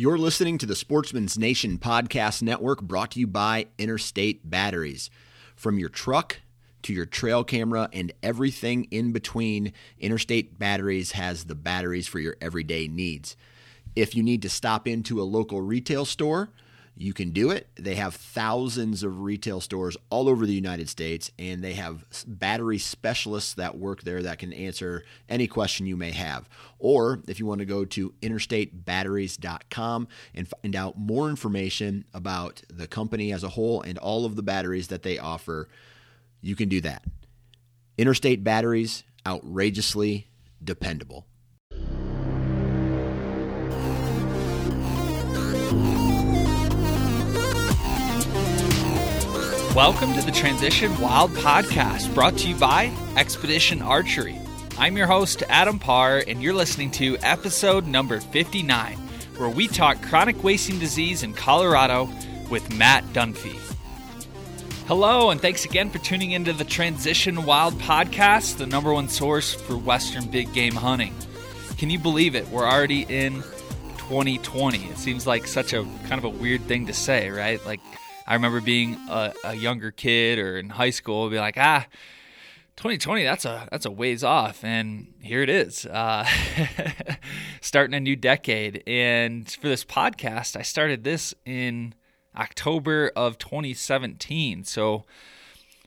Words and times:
You're 0.00 0.16
listening 0.16 0.58
to 0.58 0.66
the 0.66 0.76
Sportsman's 0.76 1.36
Nation 1.36 1.76
Podcast 1.76 2.40
Network 2.40 2.82
brought 2.82 3.10
to 3.10 3.18
you 3.18 3.26
by 3.26 3.66
Interstate 3.78 4.48
Batteries. 4.48 5.10
From 5.56 5.76
your 5.76 5.88
truck 5.88 6.38
to 6.82 6.92
your 6.92 7.04
trail 7.04 7.42
camera 7.42 7.88
and 7.92 8.12
everything 8.22 8.84
in 8.92 9.10
between, 9.10 9.72
Interstate 9.98 10.56
Batteries 10.56 11.10
has 11.10 11.46
the 11.46 11.56
batteries 11.56 12.06
for 12.06 12.20
your 12.20 12.36
everyday 12.40 12.86
needs. 12.86 13.34
If 13.96 14.14
you 14.14 14.22
need 14.22 14.40
to 14.42 14.48
stop 14.48 14.86
into 14.86 15.20
a 15.20 15.24
local 15.24 15.62
retail 15.62 16.04
store, 16.04 16.50
you 17.00 17.14
can 17.14 17.30
do 17.30 17.50
it. 17.50 17.68
They 17.76 17.94
have 17.94 18.14
thousands 18.14 19.04
of 19.04 19.20
retail 19.20 19.60
stores 19.60 19.96
all 20.10 20.28
over 20.28 20.44
the 20.44 20.52
United 20.52 20.88
States, 20.88 21.30
and 21.38 21.62
they 21.62 21.74
have 21.74 22.04
battery 22.26 22.78
specialists 22.78 23.54
that 23.54 23.78
work 23.78 24.02
there 24.02 24.20
that 24.24 24.40
can 24.40 24.52
answer 24.52 25.04
any 25.28 25.46
question 25.46 25.86
you 25.86 25.96
may 25.96 26.10
have. 26.10 26.48
Or 26.80 27.20
if 27.28 27.38
you 27.38 27.46
want 27.46 27.60
to 27.60 27.64
go 27.66 27.84
to 27.84 28.12
interstatebatteries.com 28.20 30.08
and 30.34 30.48
find 30.48 30.74
out 30.74 30.98
more 30.98 31.30
information 31.30 32.04
about 32.12 32.62
the 32.68 32.88
company 32.88 33.32
as 33.32 33.44
a 33.44 33.50
whole 33.50 33.80
and 33.80 33.96
all 33.98 34.24
of 34.24 34.34
the 34.34 34.42
batteries 34.42 34.88
that 34.88 35.04
they 35.04 35.18
offer, 35.18 35.68
you 36.40 36.56
can 36.56 36.68
do 36.68 36.80
that. 36.80 37.04
Interstate 37.96 38.42
Batteries, 38.42 39.04
outrageously 39.24 40.26
dependable. 40.62 41.26
Welcome 49.78 50.12
to 50.14 50.22
the 50.22 50.32
Transition 50.32 50.98
Wild 51.00 51.30
Podcast, 51.30 52.12
brought 52.12 52.36
to 52.38 52.48
you 52.48 52.56
by 52.56 52.92
Expedition 53.16 53.80
Archery. 53.80 54.36
I'm 54.76 54.96
your 54.96 55.06
host, 55.06 55.44
Adam 55.48 55.78
Parr, 55.78 56.24
and 56.26 56.42
you're 56.42 56.52
listening 56.52 56.90
to 56.90 57.16
episode 57.18 57.86
number 57.86 58.18
59, 58.18 58.96
where 59.36 59.48
we 59.48 59.68
talk 59.68 60.02
chronic 60.02 60.42
wasting 60.42 60.80
disease 60.80 61.22
in 61.22 61.32
Colorado 61.32 62.10
with 62.50 62.74
Matt 62.74 63.04
Dunfee. 63.12 63.56
Hello, 64.88 65.30
and 65.30 65.40
thanks 65.40 65.64
again 65.64 65.90
for 65.90 65.98
tuning 65.98 66.32
into 66.32 66.52
the 66.52 66.64
Transition 66.64 67.44
Wild 67.44 67.74
Podcast, 67.74 68.56
the 68.56 68.66
number 68.66 68.92
one 68.92 69.08
source 69.08 69.54
for 69.54 69.78
Western 69.78 70.26
big 70.26 70.52
game 70.52 70.74
hunting. 70.74 71.14
Can 71.78 71.88
you 71.88 72.00
believe 72.00 72.34
it? 72.34 72.48
We're 72.48 72.66
already 72.66 73.02
in 73.02 73.44
2020. 73.98 74.86
It 74.86 74.98
seems 74.98 75.24
like 75.24 75.46
such 75.46 75.72
a 75.72 75.84
kind 76.08 76.14
of 76.14 76.24
a 76.24 76.30
weird 76.30 76.62
thing 76.62 76.86
to 76.86 76.92
say, 76.92 77.30
right? 77.30 77.64
Like, 77.64 77.78
I 78.28 78.34
remember 78.34 78.60
being 78.60 78.94
a, 79.08 79.32
a 79.42 79.54
younger 79.54 79.90
kid 79.90 80.38
or 80.38 80.58
in 80.58 80.68
high 80.68 80.90
school, 80.90 81.30
be 81.30 81.38
like, 81.38 81.56
ah, 81.56 81.86
2020, 82.76 83.24
that's 83.24 83.46
a 83.46 83.66
that's 83.72 83.86
a 83.86 83.90
ways 83.90 84.22
off, 84.22 84.62
and 84.62 85.14
here 85.22 85.42
it 85.42 85.48
is, 85.48 85.86
uh, 85.86 86.28
starting 87.62 87.94
a 87.94 88.00
new 88.00 88.16
decade. 88.16 88.84
And 88.86 89.50
for 89.50 89.68
this 89.68 89.82
podcast, 89.82 90.56
I 90.56 90.62
started 90.62 91.04
this 91.04 91.34
in 91.46 91.94
October 92.36 93.10
of 93.16 93.38
2017, 93.38 94.62
so 94.64 95.06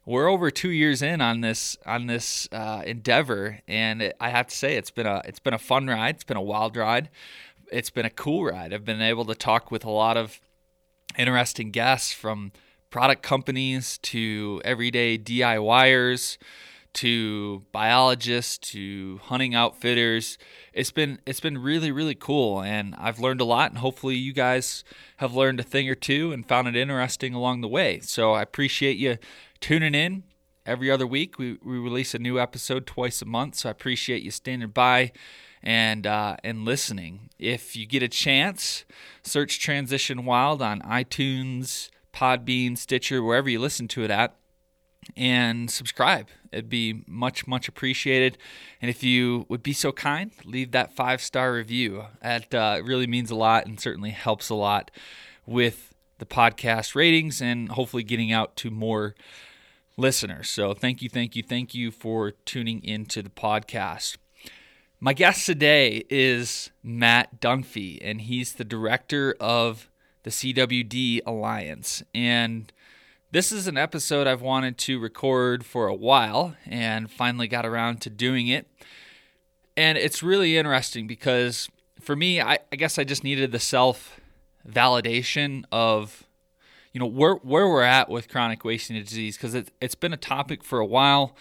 we're 0.03 0.28
over 0.28 0.50
two 0.50 0.72
years 0.72 1.03
in 1.03 1.22
on 1.22 1.42
this 1.42 1.78
on 1.86 2.08
this 2.08 2.50
uh, 2.52 2.81
endeavor, 2.88 3.59
and 3.67 4.02
it, 4.02 4.17
I 4.20 4.30
have 4.30 4.48
to 4.48 4.55
say 4.55 4.78
it's 4.78 4.92
been 4.92 5.05
a 5.05 5.22
it's 5.26 5.39
been 5.39 5.53
a 5.53 5.59
fun 5.59 5.86
ride. 5.86 6.16
It's 6.16 6.23
been 6.23 6.38
a 6.38 6.42
wild 6.42 6.76
ride. 6.76 7.09
It's 7.72 7.92
been 7.92 8.05
a 8.05 8.09
cool 8.09 8.45
ride. 8.45 8.73
I've 8.73 8.83
been 8.83 9.00
able 9.00 9.26
to 9.26 9.36
talk 9.36 9.70
with 9.70 9.86
a 9.86 9.92
lot 9.92 10.17
of 10.17 10.42
interesting 11.17 11.72
guests 11.72 12.12
from 12.12 12.52
product 12.90 13.23
companies 13.23 13.98
to 14.00 14.62
everyday 14.66 15.17
DIYers 15.17 16.38
to 16.94 17.64
biologists 17.72 18.58
to 18.58 19.20
hunting 19.23 19.56
outfitters. 19.56 20.38
It's 20.73 20.92
been 20.92 21.20
it's 21.26 21.39
been 21.39 21.58
really 21.58 21.92
really 21.92 22.16
cool 22.16 22.62
and 22.62 22.95
I've 22.98 23.20
learned 23.20 23.42
a 23.42 23.45
lot 23.45 23.72
and 23.72 23.80
hopefully 23.80 24.16
you 24.16 24.34
guys 24.34 24.84
have 25.17 25.34
learned 25.34 25.59
a 25.59 25.64
thing 25.64 25.89
or 25.89 25.95
two 25.95 26.32
and 26.34 26.45
found 26.45 26.67
it 26.67 26.76
interesting 26.76 27.34
along 27.34 27.62
the 27.62 27.67
way. 27.67 28.00
So 28.02 28.34
I 28.34 28.42
appreciate 28.42 28.98
you 28.98 29.17
tuning 29.62 29.95
in 29.95 30.23
every 30.66 30.92
other 30.92 31.08
week. 31.08 31.39
We 31.39 31.58
we 31.64 31.77
release 31.77 32.14
a 32.14 32.20
new 32.20 32.39
episode 32.39 32.86
twice 32.86 33.21
a 33.21 33.26
month, 33.26 33.55
so 33.55 33.70
I 33.70 33.71
appreciate 33.71 34.23
you 34.23 34.32
standing 34.32 34.70
by 34.70 35.11
and 35.64 36.08
uh, 36.08 36.38
and 36.44 36.66
listening. 36.66 37.30
If 37.39 37.76
you 37.76 37.86
get 37.86 38.04
a 38.04 38.08
chance, 38.08 38.86
search 39.23 39.60
Transition 39.60 40.26
Wild 40.26 40.61
on 40.61 40.82
iTunes, 40.82 41.89
Podbean, 42.14 42.77
Stitcher, 42.77 43.23
wherever 43.23 43.49
you 43.49 43.60
listen 43.60 43.88
to 43.89 44.04
it 44.04 44.11
at, 44.11 44.36
and 45.16 45.70
subscribe. 45.70 46.27
It'd 46.52 46.70
be 46.70 47.04
much 47.08 47.48
much 47.48 47.67
appreciated. 47.67 48.38
And 48.82 48.89
if 48.89 49.04
you 49.04 49.45
would 49.50 49.64
be 49.64 49.73
so 49.73 49.92
kind, 49.92 50.32
leave 50.45 50.71
that 50.71 50.95
five 50.95 51.21
star 51.21 51.54
review. 51.54 52.05
That 52.21 52.54
uh, 52.54 52.82
really 52.83 53.08
means 53.08 53.32
a 53.32 53.36
lot 53.36 53.66
and 53.66 53.80
certainly 53.80 54.11
helps 54.11 54.50
a 54.50 54.55
lot 54.55 54.92
with 55.45 55.94
the 56.20 56.26
podcast 56.26 56.94
ratings 56.94 57.42
and 57.42 57.70
hopefully 57.70 58.04
getting 58.04 58.32
out 58.32 58.55
to 58.55 58.70
more 58.70 59.16
listeners. 59.98 60.50
So 60.50 60.73
thank 60.73 61.02
you, 61.02 61.10
thank 61.10 61.36
you, 61.36 61.44
thank 61.44 61.73
you 61.73 61.92
for 61.92 62.32
tuning 62.32 62.83
into 62.83 63.23
the 63.23 63.30
podcast. 63.30 64.17
My 65.04 65.14
guest 65.14 65.48
today 65.48 66.04
is 66.12 66.70
Matt 66.84 67.42
Dunfee, 67.42 67.98
and 68.04 68.22
he's 68.22 68.54
the 68.54 68.64
director 68.64 69.36
of 69.39 69.89
the 70.22 70.30
CWD 70.30 71.22
Alliance. 71.26 72.04
And 72.14 72.72
this 73.32 73.52
is 73.52 73.66
an 73.66 73.78
episode 73.78 74.28
I've 74.28 74.44
wanted 74.44 74.78
to 74.78 75.00
record 75.00 75.66
for 75.66 75.88
a 75.88 75.95
while 75.95 76.56
and 76.67 77.10
finally 77.10 77.48
got 77.48 77.66
around 77.66 78.02
to 78.02 78.12
doing 78.12 78.48
it. 78.48 78.67
And 79.76 79.98
it's 79.98 80.22
really 80.22 80.56
interesting 80.56 81.08
because 81.08 81.68
for 82.00 82.16
me, 82.16 82.39
I, 82.39 82.60
I 82.72 82.76
guess 82.76 83.00
I 83.00 83.04
just 83.04 83.23
needed 83.23 83.52
the 83.52 83.60
self 83.60 84.22
validation 84.70 85.64
of 85.72 86.28
you 86.94 87.00
know 87.00 87.08
where 87.08 87.33
where 87.38 87.68
we're 87.68 87.82
at 87.82 88.08
with 88.08 88.30
chronic 88.30 88.64
wasting 88.64 89.02
disease 89.02 89.36
because 89.36 89.56
it, 89.56 89.72
it's 89.82 89.95
been 89.95 90.14
a 90.14 90.18
topic 90.18 90.64
for 90.64 90.78
a 90.78 90.86
while 90.86 91.36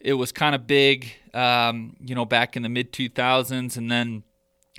it 0.00 0.14
was 0.14 0.32
kind 0.32 0.54
of 0.54 0.66
big, 0.66 1.12
um, 1.34 1.96
you 2.00 2.14
know, 2.14 2.24
back 2.24 2.56
in 2.56 2.62
the 2.62 2.68
mid 2.68 2.92
2000s, 2.92 3.76
and 3.76 3.90
then 3.90 4.22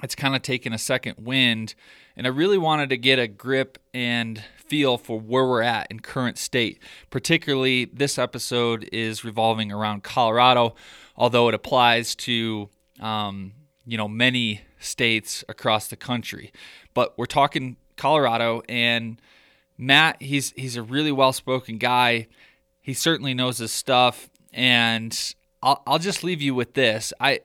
it's 0.03 0.16
kind 0.16 0.35
of 0.35 0.41
taken 0.41 0.73
a 0.73 0.78
second 0.78 1.16
wind. 1.17 1.73
And 2.16 2.25
I 2.25 2.29
really 2.29 2.57
wanted 2.57 2.89
to 2.89 2.97
get 2.97 3.19
a 3.19 3.28
grip 3.28 3.78
and 3.94 4.44
feel 4.57 4.97
for 4.97 5.19
where 5.19 5.45
we're 5.45 5.61
at 5.61 5.88
in 5.89 6.00
current 6.00 6.38
state. 6.38 6.79
Particularly, 7.09 7.85
this 7.85 8.17
episode 8.17 8.89
is 8.91 9.23
revolving 9.23 9.72
around 9.72 10.03
Colorado, 10.03 10.75
although 11.16 11.47
it 11.47 11.53
applies 11.55 12.16
to, 12.16 12.69
um, 12.99 13.53
you 13.85 13.97
know, 13.97 14.07
many 14.07 14.61
states 14.79 15.44
across 15.49 15.88
the 15.88 15.95
country. 15.95 16.51
But 16.94 17.17
we're 17.17 17.25
talking 17.25 17.78
Colorado, 17.95 18.61
and 18.67 19.19
Matt, 19.78 20.22
he's 20.22 20.51
he's 20.51 20.75
a 20.75 20.84
really 20.84 21.11
well-spoken 21.11 21.78
guy. 21.78 22.28
He 22.81 22.94
certainly 22.94 23.34
knows 23.34 23.57
his 23.57 23.72
stuff 23.72 24.29
and 24.57 25.35
I'll, 25.62 25.84
I'll 25.85 26.00
just 26.00 26.23
leave 26.23 26.41
you 26.41 26.53
with 26.56 26.73
this. 26.73 27.13
I 27.22 27.41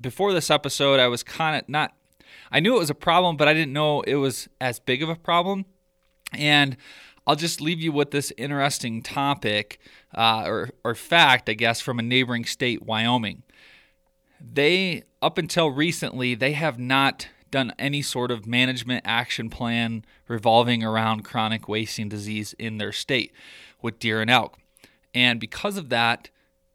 before 0.00 0.32
this 0.32 0.50
episode, 0.50 1.00
I 1.00 1.08
was 1.08 1.22
kind 1.22 1.56
of 1.60 1.68
not. 1.68 1.96
I 2.50 2.60
knew 2.60 2.76
it 2.76 2.80
was 2.80 2.90
a 2.90 2.94
problem, 2.94 3.36
but 3.36 3.48
I 3.48 3.54
didn't 3.54 3.72
know 3.72 4.02
it 4.02 4.16
was 4.16 4.48
as 4.60 4.78
big 4.78 5.02
of 5.02 5.08
a 5.08 5.16
problem. 5.16 5.64
And 6.32 6.76
I'll 7.26 7.36
just 7.36 7.60
leave 7.60 7.80
you 7.80 7.92
with 7.92 8.10
this 8.10 8.32
interesting 8.36 9.02
topic 9.02 9.80
uh, 10.14 10.44
or, 10.46 10.70
or 10.84 10.94
fact, 10.94 11.48
I 11.48 11.54
guess, 11.54 11.80
from 11.80 11.98
a 11.98 12.02
neighboring 12.02 12.44
state, 12.44 12.82
Wyoming. 12.82 13.42
They, 14.40 15.04
up 15.22 15.38
until 15.38 15.70
recently, 15.70 16.34
they 16.34 16.52
have 16.52 16.78
not 16.78 17.28
done 17.50 17.72
any 17.78 18.02
sort 18.02 18.30
of 18.30 18.46
management 18.46 19.02
action 19.06 19.48
plan 19.48 20.04
revolving 20.26 20.82
around 20.82 21.22
chronic 21.22 21.68
wasting 21.68 22.08
disease 22.08 22.54
in 22.58 22.78
their 22.78 22.92
state 22.92 23.32
with 23.80 23.98
deer 23.98 24.20
and 24.20 24.30
elk. 24.30 24.58
And 25.14 25.38
because 25.38 25.76
of 25.76 25.90
that, 25.90 26.28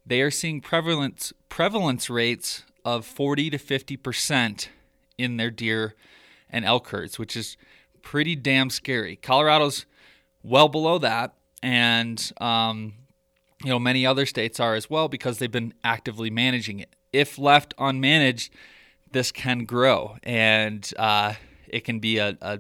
they 0.08 0.22
are 0.22 0.32
seeing 0.32 0.62
prevalence 0.62 1.34
prevalence 1.50 2.10
rates 2.10 2.64
of 2.86 3.06
40 3.06 3.52
to 3.52 3.58
50 3.58 3.98
percent 3.98 4.70
in 5.18 5.38
their 5.38 5.52
deer 5.52 5.96
and 6.50 6.64
elk 6.64 6.90
herds, 6.90 7.20
which 7.20 7.36
is 7.36 7.58
pretty 8.02 8.36
damn 8.36 8.70
scary. 8.70 9.18
Colorado's 9.18 9.86
well 10.44 10.70
below 10.70 10.98
that, 11.00 11.34
and 11.62 12.32
um, 12.40 12.94
you 13.64 13.70
know 13.70 13.80
many 13.80 14.06
other 14.06 14.26
states 14.26 14.60
are 14.60 14.76
as 14.76 14.90
well 14.90 15.08
because 15.10 15.40
they've 15.40 15.52
been 15.52 15.74
actively 15.84 16.30
managing 16.30 16.80
it. 16.80 16.96
If 17.12 17.38
left 17.38 17.76
unmanaged, 17.78 18.50
this 19.12 19.32
can 19.32 19.66
grow, 19.66 20.18
and 20.24 20.90
uh, 20.98 21.34
it 21.68 21.84
can 21.84 22.00
be 22.00 22.18
a, 22.20 22.38
a 22.42 22.60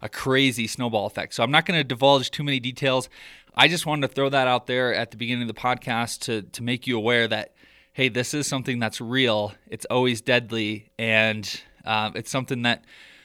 a 0.00 0.08
crazy 0.08 0.66
snowball 0.66 1.06
effect. 1.06 1.34
So 1.34 1.42
I'm 1.42 1.50
not 1.50 1.66
going 1.66 1.78
to 1.78 1.84
divulge 1.84 2.30
too 2.30 2.44
many 2.44 2.60
details. 2.60 3.08
I 3.54 3.68
just 3.68 3.86
wanted 3.86 4.08
to 4.08 4.14
throw 4.14 4.28
that 4.28 4.48
out 4.48 4.66
there 4.66 4.94
at 4.94 5.10
the 5.10 5.16
beginning 5.16 5.48
of 5.48 5.54
the 5.54 5.60
podcast 5.60 6.20
to 6.20 6.42
to 6.42 6.62
make 6.62 6.86
you 6.86 6.96
aware 6.96 7.26
that 7.28 7.54
hey, 7.92 8.08
this 8.08 8.32
is 8.32 8.46
something 8.46 8.78
that's 8.78 9.00
real. 9.00 9.54
It's 9.66 9.84
always 9.86 10.20
deadly, 10.20 10.90
and 11.00 11.60
uh, 11.84 12.12
it's 12.14 12.30
something 12.30 12.62
that 12.62 12.84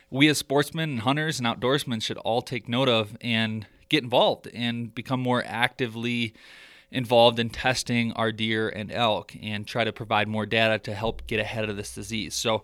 we 0.09 0.27
as 0.29 0.39
sportsmen 0.39 0.89
and 0.89 0.99
hunters 1.01 1.39
and 1.39 1.47
outdoorsmen 1.47 2.01
should 2.01 2.17
all 2.17 2.41
take 2.41 2.67
note 2.67 2.89
of 2.89 3.15
and 3.21 3.67
get 3.89 4.03
involved 4.03 4.47
and 4.53 4.93
become 4.95 5.19
more 5.19 5.43
actively 5.45 6.33
involved 6.91 7.37
in 7.39 7.49
testing 7.49 8.11
our 8.13 8.31
deer 8.31 8.69
and 8.69 8.91
elk 8.91 9.35
and 9.41 9.67
try 9.67 9.83
to 9.83 9.91
provide 9.91 10.27
more 10.27 10.45
data 10.45 10.79
to 10.79 10.93
help 10.95 11.25
get 11.27 11.39
ahead 11.39 11.67
of 11.69 11.75
this 11.77 11.93
disease. 11.93 12.33
So 12.35 12.63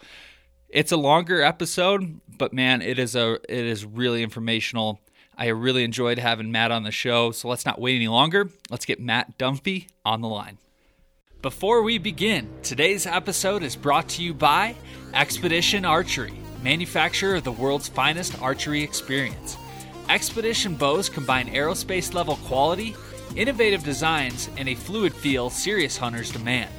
It's 0.70 0.92
a 0.92 0.98
longer 0.98 1.42
episode, 1.42 2.22
but 2.38 2.54
man, 2.54 2.82
it 2.82 3.00
is 3.00 3.16
a 3.16 3.34
it 3.50 3.66
is 3.66 3.86
really 3.86 4.22
informational. 4.24 5.00
I 5.40 5.48
really 5.48 5.86
enjoyed 5.86 6.20
having 6.20 6.52
Matt 6.52 6.70
on 6.70 6.84
the 6.84 6.92
show, 6.92 7.32
so 7.32 7.48
let's 7.48 7.66
not 7.66 7.80
wait 7.80 7.96
any 7.96 8.10
longer. 8.10 8.50
Let's 8.70 8.84
get 8.84 9.00
Matt 9.00 9.38
Dunfee 9.38 9.88
on 10.04 10.20
the 10.20 10.28
line. 10.28 10.58
Before 11.42 11.82
we 11.82 11.98
begin, 11.98 12.50
today's 12.62 13.06
episode 13.06 13.64
is 13.64 13.78
brought 13.78 14.10
to 14.10 14.22
you 14.22 14.34
by 14.34 14.76
Expedition 15.14 15.86
Archery, 15.86 16.34
manufacturer 16.62 17.36
of 17.36 17.46
the 17.46 17.54
world's 17.54 17.88
finest 17.88 18.38
archery 18.42 18.84
experience. 18.84 19.56
Expedition 20.10 20.76
bows 20.76 21.08
combine 21.08 21.48
aerospace 21.48 22.14
level 22.14 22.36
quality, 22.44 22.94
innovative 23.38 23.86
designs, 23.86 24.50
and 24.58 24.68
a 24.68 24.76
fluid 24.76 25.14
feel 25.14 25.50
serious 25.50 25.96
hunters 25.96 26.32
demand. 26.32 26.70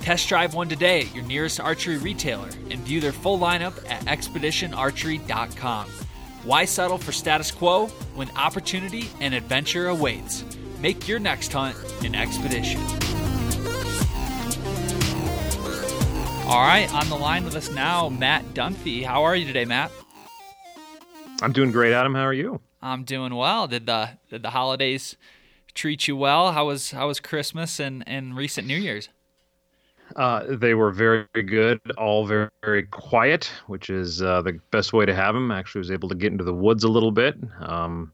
Test 0.00 0.28
drive 0.28 0.52
one 0.52 0.68
today 0.68 1.02
at 1.02 1.14
your 1.14 1.24
nearest 1.26 1.60
archery 1.60 1.98
retailer 1.98 2.48
and 2.70 2.80
view 2.80 3.00
their 3.00 3.12
full 3.12 3.38
lineup 3.38 3.88
at 3.88 4.02
expeditionarchery.com. 4.06 5.86
Why 6.42 6.64
settle 6.64 6.96
for 6.96 7.12
status 7.12 7.50
quo 7.50 7.88
when 8.14 8.30
opportunity 8.30 9.10
and 9.20 9.34
adventure 9.34 9.88
awaits? 9.88 10.44
Make 10.80 11.06
your 11.06 11.18
next 11.18 11.52
hunt 11.52 11.76
an 12.02 12.14
expedition. 12.14 12.80
All 16.46 16.62
right, 16.62 16.88
on 16.94 17.08
the 17.10 17.16
line 17.16 17.44
with 17.44 17.54
us 17.54 17.70
now, 17.70 18.08
Matt 18.08 18.54
Dunfee. 18.54 19.04
How 19.04 19.22
are 19.24 19.36
you 19.36 19.46
today, 19.46 19.66
Matt? 19.66 19.92
I'm 21.42 21.52
doing 21.52 21.70
great, 21.72 21.92
Adam. 21.92 22.14
How 22.14 22.24
are 22.24 22.32
you? 22.32 22.60
I'm 22.80 23.04
doing 23.04 23.34
well. 23.34 23.68
Did 23.68 23.84
the 23.86 24.18
did 24.30 24.42
the 24.42 24.50
holidays 24.50 25.16
treat 25.74 26.08
you 26.08 26.16
well? 26.16 26.52
How 26.52 26.66
was 26.66 26.92
how 26.92 27.08
was 27.08 27.20
Christmas 27.20 27.78
and, 27.78 28.02
and 28.06 28.34
recent 28.34 28.66
New 28.66 28.78
Year's? 28.78 29.10
Uh, 30.16 30.44
they 30.48 30.74
were 30.74 30.90
very, 30.90 31.26
very 31.34 31.44
good, 31.44 31.80
all 31.96 32.26
very, 32.26 32.48
very 32.64 32.84
quiet, 32.84 33.50
which 33.66 33.90
is 33.90 34.22
uh, 34.22 34.42
the 34.42 34.58
best 34.70 34.92
way 34.92 35.06
to 35.06 35.14
have 35.14 35.34
them. 35.34 35.50
Actually, 35.50 35.80
was 35.80 35.90
able 35.90 36.08
to 36.08 36.14
get 36.14 36.32
into 36.32 36.44
the 36.44 36.54
woods 36.54 36.84
a 36.84 36.88
little 36.88 37.12
bit. 37.12 37.36
Um, 37.60 38.12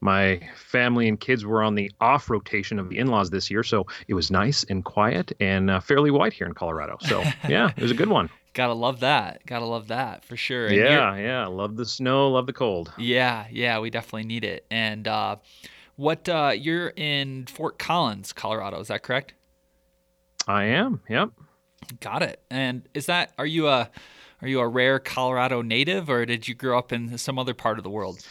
my 0.00 0.40
family 0.54 1.08
and 1.08 1.18
kids 1.18 1.44
were 1.44 1.62
on 1.62 1.74
the 1.74 1.90
off 2.00 2.28
rotation 2.28 2.78
of 2.78 2.90
the 2.90 2.98
in-laws 2.98 3.30
this 3.30 3.50
year, 3.50 3.62
so 3.62 3.86
it 4.06 4.14
was 4.14 4.30
nice 4.30 4.64
and 4.64 4.84
quiet 4.84 5.32
and 5.40 5.70
uh, 5.70 5.80
fairly 5.80 6.10
white 6.10 6.32
here 6.32 6.46
in 6.46 6.52
Colorado. 6.52 6.98
So 7.00 7.20
yeah, 7.48 7.70
it 7.76 7.82
was 7.82 7.90
a 7.90 7.94
good 7.94 8.08
one. 8.08 8.28
Gotta 8.52 8.74
love 8.74 9.00
that. 9.00 9.44
Gotta 9.46 9.64
love 9.64 9.88
that 9.88 10.24
for 10.24 10.36
sure. 10.36 10.66
And 10.66 10.76
yeah, 10.76 11.16
yeah. 11.16 11.46
Love 11.46 11.76
the 11.76 11.86
snow. 11.86 12.28
Love 12.28 12.46
the 12.46 12.52
cold. 12.52 12.92
Yeah, 12.98 13.46
yeah. 13.50 13.80
We 13.80 13.90
definitely 13.90 14.26
need 14.26 14.44
it. 14.44 14.64
And 14.70 15.08
uh, 15.08 15.36
what 15.96 16.28
uh, 16.28 16.52
you're 16.54 16.92
in 16.96 17.46
Fort 17.46 17.78
Collins, 17.78 18.32
Colorado? 18.32 18.78
Is 18.78 18.88
that 18.88 19.02
correct? 19.02 19.34
I 20.46 20.64
am. 20.64 21.00
Yep. 21.08 21.30
Got 22.00 22.22
it. 22.22 22.42
And 22.50 22.88
is 22.94 23.06
that 23.06 23.32
are 23.38 23.46
you 23.46 23.68
a 23.68 23.90
are 24.42 24.48
you 24.48 24.60
a 24.60 24.68
rare 24.68 24.98
Colorado 24.98 25.62
native, 25.62 26.10
or 26.10 26.26
did 26.26 26.48
you 26.48 26.54
grow 26.54 26.78
up 26.78 26.92
in 26.92 27.16
some 27.18 27.38
other 27.38 27.54
part 27.54 27.78
of 27.78 27.84
the 27.84 27.90
world? 27.90 28.24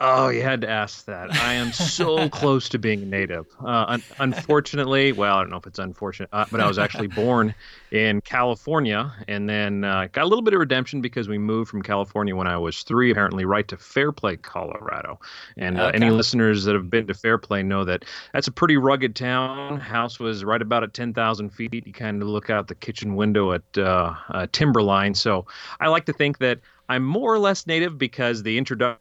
Oh, 0.00 0.28
you 0.28 0.42
had 0.42 0.60
to 0.60 0.70
ask 0.70 1.06
that. 1.06 1.34
I 1.34 1.54
am 1.54 1.72
so 1.72 2.28
close 2.28 2.68
to 2.68 2.78
being 2.78 3.10
native. 3.10 3.46
Uh, 3.60 3.84
un- 3.88 4.02
unfortunately, 4.20 5.10
well, 5.10 5.36
I 5.36 5.40
don't 5.40 5.50
know 5.50 5.56
if 5.56 5.66
it's 5.66 5.80
unfortunate, 5.80 6.28
uh, 6.32 6.44
but 6.52 6.60
I 6.60 6.68
was 6.68 6.78
actually 6.78 7.08
born 7.08 7.52
in 7.90 8.20
California 8.20 9.12
and 9.26 9.50
then 9.50 9.82
uh, 9.82 10.06
got 10.12 10.22
a 10.22 10.28
little 10.28 10.42
bit 10.42 10.54
of 10.54 10.60
redemption 10.60 11.00
because 11.00 11.28
we 11.28 11.36
moved 11.36 11.68
from 11.68 11.82
California 11.82 12.36
when 12.36 12.46
I 12.46 12.56
was 12.56 12.84
three, 12.84 13.10
apparently, 13.10 13.44
right 13.44 13.66
to 13.66 13.76
Fairplay, 13.76 14.36
Colorado. 14.36 15.18
And 15.56 15.80
uh, 15.80 15.86
okay. 15.86 15.96
any 15.96 16.10
listeners 16.10 16.62
that 16.62 16.76
have 16.76 16.88
been 16.88 17.08
to 17.08 17.14
Fairplay 17.14 17.64
know 17.64 17.84
that 17.84 18.04
that's 18.32 18.46
a 18.46 18.52
pretty 18.52 18.76
rugged 18.76 19.16
town. 19.16 19.80
House 19.80 20.20
was 20.20 20.44
right 20.44 20.62
about 20.62 20.84
at 20.84 20.94
10,000 20.94 21.50
feet. 21.50 21.84
You 21.84 21.92
kind 21.92 22.22
of 22.22 22.28
look 22.28 22.50
out 22.50 22.68
the 22.68 22.76
kitchen 22.76 23.16
window 23.16 23.50
at 23.50 23.78
uh, 23.78 24.46
Timberline. 24.52 25.14
So 25.14 25.46
I 25.80 25.88
like 25.88 26.04
to 26.04 26.12
think 26.12 26.38
that 26.38 26.60
I'm 26.88 27.02
more 27.02 27.34
or 27.34 27.40
less 27.40 27.66
native 27.66 27.98
because 27.98 28.44
the 28.44 28.56
introduction 28.58 29.00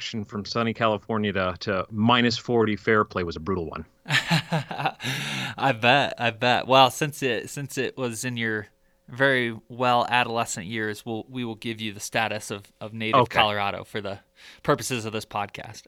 from 0.00 0.44
sunny 0.44 0.74
California 0.74 1.32
to, 1.32 1.56
to 1.60 1.86
minus 1.90 2.38
40 2.38 2.76
Fairplay 2.76 3.22
was 3.22 3.36
a 3.36 3.40
brutal 3.40 3.66
one. 3.66 3.84
I 4.06 5.76
bet. 5.80 6.14
I 6.18 6.30
bet. 6.30 6.66
Well, 6.66 6.90
since 6.90 7.22
it 7.22 7.50
since 7.50 7.76
it 7.76 7.96
was 7.96 8.24
in 8.24 8.36
your 8.36 8.68
very 9.08 9.58
well 9.68 10.06
adolescent 10.08 10.66
years, 10.66 11.04
we'll 11.04 11.24
we 11.28 11.44
will 11.44 11.54
give 11.54 11.80
you 11.80 11.92
the 11.92 12.00
status 12.00 12.50
of, 12.50 12.64
of 12.80 12.92
native 12.92 13.22
okay. 13.22 13.38
Colorado 13.38 13.84
for 13.84 14.00
the 14.00 14.20
purposes 14.62 15.04
of 15.04 15.12
this 15.12 15.24
podcast. 15.24 15.82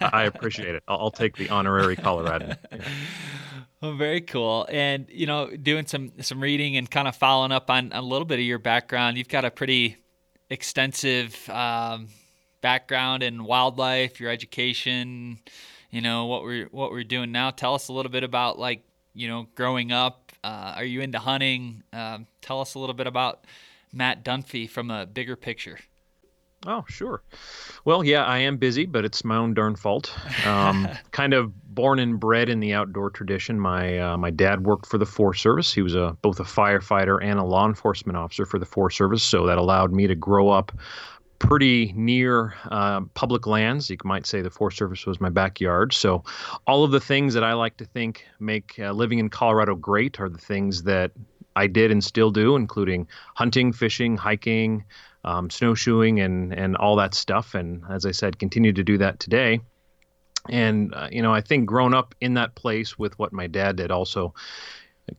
I 0.12 0.24
appreciate 0.24 0.74
it. 0.74 0.82
I'll, 0.88 0.98
I'll, 0.98 1.10
take 1.10 1.36
the 1.36 1.48
honorary 1.50 1.96
Colorado. 1.96 2.54
Yeah. 2.70 2.78
Well, 3.80 3.94
very 3.94 4.22
cool. 4.22 4.66
And 4.68 5.06
you 5.08 5.26
know, 5.26 5.50
doing 5.50 5.86
some 5.86 6.10
some 6.20 6.40
reading 6.40 6.76
and 6.76 6.90
kind 6.90 7.06
of 7.06 7.14
following 7.14 7.52
up 7.52 7.70
on 7.70 7.92
a 7.92 8.02
little 8.02 8.24
bit 8.24 8.40
of 8.40 8.44
your 8.44 8.58
background, 8.58 9.16
you've 9.16 9.28
got 9.28 9.44
a 9.44 9.52
pretty 9.52 9.98
extensive 10.50 11.48
um, 11.48 12.08
background 12.60 13.22
in 13.22 13.44
wildlife, 13.44 14.20
your 14.20 14.30
education, 14.30 15.38
you 15.90 16.00
know 16.00 16.26
what 16.26 16.42
we're 16.42 16.66
what 16.66 16.90
we're 16.90 17.04
doing 17.04 17.32
now. 17.32 17.50
Tell 17.50 17.74
us 17.74 17.88
a 17.88 17.92
little 17.92 18.12
bit 18.12 18.24
about 18.24 18.58
like 18.58 18.82
you 19.14 19.28
know 19.28 19.46
growing 19.54 19.92
up. 19.92 20.32
Uh, 20.44 20.74
are 20.76 20.84
you 20.84 21.00
into 21.00 21.18
hunting? 21.18 21.82
Um, 21.92 22.26
tell 22.42 22.60
us 22.60 22.74
a 22.74 22.78
little 22.78 22.94
bit 22.94 23.06
about 23.06 23.44
Matt 23.92 24.24
Dunfee 24.24 24.68
from 24.68 24.90
a 24.90 25.06
bigger 25.06 25.36
picture. 25.36 25.78
Oh, 26.66 26.84
sure. 26.88 27.22
Well, 27.84 28.02
yeah, 28.02 28.24
I 28.24 28.38
am 28.38 28.56
busy, 28.56 28.84
but 28.84 29.04
it's 29.04 29.24
my 29.24 29.36
own 29.36 29.54
darn 29.54 29.76
fault. 29.76 30.12
Um, 30.44 30.88
kind 31.12 31.32
of 31.32 31.52
born 31.72 32.00
and 32.00 32.18
bred 32.18 32.48
in 32.48 32.58
the 32.58 32.74
outdoor 32.74 33.10
tradition. 33.10 33.60
My 33.60 33.98
uh, 33.98 34.16
my 34.16 34.30
dad 34.30 34.66
worked 34.66 34.86
for 34.86 34.98
the 34.98 35.06
Forest 35.06 35.42
Service. 35.42 35.72
He 35.72 35.82
was 35.82 35.94
a 35.94 36.16
both 36.20 36.40
a 36.40 36.44
firefighter 36.44 37.22
and 37.22 37.38
a 37.38 37.44
law 37.44 37.66
enforcement 37.66 38.18
officer 38.18 38.44
for 38.44 38.58
the 38.58 38.66
Forest 38.66 38.96
Service, 38.96 39.22
so 39.22 39.46
that 39.46 39.58
allowed 39.58 39.92
me 39.92 40.08
to 40.08 40.16
grow 40.16 40.48
up 40.48 40.72
pretty 41.38 41.92
near 41.96 42.54
uh, 42.70 43.00
public 43.14 43.46
lands. 43.46 43.90
You 43.90 43.96
might 44.04 44.26
say 44.26 44.42
the 44.42 44.50
Forest 44.50 44.78
Service 44.78 45.06
was 45.06 45.20
my 45.20 45.28
backyard. 45.28 45.92
So, 45.92 46.24
all 46.66 46.84
of 46.84 46.90
the 46.90 47.00
things 47.00 47.34
that 47.34 47.44
I 47.44 47.52
like 47.54 47.76
to 47.78 47.84
think 47.84 48.24
make 48.40 48.74
uh, 48.78 48.92
living 48.92 49.18
in 49.18 49.28
Colorado 49.28 49.74
great 49.74 50.20
are 50.20 50.28
the 50.28 50.38
things 50.38 50.82
that 50.84 51.12
I 51.56 51.66
did 51.66 51.90
and 51.90 52.02
still 52.02 52.30
do, 52.30 52.56
including 52.56 53.08
hunting, 53.34 53.72
fishing, 53.72 54.16
hiking, 54.16 54.84
um, 55.24 55.50
snowshoeing, 55.50 56.20
and 56.20 56.52
and 56.52 56.76
all 56.76 56.96
that 56.96 57.14
stuff. 57.14 57.54
And 57.54 57.82
as 57.90 58.06
I 58.06 58.12
said, 58.12 58.38
continue 58.38 58.72
to 58.72 58.84
do 58.84 58.98
that 58.98 59.20
today. 59.20 59.60
And 60.48 60.94
uh, 60.94 61.08
you 61.10 61.22
know, 61.22 61.32
I 61.32 61.40
think 61.40 61.66
growing 61.66 61.94
up 61.94 62.14
in 62.20 62.34
that 62.34 62.54
place 62.54 62.98
with 62.98 63.18
what 63.18 63.32
my 63.32 63.46
dad 63.46 63.76
did 63.76 63.90
also 63.90 64.34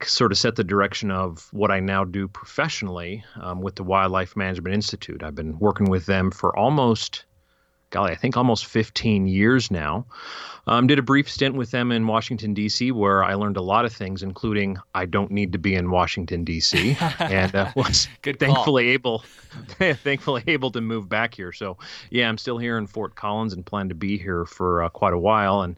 sort 0.04 0.32
of 0.32 0.38
set 0.38 0.56
the 0.56 0.64
direction 0.64 1.12
of 1.12 1.48
what 1.52 1.72
I 1.72 1.80
now 1.80 2.04
do 2.04 2.28
professionally 2.28 3.24
um, 3.42 3.62
with 3.62 3.76
the 3.76 3.84
Wildlife 3.84 4.36
Management 4.36 4.74
Institute. 4.74 5.24
I've 5.24 5.36
been 5.36 5.58
working 5.60 5.90
with 5.90 6.06
them 6.06 6.32
for 6.32 6.56
almost, 6.58 7.26
golly, 7.90 8.12
I 8.12 8.16
think 8.16 8.38
almost 8.38 8.66
15 8.66 9.28
years 9.28 9.72
now. 9.72 10.06
Um, 10.68 10.86
did 10.86 11.00
a 11.00 11.02
brief 11.02 11.28
stint 11.28 11.56
with 11.56 11.72
them 11.72 11.92
in 11.92 12.06
Washington, 12.06 12.54
D.C., 12.54 12.92
where 12.92 13.24
I 13.24 13.34
learned 13.34 13.58
a 13.58 13.62
lot 13.62 13.86
of 13.86 13.94
things, 13.94 14.22
including 14.22 14.78
I 14.94 15.08
don't 15.08 15.32
need 15.32 15.52
to 15.54 15.58
be 15.58 15.74
in 15.74 15.90
Washington, 15.90 16.44
D.C., 16.44 16.96
and 17.20 17.56
uh, 17.56 17.72
was 17.76 18.08
thankfully 18.24 18.90
able, 18.90 19.20
thankfully 19.80 20.44
able 20.46 20.72
to 20.72 20.82
move 20.82 21.10
back 21.10 21.34
here. 21.34 21.52
So, 21.52 21.78
yeah, 22.12 22.30
I'm 22.30 22.38
still 22.38 22.60
here 22.60 22.78
in 22.78 22.86
Fort 22.86 23.16
Collins 23.16 23.54
and 23.54 23.66
plan 23.66 23.90
to 23.90 23.96
be 23.96 24.20
here 24.20 24.46
for 24.46 24.84
uh, 24.84 24.90
quite 24.90 25.14
a 25.14 25.18
while. 25.18 25.64
And, 25.64 25.76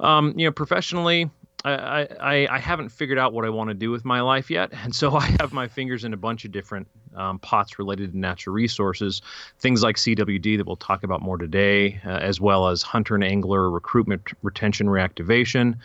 um, 0.00 0.34
you 0.36 0.46
know, 0.46 0.52
professionally, 0.52 1.30
I, 1.64 2.06
I, 2.20 2.48
I 2.50 2.58
haven't 2.58 2.90
figured 2.90 3.18
out 3.18 3.32
what 3.32 3.44
I 3.44 3.48
want 3.48 3.68
to 3.68 3.74
do 3.74 3.90
with 3.90 4.04
my 4.04 4.20
life 4.20 4.50
yet, 4.50 4.70
and 4.84 4.94
so 4.94 5.16
I 5.16 5.34
have 5.40 5.52
my 5.52 5.68
fingers 5.68 6.04
in 6.04 6.12
a 6.12 6.16
bunch 6.16 6.44
of 6.44 6.52
different 6.52 6.86
um, 7.16 7.38
pots 7.38 7.78
related 7.78 8.12
to 8.12 8.18
natural 8.18 8.54
resources, 8.54 9.22
things 9.58 9.82
like 9.82 9.96
CWD 9.96 10.56
that 10.58 10.66
we'll 10.66 10.76
talk 10.76 11.04
about 11.04 11.22
more 11.22 11.38
today, 11.38 12.00
uh, 12.04 12.10
as 12.10 12.40
well 12.40 12.68
as 12.68 12.82
hunter 12.82 13.14
and 13.14 13.24
angler 13.24 13.70
recruitment, 13.70 14.22
retention, 14.42 14.88
reactivation, 14.88 15.76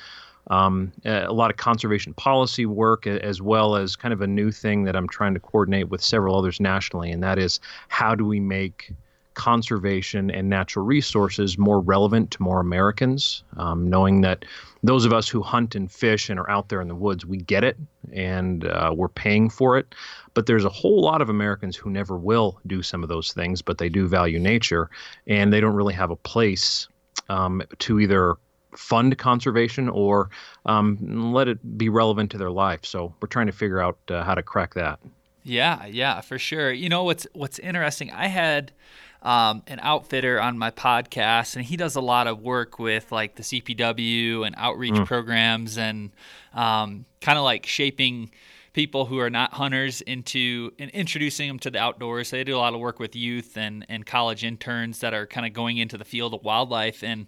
um, 0.48 0.91
a 1.05 1.31
lot 1.31 1.51
of 1.51 1.57
conservation 1.57 2.13
policy 2.13 2.65
work, 2.65 3.05
as 3.05 3.41
well 3.41 3.75
as 3.75 3.95
kind 3.95 4.13
of 4.13 4.21
a 4.21 4.27
new 4.27 4.51
thing 4.51 4.83
that 4.86 4.95
I'm 4.95 5.07
trying 5.07 5.36
to 5.36 5.39
coordinate 5.39 5.89
with 5.89 6.01
several 6.01 6.36
others 6.36 6.59
nationally, 6.59 7.12
and 7.12 7.21
that 7.24 7.38
is 7.38 7.59
how 7.88 8.15
do 8.15 8.25
we 8.25 8.39
make 8.39 8.91
conservation 9.39 10.29
and 10.29 10.50
natural 10.50 10.86
resources 10.86 11.58
more 11.58 11.79
relevant 11.79 12.29
to 12.29 12.43
more 12.43 12.60
Americans, 12.60 13.41
um, 13.55 13.89
knowing 13.89 14.19
that 14.19 14.43
those 14.84 15.05
of 15.05 15.13
us 15.13 15.29
who 15.29 15.41
hunt 15.41 15.75
and 15.75 15.89
fish 15.89 16.29
and 16.29 16.38
are 16.38 16.50
out 16.50 16.67
there 16.67 16.81
in 16.81 16.89
the 16.89 16.96
woods, 16.96 17.25
we 17.25 17.38
get 17.38 17.63
it 17.63 17.77
and 18.12 18.65
uh, 18.65 18.93
we're 18.93 19.08
paying 19.08 19.50
for 19.50 19.77
it. 19.77 19.96
But 20.34 20.46
there's 20.46 20.65
a 20.65 20.69
whole 20.69 21.01
lot 21.01 21.22
of 21.22 21.29
Americans 21.29 21.77
who 21.77 21.89
never 21.89 22.17
will 22.17 22.60
do 22.67 22.84
some 22.84 23.01
of 23.01 23.08
those 23.08 23.31
things, 23.31 23.62
but 23.62 23.77
they 23.77 23.88
do 23.88 24.10
value 24.10 24.39
nature 24.39 24.89
and 25.25 25.53
they 25.53 25.62
don't 25.62 25.74
really 25.74 25.93
have 25.93 26.12
a 26.12 26.17
place 26.17 26.89
um, 27.29 27.63
to 27.79 28.01
either 28.01 28.36
fund 28.75 29.17
conservation 29.17 29.88
or 29.88 30.29
um, 30.65 31.31
let 31.31 31.48
it 31.48 31.77
be 31.77 31.88
relevant 31.88 32.29
to 32.31 32.38
their 32.38 32.51
life. 32.51 32.84
So 32.84 33.15
we're 33.22 33.29
trying 33.29 33.48
to 33.48 33.53
figure 33.53 33.79
out 33.79 33.98
uh, 34.10 34.25
how 34.25 34.36
to 34.36 34.43
crack 34.43 34.74
that. 34.74 35.00
Yeah, 35.43 35.86
yeah, 35.86 36.19
for 36.19 36.38
sure. 36.38 36.74
You 36.74 36.89
know 36.89 37.05
what's 37.05 37.25
what's 37.34 37.58
interesting? 37.60 38.12
I 38.12 38.27
had 38.27 38.74
um, 39.22 39.64
an 39.68 39.80
outfitter 39.82 40.40
on 40.40 40.58
my 40.58 40.72
podcast, 40.72 41.56
and 41.56 41.66
he 41.66 41.78
does 41.78 41.96
a 41.96 42.02
lot 42.02 42.28
of 42.28 42.42
work 42.42 42.80
with 42.80 43.12
like 43.12 43.36
the 43.36 43.44
CPW 43.44 44.46
and 44.46 44.56
outreach 44.58 44.94
mm. 44.94 45.06
programs, 45.06 45.78
and 45.78 46.12
um, 46.54 47.06
kind 47.22 47.38
of 47.38 47.44
like 47.44 47.66
shaping 47.66 48.32
people 48.74 49.06
who 49.06 49.20
are 49.20 49.30
not 49.30 49.54
hunters 49.54 50.02
into 50.02 50.72
and 50.80 50.90
introducing 50.92 51.48
them 51.48 51.60
to 51.60 51.72
the 51.72 51.80
outdoors. 51.80 52.30
They 52.30 52.44
do 52.44 52.56
a 52.56 52.60
lot 52.60 52.74
of 52.74 52.80
work 52.80 53.00
with 53.00 53.16
youth 53.16 53.58
and, 53.58 53.86
and 53.90 54.06
college 54.06 54.44
interns 54.44 55.00
that 55.00 55.14
are 55.14 55.26
kind 55.26 55.46
of 55.46 55.54
going 55.54 55.78
into 55.78 55.98
the 55.98 56.06
field 56.06 56.34
of 56.34 56.44
wildlife. 56.44 57.04
And, 57.04 57.28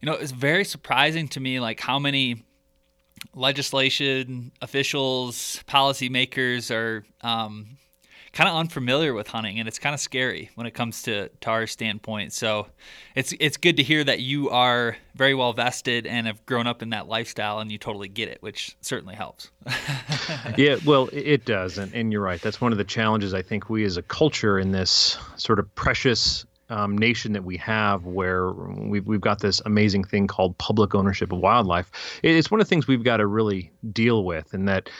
you 0.00 0.06
know, 0.06 0.14
it's 0.14 0.32
very 0.32 0.64
surprising 0.64 1.28
to 1.28 1.40
me, 1.40 1.60
like 1.60 1.80
how 1.80 1.98
many 1.98 2.44
legislation 3.34 4.52
officials, 4.62 5.62
policymakers 5.66 6.74
are 6.74 7.04
um, 7.20 7.78
kind 8.36 8.50
of 8.50 8.56
unfamiliar 8.56 9.14
with 9.14 9.28
hunting, 9.28 9.58
and 9.58 9.66
it's 9.66 9.78
kind 9.78 9.94
of 9.94 10.00
scary 10.00 10.50
when 10.56 10.66
it 10.66 10.72
comes 10.72 11.00
to, 11.02 11.30
our 11.46 11.66
standpoint. 11.66 12.32
So 12.32 12.66
it's 13.14 13.32
it's 13.38 13.56
good 13.56 13.76
to 13.78 13.82
hear 13.82 14.04
that 14.04 14.20
you 14.20 14.50
are 14.50 14.96
very 15.14 15.34
well 15.34 15.52
vested 15.52 16.06
and 16.06 16.26
have 16.26 16.44
grown 16.44 16.66
up 16.66 16.82
in 16.82 16.90
that 16.90 17.08
lifestyle, 17.08 17.60
and 17.60 17.72
you 17.72 17.78
totally 17.78 18.08
get 18.08 18.28
it, 18.28 18.42
which 18.42 18.76
certainly 18.82 19.14
helps. 19.14 19.50
yeah, 20.58 20.76
well, 20.84 21.08
it 21.12 21.46
does, 21.46 21.78
and, 21.78 21.94
and 21.94 22.12
you're 22.12 22.20
right. 22.20 22.40
That's 22.42 22.60
one 22.60 22.72
of 22.72 22.78
the 22.78 22.84
challenges 22.84 23.32
I 23.32 23.40
think 23.40 23.70
we 23.70 23.84
as 23.84 23.96
a 23.96 24.02
culture 24.02 24.58
in 24.58 24.72
this 24.72 25.16
sort 25.36 25.58
of 25.58 25.74
precious 25.74 26.44
um, 26.68 26.98
nation 26.98 27.32
that 27.32 27.44
we 27.44 27.56
have 27.58 28.04
where 28.04 28.50
we've, 28.50 29.06
we've 29.06 29.20
got 29.20 29.40
this 29.40 29.62
amazing 29.64 30.04
thing 30.04 30.26
called 30.26 30.58
public 30.58 30.94
ownership 30.94 31.32
of 31.32 31.38
wildlife. 31.38 32.20
It's 32.22 32.50
one 32.50 32.60
of 32.60 32.66
the 32.66 32.68
things 32.68 32.86
we've 32.86 33.04
got 33.04 33.18
to 33.18 33.26
really 33.26 33.70
deal 33.92 34.24
with, 34.24 34.52
and 34.52 34.68
that 34.68 34.90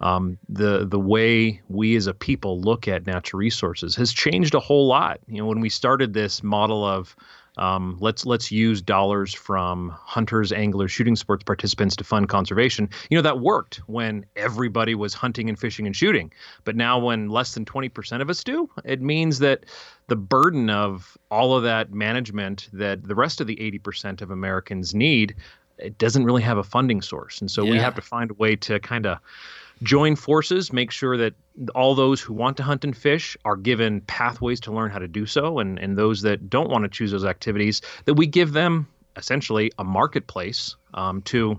um, 0.00 0.38
the 0.48 0.86
the 0.86 0.98
way 0.98 1.60
we 1.68 1.96
as 1.96 2.06
a 2.06 2.14
people 2.14 2.60
look 2.60 2.86
at 2.86 3.06
natural 3.06 3.38
resources 3.38 3.96
has 3.96 4.12
changed 4.12 4.54
a 4.54 4.60
whole 4.60 4.86
lot. 4.86 5.20
You 5.26 5.38
know, 5.38 5.46
when 5.46 5.60
we 5.60 5.70
started 5.70 6.12
this 6.12 6.42
model 6.42 6.84
of 6.84 7.16
um, 7.56 7.96
let's 8.00 8.26
let's 8.26 8.52
use 8.52 8.82
dollars 8.82 9.32
from 9.32 9.94
hunters, 9.98 10.52
anglers, 10.52 10.92
shooting 10.92 11.16
sports 11.16 11.42
participants 11.44 11.96
to 11.96 12.04
fund 12.04 12.28
conservation. 12.28 12.90
You 13.08 13.16
know 13.16 13.22
that 13.22 13.40
worked 13.40 13.76
when 13.86 14.26
everybody 14.36 14.94
was 14.94 15.14
hunting 15.14 15.48
and 15.48 15.58
fishing 15.58 15.86
and 15.86 15.96
shooting. 15.96 16.30
But 16.64 16.76
now, 16.76 16.98
when 16.98 17.30
less 17.30 17.54
than 17.54 17.64
twenty 17.64 17.88
percent 17.88 18.20
of 18.20 18.28
us 18.28 18.44
do, 18.44 18.68
it 18.84 19.00
means 19.00 19.38
that 19.38 19.64
the 20.08 20.16
burden 20.16 20.68
of 20.68 21.16
all 21.30 21.56
of 21.56 21.62
that 21.62 21.92
management 21.92 22.68
that 22.74 23.02
the 23.02 23.14
rest 23.14 23.40
of 23.40 23.46
the 23.46 23.58
eighty 23.60 23.78
percent 23.78 24.20
of 24.20 24.30
Americans 24.30 24.94
need, 24.94 25.34
it 25.78 25.96
doesn't 25.96 26.24
really 26.24 26.42
have 26.42 26.58
a 26.58 26.64
funding 26.64 27.00
source, 27.00 27.40
and 27.40 27.50
so 27.50 27.64
yeah. 27.64 27.70
we 27.70 27.78
have 27.78 27.94
to 27.94 28.02
find 28.02 28.30
a 28.30 28.34
way 28.34 28.54
to 28.56 28.78
kind 28.80 29.06
of 29.06 29.18
join 29.82 30.16
forces, 30.16 30.72
make 30.72 30.90
sure 30.90 31.16
that 31.16 31.34
all 31.74 31.94
those 31.94 32.20
who 32.20 32.32
want 32.32 32.56
to 32.58 32.62
hunt 32.62 32.84
and 32.84 32.96
fish 32.96 33.36
are 33.44 33.56
given 33.56 34.00
pathways 34.02 34.60
to 34.60 34.72
learn 34.72 34.90
how 34.90 34.98
to 34.98 35.08
do 35.08 35.26
so, 35.26 35.58
and, 35.58 35.78
and 35.78 35.96
those 35.96 36.22
that 36.22 36.48
don't 36.48 36.70
want 36.70 36.84
to 36.84 36.88
choose 36.88 37.10
those 37.10 37.24
activities, 37.24 37.82
that 38.04 38.14
we 38.14 38.26
give 38.26 38.52
them 38.52 38.86
essentially 39.16 39.72
a 39.78 39.84
marketplace 39.84 40.76
um, 40.94 41.22
to 41.22 41.58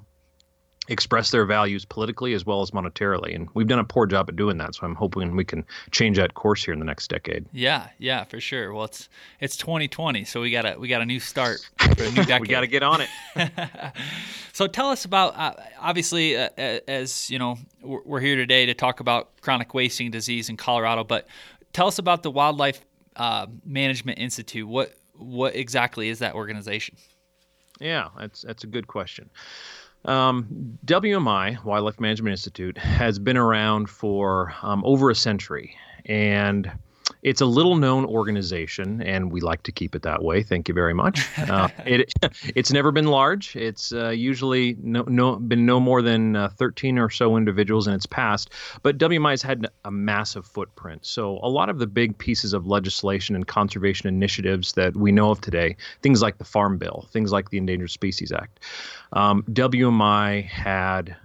express 0.88 1.32
their 1.32 1.46
values 1.46 1.86
politically 1.86 2.34
as 2.34 2.46
well 2.46 2.62
as 2.62 2.72
monetarily. 2.72 3.36
And 3.36 3.50
we've 3.54 3.68
done 3.68 3.80
a 3.80 3.84
poor 3.84 4.06
job 4.06 4.30
at 4.30 4.36
doing 4.36 4.58
that. 4.58 4.76
So 4.76 4.86
I'm 4.86 4.96
hoping 4.96 5.36
we 5.36 5.44
can 5.44 5.66
change 5.92 6.18
that 6.18 6.34
course 6.34 6.64
here 6.64 6.74
in 6.74 6.80
the 6.80 6.86
next 6.86 7.10
decade. 7.10 7.46
Yeah, 7.52 7.90
yeah, 7.98 8.24
for 8.24 8.40
sure. 8.40 8.74
Well, 8.74 8.86
it's 8.86 9.10
it's 9.40 9.58
2020, 9.58 10.24
so 10.24 10.42
we 10.42 10.52
got 10.52 10.66
a 10.66 10.80
we 10.80 10.88
got 10.88 11.02
a 11.02 11.06
new 11.06 11.20
start 11.20 11.60
for 11.80 12.04
a 12.04 12.12
new 12.12 12.24
decade. 12.24 12.42
we 12.42 12.48
got 12.48 12.62
to 12.62 12.68
get 12.68 12.84
on 12.84 13.02
it. 13.02 13.10
so 14.54 14.68
tell 14.68 14.90
us 14.90 15.06
about 15.06 15.36
uh, 15.36 15.54
obviously 15.80 16.38
uh, 16.38 16.50
as 16.58 17.30
you 17.30 17.40
know 17.40 17.58
we're 17.82 18.20
here 18.20 18.36
today 18.36 18.66
to 18.66 18.74
talk 18.74 19.00
about 19.00 19.40
chronic 19.42 19.74
wasting 19.74 20.12
disease 20.12 20.50
in 20.50 20.58
Colorado, 20.58 21.04
but 21.04 21.28
tell 21.74 21.88
us 21.88 22.00
about 22.00 22.24
the 22.24 22.32
Wildlife 22.32 22.82
uh, 23.16 23.48
Management 23.66 24.20
Institute. 24.20 24.68
What 24.68 24.94
what 25.14 25.56
exactly 25.56 26.10
is 26.10 26.20
that 26.20 26.36
organization? 26.36 26.98
Yeah, 27.80 28.10
that's 28.18 28.42
that's 28.42 28.64
a 28.64 28.68
good 28.68 28.88
question. 28.88 29.30
Um, 30.08 30.80
WMI, 30.86 31.64
Wildlife 31.64 32.00
Management 32.00 32.32
Institute, 32.32 32.78
has 32.78 33.20
been 33.20 33.38
around 33.38 33.90
for 33.90 34.54
um, 34.62 34.84
over 34.86 35.10
a 35.10 35.16
century. 35.16 35.76
And 36.06 36.72
it's 37.28 37.42
a 37.42 37.46
little 37.46 37.76
known 37.76 38.06
organization, 38.06 39.02
and 39.02 39.34
we 39.34 39.42
like 39.42 39.62
to 39.64 39.72
keep 39.74 39.96
it 39.96 40.04
that 40.04 40.24
way. 40.24 40.44
Thank 40.44 40.70
you 40.70 40.74
very 40.74 40.94
much. 40.94 41.28
Uh, 41.38 41.68
it, 41.86 42.14
it's 42.56 42.72
never 42.72 42.94
been 42.94 43.08
large. 43.08 43.54
It's 43.58 43.92
uh, 43.92 44.10
usually 44.10 44.78
no, 44.82 45.04
no, 45.08 45.36
been 45.36 45.66
no 45.66 45.82
more 45.82 46.02
than 46.02 46.38
uh, 46.38 46.48
13 46.48 46.98
or 46.98 47.10
so 47.10 47.36
individuals 47.36 47.86
in 47.86 47.94
its 47.94 48.06
past, 48.06 48.52
but 48.82 48.98
WMI 48.98 49.32
has 49.32 49.42
had 49.42 49.68
a 49.84 49.92
massive 49.92 50.46
footprint. 50.46 51.06
So 51.06 51.40
a 51.44 51.50
lot 51.50 51.68
of 51.68 51.80
the 51.80 51.88
big 51.88 52.18
pieces 52.18 52.54
of 52.54 52.66
legislation 52.66 53.36
and 53.36 53.46
conservation 53.46 54.08
initiatives 54.08 54.72
that 54.74 54.96
we 54.96 55.12
know 55.12 55.30
of 55.30 55.42
today, 55.42 55.76
things 56.02 56.22
like 56.22 56.38
the 56.38 56.46
Farm 56.46 56.78
Bill, 56.78 57.10
things 57.12 57.34
like 57.34 57.50
the 57.50 57.58
Endangered 57.58 57.92
Species 57.92 58.32
Act, 58.32 58.62
um, 59.12 59.44
WMI 59.52 60.46
had 60.46 61.18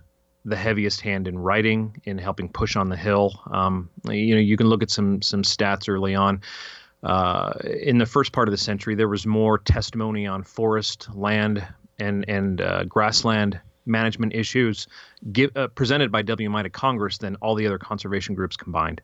the 0.44 0.56
heaviest 0.56 1.00
hand 1.00 1.28
in 1.28 1.38
writing 1.38 2.00
in 2.04 2.18
helping 2.18 2.49
push 2.49 2.76
on 2.76 2.88
the 2.88 2.96
hill. 2.96 3.40
Um, 3.50 3.88
you 4.08 4.34
know, 4.34 4.40
you 4.40 4.56
can 4.56 4.66
look 4.66 4.82
at 4.82 4.90
some 4.90 5.22
some 5.22 5.42
stats 5.42 5.88
early 5.88 6.14
on. 6.14 6.40
Uh, 7.02 7.52
in 7.64 7.99
the 7.99 8.06
first 8.06 8.32
part 8.32 8.49
of 8.49 8.52
the 8.52 8.58
century, 8.58 8.94
there 8.94 9.08
was 9.08 9.26
more 9.26 9.58
testimony 9.58 10.26
on 10.26 10.42
forest, 10.42 11.08
land, 11.14 11.66
and 11.99 12.25
and 12.28 12.61
uh, 12.61 12.84
grassland 12.84 13.61
management 13.87 14.32
issues 14.34 14.87
give, 15.32 15.56
uh, 15.56 15.68
presented 15.68 16.12
by 16.12 16.22
WMI 16.22 16.62
to 16.62 16.70
Congress 16.70 17.18
than 17.18 17.37
all 17.37 17.54
the 17.54 17.66
other 17.66 17.78
conservation 17.78 18.34
groups 18.34 18.56
combined. 18.56 19.00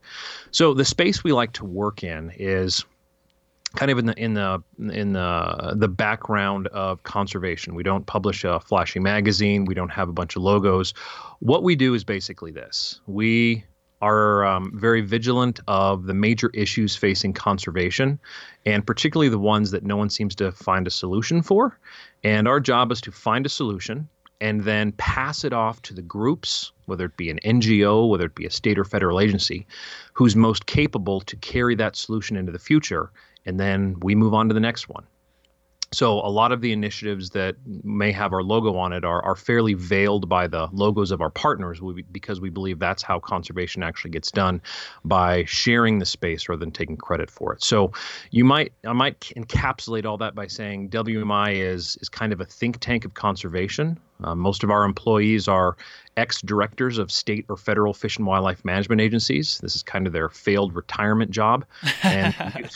So 0.51 0.73
the 0.73 0.85
space 0.85 1.23
we 1.23 1.33
like 1.33 1.51
to 1.53 1.65
work 1.65 2.03
in 2.03 2.31
is 2.37 2.85
kind 3.75 3.91
of 3.91 3.99
in 3.99 4.05
the 4.07 4.17
in 4.17 4.33
the 4.33 4.63
in 4.91 5.13
the 5.13 5.73
the 5.75 5.87
background 5.87 6.67
of 6.67 7.03
conservation. 7.03 7.75
We 7.75 7.83
don't 7.83 8.05
publish 8.05 8.43
a 8.43 8.59
flashy 8.59 8.99
magazine. 8.99 9.65
We 9.65 9.73
don't 9.73 9.91
have 9.91 10.09
a 10.09 10.13
bunch 10.13 10.35
of 10.35 10.41
logos. 10.41 10.93
What 11.39 11.63
we 11.63 11.75
do 11.75 11.93
is 11.93 12.03
basically 12.03 12.51
this: 12.51 12.99
we 13.07 13.63
are 14.01 14.45
um, 14.45 14.71
very 14.75 15.01
vigilant 15.01 15.59
of 15.67 16.05
the 16.05 16.13
major 16.13 16.49
issues 16.53 16.95
facing 16.95 17.33
conservation, 17.33 18.19
and 18.65 18.85
particularly 18.85 19.29
the 19.29 19.39
ones 19.39 19.71
that 19.71 19.83
no 19.83 19.97
one 19.97 20.09
seems 20.09 20.35
to 20.35 20.51
find 20.51 20.87
a 20.87 20.91
solution 20.91 21.41
for. 21.41 21.77
And 22.23 22.47
our 22.47 22.59
job 22.59 22.91
is 22.91 23.01
to 23.01 23.11
find 23.11 23.45
a 23.45 23.49
solution 23.49 24.07
and 24.41 24.63
then 24.63 24.93
pass 24.93 25.43
it 25.43 25.51
off 25.51 25.81
to 25.81 25.93
the 25.93 26.01
groups, 26.01 26.71
whether 26.85 27.05
it 27.05 27.17
be 27.17 27.29
an 27.29 27.39
NGO, 27.43 28.07
whether 28.09 28.25
it 28.25 28.35
be 28.35 28.45
a 28.45 28.51
state 28.51 28.79
or 28.79 28.85
federal 28.85 29.19
agency, 29.19 29.67
who's 30.13 30.35
most 30.35 30.65
capable 30.65 31.19
to 31.21 31.35
carry 31.37 31.75
that 31.75 31.97
solution 31.97 32.37
into 32.37 32.51
the 32.51 32.59
future 32.59 33.11
and 33.45 33.59
then 33.59 33.95
we 34.01 34.15
move 34.15 34.33
on 34.33 34.47
to 34.47 34.53
the 34.53 34.59
next 34.59 34.89
one. 34.89 35.05
So 35.91 36.19
a 36.19 36.29
lot 36.29 36.51
of 36.51 36.61
the 36.61 36.71
initiatives 36.71 37.31
that 37.31 37.55
may 37.65 38.11
have 38.11 38.31
our 38.31 38.43
logo 38.43 38.77
on 38.77 38.93
it 38.93 39.03
are, 39.03 39.23
are 39.23 39.35
fairly 39.35 39.73
veiled 39.73 40.29
by 40.29 40.45
the 40.45 40.67
logos 40.71 41.09
of 41.09 41.19
our 41.19 41.31
partners 41.31 41.81
because 42.11 42.39
we 42.39 42.51
believe 42.51 42.77
that's 42.77 43.01
how 43.01 43.19
conservation 43.19 43.81
actually 43.81 44.11
gets 44.11 44.31
done 44.31 44.61
by 45.03 45.45
sharing 45.45 45.97
the 45.97 46.05
space 46.05 46.47
rather 46.47 46.59
than 46.59 46.71
taking 46.71 46.95
credit 46.95 47.31
for 47.31 47.53
it. 47.53 47.63
So 47.63 47.91
you 48.29 48.45
might 48.45 48.71
I 48.85 48.93
might 48.93 49.19
encapsulate 49.35 50.05
all 50.05 50.17
that 50.17 50.35
by 50.35 50.45
saying 50.45 50.91
WMI 50.91 51.55
is 51.55 51.97
is 52.01 52.09
kind 52.09 52.33
of 52.33 52.39
a 52.39 52.45
think 52.45 52.79
tank 52.79 53.03
of 53.03 53.15
conservation. 53.15 53.99
Uh, 54.23 54.35
most 54.35 54.63
of 54.63 54.69
our 54.69 54.83
employees 54.83 55.47
are 55.47 55.75
ex 56.17 56.41
directors 56.41 56.99
of 56.99 57.09
state 57.11 57.45
or 57.49 57.57
federal 57.57 57.93
fish 57.93 58.17
and 58.17 58.27
wildlife 58.27 58.63
management 58.63 59.01
agencies. 59.01 59.57
This 59.59 59.75
is 59.75 59.81
kind 59.81 60.05
of 60.05 60.13
their 60.13 60.29
failed 60.29 60.75
retirement 60.75 61.31
job. 61.31 61.65
And 62.03 62.35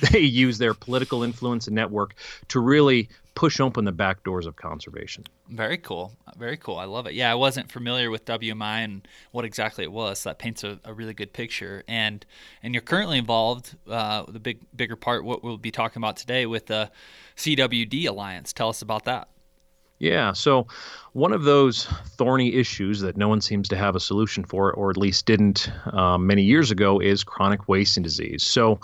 they 0.12 0.20
use 0.20 0.58
their 0.58 0.74
political 0.74 1.22
influence 1.22 1.66
and 1.66 1.74
network 1.74 2.14
to 2.48 2.60
really 2.60 3.08
push 3.34 3.60
open 3.60 3.84
the 3.84 3.92
back 3.92 4.24
doors 4.24 4.46
of 4.46 4.56
conservation. 4.56 5.22
Very 5.48 5.76
cool. 5.76 6.16
Very 6.36 6.56
cool. 6.56 6.76
I 6.78 6.86
love 6.86 7.06
it. 7.06 7.14
Yeah, 7.14 7.30
I 7.30 7.34
wasn't 7.34 7.70
familiar 7.70 8.10
with 8.10 8.24
WMI 8.24 8.82
and 8.84 9.06
what 9.30 9.44
exactly 9.44 9.84
it 9.84 9.92
was. 9.92 10.20
So 10.20 10.30
that 10.30 10.38
paints 10.38 10.64
a, 10.64 10.80
a, 10.84 10.92
really 10.92 11.14
good 11.14 11.32
picture. 11.32 11.84
And 11.86 12.24
and 12.62 12.74
you're 12.74 12.80
currently 12.80 13.18
involved, 13.18 13.76
uh, 13.88 14.24
the 14.26 14.40
big 14.40 14.60
bigger 14.74 14.96
part, 14.96 15.22
what 15.22 15.44
we'll 15.44 15.58
be 15.58 15.70
talking 15.70 16.00
about 16.00 16.16
today 16.16 16.46
with 16.46 16.66
the 16.66 16.90
CWD 17.36 18.08
Alliance. 18.08 18.52
Tell 18.52 18.70
us 18.70 18.82
about 18.82 19.04
that. 19.04 19.28
Yeah. 19.98 20.32
So, 20.32 20.66
one 21.12 21.32
of 21.32 21.44
those 21.44 21.86
thorny 22.18 22.54
issues 22.54 23.00
that 23.00 23.16
no 23.16 23.28
one 23.28 23.40
seems 23.40 23.68
to 23.68 23.76
have 23.76 23.96
a 23.96 24.00
solution 24.00 24.44
for, 24.44 24.72
or 24.72 24.90
at 24.90 24.98
least 24.98 25.24
didn't 25.24 25.70
um, 25.92 26.26
many 26.26 26.42
years 26.42 26.70
ago, 26.70 27.00
is 27.00 27.24
chronic 27.24 27.68
wasting 27.68 28.02
disease. 28.02 28.42
So, 28.42 28.80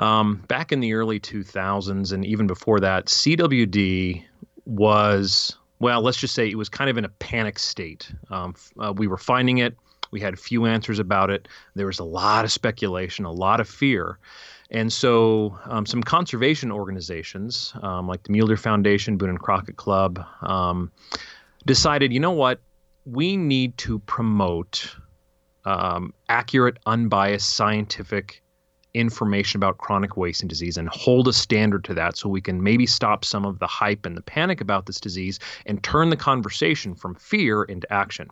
um, 0.00 0.42
back 0.48 0.72
in 0.72 0.80
the 0.80 0.94
early 0.94 1.20
2000s 1.20 2.12
and 2.12 2.24
even 2.24 2.46
before 2.46 2.80
that, 2.80 3.06
CWD 3.06 4.24
was, 4.64 5.56
well, 5.78 6.00
let's 6.00 6.16
just 6.16 6.34
say 6.34 6.48
it 6.48 6.56
was 6.56 6.70
kind 6.70 6.88
of 6.88 6.96
in 6.96 7.04
a 7.04 7.10
panic 7.10 7.58
state. 7.58 8.10
Um, 8.30 8.54
uh, 8.78 8.94
we 8.96 9.06
were 9.06 9.18
finding 9.18 9.58
it, 9.58 9.76
we 10.10 10.18
had 10.18 10.38
few 10.38 10.64
answers 10.64 10.98
about 10.98 11.28
it, 11.28 11.46
there 11.74 11.86
was 11.86 11.98
a 11.98 12.04
lot 12.04 12.46
of 12.46 12.50
speculation, 12.50 13.26
a 13.26 13.30
lot 13.30 13.60
of 13.60 13.68
fear. 13.68 14.18
And 14.70 14.90
so, 14.90 15.58
um, 15.64 15.84
some 15.84 16.02
conservation 16.02 16.72
organizations 16.72 17.74
um, 17.82 18.08
like 18.08 18.22
the 18.22 18.32
Mule 18.32 18.46
Deer 18.46 18.56
Foundation, 18.56 19.18
Boone 19.18 19.30
and 19.30 19.40
Crockett 19.40 19.76
Club, 19.76 20.24
um, 20.40 20.90
decided, 21.66 22.10
you 22.10 22.20
know 22.20 22.30
what, 22.30 22.60
we 23.04 23.36
need 23.36 23.76
to 23.78 23.98
promote 24.00 24.96
um, 25.66 26.14
accurate, 26.30 26.78
unbiased 26.86 27.50
scientific 27.50 28.42
information 28.94 29.58
about 29.58 29.78
chronic 29.78 30.16
wasting 30.16 30.48
disease 30.48 30.76
and 30.76 30.88
hold 30.88 31.28
a 31.28 31.32
standard 31.32 31.84
to 31.84 31.94
that 31.94 32.16
so 32.16 32.28
we 32.28 32.40
can 32.40 32.62
maybe 32.62 32.86
stop 32.86 33.24
some 33.24 33.44
of 33.44 33.58
the 33.58 33.66
hype 33.66 34.04
and 34.06 34.16
the 34.16 34.22
panic 34.22 34.60
about 34.60 34.86
this 34.86 35.00
disease 35.00 35.38
and 35.66 35.82
turn 35.82 36.10
the 36.10 36.16
conversation 36.16 36.94
from 36.94 37.14
fear 37.14 37.62
into 37.64 37.90
action. 37.92 38.28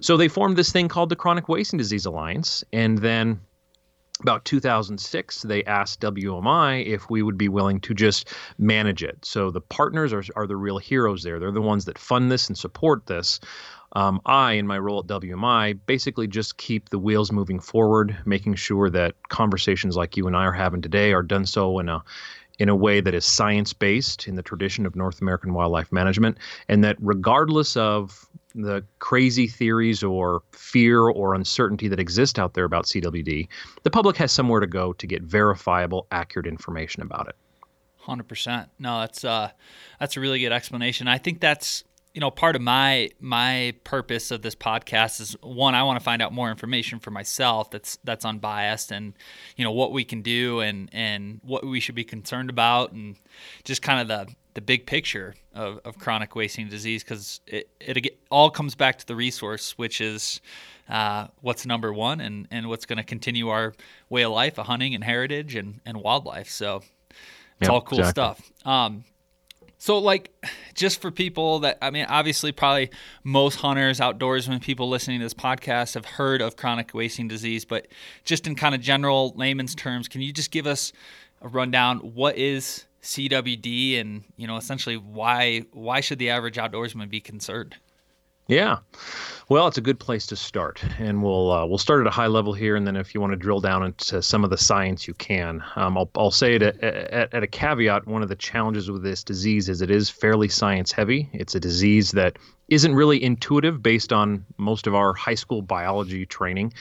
So 0.00 0.16
they 0.16 0.28
formed 0.28 0.56
this 0.56 0.72
thing 0.72 0.88
called 0.88 1.10
the 1.10 1.16
Chronic 1.16 1.48
Wasting 1.48 1.78
Disease 1.78 2.06
Alliance. 2.06 2.64
And 2.72 2.98
then 2.98 3.40
about 4.20 4.44
2006, 4.44 5.42
they 5.42 5.62
asked 5.64 6.00
WMI 6.00 6.84
if 6.86 7.08
we 7.08 7.22
would 7.22 7.38
be 7.38 7.48
willing 7.48 7.80
to 7.80 7.94
just 7.94 8.32
manage 8.58 9.02
it. 9.02 9.24
So 9.24 9.50
the 9.50 9.60
partners 9.60 10.12
are, 10.12 10.24
are 10.34 10.46
the 10.46 10.56
real 10.56 10.78
heroes 10.78 11.22
there. 11.22 11.38
They're 11.38 11.52
the 11.52 11.60
ones 11.60 11.84
that 11.84 11.98
fund 11.98 12.30
this 12.30 12.48
and 12.48 12.58
support 12.58 13.06
this. 13.06 13.38
Um, 13.92 14.20
I, 14.26 14.52
in 14.52 14.66
my 14.66 14.78
role 14.78 15.00
at 15.00 15.06
WMI, 15.06 15.78
basically 15.86 16.26
just 16.26 16.58
keep 16.58 16.90
the 16.90 16.98
wheels 16.98 17.32
moving 17.32 17.58
forward, 17.58 18.16
making 18.26 18.54
sure 18.56 18.90
that 18.90 19.14
conversations 19.28 19.96
like 19.96 20.16
you 20.16 20.26
and 20.26 20.36
I 20.36 20.44
are 20.44 20.52
having 20.52 20.82
today 20.82 21.12
are 21.12 21.22
done 21.22 21.46
so 21.46 21.78
in 21.78 21.88
a 21.88 22.02
in 22.58 22.68
a 22.68 22.74
way 22.74 23.00
that 23.00 23.14
is 23.14 23.24
science 23.24 23.72
based 23.72 24.26
in 24.26 24.34
the 24.34 24.42
tradition 24.42 24.84
of 24.84 24.96
North 24.96 25.22
American 25.22 25.54
wildlife 25.54 25.92
management, 25.92 26.38
and 26.68 26.82
that 26.82 26.96
regardless 26.98 27.76
of 27.76 28.28
the 28.54 28.84
crazy 28.98 29.46
theories 29.46 30.02
or 30.02 30.42
fear 30.52 31.02
or 31.02 31.34
uncertainty 31.34 31.86
that 31.88 32.00
exist 32.00 32.38
out 32.38 32.54
there 32.54 32.64
about 32.64 32.86
CWD, 32.86 33.46
the 33.84 33.90
public 33.90 34.16
has 34.16 34.32
somewhere 34.32 34.60
to 34.60 34.66
go 34.66 34.92
to 34.94 35.06
get 35.06 35.22
verifiable, 35.22 36.06
accurate 36.10 36.46
information 36.46 37.02
about 37.02 37.28
it. 37.28 37.36
Hundred 37.98 38.26
percent. 38.26 38.70
No, 38.78 39.00
that's 39.00 39.22
uh, 39.24 39.50
that's 40.00 40.16
a 40.16 40.20
really 40.20 40.40
good 40.40 40.52
explanation. 40.52 41.06
I 41.08 41.18
think 41.18 41.40
that's 41.40 41.84
you 42.18 42.20
know 42.20 42.32
part 42.32 42.56
of 42.56 42.62
my 42.62 43.08
my 43.20 43.72
purpose 43.84 44.32
of 44.32 44.42
this 44.42 44.56
podcast 44.56 45.20
is 45.20 45.36
one 45.40 45.76
i 45.76 45.84
want 45.84 45.96
to 45.96 46.02
find 46.02 46.20
out 46.20 46.32
more 46.32 46.50
information 46.50 46.98
for 46.98 47.12
myself 47.12 47.70
that's 47.70 47.96
that's 48.02 48.24
unbiased 48.24 48.90
and 48.90 49.14
you 49.56 49.62
know 49.62 49.70
what 49.70 49.92
we 49.92 50.02
can 50.02 50.20
do 50.20 50.58
and 50.58 50.90
and 50.92 51.38
what 51.44 51.64
we 51.64 51.78
should 51.78 51.94
be 51.94 52.02
concerned 52.02 52.50
about 52.50 52.90
and 52.90 53.14
just 53.62 53.82
kind 53.82 54.00
of 54.00 54.08
the 54.08 54.34
the 54.54 54.60
big 54.60 54.84
picture 54.84 55.36
of, 55.54 55.78
of 55.84 55.96
chronic 55.96 56.34
wasting 56.34 56.68
disease 56.68 57.04
because 57.04 57.40
it, 57.46 57.70
it 57.78 58.18
all 58.32 58.50
comes 58.50 58.74
back 58.74 58.98
to 58.98 59.06
the 59.06 59.14
resource 59.14 59.78
which 59.78 60.00
is 60.00 60.40
uh, 60.88 61.28
what's 61.40 61.66
number 61.66 61.92
one 61.92 62.20
and, 62.20 62.48
and 62.50 62.68
what's 62.68 62.84
going 62.84 62.96
to 62.96 63.04
continue 63.04 63.50
our 63.50 63.74
way 64.08 64.22
of 64.22 64.32
life, 64.32 64.56
a 64.56 64.62
hunting 64.62 64.94
and 64.94 65.04
heritage 65.04 65.54
and, 65.54 65.82
and 65.84 65.98
wildlife. 65.98 66.48
So 66.48 66.76
it's 66.76 66.88
yep, 67.60 67.70
all 67.70 67.82
cool 67.82 67.98
exactly. 67.98 68.10
stuff. 68.10 68.66
Um, 68.66 69.04
so, 69.78 69.98
like, 69.98 70.32
just 70.74 71.00
for 71.00 71.12
people 71.12 71.60
that, 71.60 71.78
I 71.80 71.90
mean, 71.90 72.06
obviously, 72.08 72.50
probably 72.50 72.90
most 73.22 73.56
hunters, 73.56 74.00
outdoorsmen, 74.00 74.60
people 74.60 74.88
listening 74.88 75.20
to 75.20 75.24
this 75.24 75.34
podcast 75.34 75.94
have 75.94 76.04
heard 76.04 76.42
of 76.42 76.56
chronic 76.56 76.92
wasting 76.94 77.28
disease, 77.28 77.64
but 77.64 77.86
just 78.24 78.48
in 78.48 78.56
kind 78.56 78.74
of 78.74 78.80
general 78.80 79.32
layman's 79.36 79.76
terms, 79.76 80.08
can 80.08 80.20
you 80.20 80.32
just 80.32 80.50
give 80.50 80.66
us 80.66 80.92
a 81.40 81.48
rundown? 81.48 81.98
What 81.98 82.36
is 82.36 82.86
CWD, 83.02 84.00
and 84.00 84.24
you 84.36 84.48
know, 84.48 84.56
essentially, 84.56 84.96
why 84.96 85.60
why 85.72 86.00
should 86.00 86.18
the 86.18 86.30
average 86.30 86.56
outdoorsman 86.56 87.08
be 87.08 87.20
concerned? 87.20 87.76
Yeah, 88.48 88.78
well, 89.50 89.66
it's 89.66 89.78
a 89.78 89.82
good 89.82 89.98
place 89.98 90.26
to 90.26 90.36
start, 90.36 90.82
and 90.98 91.22
we'll 91.22 91.50
uh, 91.50 91.64
we'll 91.64 91.78
start 91.78 92.02
at 92.02 92.06
a 92.06 92.10
high 92.10 92.26
level 92.26 92.52
here, 92.52 92.76
and 92.76 92.86
then 92.86 92.96
if 92.96 93.14
you 93.14 93.20
want 93.20 93.32
to 93.32 93.36
drill 93.36 93.60
down 93.60 93.82
into 93.82 94.20
some 94.20 94.44
of 94.44 94.50
the 94.50 94.58
science, 94.58 95.08
you 95.08 95.14
can. 95.14 95.62
Um, 95.76 95.96
I'll 95.96 96.10
I'll 96.14 96.30
say 96.30 96.54
it 96.54 96.62
at, 96.62 96.78
at, 96.82 97.32
at, 97.32 97.42
a 97.42 97.46
caveat. 97.46 98.06
One 98.06 98.22
of 98.22 98.28
the 98.28 98.36
challenges 98.36 98.90
with 98.90 99.02
this 99.02 99.24
disease 99.24 99.70
is 99.70 99.80
it 99.80 99.90
is 99.90 100.10
fairly 100.10 100.48
science 100.48 100.92
heavy. 100.92 101.30
It's 101.32 101.54
a 101.54 101.60
disease 101.60 102.10
that 102.12 102.38
isn't 102.68 102.94
really 102.94 103.22
intuitive 103.22 103.82
based 103.82 104.12
on 104.12 104.44
most 104.58 104.86
of 104.86 104.94
our 104.94 105.14
high 105.14 105.34
school 105.34 105.62
biology 105.62 106.26
training, 106.26 106.74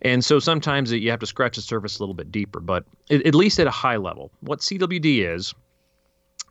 and 0.00 0.24
so 0.24 0.38
sometimes 0.38 0.92
you 0.92 1.10
have 1.10 1.20
to 1.20 1.26
scratch 1.26 1.56
the 1.56 1.62
surface 1.62 1.98
a 1.98 2.02
little 2.02 2.14
bit 2.14 2.32
deeper. 2.32 2.60
But 2.60 2.84
at 3.10 3.34
least 3.34 3.58
at 3.60 3.66
a 3.66 3.70
high 3.70 3.96
level, 3.96 4.30
what 4.40 4.60
CWD 4.60 5.34
is 5.34 5.54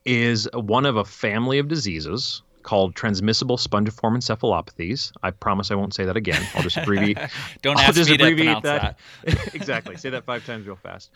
is 0.05 0.47
one 0.53 0.85
of 0.85 0.97
a 0.97 1.05
family 1.05 1.57
of 1.57 1.67
diseases 1.67 2.43
called 2.63 2.95
transmissible 2.95 3.57
spongiform 3.57 4.17
encephalopathies. 4.17 5.11
I 5.21 5.31
promise 5.31 5.71
I 5.71 5.75
won't 5.75 5.93
say 5.93 6.05
that 6.05 6.17
again. 6.17 6.45
I'll 6.55 6.63
just 6.63 6.77
abbreviate. 6.77 7.17
Don't 7.61 7.77
I'll 7.77 7.83
ask 7.83 7.95
just 7.95 8.09
me 8.09 8.15
abbreviate 8.15 8.57
to 8.57 8.61
that. 8.63 8.97
that. 9.25 9.55
exactly. 9.55 9.97
Say 9.97 10.11
that 10.11 10.25
five 10.25 10.45
times 10.45 10.65
real 10.65 10.75
fast. 10.75 11.11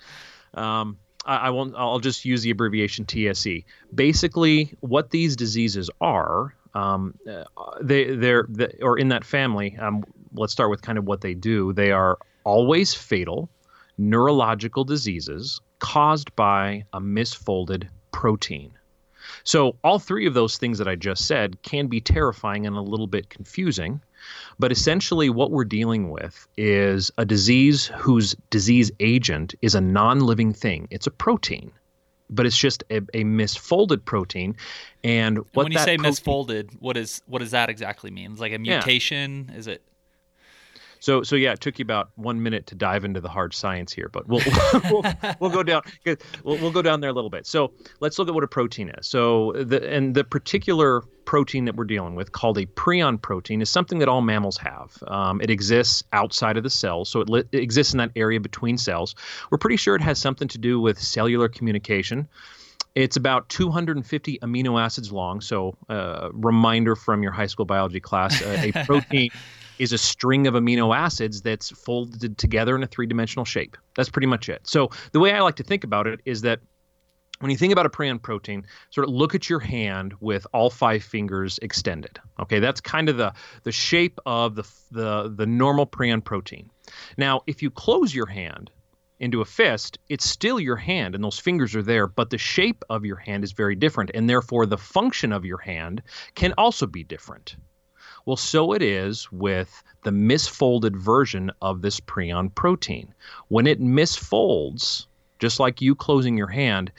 Um, 0.53 0.97
I, 1.25 1.37
I, 1.37 1.49
won't. 1.49 1.73
I'll 1.75 1.99
just 1.99 2.25
use 2.25 2.41
the 2.41 2.51
abbreviation 2.51 3.05
TSE. 3.05 3.65
Basically, 3.93 4.73
what 4.81 5.09
these 5.09 5.35
diseases 5.35 5.89
are, 5.99 6.53
um, 6.73 7.15
uh, 7.29 7.43
they 7.81 8.15
they're, 8.15 8.45
they, 8.49 8.77
or 8.81 8.97
in 8.97 9.09
that 9.09 9.23
family. 9.23 9.77
Um, 9.77 10.03
let's 10.33 10.53
start 10.53 10.69
with 10.69 10.81
kind 10.81 10.97
of 10.97 11.05
what 11.05 11.21
they 11.21 11.33
do. 11.33 11.73
They 11.73 11.91
are 11.91 12.17
always 12.43 12.93
fatal 12.93 13.49
neurological 13.97 14.83
diseases 14.83 15.59
caused 15.79 16.35
by 16.35 16.85
a 16.93 17.01
misfolded 17.01 17.87
protein. 18.11 18.76
So, 19.47 19.77
all 19.81 19.97
three 19.97 20.25
of 20.25 20.33
those 20.33 20.57
things 20.57 20.77
that 20.77 20.89
I 20.89 20.95
just 20.95 21.25
said 21.25 21.61
can 21.61 21.87
be 21.87 22.01
terrifying 22.01 22.67
and 22.67 22.75
a 22.75 22.81
little 22.81 23.07
bit 23.07 23.29
confusing. 23.29 24.01
But 24.59 24.73
essentially, 24.73 25.29
what 25.29 25.51
we're 25.51 25.63
dealing 25.63 26.09
with 26.09 26.45
is 26.57 27.11
a 27.17 27.23
disease 27.23 27.87
whose 27.95 28.35
disease 28.49 28.91
agent 28.99 29.55
is 29.61 29.73
a 29.73 29.79
non 29.79 30.19
living 30.19 30.51
thing. 30.51 30.89
It's 30.91 31.07
a 31.07 31.11
protein, 31.11 31.71
but 32.29 32.45
it's 32.45 32.57
just 32.57 32.83
a, 32.89 32.97
a 32.97 33.23
misfolded 33.23 34.03
protein. 34.03 34.57
And, 35.01 35.37
and 35.37 35.45
when 35.53 35.71
you 35.71 35.79
say 35.79 35.95
protein, 35.95 36.11
misfolded, 36.11 36.81
what 36.81 36.97
is 36.97 37.21
what 37.25 37.39
does 37.39 37.51
that 37.51 37.69
exactly 37.69 38.11
mean? 38.11 38.33
It's 38.33 38.41
like 38.41 38.51
a 38.51 38.59
mutation? 38.59 39.47
Yeah. 39.49 39.57
Is 39.57 39.67
it? 39.67 39.81
So 40.99 41.23
so 41.23 41.35
yeah, 41.35 41.53
it 41.53 41.61
took 41.61 41.79
you 41.79 41.83
about 41.83 42.09
one 42.15 42.41
minute 42.41 42.67
to 42.67 42.75
dive 42.75 43.05
into 43.05 43.21
the 43.21 43.29
hard 43.29 43.53
science 43.53 43.93
here, 43.93 44.09
but 44.11 44.27
we'll 44.27 44.41
we'll, 44.91 45.03
we'll, 45.39 45.49
go 45.49 45.63
down 45.63 45.81
we'll, 46.43 46.57
we'll 46.57 46.71
go 46.71 46.81
down 46.81 47.01
there 47.01 47.09
a 47.09 47.13
little 47.13 47.29
bit. 47.29 47.45
So 47.45 47.73
let's 47.99 48.19
look 48.19 48.27
at 48.27 48.33
what 48.33 48.43
a 48.43 48.47
protein 48.47 48.89
is. 48.97 49.07
So 49.07 49.53
the 49.53 49.87
and 49.89 50.15
the 50.15 50.23
particular 50.23 51.03
protein 51.25 51.65
that 51.65 51.75
we're 51.75 51.83
dealing 51.83 52.15
with, 52.15 52.31
called 52.31 52.57
a 52.57 52.65
prion 52.65 53.21
protein, 53.21 53.61
is 53.61 53.69
something 53.69 53.99
that 53.99 54.07
all 54.07 54.21
mammals 54.21 54.57
have. 54.57 55.03
Um, 55.07 55.41
it 55.41 55.49
exists 55.49 56.03
outside 56.13 56.57
of 56.57 56.63
the 56.63 56.69
cells, 56.69 57.09
so 57.09 57.21
it, 57.21 57.29
li- 57.29 57.43
it 57.51 57.61
exists 57.61 57.93
in 57.93 57.97
that 57.97 58.11
area 58.15 58.39
between 58.39 58.77
cells. 58.77 59.13
We're 59.51 59.57
pretty 59.57 59.77
sure 59.77 59.95
it 59.95 60.01
has 60.01 60.17
something 60.17 60.47
to 60.47 60.57
do 60.57 60.79
with 60.79 60.99
cellular 60.99 61.49
communication. 61.49 62.27
It's 62.95 63.15
about 63.15 63.49
250 63.49 64.39
amino 64.39 64.81
acids 64.81 65.11
long. 65.11 65.41
So, 65.41 65.77
uh, 65.87 66.29
reminder 66.33 66.95
from 66.95 67.21
your 67.21 67.31
high 67.31 67.45
school 67.45 67.65
biology 67.65 67.99
class: 67.99 68.41
uh, 68.41 68.61
a 68.63 68.71
protein 68.85 69.29
is 69.79 69.93
a 69.93 69.97
string 69.97 70.47
of 70.47 70.53
amino 70.53 70.95
acids 70.95 71.41
that's 71.41 71.69
folded 71.71 72.37
together 72.37 72.75
in 72.75 72.83
a 72.83 72.87
three 72.87 73.05
dimensional 73.05 73.45
shape. 73.45 73.77
That's 73.95 74.09
pretty 74.09 74.27
much 74.27 74.49
it. 74.49 74.67
So 74.67 74.89
the 75.11 75.19
way 75.19 75.31
I 75.33 75.41
like 75.41 75.55
to 75.55 75.63
think 75.63 75.83
about 75.83 76.07
it 76.07 76.19
is 76.25 76.41
that 76.41 76.59
when 77.39 77.51
you 77.51 77.57
think 77.57 77.71
about 77.71 77.85
a 77.85 77.89
prion 77.89 78.21
protein, 78.21 78.65
sort 78.89 79.07
of 79.07 79.13
look 79.13 79.35
at 79.35 79.49
your 79.49 79.59
hand 79.59 80.15
with 80.19 80.47
all 80.53 80.69
five 80.69 81.03
fingers 81.03 81.59
extended. 81.61 82.19
Okay, 82.39 82.59
that's 82.59 82.81
kind 82.81 83.09
of 83.09 83.17
the 83.17 83.33
the 83.63 83.71
shape 83.71 84.19
of 84.25 84.55
the 84.55 84.63
the 84.91 85.33
the 85.35 85.45
normal 85.45 85.85
prion 85.85 86.23
protein. 86.23 86.69
Now, 87.17 87.41
if 87.45 87.61
you 87.61 87.69
close 87.69 88.15
your 88.15 88.25
hand 88.25 88.71
into 89.19 89.41
a 89.41 89.45
fist, 89.45 89.99
it's 90.09 90.29
still 90.29 90.59
your 90.59 90.75
hand 90.75 91.15
and 91.15 91.23
those 91.23 91.39
fingers 91.39 91.75
are 91.75 91.83
there, 91.83 92.07
but 92.07 92.29
the 92.29 92.37
shape 92.37 92.83
of 92.89 93.05
your 93.05 93.17
hand 93.17 93.43
is 93.43 93.51
very 93.51 93.75
different, 93.75 94.11
and 94.13 94.29
therefore 94.29 94.65
the 94.65 94.77
function 94.77 95.31
of 95.31 95.45
your 95.45 95.57
hand 95.57 96.01
can 96.35 96.53
also 96.57 96.85
be 96.85 97.03
different. 97.03 97.55
Well, 98.27 98.35
so 98.35 98.73
it 98.73 98.81
is 98.81 99.31
with 99.31 99.81
the 100.03 100.11
misfolded 100.11 100.97
version 100.97 101.49
of 101.61 101.81
this 101.81 102.01
prion 102.01 102.53
protein. 102.53 103.13
When 103.47 103.65
it 103.65 103.79
misfolds, 103.79 105.05
just 105.39 105.61
like 105.61 105.81
you 105.81 105.95
closing 105.95 106.37
your 106.37 106.49
hand, 106.49 106.91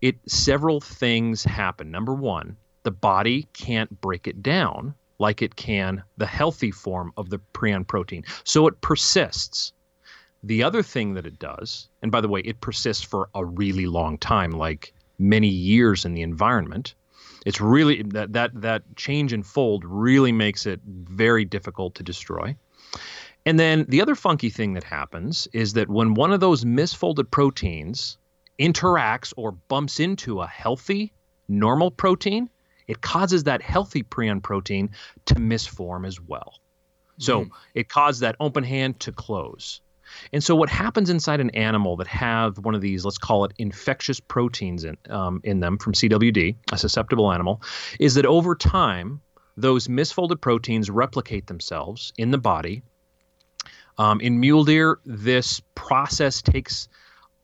it 0.00 0.16
several 0.26 0.80
things 0.80 1.44
happen. 1.44 1.90
Number 1.90 2.14
1, 2.14 2.56
the 2.82 2.90
body 2.90 3.46
can't 3.52 4.00
break 4.00 4.26
it 4.26 4.42
down 4.42 4.94
like 5.18 5.42
it 5.42 5.54
can 5.54 6.02
the 6.16 6.24
healthy 6.24 6.70
form 6.70 7.12
of 7.18 7.28
the 7.28 7.40
prion 7.52 7.86
protein. 7.86 8.24
So 8.44 8.66
it 8.66 8.80
persists. 8.80 9.74
The 10.44 10.62
other 10.62 10.82
thing 10.82 11.12
that 11.12 11.26
it 11.26 11.38
does, 11.38 11.90
and 12.00 12.10
by 12.10 12.22
the 12.22 12.28
way, 12.28 12.40
it 12.40 12.62
persists 12.62 13.04
for 13.04 13.28
a 13.34 13.44
really 13.44 13.84
long 13.84 14.16
time, 14.16 14.52
like 14.52 14.94
many 15.18 15.48
years 15.48 16.06
in 16.06 16.14
the 16.14 16.22
environment, 16.22 16.94
it's 17.44 17.60
really 17.60 18.02
that 18.02 18.32
that 18.32 18.50
that 18.62 18.82
change 18.96 19.32
in 19.32 19.42
fold 19.42 19.84
really 19.84 20.32
makes 20.32 20.66
it 20.66 20.80
very 20.84 21.44
difficult 21.44 21.94
to 21.96 22.02
destroy. 22.02 22.56
And 23.46 23.60
then 23.60 23.84
the 23.88 24.00
other 24.00 24.14
funky 24.14 24.48
thing 24.48 24.74
that 24.74 24.84
happens 24.84 25.46
is 25.52 25.74
that 25.74 25.90
when 25.90 26.14
one 26.14 26.32
of 26.32 26.40
those 26.40 26.64
misfolded 26.64 27.30
proteins 27.30 28.16
interacts 28.58 29.32
or 29.36 29.52
bumps 29.52 30.00
into 30.00 30.40
a 30.40 30.46
healthy 30.46 31.12
normal 31.48 31.90
protein, 31.90 32.48
it 32.86 33.00
causes 33.02 33.44
that 33.44 33.60
healthy 33.60 34.02
prion 34.02 34.42
protein 34.42 34.90
to 35.26 35.34
misform 35.34 36.06
as 36.06 36.20
well. 36.20 36.54
So 37.18 37.44
mm. 37.44 37.50
it 37.74 37.88
caused 37.88 38.20
that 38.22 38.36
open 38.40 38.64
hand 38.64 39.00
to 39.00 39.12
close. 39.12 39.80
And 40.32 40.42
so, 40.42 40.54
what 40.54 40.68
happens 40.68 41.10
inside 41.10 41.40
an 41.40 41.50
animal 41.50 41.96
that 41.96 42.06
have 42.06 42.58
one 42.58 42.74
of 42.74 42.80
these, 42.80 43.04
let's 43.04 43.18
call 43.18 43.44
it 43.44 43.52
infectious 43.58 44.20
proteins 44.20 44.84
in, 44.84 44.96
um, 45.10 45.40
in 45.44 45.60
them 45.60 45.78
from 45.78 45.92
CWD, 45.92 46.56
a 46.72 46.78
susceptible 46.78 47.32
animal, 47.32 47.62
is 47.98 48.14
that 48.14 48.26
over 48.26 48.54
time, 48.54 49.20
those 49.56 49.88
misfolded 49.88 50.40
proteins 50.40 50.90
replicate 50.90 51.46
themselves 51.46 52.12
in 52.16 52.30
the 52.30 52.38
body. 52.38 52.82
Um, 53.96 54.20
in 54.20 54.40
mule 54.40 54.64
deer, 54.64 54.98
this 55.04 55.62
process 55.74 56.42
takes 56.42 56.88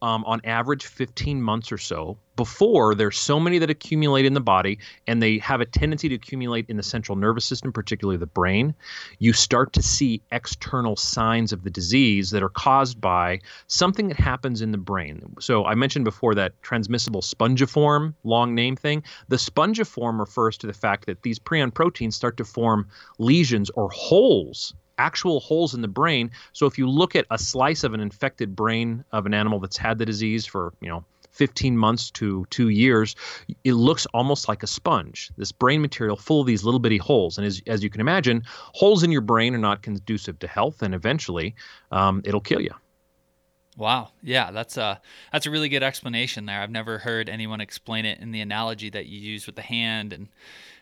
um, 0.03 0.25
on 0.25 0.41
average 0.45 0.87
15 0.87 1.43
months 1.43 1.73
or 1.73 1.79
so 1.79 2.17
before 2.37 2.95
there's 2.95 3.19
so 3.19 3.39
many 3.39 3.59
that 3.59 3.69
accumulate 3.69 4.25
in 4.25 4.33
the 4.33 4.41
body 4.41 4.79
and 5.07 5.23
they 5.23 5.39
have 5.39 5.61
a 5.61 5.67
tendency 5.67 6.09
to 6.09 6.15
accumulate 6.15 6.65
in 6.69 6.77
the 6.77 6.83
central 6.83 7.17
nervous 7.17 7.45
system 7.45 7.73
particularly 7.73 8.17
the 8.17 8.27
brain 8.27 8.75
you 9.19 9.33
start 9.33 9.73
to 9.73 9.83
see 9.83 10.23
external 10.33 10.97
signs 10.97 11.53
of 11.53 11.65
the 11.65 11.71
disease 11.71 12.31
that 12.31 12.43
are 12.43 12.49
caused 12.49 13.01
by 13.01 13.41
something 13.67 14.09
that 14.09 14.19
happens 14.19 14.63
in 14.63 14.73
the 14.73 14.79
brain. 14.79 15.23
So 15.41 15.65
i 15.65 15.75
mentioned 15.75 16.05
before 16.05 16.35
that 16.35 16.61
transmissible 16.63 17.21
spongiform 17.21 18.15
long 18.25 18.55
name 18.55 18.77
thing. 18.77 19.03
The 19.29 19.37
spongiform 19.37 20.19
refers 20.19 20.57
to 20.59 20.67
the 20.67 20.73
fact 20.73 21.07
that 21.07 21.23
these 21.23 21.39
prion 21.39 21.73
proteins 21.73 22.17
start 22.17 22.37
to 22.39 22.45
form 22.45 22.89
lesions 23.19 23.71
or 23.71 23.89
holes 23.91 24.75
actual 25.01 25.41
holes 25.41 25.75
in 25.75 25.81
the 25.81 25.89
brain. 25.89 26.31
So 26.53 26.67
if 26.67 26.79
you 26.79 26.89
look 26.89 27.17
at 27.17 27.27
a 27.31 27.39
slice 27.39 27.83
of 27.83 27.95
an 27.95 28.01
infected 28.01 28.55
brain 28.55 29.05
of 29.13 29.27
an 29.27 29.35
animal 29.35 29.59
that's 29.59 29.77
had 29.77 29.99
the 29.99 30.07
disease 30.07 30.47
for, 30.47 30.73
you 30.81 30.89
know, 30.89 31.05
15 31.31 31.77
months 31.77 32.11
to 32.11 32.45
two 32.51 32.69
years, 32.69 33.17
it 33.65 33.73
looks 33.73 34.05
almost 34.13 34.49
like 34.49 34.63
a 34.63 34.67
sponge. 34.67 35.31
This 35.39 35.53
brain 35.53 35.81
material 35.81 36.17
full 36.17 36.41
of 36.41 36.47
these 36.47 36.65
little 36.65 36.81
bitty 36.81 36.99
holes. 36.99 37.39
And 37.39 37.47
as, 37.47 37.63
as 37.67 37.83
you 37.83 37.89
can 37.89 38.01
imagine, 38.01 38.43
holes 38.75 39.03
in 39.03 39.11
your 39.11 39.23
brain 39.23 39.55
are 39.55 39.59
not 39.59 39.83
conducive 39.83 40.39
to 40.41 40.47
health, 40.47 40.83
and 40.83 40.95
eventually 40.95 41.55
um, 41.93 42.21
it'll 42.25 42.41
kill 42.41 42.61
you. 42.61 42.75
Wow. 43.77 44.11
Yeah, 44.23 44.51
that's 44.51 44.77
a 44.77 45.01
that's 45.33 45.47
a 45.47 45.51
really 45.51 45.71
good 45.71 45.83
explanation 45.83 46.45
there. 46.45 46.61
I've 46.61 46.71
never 46.71 46.99
heard 46.99 47.31
anyone 47.31 47.63
explain 47.63 48.05
it 48.05 48.19
in 48.21 48.33
the 48.33 48.43
analogy 48.43 48.91
that 48.91 49.07
you 49.07 49.19
use 49.19 49.47
with 49.47 49.57
the 49.57 49.63
hand 49.63 50.13
and 50.13 50.29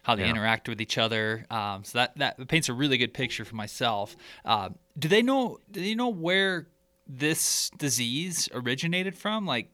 how 0.08 0.14
they 0.14 0.22
yeah. 0.22 0.30
interact 0.30 0.70
with 0.70 0.80
each 0.80 0.96
other. 0.96 1.44
Um, 1.50 1.84
so 1.84 1.98
that 1.98 2.16
that 2.16 2.48
paints 2.48 2.70
a 2.70 2.72
really 2.72 2.96
good 2.96 3.12
picture 3.12 3.44
for 3.44 3.54
myself. 3.54 4.16
Uh, 4.42 4.70
do 4.98 5.06
they 5.06 5.20
know? 5.20 5.58
Do 5.70 5.82
they 5.82 5.94
know 5.94 6.08
where 6.08 6.66
this 7.06 7.70
disease 7.76 8.48
originated 8.54 9.18
from? 9.18 9.44
Like, 9.44 9.70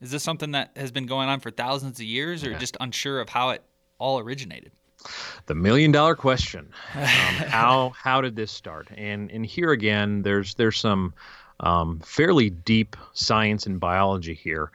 is 0.00 0.12
this 0.12 0.22
something 0.22 0.52
that 0.52 0.70
has 0.76 0.92
been 0.92 1.06
going 1.06 1.28
on 1.28 1.40
for 1.40 1.50
thousands 1.50 1.98
of 1.98 2.06
years, 2.06 2.44
or 2.44 2.56
just 2.56 2.76
unsure 2.78 3.20
of 3.20 3.28
how 3.28 3.50
it 3.50 3.64
all 3.98 4.20
originated? 4.20 4.70
The 5.46 5.56
million 5.56 5.90
dollar 5.90 6.14
question: 6.14 6.72
um, 6.94 7.02
How 7.02 7.92
how 7.96 8.20
did 8.20 8.36
this 8.36 8.52
start? 8.52 8.86
And 8.96 9.32
and 9.32 9.44
here 9.44 9.72
again, 9.72 10.22
there's 10.22 10.54
there's 10.54 10.78
some 10.78 11.12
um, 11.60 12.00
fairly 12.00 12.50
deep 12.50 12.96
science 13.12 13.66
and 13.66 13.78
biology 13.78 14.34
here 14.34 14.70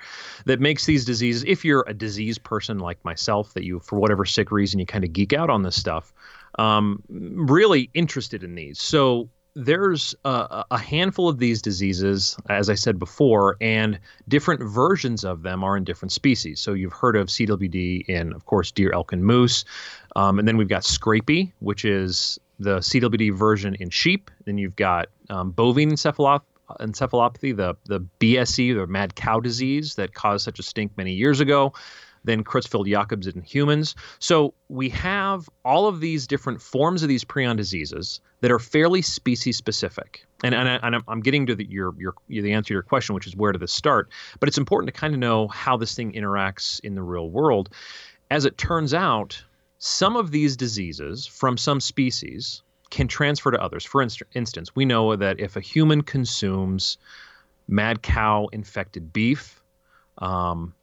that 0.46 0.60
makes 0.60 0.86
these 0.86 1.06
diseases, 1.06 1.44
if 1.48 1.66
you're 1.66 1.86
a 1.88 1.94
disease 1.94 2.38
person 2.38 2.80
like 2.80 3.04
myself, 3.04 3.54
that 3.54 3.63
you, 3.63 3.80
for 3.80 4.00
whatever 4.00 4.26
sick 4.26 4.52
reason, 4.52 4.80
you 4.80 4.86
kind 4.86 5.04
of 5.04 5.13
geek 5.13 5.34
out 5.34 5.50
on 5.50 5.63
this 5.63 5.76
stuff, 5.76 6.13
um, 6.60 7.02
really 7.10 7.90
interested 7.94 8.44
in 8.44 8.56
these. 8.56 8.80
So 8.80 9.30
there's 9.58 10.13
a, 10.24 10.66
a, 10.70 10.78
handful 10.78 11.28
of 11.28 11.40
these 11.40 11.63
diseases, 11.63 12.38
as 12.48 12.70
I 12.70 12.76
said 12.76 13.00
before, 13.00 13.58
and 13.60 14.00
different 14.28 14.62
versions 14.62 15.26
of 15.26 15.42
them 15.42 15.63
are 15.63 15.76
in 15.76 15.84
different 15.84 16.12
species. 16.12 16.60
So 16.60 16.74
you've 16.74 16.94
heard 16.94 17.16
of 17.16 17.28
CWD 17.28 18.08
in, 18.08 18.34
of 18.34 18.46
course, 18.46 18.72
deer, 18.72 18.92
elk, 18.94 19.13
and 19.13 19.26
moose. 19.26 19.66
Um, 20.16 20.38
and 20.38 20.48
then 20.48 20.58
we've 20.58 20.68
got 20.68 20.84
scrapie, 20.84 21.54
which 21.60 21.86
is 21.86 22.40
the 22.60 22.78
CWD 22.78 23.36
version 23.36 23.76
in 23.80 23.90
sheep. 23.90 24.30
Then 24.46 24.60
you've 24.60 24.76
got 24.76 25.08
um, 25.32 25.52
bovine 25.52 25.92
encephalopathy 25.92 26.44
encephalopathy, 26.80 27.56
the 27.56 27.75
the 27.86 28.06
BSE, 28.19 28.75
the 28.75 28.88
mad 28.88 29.15
cow 29.15 29.39
disease 29.39 29.95
that 29.95 30.13
caused 30.13 30.43
such 30.45 30.60
a 30.60 30.63
stink 30.63 30.97
many 30.97 31.13
years 31.13 31.39
ago. 31.39 31.73
Then 32.23 32.43
Creutzfeldt-Jakob's 32.43 33.27
in 33.27 33.41
humans. 33.41 33.95
So 34.19 34.53
we 34.67 34.89
have 34.89 35.47
all 35.63 35.88
of 35.88 36.01
these 36.01 36.27
different 36.27 36.62
forms 36.62 37.01
of 37.01 37.08
these 37.08 37.23
prion 37.23 37.56
diseases 37.56 38.19
that 38.41 38.51
are 38.51 38.60
fairly 38.60 39.01
species 39.01 39.56
specific. 39.56 40.25
And, 40.43 40.53
and, 40.53 40.67
I, 40.67 40.99
I'm 41.08 41.21
getting 41.21 41.45
to 41.45 41.56
the, 41.56 41.65
your, 41.69 41.93
your, 41.97 42.15
the 42.27 42.51
answer 42.51 42.69
to 42.69 42.73
your 42.73 42.84
question, 42.84 43.15
which 43.15 43.27
is 43.27 43.36
where 43.36 43.53
did 43.53 43.62
this 43.62 43.71
start? 43.71 44.10
But 44.41 44.49
it's 44.49 44.58
important 44.58 44.93
to 44.93 44.99
kind 44.99 45.13
of 45.13 45.21
know 45.21 45.47
how 45.47 45.77
this 45.77 45.95
thing 45.95 46.12
interacts 46.12 46.82
in 46.82 46.95
the 46.95 47.01
real 47.01 47.30
world. 47.30 47.69
As 48.30 48.43
it 48.43 48.58
turns 48.58 48.93
out, 48.93 49.41
some 49.80 50.15
of 50.15 50.32
these 50.32 50.58
diseases 50.58 51.25
from 51.25 51.56
some 51.56 51.80
species 51.80 52.62
can 52.89 53.08
transfer 53.08 53.52
to 53.52 53.62
others. 53.62 53.86
For 53.86 54.02
inst- 54.02 54.23
instance, 54.34 54.76
we 54.76 54.86
know 54.86 55.15
that 55.15 55.39
if 55.39 55.56
a 55.56 55.62
human 55.62 56.02
consumes 56.02 56.97
mad 57.67 58.02
cow 58.02 58.47
infected 58.52 59.12
beef, 59.12 59.62
um, 60.19 60.73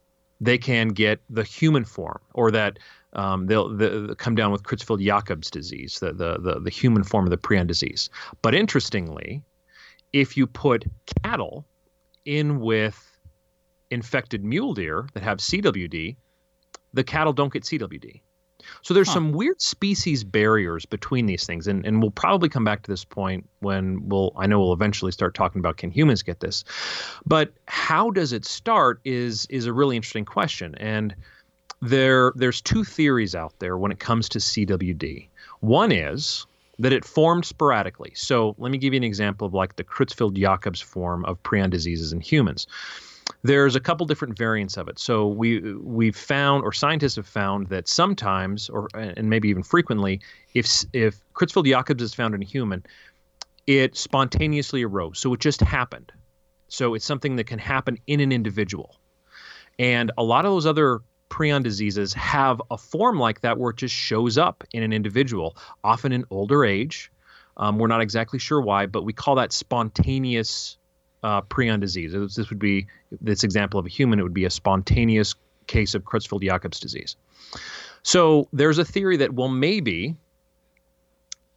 they 0.41 0.57
can 0.57 0.89
get 0.89 1.19
the 1.29 1.43
human 1.43 1.85
form, 1.85 2.19
or 2.33 2.51
that 2.51 2.77
um, 3.13 3.47
they'll, 3.47 3.69
they'll, 3.69 4.15
come 4.15 4.35
down 4.35 4.51
with 4.51 4.63
Creutzfeldt-Jakob's 4.63 5.49
disease, 5.49 5.99
the, 5.99 6.11
the, 6.11 6.37
the, 6.39 6.59
the 6.59 6.69
human 6.69 7.03
form 7.03 7.25
of 7.25 7.31
the 7.31 7.37
prion 7.37 7.67
disease. 7.67 8.09
But 8.41 8.53
interestingly, 8.53 9.41
if 10.13 10.35
you 10.37 10.47
put 10.47 10.85
cattle 11.23 11.65
in 12.25 12.59
with 12.59 13.17
infected 13.91 14.43
mule 14.43 14.73
deer 14.73 15.07
that 15.13 15.23
have 15.23 15.37
CWD, 15.37 16.15
the 16.93 17.03
cattle 17.03 17.33
don't 17.33 17.53
get 17.53 17.63
CWD. 17.63 18.21
So 18.81 18.93
there's 18.93 19.07
huh. 19.07 19.15
some 19.15 19.31
weird 19.31 19.61
species 19.61 20.23
barriers 20.23 20.85
between 20.85 21.25
these 21.25 21.45
things, 21.45 21.67
and 21.67 21.85
and 21.85 22.01
we'll 22.01 22.11
probably 22.11 22.49
come 22.49 22.63
back 22.63 22.83
to 22.83 22.91
this 22.91 23.05
point 23.05 23.47
when 23.59 24.07
we'll 24.07 24.33
I 24.37 24.47
know 24.47 24.59
we'll 24.59 24.73
eventually 24.73 25.11
start 25.11 25.33
talking 25.33 25.59
about 25.59 25.77
can 25.77 25.91
humans 25.91 26.23
get 26.23 26.39
this, 26.39 26.63
but 27.25 27.53
how 27.67 28.11
does 28.11 28.33
it 28.33 28.45
start 28.45 28.99
is 29.05 29.45
is 29.49 29.65
a 29.65 29.73
really 29.73 29.95
interesting 29.95 30.25
question, 30.25 30.75
and 30.75 31.15
there 31.81 32.33
there's 32.35 32.61
two 32.61 32.83
theories 32.83 33.35
out 33.35 33.53
there 33.59 33.77
when 33.77 33.91
it 33.91 33.99
comes 33.99 34.29
to 34.29 34.39
CWD. 34.39 35.27
One 35.59 35.91
is 35.91 36.45
that 36.77 36.91
it 36.91 37.05
formed 37.05 37.45
sporadically. 37.45 38.11
So 38.15 38.53
let 38.57 38.71
me 38.71 38.77
give 38.77 38.93
you 38.93 38.97
an 38.97 39.03
example 39.03 39.47
of 39.47 39.53
like 39.53 39.77
the 39.77 39.83
Creutzfeldt-Jakob's 39.83 40.81
form 40.81 41.23
of 41.23 41.41
prion 41.43 41.69
diseases 41.69 42.11
in 42.11 42.19
humans 42.19 42.67
there's 43.45 43.75
a 43.75 43.79
couple 43.79 44.05
different 44.07 44.37
variants 44.37 44.77
of 44.77 44.87
it. 44.87 44.97
So 44.97 45.27
we 45.27 45.73
we've 45.75 46.15
found, 46.15 46.63
or 46.63 46.73
scientists 46.73 47.15
have 47.15 47.27
found, 47.27 47.67
that 47.67 47.87
sometimes, 47.87 48.69
or 48.69 48.87
and 48.95 49.29
maybe 49.29 49.49
even 49.49 49.63
frequently, 49.63 50.19
if 50.53 50.85
if 50.93 51.21
Creutzfeldt-Jakobs 51.33 52.01
is 52.01 52.13
found 52.13 52.33
in 52.33 52.41
a 52.41 52.45
human, 52.45 52.83
it 53.67 53.95
spontaneously 53.95 54.83
arose. 54.83 55.19
So 55.19 55.33
it 55.33 55.39
just 55.39 55.61
happened. 55.61 56.11
So 56.67 56.95
it's 56.95 57.05
something 57.05 57.35
that 57.35 57.45
can 57.45 57.59
happen 57.59 57.99
in 58.07 58.19
an 58.19 58.31
individual. 58.31 58.97
And 59.77 60.11
a 60.17 60.23
lot 60.23 60.45
of 60.45 60.51
those 60.51 60.65
other 60.65 61.01
prion 61.29 61.63
diseases 61.63 62.13
have 62.13 62.61
a 62.71 62.77
form 62.77 63.19
like 63.19 63.41
that 63.41 63.59
where 63.59 63.71
it 63.71 63.77
just 63.77 63.93
shows 63.93 64.37
up 64.37 64.63
in 64.71 64.81
an 64.81 64.93
individual, 64.93 65.55
often 65.83 66.11
in 66.11 66.25
older 66.31 66.65
age. 66.65 67.11
Um, 67.57 67.77
we're 67.77 67.87
not 67.87 68.01
exactly 68.01 68.39
sure 68.39 68.61
why, 68.61 68.87
but 68.87 69.03
we 69.03 69.13
call 69.13 69.35
that 69.35 69.53
spontaneous 69.53 70.77
uh, 71.25 71.41
prion 71.41 71.79
disease. 71.79 72.13
This 72.13 72.51
would 72.51 72.59
be 72.59 72.85
this 73.19 73.43
example 73.43 73.79
of 73.79 73.87
a 73.87 73.89
human. 73.89 74.19
It 74.19 74.23
would 74.23 74.33
be 74.33 74.45
a 74.45 74.51
spontaneous 74.51 75.33
case 75.65 75.95
of 75.95 76.03
Creutzfeldt-Jakob's 76.03 76.79
disease. 76.79 77.15
So 78.03 78.47
there's 78.53 78.77
a 78.77 78.85
theory 78.85 79.17
that 79.17 79.33
well 79.33 79.49
maybe 79.49 80.15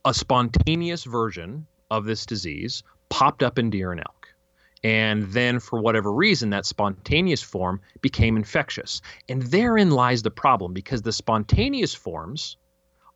a 0.07 0.15
spontaneous 0.15 1.05
version 1.05 1.67
of 1.91 2.07
this 2.07 2.25
disease 2.25 2.83
popped 3.11 3.43
up 3.43 3.59
in 3.59 3.69
deer 3.69 3.93
and 3.93 4.01
elk. 4.01 4.29
And 4.85 5.25
then, 5.33 5.59
for 5.59 5.81
whatever 5.81 6.13
reason, 6.13 6.51
that 6.51 6.65
spontaneous 6.65 7.43
form 7.43 7.81
became 8.01 8.37
infectious. 8.37 9.03
And 9.29 9.43
therein 9.43 9.91
lies 9.91 10.23
the 10.23 10.31
problem 10.31 10.73
because 10.73 11.03
the 11.03 11.13
spontaneous 11.13 11.95
forms 11.95 12.57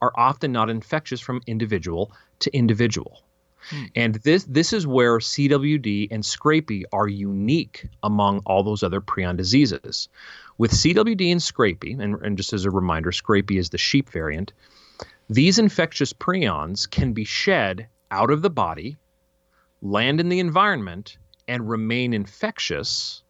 are 0.03 0.12
often 0.17 0.53
not 0.53 0.69
infectious 0.69 1.21
from 1.21 1.41
individual 1.47 2.12
to 2.41 2.55
individual. 2.55 3.23
Hmm. 3.70 3.85
And 3.94 4.14
this 4.16 4.44
this 4.44 4.72
is 4.72 4.87
where 4.87 5.18
CWD 5.18 6.09
and 6.11 6.22
scrapie 6.22 6.85
are 6.92 7.09
unique 7.09 7.88
among 8.03 8.40
all 8.46 8.62
those 8.62 8.83
other 8.83 9.01
prion 9.01 9.37
diseases. 9.37 10.09
With 10.59 10.72
CWD 10.72 11.33
and 11.33 11.40
scrapie, 11.40 11.98
and, 11.98 12.20
and 12.22 12.37
just 12.37 12.53
as 12.53 12.64
a 12.64 12.70
reminder, 12.70 13.11
scrapie 13.11 13.59
is 13.59 13.70
the 13.70 13.79
sheep 13.79 14.11
variant, 14.11 14.53
these 15.29 15.59
infectious 15.59 16.12
prions 16.12 16.88
can 16.88 17.12
be 17.12 17.25
shed 17.25 17.88
out 18.11 18.31
of 18.31 18.42
the 18.42 18.51
body, 18.51 18.96
land 19.81 20.20
in 20.20 20.29
the 20.29 20.40
environment, 20.40 21.16
and 21.48 21.68
remain 21.68 22.12
infectious 22.12 23.22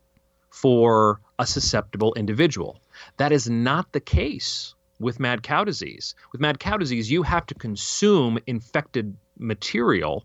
for 0.51 1.21
a 1.39 1.47
susceptible 1.47 2.13
individual. 2.15 2.81
That 3.17 3.33
is 3.33 3.49
not 3.49 3.93
the 3.93 4.01
case 4.01 4.75
with 4.99 5.21
mad 5.21 5.43
cow 5.43 5.65
disease. 5.65 6.15
With 6.31 6.41
mad 6.41 6.59
cow 6.61 6.77
disease, 6.77 7.11
you 7.11 7.23
have 7.23 7.47
to 7.47 7.55
consume 7.55 8.39
infected 8.47 9.17
material 9.43 10.25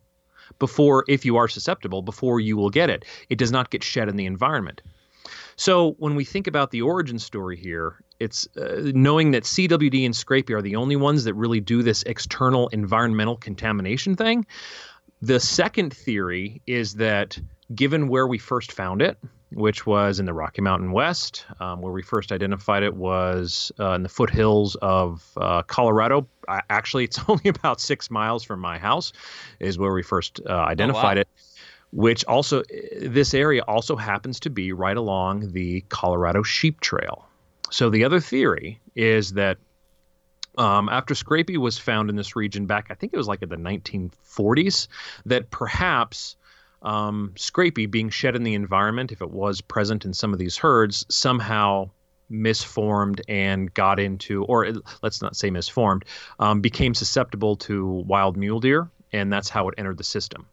before, 0.60 1.03
if 1.08 1.25
you 1.25 1.38
are 1.38 1.47
susceptible, 1.47 2.01
before 2.01 2.39
you 2.39 2.58
will 2.58 2.69
get 2.69 2.89
it. 2.89 3.06
It 3.30 3.38
does 3.38 3.51
not 3.51 3.69
get 3.69 3.84
shed 3.84 4.10
in 4.10 4.15
the 4.15 4.25
environment. 4.25 4.82
So 5.56 5.95
when 5.97 6.15
we 6.15 6.23
think 6.23 6.47
about 6.47 6.71
the 6.71 6.84
origin 6.84 7.19
story 7.19 7.58
here, 7.58 7.95
it's 8.19 8.47
uh, 8.58 8.91
knowing 8.93 9.32
that 9.32 9.43
CWD 9.43 10.06
and 10.06 10.13
Scrapie 10.13 10.51
are 10.51 10.62
the 10.62 10.75
only 10.75 10.95
ones 10.95 11.23
that 11.25 11.34
really 11.34 11.60
do 11.60 11.84
this 11.84 12.03
external 12.03 12.67
environmental 12.69 13.36
contamination 13.36 14.15
thing. 14.15 14.45
The 15.21 15.39
second 15.39 15.93
theory 15.93 16.62
is 16.67 16.95
that 16.95 17.39
given 17.73 18.08
where 18.08 18.27
we 18.27 18.38
first 18.38 18.71
found 18.71 19.01
it, 19.01 19.17
which 19.51 19.86
was 19.86 20.19
in 20.19 20.25
the 20.25 20.33
Rocky 20.33 20.62
Mountain 20.62 20.91
West. 20.91 21.45
Um, 21.60 21.81
where 21.81 21.91
we 21.91 22.03
first 22.03 22.31
identified 22.31 22.83
it 22.83 22.95
was 22.95 23.71
uh, 23.79 23.93
in 23.93 24.03
the 24.03 24.10
foothills 24.10 24.75
of 24.75 25.29
uh, 25.38 25.63
Colorado. 25.63 26.27
I, 26.47 26.62
actually, 26.69 27.05
it's 27.05 27.19
only 27.27 27.49
about 27.49 27.79
six 27.79 28.12
miles 28.12 28.43
from 28.43 28.60
my 28.60 28.77
house, 28.77 29.13
is 29.60 29.77
where 29.77 29.93
we 29.93 30.03
first 30.03 30.41
uh, 30.45 30.53
identified 30.53 31.17
oh, 31.17 31.19
wow. 31.19 31.21
it. 31.21 31.27
which 31.91 32.25
also 32.25 32.63
this 33.01 33.33
area 33.33 33.63
also 33.63 33.95
happens 33.95 34.39
to 34.41 34.49
be 34.49 34.71
right 34.73 34.97
along 34.97 35.51
the 35.53 35.81
Colorado 35.89 36.43
Sheep 36.43 36.81
Trail. 36.81 37.27
So 37.69 37.89
the 37.89 38.05
other 38.05 38.19
theory 38.19 38.79
is 38.95 39.33
that 39.33 39.57
um, 40.57 40.89
after 40.89 41.13
Scrapie 41.13 41.57
was 41.57 41.77
found 41.77 42.10
in 42.10 42.15
this 42.15 42.36
region 42.36 42.65
back, 42.65 42.88
I 42.89 42.95
think 42.95 43.13
it 43.13 43.17
was 43.17 43.27
like 43.27 43.41
in 43.41 43.49
the 43.49 43.57
1940s, 43.57 44.88
that 45.25 45.51
perhaps 45.51 46.36
um, 46.81 47.33
Scrapie 47.35 47.89
being 47.89 48.09
shed 48.09 48.35
in 48.35 48.43
the 48.43 48.53
environment, 48.53 49.11
if 49.11 49.21
it 49.21 49.31
was 49.31 49.61
present 49.61 50.05
in 50.05 50.13
some 50.13 50.33
of 50.33 50.39
these 50.39 50.57
herds, 50.57 51.05
somehow 51.09 51.89
misformed 52.29 53.21
and 53.27 53.73
got 53.73 53.99
into, 53.99 54.43
or 54.45 54.67
let's 55.01 55.21
not 55.21 55.35
say 55.35 55.49
misformed, 55.49 56.05
um, 56.39 56.61
became 56.61 56.93
susceptible 56.93 57.55
to 57.55 57.85
wild 57.85 58.37
mule 58.37 58.59
deer, 58.59 58.89
and 59.11 59.31
that's 59.31 59.49
how 59.49 59.67
it 59.69 59.75
entered 59.77 59.97
the 59.97 60.03
system. 60.03 60.45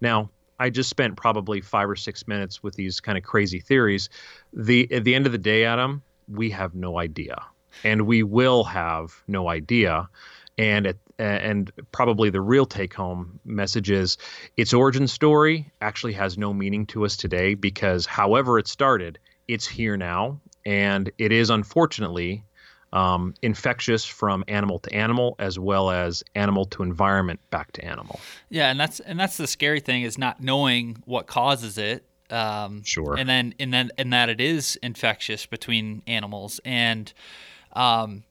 Now, 0.00 0.30
I 0.58 0.70
just 0.70 0.90
spent 0.90 1.16
probably 1.16 1.60
five 1.60 1.88
or 1.88 1.96
six 1.96 2.28
minutes 2.28 2.62
with 2.62 2.74
these 2.74 3.00
kind 3.00 3.18
of 3.18 3.24
crazy 3.24 3.60
theories. 3.60 4.08
The 4.52 4.90
at 4.92 5.04
the 5.04 5.14
end 5.14 5.26
of 5.26 5.32
the 5.32 5.38
day, 5.38 5.64
Adam, 5.64 6.02
we 6.28 6.50
have 6.50 6.74
no 6.74 6.98
idea, 6.98 7.42
and 7.82 8.02
we 8.02 8.22
will 8.22 8.64
have 8.64 9.22
no 9.26 9.48
idea. 9.48 10.08
And 10.58 10.86
it, 10.86 10.98
and 11.22 11.72
probably 11.92 12.30
the 12.30 12.40
real 12.40 12.66
take 12.66 12.94
home 12.94 13.38
message 13.44 13.90
is 13.90 14.18
its 14.56 14.72
origin 14.72 15.06
story 15.06 15.70
actually 15.80 16.12
has 16.12 16.36
no 16.36 16.52
meaning 16.52 16.86
to 16.86 17.04
us 17.04 17.16
today 17.16 17.54
because 17.54 18.06
however 18.06 18.58
it 18.58 18.66
started, 18.66 19.18
it's 19.48 19.66
here 19.66 19.96
now, 19.96 20.40
and 20.66 21.10
it 21.18 21.32
is 21.32 21.50
unfortunately 21.50 22.44
um, 22.92 23.34
infectious 23.42 24.04
from 24.04 24.44
animal 24.48 24.78
to 24.80 24.92
animal 24.94 25.34
as 25.38 25.58
well 25.58 25.90
as 25.90 26.22
animal 26.34 26.66
to 26.66 26.82
environment 26.82 27.40
back 27.50 27.72
to 27.72 27.84
animal. 27.84 28.20
Yeah, 28.50 28.70
and 28.70 28.78
that's 28.78 29.00
and 29.00 29.18
that's 29.18 29.36
the 29.36 29.46
scary 29.46 29.80
thing 29.80 30.02
is 30.02 30.18
not 30.18 30.42
knowing 30.42 31.02
what 31.04 31.26
causes 31.26 31.78
it. 31.78 32.04
Um, 32.30 32.82
sure. 32.82 33.16
And 33.16 33.28
then 33.28 33.54
and 33.58 33.72
then 33.72 33.90
and 33.96 34.12
that 34.12 34.28
it 34.28 34.40
is 34.40 34.78
infectious 34.82 35.46
between 35.46 36.02
animals 36.06 36.60
and. 36.64 37.12
Um, 37.74 38.24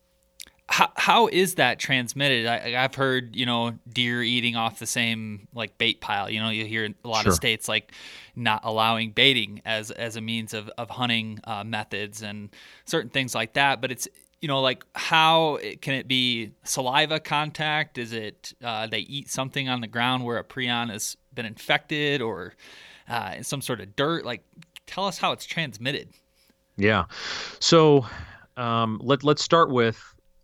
how, 0.71 0.89
how 0.95 1.27
is 1.27 1.55
that 1.55 1.79
transmitted? 1.79 2.47
I, 2.47 2.69
have 2.69 2.95
heard, 2.95 3.36
you 3.36 3.45
know, 3.45 3.77
deer 3.91 4.23
eating 4.23 4.55
off 4.55 4.79
the 4.79 4.88
same 4.88 5.47
like 5.53 5.77
bait 5.77 5.99
pile. 5.99 6.29
You 6.29 6.39
know, 6.39 6.49
you 6.49 6.65
hear 6.65 6.88
a 7.03 7.07
lot 7.07 7.23
sure. 7.23 7.31
of 7.31 7.36
states 7.36 7.67
like 7.67 7.91
not 8.38 8.62
allowing 8.63 9.12
baiting 9.12 9.62
as 9.65 9.91
as 9.91 10.15
a 10.15 10.21
means 10.21 10.53
of 10.53 10.69
of 10.77 10.89
hunting 10.89 11.41
uh, 11.43 11.65
methods 11.65 12.21
and 12.21 12.49
certain 12.86 13.10
things 13.10 13.36
like 13.36 13.53
that. 13.53 13.81
But 13.81 13.91
it's 13.91 14.07
you 14.39 14.47
know, 14.47 14.62
like 14.62 14.86
how 14.95 15.60
can 15.81 15.93
it 15.93 16.07
be 16.07 16.51
saliva 16.63 17.19
contact? 17.19 17.97
Is 17.97 18.13
it 18.13 18.53
uh, 18.63 18.88
they 18.88 18.99
eat 18.99 19.29
something 19.29 19.67
on 19.67 19.81
the 19.81 19.88
ground 19.88 20.23
where 20.23 20.38
a 20.38 20.43
prion 20.43 20.89
has 20.89 21.17
been 21.34 21.45
infected 21.45 22.21
or 22.21 22.53
uh, 23.10 23.41
some 23.41 23.62
sort 23.62 23.81
of 23.81 23.95
dirt? 23.97 24.23
Like, 24.23 24.43
tell 24.88 25.05
us 25.05 25.17
how 25.17 25.34
it's 25.34 25.45
transmitted. 25.45 26.10
Yeah. 26.77 27.05
So 27.60 28.05
um, 28.55 29.01
let 29.03 29.25
let's 29.25 29.43
start 29.43 29.69
with 29.69 30.01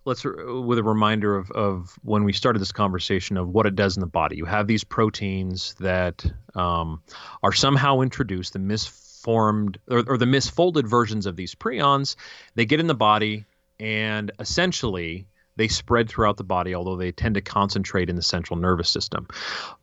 let's 0.07 0.23
with 0.23 0.79
a 0.79 0.83
reminder 0.83 1.35
of, 1.35 1.51
of 1.51 1.99
when 2.01 2.23
we 2.23 2.31
started 2.31 2.59
this 2.59 2.71
conversation 2.71 3.35
of 3.35 3.49
what 3.49 3.65
it 3.65 3.75
does 3.75 3.97
in 3.97 4.01
the 4.01 4.07
body. 4.07 4.37
You 4.37 4.45
have 4.45 4.65
these 4.65 4.85
proteins 4.85 5.75
that 5.79 6.25
um, 6.55 7.03
are 7.43 7.51
somehow 7.51 7.99
introduced, 7.99 8.53
the 8.53 8.59
misformed 8.59 9.77
or, 9.89 10.03
or 10.07 10.17
the 10.17 10.25
misfolded 10.25 10.87
versions 10.87 11.25
of 11.25 11.35
these 11.35 11.53
prions. 11.53 12.15
They 12.55 12.65
get 12.65 12.79
in 12.79 12.87
the 12.87 12.95
body 12.95 13.45
and 13.79 14.31
essentially 14.39 15.27
they 15.57 15.67
spread 15.67 16.07
throughout 16.07 16.37
the 16.37 16.43
body, 16.43 16.73
although 16.73 16.95
they 16.95 17.11
tend 17.11 17.35
to 17.35 17.41
concentrate 17.41 18.09
in 18.09 18.15
the 18.15 18.21
central 18.21 18.57
nervous 18.57 18.89
system. 18.89 19.27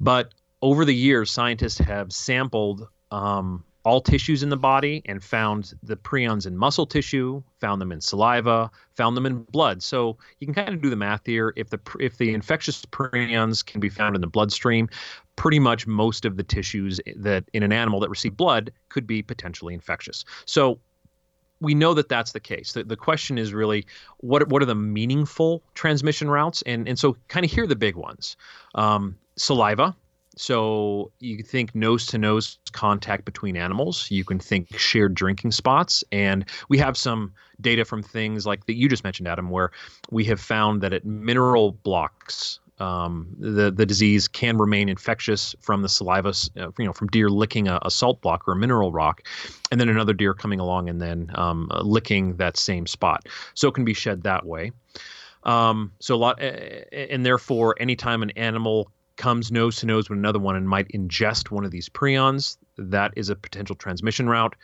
But 0.00 0.32
over 0.62 0.86
the 0.86 0.94
years, 0.94 1.30
scientists 1.30 1.78
have 1.78 2.12
sampled 2.12 2.88
um, 3.10 3.64
all 3.84 4.00
tissues 4.00 4.42
in 4.42 4.48
the 4.48 4.56
body 4.56 5.02
and 5.06 5.22
found 5.22 5.74
the 5.82 5.96
prions 5.96 6.46
in 6.46 6.56
muscle 6.56 6.86
tissue, 6.86 7.42
found 7.60 7.80
them 7.80 7.92
in 7.92 8.00
saliva, 8.00 8.70
found 8.94 9.16
them 9.16 9.26
in 9.26 9.42
blood. 9.42 9.82
So 9.82 10.16
you 10.40 10.46
can 10.46 10.54
kind 10.54 10.70
of 10.70 10.80
do 10.80 10.88
the 10.90 10.96
math 10.96 11.26
here. 11.26 11.52
If 11.56 11.70
the 11.70 11.80
if 12.00 12.16
the 12.16 12.32
infectious 12.32 12.84
prions 12.86 13.64
can 13.64 13.80
be 13.80 13.90
found 13.90 14.14
in 14.14 14.20
the 14.20 14.26
bloodstream, 14.26 14.88
pretty 15.36 15.58
much 15.58 15.86
most 15.86 16.24
of 16.24 16.36
the 16.36 16.42
tissues 16.42 17.00
that 17.16 17.44
in 17.52 17.62
an 17.62 17.72
animal 17.72 18.00
that 18.00 18.08
receive 18.08 18.36
blood 18.36 18.72
could 18.88 19.06
be 19.06 19.22
potentially 19.22 19.74
infectious. 19.74 20.24
So 20.46 20.80
we 21.60 21.74
know 21.74 21.94
that 21.94 22.08
that's 22.08 22.32
the 22.32 22.40
case. 22.40 22.72
The, 22.72 22.84
the 22.84 22.96
question 22.96 23.38
is 23.38 23.52
really 23.52 23.86
what 24.18 24.48
what 24.48 24.62
are 24.62 24.66
the 24.66 24.74
meaningful 24.74 25.62
transmission 25.74 26.30
routes, 26.30 26.62
and 26.62 26.88
and 26.88 26.98
so 26.98 27.16
kind 27.28 27.44
of 27.44 27.52
here 27.52 27.64
are 27.64 27.68
the 27.68 27.76
big 27.76 27.96
ones: 27.96 28.36
um, 28.74 29.18
saliva. 29.36 29.94
So 30.36 31.12
you 31.20 31.36
can 31.36 31.46
think 31.46 31.74
nose 31.74 32.06
to 32.06 32.18
nose 32.18 32.58
contact 32.72 33.24
between 33.24 33.56
animals. 33.56 34.10
You 34.10 34.24
can 34.24 34.38
think 34.38 34.76
shared 34.78 35.14
drinking 35.14 35.52
spots, 35.52 36.02
and 36.10 36.44
we 36.68 36.78
have 36.78 36.96
some 36.96 37.32
data 37.60 37.84
from 37.84 38.02
things 38.02 38.46
like 38.46 38.66
that 38.66 38.74
you 38.74 38.88
just 38.88 39.04
mentioned, 39.04 39.28
Adam, 39.28 39.50
where 39.50 39.70
we 40.10 40.24
have 40.24 40.40
found 40.40 40.82
that 40.82 40.92
at 40.92 41.04
mineral 41.04 41.72
blocks 41.72 42.58
um, 42.78 43.28
the 43.38 43.70
the 43.70 43.86
disease 43.86 44.26
can 44.26 44.58
remain 44.58 44.88
infectious 44.88 45.54
from 45.60 45.82
the 45.82 45.88
saliva, 45.88 46.32
uh, 46.58 46.70
you 46.78 46.84
know, 46.84 46.92
from 46.92 47.08
deer 47.08 47.28
licking 47.28 47.68
a, 47.68 47.78
a, 47.82 47.90
salt 47.90 48.20
block 48.20 48.48
or 48.48 48.52
a 48.52 48.56
mineral 48.56 48.90
rock, 48.90 49.22
and 49.70 49.80
then 49.80 49.88
another 49.88 50.12
deer 50.12 50.34
coming 50.34 50.58
along 50.58 50.88
and 50.88 51.00
then 51.00 51.30
um, 51.36 51.68
uh, 51.70 51.82
licking 51.82 52.36
that 52.36 52.56
same 52.56 52.86
spot. 52.86 53.26
So 53.54 53.68
it 53.68 53.74
can 53.74 53.84
be 53.84 53.94
shed 53.94 54.24
that 54.24 54.44
way. 54.44 54.72
Um, 55.44 55.92
so 56.00 56.14
a 56.14 56.16
lot, 56.16 56.42
and 56.42 57.24
therefore, 57.24 57.76
anytime 57.78 58.22
an 58.22 58.30
animal 58.30 58.90
comes 59.16 59.52
nose 59.52 59.76
to 59.76 59.86
nose 59.86 60.08
with 60.08 60.18
another 60.18 60.38
one 60.38 60.56
and 60.56 60.68
might 60.68 60.88
ingest 60.88 61.50
one 61.50 61.64
of 61.64 61.70
these 61.70 61.88
prions, 61.88 62.56
that 62.76 63.12
is 63.16 63.28
a 63.28 63.36
potential 63.36 63.76
transmission 63.76 64.28
route. 64.28 64.54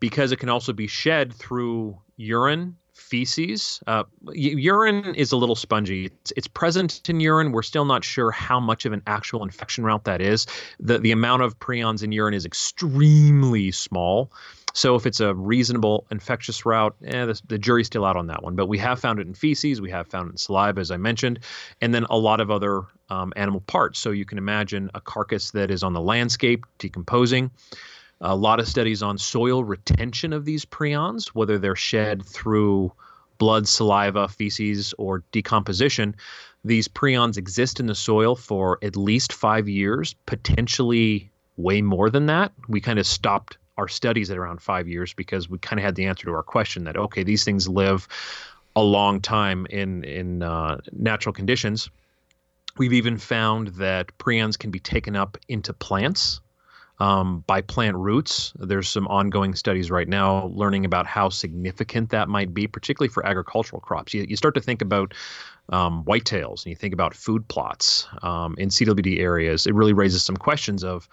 Because 0.00 0.32
it 0.32 0.38
can 0.38 0.48
also 0.48 0.72
be 0.72 0.86
shed 0.86 1.32
through 1.32 1.98
urine 2.16 2.76
feces. 2.94 3.82
Uh, 3.86 4.04
urine 4.32 5.14
is 5.14 5.32
a 5.32 5.36
little 5.36 5.56
spongy. 5.56 6.06
It's, 6.06 6.32
it's, 6.36 6.46
present 6.46 7.08
in 7.08 7.20
urine. 7.20 7.52
We're 7.52 7.62
still 7.62 7.84
not 7.84 8.04
sure 8.04 8.30
how 8.30 8.60
much 8.60 8.86
of 8.86 8.92
an 8.92 9.02
actual 9.06 9.42
infection 9.42 9.84
route 9.84 10.04
that 10.04 10.20
is. 10.20 10.46
The, 10.78 10.98
the 10.98 11.12
amount 11.12 11.42
of 11.42 11.58
prions 11.58 12.02
in 12.02 12.12
urine 12.12 12.34
is 12.34 12.46
extremely 12.46 13.72
small. 13.72 14.32
So 14.74 14.96
if 14.96 15.06
it's 15.06 15.20
a 15.20 15.34
reasonable 15.34 16.06
infectious 16.10 16.66
route, 16.66 16.96
eh, 17.04 17.26
the, 17.26 17.40
the, 17.46 17.58
jury's 17.58 17.86
still 17.86 18.04
out 18.04 18.16
on 18.16 18.26
that 18.28 18.42
one. 18.42 18.56
But 18.56 18.66
we 18.66 18.78
have 18.78 19.00
found 19.00 19.20
it 19.20 19.26
in 19.26 19.34
feces. 19.34 19.80
We 19.80 19.90
have 19.90 20.08
found 20.08 20.28
it 20.28 20.32
in 20.32 20.36
saliva, 20.36 20.80
as 20.80 20.90
I 20.90 20.96
mentioned, 20.96 21.40
and 21.80 21.94
then 21.94 22.04
a 22.10 22.18
lot 22.18 22.40
of 22.40 22.50
other 22.50 22.82
um, 23.10 23.32
animal 23.36 23.60
parts. 23.60 23.98
So 23.98 24.10
you 24.10 24.24
can 24.24 24.38
imagine 24.38 24.90
a 24.94 25.00
carcass 25.00 25.50
that 25.52 25.70
is 25.70 25.82
on 25.82 25.92
the 25.92 26.00
landscape 26.00 26.64
decomposing 26.78 27.50
a 28.20 28.34
lot 28.34 28.60
of 28.60 28.68
studies 28.68 29.02
on 29.02 29.18
soil 29.18 29.64
retention 29.64 30.32
of 30.32 30.44
these 30.44 30.64
prions, 30.64 31.28
whether 31.28 31.58
they're 31.58 31.76
shed 31.76 32.24
through 32.24 32.92
blood, 33.38 33.68
saliva, 33.68 34.28
feces, 34.28 34.94
or 34.98 35.22
decomposition. 35.32 36.14
These 36.64 36.88
prions 36.88 37.36
exist 37.36 37.80
in 37.80 37.86
the 37.86 37.94
soil 37.94 38.36
for 38.36 38.78
at 38.82 38.96
least 38.96 39.32
five 39.32 39.68
years, 39.68 40.14
potentially 40.26 41.30
way 41.56 41.82
more 41.82 42.08
than 42.08 42.26
that. 42.26 42.52
We 42.68 42.80
kind 42.80 42.98
of 42.98 43.06
stopped 43.06 43.58
our 43.76 43.88
studies 43.88 44.30
at 44.30 44.38
around 44.38 44.62
five 44.62 44.88
years 44.88 45.12
because 45.12 45.50
we 45.50 45.58
kind 45.58 45.78
of 45.78 45.84
had 45.84 45.96
the 45.96 46.06
answer 46.06 46.24
to 46.26 46.32
our 46.32 46.42
question 46.42 46.84
that 46.84 46.96
okay, 46.96 47.24
these 47.24 47.44
things 47.44 47.68
live 47.68 48.08
a 48.76 48.82
long 48.82 49.20
time 49.20 49.66
in 49.66 50.04
in 50.04 50.42
uh, 50.42 50.78
natural 50.92 51.32
conditions. 51.32 51.90
We've 52.76 52.92
even 52.92 53.18
found 53.18 53.68
that 53.68 54.16
prions 54.18 54.58
can 54.58 54.70
be 54.70 54.80
taken 54.80 55.14
up 55.16 55.36
into 55.48 55.72
plants 55.72 56.40
um, 56.98 57.44
by 57.46 57.60
plant 57.60 57.96
roots. 57.96 58.52
There's 58.56 58.88
some 58.88 59.06
ongoing 59.08 59.54
studies 59.54 59.90
right 59.90 60.08
now 60.08 60.46
learning 60.46 60.84
about 60.84 61.06
how 61.06 61.28
significant 61.28 62.10
that 62.10 62.28
might 62.28 62.54
be, 62.54 62.66
particularly 62.66 63.08
for 63.12 63.24
agricultural 63.26 63.80
crops. 63.80 64.14
You, 64.14 64.24
you 64.28 64.36
start 64.36 64.54
to 64.54 64.60
think 64.60 64.82
about 64.82 65.14
um, 65.70 66.04
whitetails 66.04 66.64
and 66.64 66.66
you 66.66 66.76
think 66.76 66.94
about 66.94 67.14
food 67.14 67.46
plots 67.48 68.06
um, 68.22 68.54
in 68.58 68.68
CWD 68.68 69.18
areas. 69.18 69.66
It 69.66 69.74
really 69.74 69.92
raises 69.92 70.24
some 70.24 70.36
questions 70.36 70.84
of 70.84 71.08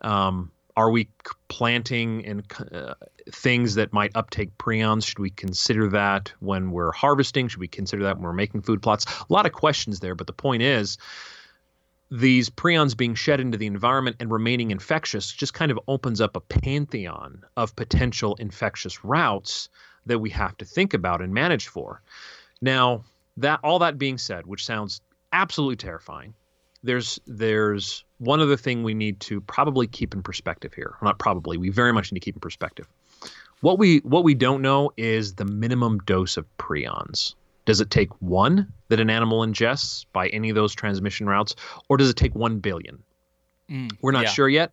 um, 0.00 0.50
are 0.76 0.90
we 0.90 1.08
planting 1.48 2.24
and 2.24 2.44
uh, 2.72 2.94
things 3.34 3.74
that 3.74 3.92
might 3.92 4.12
uptake 4.14 4.56
prions? 4.58 5.06
Should 5.06 5.18
we 5.18 5.30
consider 5.30 5.88
that 5.88 6.32
when 6.40 6.70
we're 6.70 6.92
harvesting? 6.92 7.48
Should 7.48 7.60
we 7.60 7.68
consider 7.68 8.02
that 8.04 8.16
when 8.16 8.24
we're 8.24 8.32
making 8.32 8.62
food 8.62 8.82
plots? 8.82 9.06
A 9.06 9.32
lot 9.32 9.46
of 9.46 9.52
questions 9.52 10.00
there, 10.00 10.14
but 10.14 10.26
the 10.26 10.32
point 10.32 10.62
is 10.62 10.98
these 12.10 12.50
prions 12.50 12.96
being 12.96 13.14
shed 13.14 13.40
into 13.40 13.56
the 13.56 13.66
environment 13.66 14.16
and 14.18 14.30
remaining 14.30 14.70
infectious 14.70 15.30
just 15.32 15.54
kind 15.54 15.70
of 15.70 15.78
opens 15.86 16.20
up 16.20 16.36
a 16.36 16.40
pantheon 16.40 17.44
of 17.56 17.76
potential 17.76 18.34
infectious 18.36 19.04
routes 19.04 19.68
that 20.06 20.18
we 20.18 20.30
have 20.30 20.56
to 20.56 20.64
think 20.64 20.92
about 20.92 21.22
and 21.22 21.32
manage 21.32 21.68
for. 21.68 22.02
Now, 22.60 23.04
that 23.36 23.60
all 23.62 23.78
that 23.78 23.98
being 23.98 24.18
said, 24.18 24.46
which 24.46 24.64
sounds 24.64 25.00
absolutely 25.32 25.76
terrifying, 25.76 26.34
there's 26.82 27.20
there's 27.26 28.04
one 28.18 28.40
other 28.40 28.56
thing 28.56 28.82
we 28.82 28.94
need 28.94 29.20
to 29.20 29.40
probably 29.42 29.86
keep 29.86 30.14
in 30.14 30.22
perspective 30.22 30.74
here. 30.74 30.96
Not 31.02 31.18
probably, 31.18 31.58
we 31.58 31.68
very 31.68 31.92
much 31.92 32.10
need 32.10 32.20
to 32.20 32.24
keep 32.24 32.36
in 32.36 32.40
perspective. 32.40 32.88
What 33.60 33.78
we 33.78 33.98
what 33.98 34.24
we 34.24 34.34
don't 34.34 34.62
know 34.62 34.90
is 34.96 35.34
the 35.34 35.44
minimum 35.44 35.98
dose 36.00 36.36
of 36.36 36.46
prions. 36.58 37.34
Does 37.66 37.80
it 37.80 37.90
take 37.90 38.10
one 38.20 38.72
that 38.88 39.00
an 39.00 39.10
animal 39.10 39.40
ingests 39.46 40.06
by 40.12 40.28
any 40.28 40.48
of 40.48 40.54
those 40.56 40.74
transmission 40.74 41.26
routes, 41.26 41.54
or 41.88 41.96
does 41.96 42.08
it 42.08 42.16
take 42.16 42.34
one 42.34 42.58
billion? 42.58 43.02
Mm, 43.70 43.92
We're 44.00 44.12
not 44.12 44.24
yeah. 44.24 44.30
sure 44.30 44.48
yet. 44.48 44.72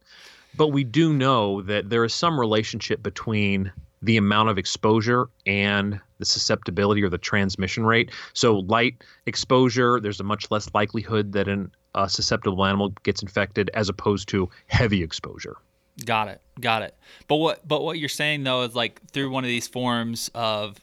but 0.56 0.69
we 0.69 0.84
do 0.84 1.13
know 1.13 1.62
that 1.63 1.89
there 1.89 2.04
is 2.06 2.13
some 2.13 2.39
relationship 2.39 3.04
between 3.04 3.71
the 4.02 4.17
amount 4.17 4.50
of 4.50 4.58
exposure 4.58 5.28
and 5.45 6.00
the 6.19 6.26
susceptibility 6.26 7.04
or 7.04 7.10
the 7.10 7.17
transmission 7.17 7.86
rate. 7.86 8.12
So, 8.34 8.60
light 8.60 9.04
exposure, 9.26 10.00
there's 10.00 10.19
a 10.19 10.23
much 10.23 10.50
less 10.50 10.69
likelihood 10.73 11.34
that 11.34 11.47
an, 11.47 11.71
a 11.93 12.10
susceptible 12.10 12.63
animal 12.65 12.89
gets 13.04 13.21
infected 13.21 13.69
as 13.73 13.89
opposed 13.89 14.30
to 14.30 14.50
heavy 14.67 15.04
exposure. 15.04 15.58
Got 16.06 16.28
it. 16.30 16.42
Got 16.60 16.84
it. 16.84 16.96
But 17.28 17.38
what 17.38 17.68
but 17.68 17.84
what 17.84 17.98
you're 17.98 18.10
saying 18.10 18.44
though 18.44 18.64
is 18.64 18.76
like 18.76 19.02
through 19.12 19.32
one 19.32 19.44
of 19.44 19.48
these 19.48 19.68
forms 19.68 20.30
of 20.36 20.78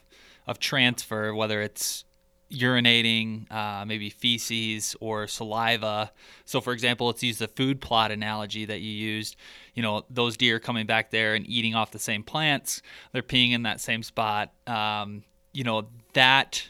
of 0.47 0.59
transfer, 0.59 1.33
whether 1.33 1.61
it's 1.61 2.05
urinating, 2.51 3.51
uh, 3.51 3.85
maybe 3.85 4.09
feces 4.09 4.95
or 4.99 5.27
saliva. 5.27 6.11
So, 6.45 6.61
for 6.61 6.73
example, 6.73 7.07
let's 7.07 7.23
use 7.23 7.39
the 7.39 7.47
food 7.47 7.81
plot 7.81 8.11
analogy 8.11 8.65
that 8.65 8.81
you 8.81 8.91
used. 8.91 9.35
You 9.73 9.83
know, 9.83 10.05
those 10.09 10.37
deer 10.37 10.59
coming 10.59 10.85
back 10.85 11.11
there 11.11 11.35
and 11.35 11.47
eating 11.47 11.75
off 11.75 11.91
the 11.91 11.99
same 11.99 12.23
plants, 12.23 12.81
they're 13.11 13.23
peeing 13.23 13.51
in 13.51 13.63
that 13.63 13.81
same 13.81 14.03
spot. 14.03 14.53
Um, 14.67 15.23
you 15.53 15.63
know, 15.63 15.87
that 16.13 16.69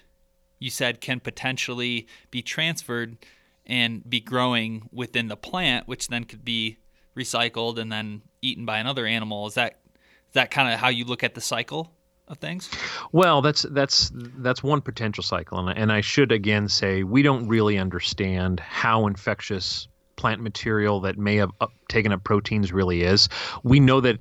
you 0.60 0.70
said 0.70 1.02
can 1.02 1.20
potentially 1.20 2.08
be 2.32 2.42
transferred 2.42 3.18
and 3.66 4.08
be 4.08 4.20
growing 4.20 4.90
within 4.92 5.28
the 5.28 5.36
plant, 5.36 5.88
which 5.88 6.08
then 6.08 6.24
could 6.24 6.46
be 6.46 6.78
recycled 7.17 7.78
and 7.78 7.91
then 7.91 8.21
eaten 8.41 8.65
by 8.65 8.80
another 8.80 9.06
animal. 9.06 9.47
Is 9.47 9.56
that 9.56 9.80
is 9.93 10.34
that 10.34 10.51
kind 10.51 10.73
of 10.73 10.80
how 10.80 10.89
you 10.89 11.06
look 11.06 11.23
at 11.23 11.36
the 11.36 11.41
cycle? 11.41 11.91
of 12.28 12.39
things? 12.39 12.69
Well, 13.12 13.41
that's 13.43 13.63
that's 13.69 14.12
that's 14.15 14.63
one 14.63 14.82
potential 14.82 15.23
cycle, 15.23 15.60
and 15.60 15.78
and 15.78 15.91
I 15.91 16.01
should 16.01 16.32
again 16.32 16.67
say 16.67 17.04
we 17.04 17.21
don't 17.21 17.47
really 17.47 17.78
understand 17.78 18.60
how 18.60 19.06
infectious 19.06 19.88
plant 20.15 20.41
material 20.41 21.01
that 21.01 21.17
may 21.17 21.36
have 21.36 21.51
up, 21.62 21.71
taken 21.89 22.12
up 22.12 22.23
proteins 22.23 22.71
really 22.71 23.04
is. 23.04 23.30
We 23.63 23.80
know 23.80 24.01
that 24.01 24.19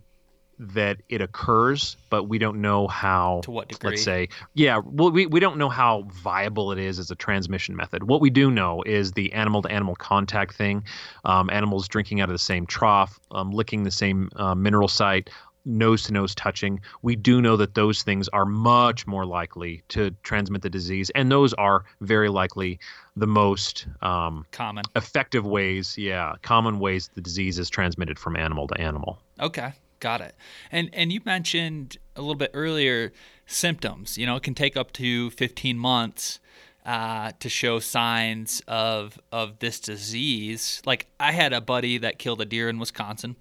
that 0.58 0.98
it 1.08 1.20
occurs, 1.20 1.96
but 2.10 2.24
we 2.24 2.38
don't 2.38 2.60
know 2.60 2.86
how. 2.88 3.40
To 3.44 3.50
what 3.50 3.68
degree? 3.68 3.90
Let's 3.90 4.02
say, 4.02 4.28
yeah. 4.54 4.80
Well, 4.84 5.10
we, 5.10 5.26
we 5.26 5.40
don't 5.40 5.58
know 5.58 5.68
how 5.68 6.02
viable 6.08 6.72
it 6.72 6.78
is 6.78 6.98
as 6.98 7.10
a 7.10 7.14
transmission 7.14 7.76
method. 7.76 8.04
What 8.04 8.20
we 8.20 8.30
do 8.30 8.50
know 8.50 8.82
is 8.84 9.12
the 9.12 9.32
animal 9.32 9.62
to 9.62 9.70
animal 9.70 9.96
contact 9.96 10.54
thing, 10.54 10.84
um, 11.24 11.50
animals 11.50 11.88
drinking 11.88 12.20
out 12.20 12.28
of 12.28 12.34
the 12.34 12.38
same 12.38 12.66
trough, 12.66 13.18
um, 13.30 13.50
licking 13.50 13.82
the 13.82 13.90
same 13.90 14.30
uh, 14.36 14.54
mineral 14.54 14.88
site, 14.88 15.30
nose 15.64 16.04
to 16.04 16.12
nose 16.12 16.34
touching, 16.34 16.80
we 17.02 17.16
do 17.16 17.40
know 17.40 17.56
that 17.56 17.74
those 17.74 18.02
things 18.02 18.28
are 18.28 18.44
much 18.44 19.06
more 19.06 19.24
likely 19.24 19.82
to 19.88 20.10
transmit 20.22 20.62
the 20.62 20.70
disease, 20.70 21.10
and 21.10 21.30
those 21.30 21.54
are 21.54 21.84
very 22.00 22.28
likely 22.28 22.78
the 23.16 23.26
most 23.26 23.86
um, 24.02 24.44
common 24.52 24.84
effective 24.96 25.46
ways. 25.46 25.96
Yeah, 25.96 26.34
common 26.42 26.78
ways 26.78 27.10
the 27.14 27.20
disease 27.20 27.58
is 27.58 27.70
transmitted 27.70 28.18
from 28.18 28.36
animal 28.36 28.66
to 28.68 28.80
animal. 28.80 29.18
Okay, 29.40 29.72
got 30.04 30.20
it. 30.20 30.36
And 30.70 30.90
and 30.92 31.12
you 31.12 31.20
mentioned 31.24 31.98
a 32.14 32.20
little 32.20 32.36
bit 32.36 32.52
earlier 32.54 33.12
symptoms. 33.46 34.16
You 34.16 34.26
know, 34.26 34.36
it 34.36 34.44
can 34.44 34.54
take 34.54 34.76
up 34.76 34.92
to 34.94 35.30
15 35.30 35.78
months. 35.78 36.40
Uh, 36.86 37.32
to 37.40 37.48
show 37.48 37.78
signs 37.78 38.60
of 38.68 39.18
of 39.32 39.58
this 39.58 39.80
disease, 39.80 40.82
like 40.84 41.06
I 41.18 41.32
had 41.32 41.54
a 41.54 41.62
buddy 41.62 41.96
that 41.96 42.18
killed 42.18 42.42
a 42.42 42.44
deer 42.44 42.68
in 42.68 42.78
Wisconsin, 42.78 43.36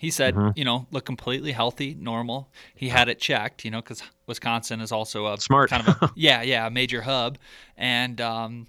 he 0.00 0.10
said, 0.10 0.34
mm-hmm. 0.34 0.58
you 0.58 0.64
know, 0.64 0.86
look 0.90 1.04
completely 1.04 1.52
healthy, 1.52 1.94
normal. 1.94 2.48
He 2.74 2.88
had 2.88 3.10
it 3.10 3.20
checked, 3.20 3.66
you 3.66 3.70
know, 3.70 3.82
because 3.82 4.02
Wisconsin 4.26 4.80
is 4.80 4.92
also 4.92 5.26
a 5.26 5.38
smart 5.38 5.68
kind 5.68 5.86
of 5.86 6.02
a, 6.02 6.10
yeah, 6.16 6.40
yeah, 6.40 6.66
a 6.66 6.70
major 6.70 7.02
hub, 7.02 7.36
and 7.76 8.18
um, 8.18 8.66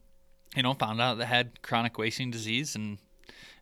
you 0.58 0.62
know, 0.62 0.74
found 0.74 1.00
out 1.00 1.20
they 1.20 1.26
had 1.26 1.62
chronic 1.62 1.98
wasting 1.98 2.32
disease 2.32 2.76
and 2.76 2.98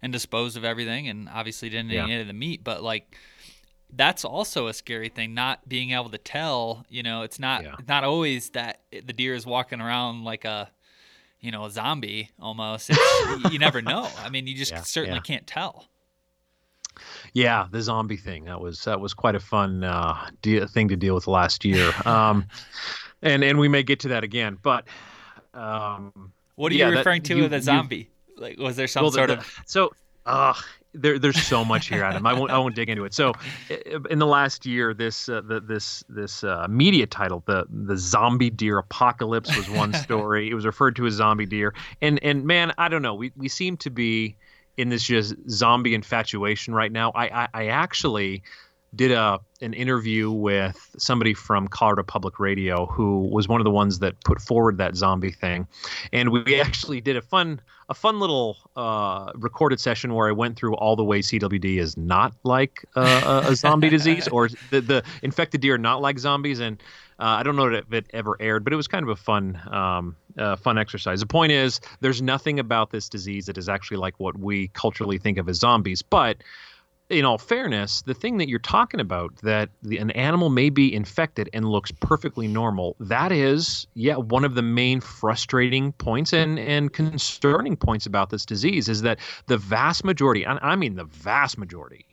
and 0.02 0.12
disposed 0.12 0.58
of 0.58 0.65
everything, 0.65 1.08
and 1.10 1.30
obviously 1.30 1.70
didn't 1.70 1.92
yeah. 1.92 2.08
eat 2.08 2.12
any 2.12 2.22
of 2.22 2.28
the 2.28 2.34
meat, 2.34 2.63
but 2.63 2.82
like. 2.82 3.15
That's 3.91 4.23
also 4.23 4.67
a 4.67 4.73
scary 4.73 5.10
thing, 5.10 5.34
not 5.34 5.67
being 5.67 5.91
able 5.91 6.10
to 6.10 6.17
tell. 6.17 6.86
You 6.89 7.04
know, 7.04 7.23
it's 7.23 7.39
not 7.39 7.63
yeah. 7.63 7.75
not 7.88 8.04
always 8.04 8.52
that 8.52 8.82
the 8.91 9.13
deer 9.13 9.34
is 9.34 9.45
walking 9.45 9.82
around 9.82 10.23
like 10.23 10.45
a, 10.45 10.69
you 11.39 11.52
know, 11.52 11.65
a 11.65 11.71
zombie 11.71 12.30
almost. 12.39 12.91
you 13.52 13.60
never 13.60 13.82
know. 13.82 14.08
I 14.19 14.30
mean, 14.30 14.47
you 14.47 14.56
just 14.56 14.71
yeah, 14.71 14.82
certainly 14.82 15.21
can't 15.21 15.47
tell. 15.47 15.88
Yeah, 17.34 17.67
the 17.71 17.82
zombie 17.82 18.17
thing 18.17 18.45
that 18.45 18.60
was 18.60 18.84
that 18.86 18.99
was 18.99 19.13
quite 19.13 19.36
a 19.36 19.39
fun 19.39 19.84
uh, 19.84 20.30
de- 20.41 20.67
thing 20.67 20.88
to 20.89 20.95
deal 20.95 21.15
with 21.15 21.28
last 21.28 21.65
year. 21.65 21.91
Um, 22.06 22.45
and 23.21 23.43
and 23.43 23.60
we 23.60 23.67
may 23.67 23.84
get 23.84 23.99
to 24.02 24.10
that 24.10 24.23
again, 24.23 24.58
but 24.62 24.86
um, 25.54 26.32
what 26.56 26.71
are 26.71 26.75
you 26.75 26.86
referring 26.88 27.21
that, 27.21 27.28
to 27.30 27.38
you, 27.38 27.43
with 27.43 27.54
a 27.54 27.62
zombie? 27.62 28.10
You, 28.28 28.41
like, 28.41 28.60
was 28.60 28.75
there 28.75 28.88
some 28.88 29.04
well, 29.04 29.12
sort 29.12 29.28
the, 29.28 29.38
of 29.38 29.62
so? 29.65 29.91
Uh, 30.25 30.54
there, 30.93 31.19
there's 31.19 31.41
so 31.41 31.63
much 31.63 31.88
here, 31.89 32.04
Adam. 32.04 32.25
I 32.25 32.34
won't, 32.34 32.52
I 32.52 32.58
won't 32.58 32.75
dig 32.75 32.89
into 32.89 33.06
it. 33.06 33.13
So, 33.13 33.34
in 34.10 34.19
the 34.19 34.28
last 34.28 34.65
year, 34.65 34.93
this, 34.93 35.30
uh, 35.30 35.41
the, 35.41 35.60
this, 35.60 36.04
this 36.10 36.43
uh, 36.43 36.67
media 36.69 37.06
title, 37.06 37.43
the 37.45 37.65
the 37.69 37.97
zombie 37.97 38.49
deer 38.49 38.78
apocalypse, 38.80 39.56
was 39.56 39.69
one 39.69 39.93
story. 40.06 40.49
it 40.49 40.54
was 40.54 40.65
referred 40.65 40.95
to 40.97 41.06
as 41.06 41.13
zombie 41.13 41.45
deer, 41.45 41.73
and 42.02 42.21
and 42.23 42.45
man, 42.45 42.73
I 42.78 42.88
don't 42.88 43.02
know. 43.02 43.15
We 43.15 43.32
we 43.36 43.49
seem 43.49 43.78
to 43.78 43.89
be 43.89 44.36
in 44.78 44.89
this 44.89 45.04
just 45.04 45.36
zombie 45.49 45.93
infatuation 45.93 46.73
right 46.73 46.91
now. 46.91 47.12
I, 47.12 47.43
I, 47.43 47.47
I 47.54 47.67
actually 47.67 48.43
did 48.95 49.12
a 49.12 49.39
an 49.62 49.73
interview 49.73 50.32
with 50.32 50.95
somebody 50.97 51.34
from 51.34 51.67
Colorado 51.67 52.04
Public 52.04 52.39
Radio 52.39 52.86
who 52.86 53.28
was 53.28 53.47
one 53.47 53.60
of 53.60 53.65
the 53.65 53.71
ones 53.71 53.99
that 53.99 54.15
put 54.23 54.39
forward 54.41 54.78
that 54.78 54.95
zombie 54.95 55.32
thing, 55.32 55.67
and 56.13 56.30
we 56.30 56.60
actually 56.62 57.02
did 57.02 57.17
a 57.17 57.21
fun 57.21 57.62
a 57.89 57.93
fun 57.93 58.19
little 58.19 58.58
uh, 58.75 59.32
recorded 59.36 59.80
session 59.80 60.13
where 60.13 60.30
I 60.30 60.32
went 60.32 60.58
through 60.58 60.75
all 60.75 60.95
the 60.95 61.04
ways 61.04 61.28
CWD 61.28 61.80
is 61.80 61.97
not 61.97 62.34
like 62.43 62.86
uh, 62.95 63.41
a, 63.45 63.52
a 63.52 63.56
zombie 63.56 63.89
disease 63.89 64.28
or 64.28 64.49
the 64.69 64.82
the 64.82 65.04
infected 65.23 65.62
deer 65.62 65.78
not 65.78 66.02
like 66.02 66.19
zombies, 66.19 66.60
and 66.60 66.82
uh, 67.19 67.23
I 67.23 67.43
don't 67.43 67.56
know 67.56 67.73
if 67.73 67.91
it 67.91 68.08
ever 68.13 68.38
aired, 68.39 68.63
but 68.63 68.73
it 68.73 68.78
was 68.78 68.88
kind 68.88 69.04
of 69.04 69.10
a 69.10 69.15
fun 69.15 69.60
um, 69.71 70.15
fun 70.58 70.78
exercise. 70.78 71.19
The 71.19 71.28
point 71.28 71.52
is, 71.52 71.82
there's 71.99 72.21
nothing 72.21 72.60
about 72.60 72.91
this 72.91 73.10
disease 73.10 73.47
that 73.47 73.58
is 73.58 73.67
actually 73.67 73.97
like 73.97 74.19
what 74.19 74.38
we 74.38 74.69
culturally 74.69 75.17
think 75.17 75.38
of 75.38 75.49
as 75.49 75.58
zombies, 75.58 76.02
but 76.02 76.38
in 77.10 77.26
all 77.26 77.39
fairness, 77.39 78.04
the 78.04 78.13
thing 78.13 78.38
that 78.38 78.48
you're 78.48 78.60
talking 78.60 79.00
about 79.00 79.36
that 79.38 79.69
the, 79.82 79.98
an 79.98 80.12
animal 80.12 80.50
may 80.50 80.69
be 80.69 80.93
infected 80.93 81.50
and 81.54 81.65
looks 81.65 81.91
perfectly 81.91 82.48
normal, 82.48 82.95
that 83.00 83.32
is, 83.32 83.88
yeah, 83.95 84.15
one 84.15 84.45
of 84.45 84.54
the 84.54 84.62
main 84.62 85.02
frustrating 85.02 85.91
points 85.93 86.34
and, 86.34 86.60
and 86.60 86.93
concerning 86.93 87.76
points 87.76 88.06
about 88.06 88.30
this 88.30 88.45
disease 88.45 88.88
is 88.88 89.02
that 89.02 89.19
the 89.48 89.58
vast 89.58 90.04
majority, 90.04 90.43
and 90.43 90.60
I 90.62 90.76
mean 90.76 90.95
the 90.95 91.06
vast 91.06 91.58
majority 91.58 92.06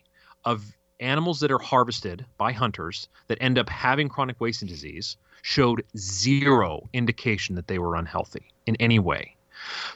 of 0.45 0.65
animals 1.01 1.41
that 1.41 1.51
are 1.51 1.59
harvested 1.59 2.25
by 2.39 2.53
hunters 2.53 3.09
that 3.29 3.37
end 3.41 3.59
up 3.59 3.69
having 3.69 4.09
chronic 4.09 4.41
wasting 4.41 4.67
disease 4.67 5.19
showed 5.43 5.85
zero 5.97 6.89
indication 6.95 7.55
that 7.55 7.69
they 7.69 7.79
were 7.79 7.97
unhealthy 7.97 8.51
in 8.65 8.77
any 8.77 8.99
way. 8.99 9.37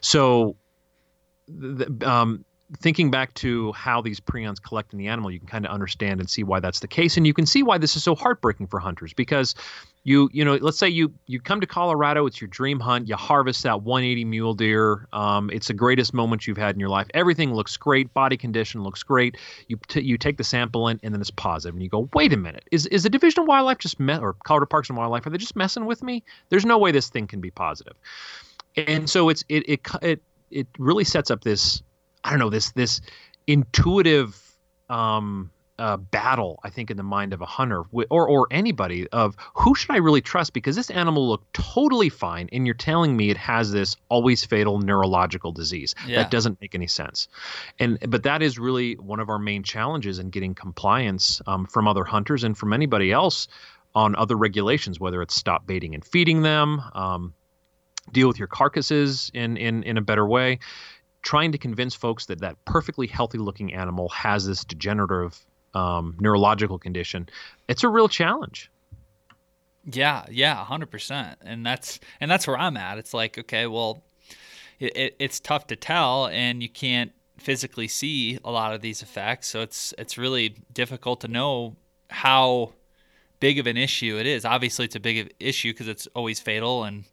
So, 0.03 0.57
um, 2.05 2.45
thinking 2.79 3.11
back 3.11 3.35
to 3.35 3.73
how 3.73 4.01
these 4.01 4.21
prions 4.21 4.63
collect 4.63 4.93
in 4.93 4.99
the 4.99 5.09
animal, 5.09 5.31
you 5.31 5.39
can 5.39 5.49
kind 5.49 5.67
of 5.67 5.73
understand 5.73 6.21
and 6.21 6.31
see 6.31 6.43
why 6.43 6.61
that's 6.61 6.81
the 6.81 6.89
case, 6.89 7.17
and 7.17 7.27
you 7.27 7.35
can 7.35 7.47
see 7.47 7.63
why 7.63 7.79
this 7.79 7.97
is 7.97 8.05
so 8.05 8.15
heartbreaking 8.15 8.67
for 8.69 8.79
hunters 8.79 9.13
because 9.13 9.55
you 10.03 10.31
you 10.33 10.45
know 10.45 10.55
let's 10.55 10.79
say 10.79 10.89
you 10.89 11.13
you 11.27 11.41
come 11.41 11.61
to 11.61 11.67
Colorado, 11.67 12.27
it's 12.27 12.41
your 12.41 12.49
dream 12.49 12.81
hunt, 12.81 13.09
you 13.09 13.17
harvest 13.17 13.63
that 13.65 13.83
180 13.83 14.25
mule 14.25 14.55
deer, 14.55 15.07
um, 15.13 15.51
it's 15.51 15.69
the 15.69 15.75
greatest 15.75 16.15
moment 16.15 16.47
you've 16.47 16.57
had 16.57 16.75
in 16.75 16.81
your 16.81 16.89
life. 16.89 17.09
Everything 17.13 17.53
looks 17.55 17.77
great, 17.77 18.13
body 18.15 18.37
condition 18.37 18.83
looks 18.83 19.03
great. 19.03 19.37
You 19.69 19.79
t- 19.89 20.03
you 20.03 20.17
take 20.17 20.37
the 20.37 20.45
sample 20.45 20.89
in, 20.89 21.01
and 21.03 21.13
then 21.13 21.21
it's 21.21 21.31
positive, 21.31 21.75
and 21.75 21.83
you 21.83 21.89
go, 21.89 22.09
wait 22.15 22.33
a 22.33 22.37
minute, 22.37 22.65
is 22.71 22.87
is 22.87 23.03
the 23.03 23.11
Division 23.11 23.43
of 23.43 23.49
Wildlife 23.49 23.79
just 23.79 23.99
me- 23.99 24.19
or 24.19 24.35
Colorado 24.45 24.67
Parks 24.67 24.89
and 24.89 24.97
Wildlife 24.97 25.27
are 25.27 25.31
they 25.31 25.39
just 25.39 25.57
messing 25.57 25.87
with 25.87 26.03
me? 26.03 26.23
There's 26.51 26.65
no 26.65 26.79
way 26.79 26.93
this 26.93 27.09
thing 27.09 27.27
can 27.27 27.41
be 27.41 27.51
positive, 27.51 27.97
and 28.77 29.11
so 29.11 29.29
it's 29.29 29.45
it 29.49 29.69
it 29.69 29.81
it 30.03 30.23
it 30.51 30.67
really 30.79 31.05
sets 31.05 31.31
up 31.31 31.43
this 31.43 31.83
I 32.25 32.31
don't 32.31 32.39
know 32.39 32.51
this 32.51 32.73
this 32.73 33.01
intuitive 33.47 34.41
um, 34.89 35.51
uh, 35.81 35.97
battle. 35.97 36.61
I 36.63 36.69
think 36.69 36.91
in 36.91 36.99
the 36.99 37.03
mind 37.03 37.33
of 37.33 37.41
a 37.41 37.47
hunter 37.47 37.85
or 37.93 38.29
or 38.29 38.47
anybody 38.51 39.09
of 39.09 39.35
who 39.55 39.75
should 39.75 39.91
I 39.91 39.97
really 39.97 40.21
trust 40.21 40.53
because 40.53 40.77
this 40.77 40.91
animal 40.91 41.29
looked 41.29 41.53
totally 41.55 42.11
fine, 42.11 42.51
and 42.53 42.67
you're 42.67 42.75
telling 42.75 43.17
me 43.17 43.31
it 43.31 43.39
has 43.39 43.73
this 43.73 43.97
always 44.11 44.45
fatal 44.45 44.79
neurological 44.79 45.53
disease 45.53 45.95
yeah. 46.07 46.17
that 46.17 46.31
doesn't 46.31 46.61
make 46.61 46.75
any 46.75 46.87
sense. 46.87 47.29
And 47.79 47.99
but 48.11 48.25
that 48.25 48.43
is 48.43 48.59
really 48.59 48.95
one 48.95 49.21
of 49.21 49.31
our 49.31 49.39
main 49.39 49.63
challenges 49.63 50.19
in 50.19 50.29
getting 50.29 50.55
compliance 50.55 51.41
um, 51.47 51.67
from 51.67 51.89
other 51.89 52.05
hunters 52.05 52.45
and 52.45 52.57
from 52.57 52.75
anybody 52.75 53.11
else 53.11 53.49
on 53.95 54.15
other 54.17 54.37
regulations, 54.37 55.01
whether 55.01 55.23
it's 55.23 55.35
stop 55.35 55.67
baiting 55.67 55.95
and 55.95 56.05
feeding 56.05 56.43
them. 56.43 56.83
Um, 56.93 57.35
deal 58.13 58.29
with 58.29 58.39
your 58.39 58.49
carcasses 58.49 59.31
in, 59.35 59.57
in, 59.57 59.83
in 59.85 59.97
a 59.97 60.01
better 60.01 60.27
way 60.27 60.59
trying 61.23 61.53
to 61.53 61.59
convince 61.59 61.95
folks 61.95 62.27
that 62.27 62.41
that 62.41 62.57
perfectly 62.65 63.07
healthy 63.07 63.39
looking 63.39 63.75
animal 63.75 64.09
has 64.11 64.47
this 64.47 64.65
degenerative 64.65 65.39
um, 65.75 66.17
neurological 66.21 66.79
condition, 66.79 67.29
it's 67.69 67.85
a 67.85 67.89
real 67.89 68.09
challenge. 68.09 68.71
Yeah, 69.85 70.25
yeah, 70.31 70.57
hundred 70.65 70.91
percent, 70.91 71.39
and 71.43 71.65
that's 71.65 72.01
and 72.21 72.31
that's 72.31 72.47
where 72.47 72.59
I'm 72.59 72.77
at. 72.77 72.99
It's 72.99 73.15
like, 73.15 73.39
okay, 73.39 73.67
well, 73.67 74.03
it, 74.79 74.97
it, 74.97 75.17
it's 75.19 75.41
tough 75.41 75.67
to 75.69 75.77
tell, 75.77 76.27
and 76.27 76.63
you 76.63 76.69
can't 76.69 77.13
physically 77.39 77.89
see 77.89 78.39
a 78.45 78.51
lot 78.51 78.75
of 78.75 78.83
these 78.83 79.03
effects, 79.03 79.49
so 79.49 79.63
it's 79.63 79.95
it's 79.97 80.19
really 80.19 80.57
difficult 80.73 81.23
to 81.23 81.29
know 81.29 81.77
how 82.11 82.73
big 83.41 83.59
of 83.59 83.67
an 83.67 83.79
issue 83.79 84.19
it 84.19 84.27
is. 84.27 84.45
Obviously, 84.45 84.85
it's 84.85 84.97
a 84.97 85.01
big 85.01 85.35
issue 85.41 85.73
because 85.73 85.89
it's 85.89 86.07
always 86.09 86.39
fatal 86.39 86.85
and 86.85 87.05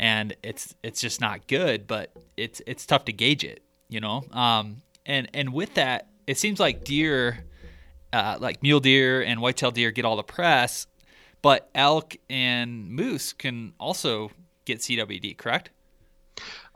and 0.00 0.34
it's 0.42 0.74
it's 0.82 1.00
just 1.00 1.20
not 1.20 1.46
good. 1.46 1.86
But 1.86 2.10
it's 2.36 2.60
it's 2.66 2.86
tough 2.86 3.04
to 3.04 3.12
gauge 3.12 3.44
it, 3.44 3.62
you 3.88 4.00
know. 4.00 4.24
Um, 4.32 4.78
and 5.06 5.28
and 5.34 5.52
with 5.52 5.74
that, 5.74 6.08
it 6.26 6.38
seems 6.38 6.58
like 6.58 6.82
deer, 6.84 7.44
uh, 8.12 8.38
like 8.40 8.62
mule 8.62 8.80
deer 8.80 9.22
and 9.22 9.40
whitetail 9.40 9.70
deer, 9.70 9.92
get 9.92 10.04
all 10.06 10.16
the 10.16 10.22
press, 10.24 10.86
but 11.42 11.70
elk 11.74 12.16
and 12.30 12.90
moose 12.90 13.34
can 13.34 13.74
also 13.78 14.32
get 14.64 14.78
CWD. 14.78 15.36
Correct? 15.36 15.70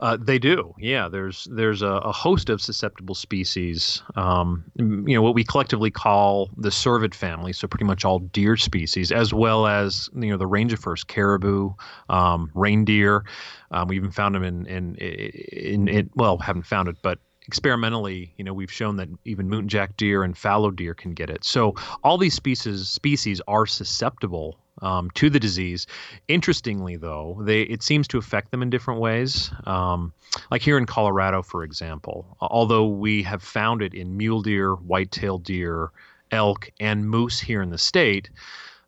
Uh, 0.01 0.17
they 0.19 0.37
do, 0.37 0.73
yeah. 0.77 1.07
There's 1.07 1.47
there's 1.49 1.81
a, 1.81 1.87
a 1.87 2.11
host 2.11 2.49
of 2.49 2.61
susceptible 2.61 3.15
species. 3.15 4.03
Um, 4.15 4.65
you 4.75 5.15
know 5.15 5.21
what 5.21 5.35
we 5.35 5.45
collectively 5.45 5.89
call 5.89 6.49
the 6.57 6.69
cervid 6.69 7.15
family, 7.15 7.53
so 7.53 7.65
pretty 7.65 7.85
much 7.85 8.03
all 8.03 8.19
deer 8.19 8.57
species, 8.57 9.13
as 9.13 9.33
well 9.33 9.67
as 9.67 10.09
you 10.13 10.29
know 10.29 10.37
the 10.37 10.49
rangifers, 10.49 11.07
caribou, 11.07 11.73
um, 12.09 12.51
reindeer. 12.53 13.23
Um, 13.71 13.87
we 13.87 13.95
even 13.95 14.11
found 14.11 14.35
them 14.35 14.43
in 14.43 14.65
in, 14.65 14.95
in 14.95 15.87
in 15.87 16.09
well, 16.13 16.39
haven't 16.39 16.65
found 16.65 16.89
it, 16.89 16.97
but 17.01 17.19
experimentally, 17.47 18.33
you 18.37 18.43
know, 18.43 18.53
we've 18.53 18.71
shown 18.71 18.97
that 18.97 19.07
even 19.23 19.47
muntjac 19.49 19.95
deer 19.95 20.23
and 20.23 20.37
fallow 20.37 20.71
deer 20.71 20.93
can 20.93 21.13
get 21.13 21.29
it. 21.29 21.43
So 21.45 21.75
all 22.03 22.17
these 22.17 22.33
species 22.33 22.89
species 22.89 23.41
are 23.47 23.65
susceptible 23.65 24.59
um, 24.81 25.09
to 25.11 25.29
the 25.29 25.39
disease. 25.39 25.87
Interestingly, 26.27 26.95
though, 26.97 27.39
they 27.41 27.61
it 27.63 27.81
seems 27.81 28.07
to 28.09 28.17
affect 28.17 28.51
them 28.51 28.61
in 28.61 28.69
different 28.69 28.99
ways. 28.99 29.51
Um, 29.65 30.13
like 30.51 30.61
here 30.61 30.77
in 30.77 30.85
Colorado, 30.85 31.41
for 31.41 31.63
example, 31.63 32.37
although 32.41 32.87
we 32.87 33.23
have 33.23 33.41
found 33.41 33.81
it 33.81 33.93
in 33.93 34.17
mule 34.17 34.41
deer, 34.41 34.75
white-tailed 34.75 35.43
deer, 35.43 35.91
elk, 36.31 36.69
and 36.79 37.09
moose 37.09 37.39
here 37.39 37.61
in 37.61 37.69
the 37.69 37.77
state, 37.77 38.29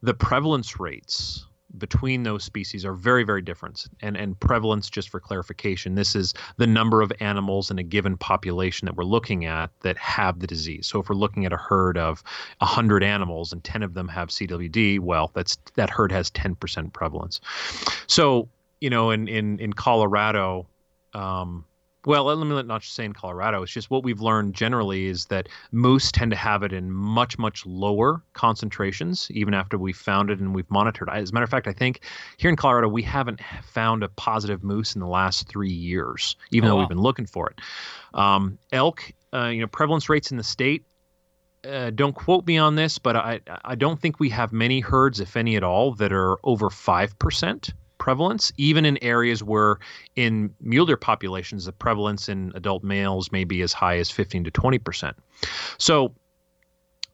the 0.04 0.14
prevalence 0.14 0.80
rates 0.80 1.47
between 1.78 2.24
those 2.24 2.44
species 2.44 2.86
are 2.86 2.94
very 2.94 3.24
very 3.24 3.42
different 3.42 3.88
and 4.02 4.16
and 4.16 4.40
prevalence 4.40 4.90
just 4.90 5.10
for 5.10 5.20
clarification 5.20 5.96
this 5.96 6.16
is 6.16 6.34
the 6.58 6.68
number 6.68 7.02
of 7.02 7.12
animals 7.20 7.70
in 7.70 7.80
a 7.80 7.84
given 7.84 8.16
population 8.18 8.86
that 8.86 8.96
we're 8.96 9.04
looking 9.04 9.46
at 9.46 9.70
that 9.82 9.98
have 9.98 10.40
the 10.40 10.48
disease. 10.48 10.88
So 10.88 11.00
if 11.00 11.10
we're 11.10 11.16
looking 11.16 11.46
at 11.46 11.54
a 11.54 11.58
herd 11.58 11.98
of 11.98 12.24
100 12.60 13.04
animals 13.04 13.52
and 13.52 13.64
10 13.64 13.84
of 13.84 13.94
them 13.94 14.08
have 14.08 14.30
CWD 14.30 15.00
well 15.00 15.32
that's 15.34 15.58
that 15.76 15.90
herd 15.90 16.12
has 16.12 16.32
10% 16.32 16.94
prevalence. 16.94 17.42
So 18.08 18.48
you 18.80 18.90
know 18.90 19.12
in 19.12 19.28
in 19.28 19.60
in 19.60 19.74
Colorado 19.74 20.68
um, 21.14 21.66
well, 22.08 22.24
let 22.24 22.38
me 22.38 22.64
not 22.64 22.82
just 22.82 22.96
say 22.96 23.04
in 23.04 23.12
Colorado. 23.12 23.62
It's 23.64 23.72
just 23.74 23.92
what 23.92 24.02
we've 24.02 24.22
learned 24.22 24.54
generally 24.54 25.08
is 25.08 25.26
that 25.26 25.50
moose 25.74 26.10
tend 26.10 26.32
to 26.32 26.38
have 26.38 26.64
it 26.64 26.72
in 26.72 26.90
much, 26.90 27.38
much 27.38 27.66
lower 27.66 28.24
concentrations, 28.32 29.30
even 29.32 29.54
after 29.54 29.78
we've 29.78 29.98
found 29.98 30.30
it 30.30 30.40
and 30.40 30.56
we've 30.56 30.72
monitored. 30.72 31.10
As 31.10 31.32
a 31.32 31.34
matter 31.34 31.44
of 31.44 31.50
fact, 31.50 31.68
I 31.68 31.74
think 31.74 32.00
here 32.38 32.50
in 32.50 32.56
Colorado 32.56 32.88
we 32.88 33.04
haven't 33.04 33.42
found 33.62 34.04
a 34.04 34.08
positive 34.08 34.64
moose 34.64 34.96
in 34.96 35.02
the 35.02 35.08
last 35.08 35.50
three 35.50 35.70
years, 35.70 36.38
even 36.52 36.68
oh, 36.68 36.72
though 36.72 36.76
wow. 36.78 36.82
we've 36.84 36.90
been 36.90 37.02
looking 37.02 37.26
for 37.26 37.50
it. 37.50 37.60
Um, 38.18 38.58
elk, 38.72 39.12
uh, 39.34 39.48
you 39.48 39.60
know, 39.60 39.68
prevalence 39.68 40.08
rates 40.08 40.32
in 40.32 40.38
the 40.38 40.46
state. 40.46 40.86
Uh, 41.68 41.90
don't 41.90 42.16
quote 42.16 42.48
me 42.48 42.58
on 42.58 42.76
this, 42.76 42.98
but 42.98 43.18
I 43.18 43.42
I 43.66 43.76
don't 43.76 44.00
think 44.00 44.18
we 44.18 44.30
have 44.30 44.54
many 44.54 44.80
herds, 44.80 45.20
if 45.20 45.36
any 45.36 45.58
at 45.58 45.64
all, 45.64 45.94
that 45.96 46.14
are 46.14 46.38
over 46.46 46.70
five 46.70 47.20
percent 47.20 47.74
prevalence, 48.08 48.54
even 48.56 48.86
in 48.86 48.98
areas 49.04 49.44
where 49.44 49.80
in 50.16 50.50
mule 50.62 50.86
deer 50.86 50.96
populations, 50.96 51.66
the 51.66 51.74
prevalence 51.74 52.30
in 52.30 52.54
adult 52.56 52.82
males 52.82 53.34
may 53.34 53.44
be 53.44 53.62
as 53.62 53.74
high 53.74 53.98
as 53.98 54.10
15 54.10 54.46
to 54.46 54.52
20%. 54.52 55.14
So, 55.78 56.14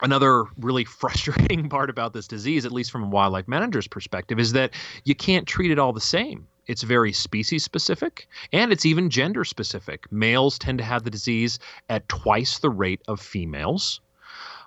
another 0.01 0.43
really 0.59 0.85
frustrating 1.01 1.67
part 1.67 1.89
about 1.89 2.13
this 2.13 2.27
disease, 2.27 2.63
at 2.63 2.71
least 2.71 2.91
from 2.91 3.05
a 3.05 3.07
wildlife 3.07 3.47
manager's 3.47 3.87
perspective, 3.87 4.39
is 4.39 4.51
that 4.51 4.69
you 5.03 5.15
can't 5.15 5.47
treat 5.47 5.71
it 5.71 5.79
all 5.79 5.93
the 5.93 5.99
same. 5.99 6.47
It's 6.67 6.83
very 6.83 7.11
species 7.11 7.63
specific 7.63 8.27
and 8.51 8.71
it's 8.71 8.85
even 8.85 9.09
gender 9.09 9.45
specific. 9.45 10.05
Males 10.11 10.59
tend 10.59 10.77
to 10.77 10.83
have 10.83 11.01
the 11.05 11.09
disease 11.09 11.57
at 11.89 12.07
twice 12.07 12.59
the 12.59 12.69
rate 12.69 13.01
of 13.07 13.19
females. 13.19 13.99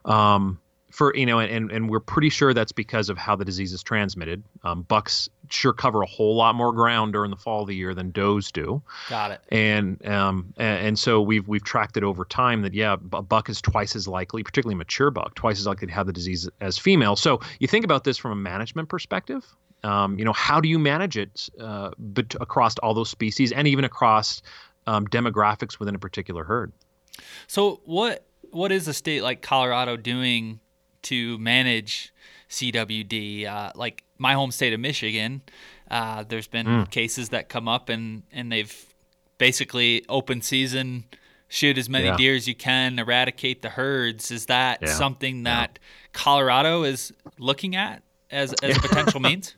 Um, 0.05 0.59
for 0.97 1.14
you 1.14 1.26
know, 1.26 1.40
and 1.40 1.70
and 1.70 1.90
we're 1.90 2.01
pretty 2.01 2.30
sure 2.30 2.55
that's 2.55 2.72
because 2.72 3.11
of 3.11 3.18
how 3.18 3.36
the 3.36 3.44
disease 3.44 3.74
is 3.74 3.82
transmitted. 3.82 4.42
Um, 4.64 4.80
bucks 4.80 5.28
sure 5.51 5.74
cover 5.74 6.01
a 6.01 6.07
whole 6.07 6.34
lot 6.34 6.55
more 6.55 6.72
ground 6.72 7.12
during 7.12 7.30
the 7.30 7.36
fall 7.36 7.61
of 7.61 7.68
the 7.68 7.76
year 7.76 7.94
than 7.94 8.12
does 8.12 8.51
do. 8.51 8.80
Got 9.11 9.32
it. 9.32 9.42
And 9.51 10.05
um 10.07 10.55
and, 10.57 10.86
and 10.86 10.99
so 10.99 11.20
we've 11.20 11.47
we've 11.47 11.62
tracked 11.62 11.99
it 11.99 12.03
over 12.03 12.24
time 12.24 12.62
that 12.62 12.72
yeah, 12.72 12.94
a 13.12 13.20
buck 13.20 13.51
is 13.51 13.61
twice 13.61 13.94
as 13.94 14.09
likely, 14.09 14.42
particularly 14.42 14.74
mature 14.74 15.11
buck, 15.11 15.34
twice 15.34 15.59
as 15.59 15.66
likely 15.66 15.86
to 15.88 15.92
have 15.92 16.07
the 16.07 16.14
disease 16.14 16.49
as 16.62 16.78
female. 16.78 17.14
So 17.14 17.40
you 17.61 17.68
think 17.68 17.84
about 17.84 18.05
this 18.05 18.16
from 18.16 18.32
a 18.32 18.36
management 18.36 18.88
perspective. 18.88 19.44
Um, 19.84 20.18
you 20.18 20.24
know, 20.24 20.32
how 20.32 20.62
do 20.62 20.68
you 20.70 20.78
manage 20.78 21.18
it 21.18 21.51
uh, 21.61 21.90
but 21.99 22.34
across 22.40 22.78
all 22.78 22.94
those 22.94 23.11
species 23.11 23.53
and 23.53 23.68
even 23.68 23.84
across 23.84 24.40
um, 24.86 25.07
demographics 25.09 25.78
within 25.78 25.94
a 25.94 25.99
particular 25.99 26.42
herd? 26.42 26.72
So 27.49 27.82
what 27.84 28.24
what 28.51 28.72
is 28.72 28.88
a 28.88 28.94
state 28.94 29.22
like 29.22 29.42
Colorado 29.42 29.99
doing 29.99 30.59
to 31.07 31.38
manage 31.38 32.12
CWD. 32.50 33.46
Uh, 33.46 33.72
like 33.74 34.04
my 34.18 34.34
home 34.34 34.50
state 34.50 34.72
of 34.72 34.80
Michigan, 34.80 35.42
uh, 35.90 36.24
there's 36.28 36.48
been 36.48 36.66
mm. 36.66 36.90
cases 36.90 37.30
that 37.30 37.48
come 37.48 37.68
up 37.68 37.88
and, 37.88 38.22
and 38.32 38.50
they've 38.50 38.94
basically 39.38 40.04
open 40.09 40.40
season 40.40 41.04
shoot 41.48 41.78
as 41.78 41.88
many 41.88 42.07
yeah. 42.07 42.16
deer 42.16 42.34
as 42.34 42.48
you 42.48 42.54
can, 42.54 42.98
eradicate 42.98 43.62
the 43.62 43.70
herds. 43.70 44.30
Is 44.30 44.46
that 44.46 44.80
yeah. 44.82 44.88
something 44.88 45.44
that 45.44 45.78
yeah. 45.80 45.88
Colorado 46.12 46.82
is 46.82 47.12
looking 47.38 47.76
at 47.76 48.02
as, 48.30 48.52
as 48.62 48.76
a 48.76 48.80
potential 48.88 49.20
means? 49.20 49.54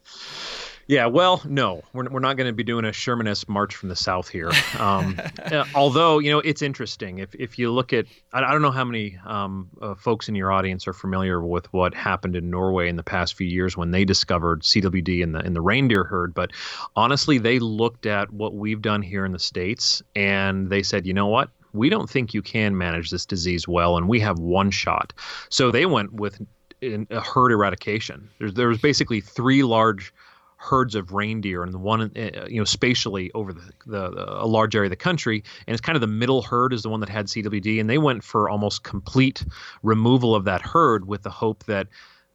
Yeah, 0.89 1.05
well, 1.05 1.43
no, 1.45 1.83
we're, 1.93 2.09
we're 2.09 2.19
not 2.19 2.39
going 2.39 2.47
to 2.47 2.55
be 2.55 2.65
doing 2.65 2.87
a 2.87 2.89
Shermanist 2.89 3.47
march 3.47 3.77
from 3.77 3.91
the 3.91 3.97
south 3.97 4.29
here. 4.29 4.51
Um, 4.79 5.19
uh, 5.51 5.65
although, 5.75 6.21
you 6.21 6.31
know, 6.31 6.39
it's 6.39 6.63
interesting. 6.63 7.19
If, 7.19 7.35
if 7.35 7.59
you 7.59 7.73
look 7.73 7.93
at, 7.93 8.07
I, 8.33 8.45
I 8.45 8.53
don't 8.53 8.63
know 8.63 8.71
how 8.71 8.85
many 8.85 9.19
um, 9.27 9.69
uh, 9.83 9.95
folks 9.97 10.29
in 10.29 10.37
your 10.37 10.53
audience 10.53 10.87
are 10.87 10.93
familiar 10.93 11.43
with 11.43 11.71
what 11.73 11.95
happened 11.95 12.37
in 12.37 12.49
Norway 12.49 12.89
in 12.89 12.95
the 12.95 13.03
past 13.03 13.35
few 13.35 13.47
years 13.47 13.77
when 13.77 13.91
they 13.91 14.05
discovered 14.05 14.63
CWD 14.63 15.21
in 15.21 15.33
the 15.33 15.41
in 15.41 15.55
the 15.55 15.61
reindeer 15.61 16.05
herd. 16.05 16.33
But 16.33 16.53
honestly, 16.95 17.39
they 17.39 17.59
looked 17.59 18.07
at 18.07 18.33
what 18.33 18.55
we've 18.55 18.81
done 18.81 19.03
here 19.03 19.25
in 19.25 19.33
the 19.33 19.39
states 19.39 20.01
and 20.15 20.71
they 20.71 20.83
said, 20.85 21.05
you 21.07 21.15
know 21.15 21.27
what? 21.27 21.51
We 21.73 21.89
don't 21.89 22.09
think 22.09 22.35
you 22.35 22.43
can 22.43 22.79
manage 22.79 23.11
this 23.11 23.27
disease 23.27 23.67
well, 23.67 23.97
and 23.97 24.09
we 24.09 24.21
have 24.21 24.39
one 24.39 24.71
shot. 24.71 25.13
So 25.49 25.73
they 25.73 25.87
went 25.87 26.13
with 26.13 26.41
a 26.83 27.21
herd 27.21 27.53
eradication. 27.53 28.31
There's 28.39 28.55
there 28.55 28.69
was 28.69 28.79
basically 28.79 29.21
three 29.21 29.65
large 29.65 30.13
herds 30.59 30.97
of 30.97 31.13
reindeer 31.13 31.63
and 31.63 31.73
the 31.73 31.79
one 31.79 32.03
uh, 32.17 32.47
you 32.49 32.59
know 32.59 32.65
spatially 32.65 33.31
over 33.33 33.53
the, 33.53 33.63
the, 33.87 34.11
the, 34.11 34.43
a 34.43 34.47
large 34.47 34.75
area 34.77 34.87
of 34.87 34.91
the 34.91 34.97
country. 34.97 35.43
And 35.67 35.73
it's 35.73 35.81
kind 35.81 35.97
of 35.97 36.01
the 36.01 36.07
middle 36.07 36.43
herd 36.43 36.73
is 36.73 36.83
the 36.83 36.89
one 36.89 37.01
that 37.01 37.09
had 37.09 37.27
CWD 37.27 37.81
and 37.81 37.89
they 37.89 37.99
went 37.99 38.23
for 38.23 38.49
almost 38.51 38.83
complete 38.83 39.45
removal 39.83 40.35
of 40.35 40.45
that 40.45 40.61
herd 40.61 41.07
with 41.07 41.23
the 41.23 41.31
hope 41.31 41.65
that 41.65 41.87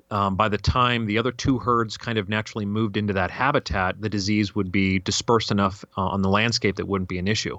um, 0.10 0.36
by 0.36 0.48
the 0.48 0.58
time 0.58 1.06
the 1.06 1.18
other 1.18 1.32
two 1.32 1.58
herds 1.58 1.98
kind 1.98 2.18
of 2.18 2.30
naturally 2.30 2.66
moved 2.66 2.98
into 2.98 3.14
that 3.14 3.30
habitat, 3.30 4.00
the 4.00 4.10
disease 4.10 4.56
would 4.56 4.72
be 4.72 5.00
dispersed 5.00 5.52
enough 5.52 5.84
uh, 5.98 6.02
on 6.02 6.22
the 6.22 6.30
landscape 6.30 6.78
that 6.78 6.88
wouldn't 6.88 7.10
be 7.10 7.18
an 7.18 7.28
issue. 7.28 7.58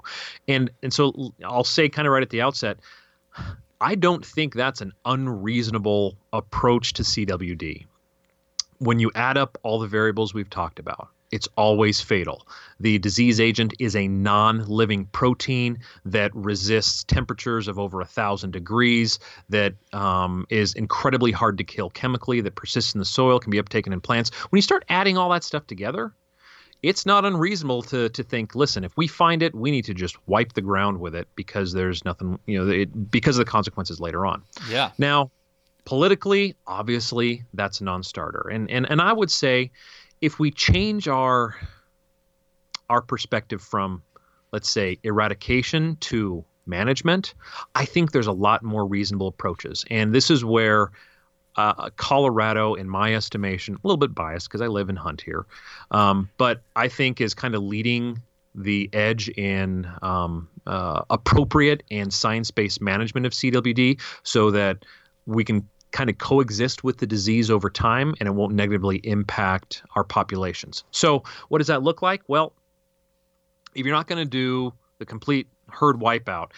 And 0.48 0.70
and 0.82 0.92
so 0.92 1.34
I'll 1.44 1.64
say 1.64 1.88
kind 1.88 2.06
of 2.08 2.12
right 2.12 2.22
at 2.22 2.30
the 2.30 2.40
outset, 2.40 2.78
I 3.80 3.96
don't 3.96 4.24
think 4.24 4.54
that's 4.54 4.80
an 4.80 4.92
unreasonable 5.04 6.16
approach 6.32 6.94
to 6.94 7.02
CWD 7.02 7.86
when 8.78 8.98
you 8.98 9.10
add 9.14 9.36
up 9.36 9.58
all 9.62 9.78
the 9.78 9.86
variables 9.86 10.34
we've 10.34 10.50
talked 10.50 10.78
about, 10.78 11.08
it's 11.30 11.48
always 11.56 12.00
fatal. 12.00 12.46
The 12.78 12.98
disease 12.98 13.40
agent 13.40 13.74
is 13.80 13.96
a 13.96 14.06
non 14.06 14.64
living 14.66 15.06
protein 15.06 15.78
that 16.04 16.30
resists 16.34 17.02
temperatures 17.02 17.66
of 17.66 17.78
over 17.78 18.00
a 18.00 18.04
thousand 18.04 18.52
degrees, 18.52 19.18
that 19.48 19.74
um, 19.92 20.46
is 20.48 20.74
incredibly 20.74 21.32
hard 21.32 21.58
to 21.58 21.64
kill 21.64 21.90
chemically, 21.90 22.40
that 22.42 22.54
persists 22.54 22.94
in 22.94 23.00
the 23.00 23.04
soil, 23.04 23.40
can 23.40 23.50
be 23.50 23.60
uptaken 23.60 23.92
in 23.92 24.00
plants. 24.00 24.30
When 24.50 24.58
you 24.58 24.62
start 24.62 24.84
adding 24.88 25.18
all 25.18 25.30
that 25.30 25.42
stuff 25.42 25.66
together, 25.66 26.14
it's 26.82 27.04
not 27.04 27.24
unreasonable 27.24 27.82
to, 27.82 28.10
to 28.10 28.22
think, 28.22 28.54
listen, 28.54 28.84
if 28.84 28.96
we 28.96 29.08
find 29.08 29.42
it, 29.42 29.54
we 29.54 29.70
need 29.70 29.86
to 29.86 29.94
just 29.94 30.16
wipe 30.28 30.52
the 30.52 30.60
ground 30.60 31.00
with 31.00 31.14
it 31.14 31.26
because 31.34 31.72
there's 31.72 32.04
nothing, 32.04 32.38
you 32.46 32.62
know, 32.62 32.70
it, 32.70 33.10
because 33.10 33.38
of 33.38 33.44
the 33.44 33.50
consequences 33.50 33.98
later 34.00 34.26
on. 34.26 34.42
Yeah. 34.68 34.90
Now, 34.98 35.30
Politically, 35.84 36.56
obviously, 36.66 37.44
that's 37.54 37.80
a 37.80 37.84
non-starter. 37.84 38.48
And 38.50 38.70
and 38.70 38.90
and 38.90 39.00
I 39.00 39.12
would 39.12 39.30
say 39.30 39.70
if 40.20 40.38
we 40.38 40.50
change 40.50 41.08
our 41.08 41.54
our 42.88 43.02
perspective 43.02 43.60
from 43.60 44.02
let's 44.52 44.70
say 44.70 44.98
eradication 45.02 45.96
to 45.96 46.44
management, 46.66 47.34
I 47.74 47.84
think 47.84 48.12
there's 48.12 48.28
a 48.28 48.32
lot 48.32 48.62
more 48.62 48.86
reasonable 48.86 49.28
approaches. 49.28 49.84
And 49.90 50.14
this 50.14 50.30
is 50.30 50.44
where 50.44 50.92
uh, 51.56 51.90
Colorado, 51.96 52.74
in 52.74 52.88
my 52.88 53.14
estimation, 53.14 53.74
a 53.74 53.78
little 53.82 53.98
bit 53.98 54.14
biased 54.14 54.48
because 54.48 54.60
I 54.60 54.66
live 54.66 54.88
and 54.88 54.98
hunt 54.98 55.20
here, 55.20 55.46
um, 55.90 56.28
but 56.38 56.62
I 56.74 56.88
think 56.88 57.20
is 57.20 57.34
kind 57.34 57.54
of 57.54 57.62
leading 57.62 58.22
the 58.54 58.88
edge 58.92 59.28
in 59.28 59.88
um, 60.02 60.48
uh, 60.66 61.02
appropriate 61.10 61.82
and 61.90 62.12
science-based 62.12 62.80
management 62.80 63.26
of 63.26 63.32
CWD, 63.32 64.00
so 64.22 64.50
that 64.52 64.84
we 65.26 65.44
can 65.44 65.68
kind 65.94 66.10
of 66.10 66.18
coexist 66.18 66.82
with 66.82 66.98
the 66.98 67.06
disease 67.06 67.50
over 67.50 67.70
time 67.70 68.14
and 68.18 68.26
it 68.26 68.32
won't 68.32 68.52
negatively 68.52 68.96
impact 69.04 69.82
our 69.94 70.02
populations. 70.02 70.82
So, 70.90 71.22
what 71.48 71.58
does 71.58 71.68
that 71.68 71.82
look 71.82 72.02
like? 72.02 72.22
Well, 72.26 72.52
if 73.74 73.86
you're 73.86 73.94
not 73.94 74.08
going 74.08 74.18
to 74.18 74.28
do 74.28 74.74
the 74.98 75.06
complete 75.06 75.46
herd 75.70 75.96
wipeout, 76.00 76.50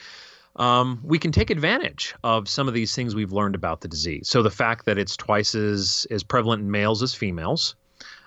um, 0.57 1.01
we 1.05 1.18
can 1.18 1.32
take 1.32 1.51
advantage 1.51 2.14
of 2.24 2.49
some 2.49 2.66
of 2.66 2.72
these 2.72 2.95
things 2.95 3.14
we've 3.14 3.30
learned 3.30 3.55
about 3.55 3.82
the 3.82 3.89
disease. 3.89 4.26
So, 4.26 4.43
the 4.43 4.51
fact 4.51 4.87
that 4.87 4.97
it's 4.97 5.16
twice 5.16 5.55
as, 5.55 6.07
as 6.11 6.24
prevalent 6.24 6.62
in 6.62 6.70
males 6.70 7.03
as 7.03 7.14
females, 7.14 7.76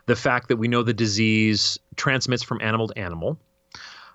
the 0.05 0.15
fact 0.15 0.47
that 0.49 0.57
we 0.57 0.67
know 0.67 0.83
the 0.83 0.93
disease 0.93 1.79
transmits 1.95 2.43
from 2.43 2.61
animal 2.61 2.87
to 2.87 2.97
animal. 2.97 3.37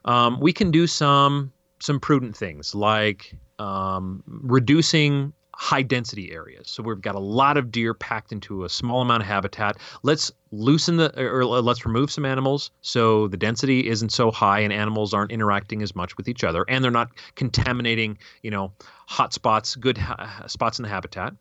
Um, 0.05 0.39
we 0.39 0.53
can 0.53 0.71
do 0.71 0.87
some 0.87 1.53
some 1.81 1.99
prudent 1.99 2.37
things 2.37 2.75
like 2.75 3.35
um, 3.59 4.23
reducing 4.27 5.33
high 5.57 5.83
density 5.83 6.33
areas. 6.33 6.69
So 6.69 6.83
we've 6.83 7.01
got 7.01 7.15
a 7.15 7.21
lot 7.21 7.57
of 7.57 7.71
deer 7.71 7.95
packed 7.95 8.33
into 8.33 8.65
a 8.65 8.69
small 8.69 9.01
amount 9.01 9.23
of 9.23 9.29
habitat. 9.29 9.79
Let's 10.03 10.33
loosen 10.51 10.97
the 10.97 11.13
or 11.21 11.45
let's 11.45 11.85
remove 11.85 12.11
some 12.11 12.25
animals 12.25 12.71
so 12.81 13.29
the 13.29 13.37
density 13.37 13.89
isn't 13.89 14.11
so 14.11 14.31
high 14.31 14.61
and 14.61 14.73
animals 14.73 15.13
aren't 15.13 15.33
interacting 15.33 15.83
as 15.83 15.97
much 15.97 16.17
with 16.17 16.29
each 16.29 16.45
other 16.45 16.65
and 16.69 16.83
they're 16.83 16.91
not 16.91 17.11
contaminating, 17.35 18.19
you 18.43 18.51
know, 18.51 18.73
hot 19.07 19.33
spots, 19.33 19.75
good 19.77 19.99
ha- 19.99 20.45
spots 20.47 20.79
in 20.79 20.85
the 20.85 20.89
habitat. 20.89 21.35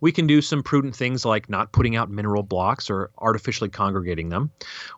We 0.00 0.12
can 0.12 0.26
do 0.26 0.40
some 0.40 0.62
prudent 0.62 0.94
things 0.96 1.24
like 1.24 1.48
not 1.48 1.72
putting 1.72 1.96
out 1.96 2.10
mineral 2.10 2.42
blocks 2.42 2.90
or 2.90 3.10
artificially 3.18 3.70
congregating 3.70 4.28
them. 4.28 4.50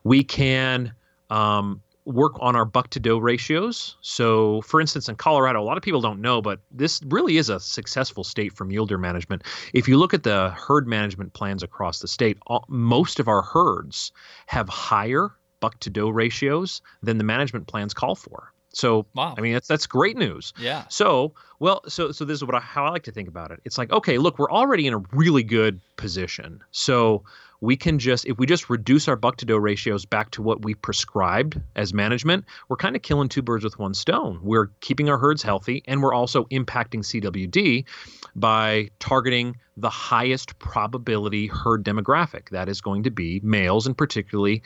We 0.05 0.23
can 0.25 0.93
um, 1.31 1.83
work 2.05 2.33
on 2.41 2.57
our 2.57 2.65
buck 2.65 2.91
to 2.91 3.01
doe 3.01 3.19
ratios. 3.19 3.97
So, 4.01 4.61
for 4.63 4.81
instance, 4.81 5.09
in 5.09 5.17
Colorado, 5.17 5.61
a 5.61 5.65
lot 5.65 5.77
of 5.77 5.83
people 5.83 6.01
don't 6.01 6.21
know, 6.21 6.43
but 6.43 6.61
this 6.71 7.01
really 7.07 7.37
is 7.37 7.49
a 7.49 7.61
successful 7.61 8.25
state 8.25 8.53
for 8.53 8.65
mule 8.65 8.87
deer 8.87 8.99
management. 8.99 9.43
If 9.73 9.87
you 9.87 9.99
look 9.99 10.13
at 10.13 10.25
the 10.25 10.51
herd 10.51 10.89
management 10.89 11.33
plans 11.33 11.63
across 11.63 12.01
the 12.01 12.09
state, 12.09 12.39
all, 12.47 12.65
most 12.69 13.21
of 13.21 13.29
our 13.29 13.43
herds 13.43 14.13
have 14.47 14.69
higher 14.69 15.31
buck 15.61 15.79
to 15.81 15.91
doe 15.91 16.09
ratios 16.09 16.83
than 17.03 17.19
the 17.19 17.25
management 17.25 17.69
plans 17.69 17.95
call 17.95 18.17
for. 18.17 18.53
So, 18.75 19.07
wow. 19.15 19.35
I 19.37 19.41
mean, 19.41 19.53
that's 19.53 19.69
that's 19.69 19.87
great 19.87 20.17
news. 20.17 20.53
Yeah. 20.59 20.85
So, 20.89 21.35
well, 21.61 21.83
so 21.89 22.11
so 22.11 22.25
this 22.25 22.37
is 22.37 22.45
what 22.45 22.55
I, 22.55 22.61
how 22.61 22.87
I 22.87 22.91
like 22.91 23.03
to 23.05 23.13
think 23.13 23.29
about 23.29 23.51
it. 23.51 23.61
It's 23.65 23.77
like, 23.79 23.93
okay, 23.93 24.19
look, 24.19 24.39
we're 24.39 24.51
already 24.51 24.87
in 24.87 24.95
a 24.95 25.03
really 25.13 25.43
good 25.43 25.81
position. 25.97 26.63
So 26.73 27.23
we 27.63 27.77
can 27.77 27.99
just 27.99 28.27
if 28.27 28.37
we 28.39 28.45
just 28.45 28.69
reduce 28.69 29.09
our 29.09 29.17
buck 29.17 29.37
to 29.37 29.47
doe 29.47 29.57
ratios 29.57 30.05
back 30.05 30.31
to 30.33 30.43
what 30.43 30.63
we 30.65 30.75
prescribed 30.75 31.59
as 31.77 31.95
management 31.95 32.45
we're 32.69 32.77
kind 32.77 32.95
of 32.95 33.01
killing 33.01 33.29
two 33.29 33.41
birds 33.41 33.65
with 33.65 33.79
one 33.79 33.95
stone 33.95 34.39
we're 34.43 34.67
keeping 34.81 35.09
our 35.09 35.17
herds 35.17 35.43
healthy 35.43 35.83
and 35.87 36.03
we're 36.03 36.13
also 36.13 36.45
impacting 36.47 37.01
cwd 37.01 37.85
by 38.35 38.91
targeting 38.99 39.57
the 39.79 39.89
highest 39.89 40.59
probability 40.59 41.47
herd 41.47 41.83
demographic 41.85 42.51
that 42.51 42.69
is 42.69 42.83
going 42.83 43.05
to 43.05 43.11
be 43.11 43.41
males 43.43 43.87
and 43.87 43.97
particularly 43.97 44.63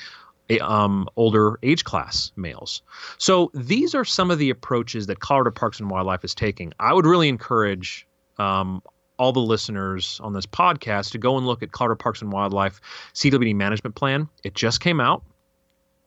um, 0.61 1.09
older 1.17 1.59
age 1.65 1.83
class 1.83 2.31
males. 2.37 2.83
So 3.19 3.51
these 3.53 3.97
are 3.97 4.05
some 4.05 4.31
of 4.31 4.39
the 4.39 4.51
approaches 4.51 5.09
that 5.09 5.19
Colorado 5.19 5.51
Parks 5.51 5.81
and 5.81 5.91
Wildlife 5.91 6.25
is 6.25 6.37
taking. 6.37 6.73
I 6.79 6.93
would 6.93 7.05
really 7.05 7.29
encourage 7.29 8.07
um, 8.39 8.81
all 9.19 9.33
the 9.33 9.41
listeners 9.41 10.21
on 10.23 10.33
this 10.33 10.47
podcast 10.47 11.13
to 11.13 11.19
go 11.19 11.37
and 11.37 11.47
look 11.47 11.63
at 11.63 11.73
Colorado 11.73 11.99
Parks 11.99 12.23
and 12.23 12.33
Wildlife 12.33 12.81
CWD 13.15 13.55
management 13.55 13.95
plan. 13.95 14.29
It 14.45 14.55
just 14.55 14.81
came 14.81 15.01
out. 15.01 15.23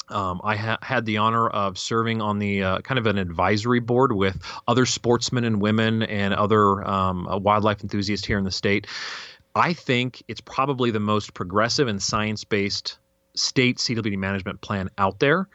Um, 0.10 0.42
I 0.44 0.56
ha- 0.56 0.80
had 0.82 1.06
the 1.06 1.18
honor 1.18 1.48
of 1.48 1.78
serving 1.78 2.22
on 2.22 2.40
the 2.40 2.64
uh, 2.64 2.80
kind 2.80 2.98
of 2.98 3.06
an 3.06 3.18
advisory 3.18 3.80
board 3.80 4.12
with 4.12 4.42
other 4.68 4.86
sportsmen 4.86 5.44
and 5.44 5.62
women 5.62 6.04
and 6.04 6.34
other 6.34 6.86
um, 6.88 7.28
uh, 7.28 7.38
wildlife 7.38 7.82
enthusiasts 7.82 8.26
here 8.26 8.38
in 8.38 8.44
the 8.44 8.52
state. 8.52 8.88
I 9.56 9.74
think 9.74 10.24
it's 10.28 10.42
probably 10.42 10.92
the 10.92 11.00
most 11.00 11.34
progressive 11.34 11.88
and 11.88 12.02
science 12.02 12.44
based 12.44 12.98
state 13.36 13.78
CWD 13.78 14.18
management 14.18 14.62
plan 14.62 14.90
out 14.98 15.20
there. 15.20 15.48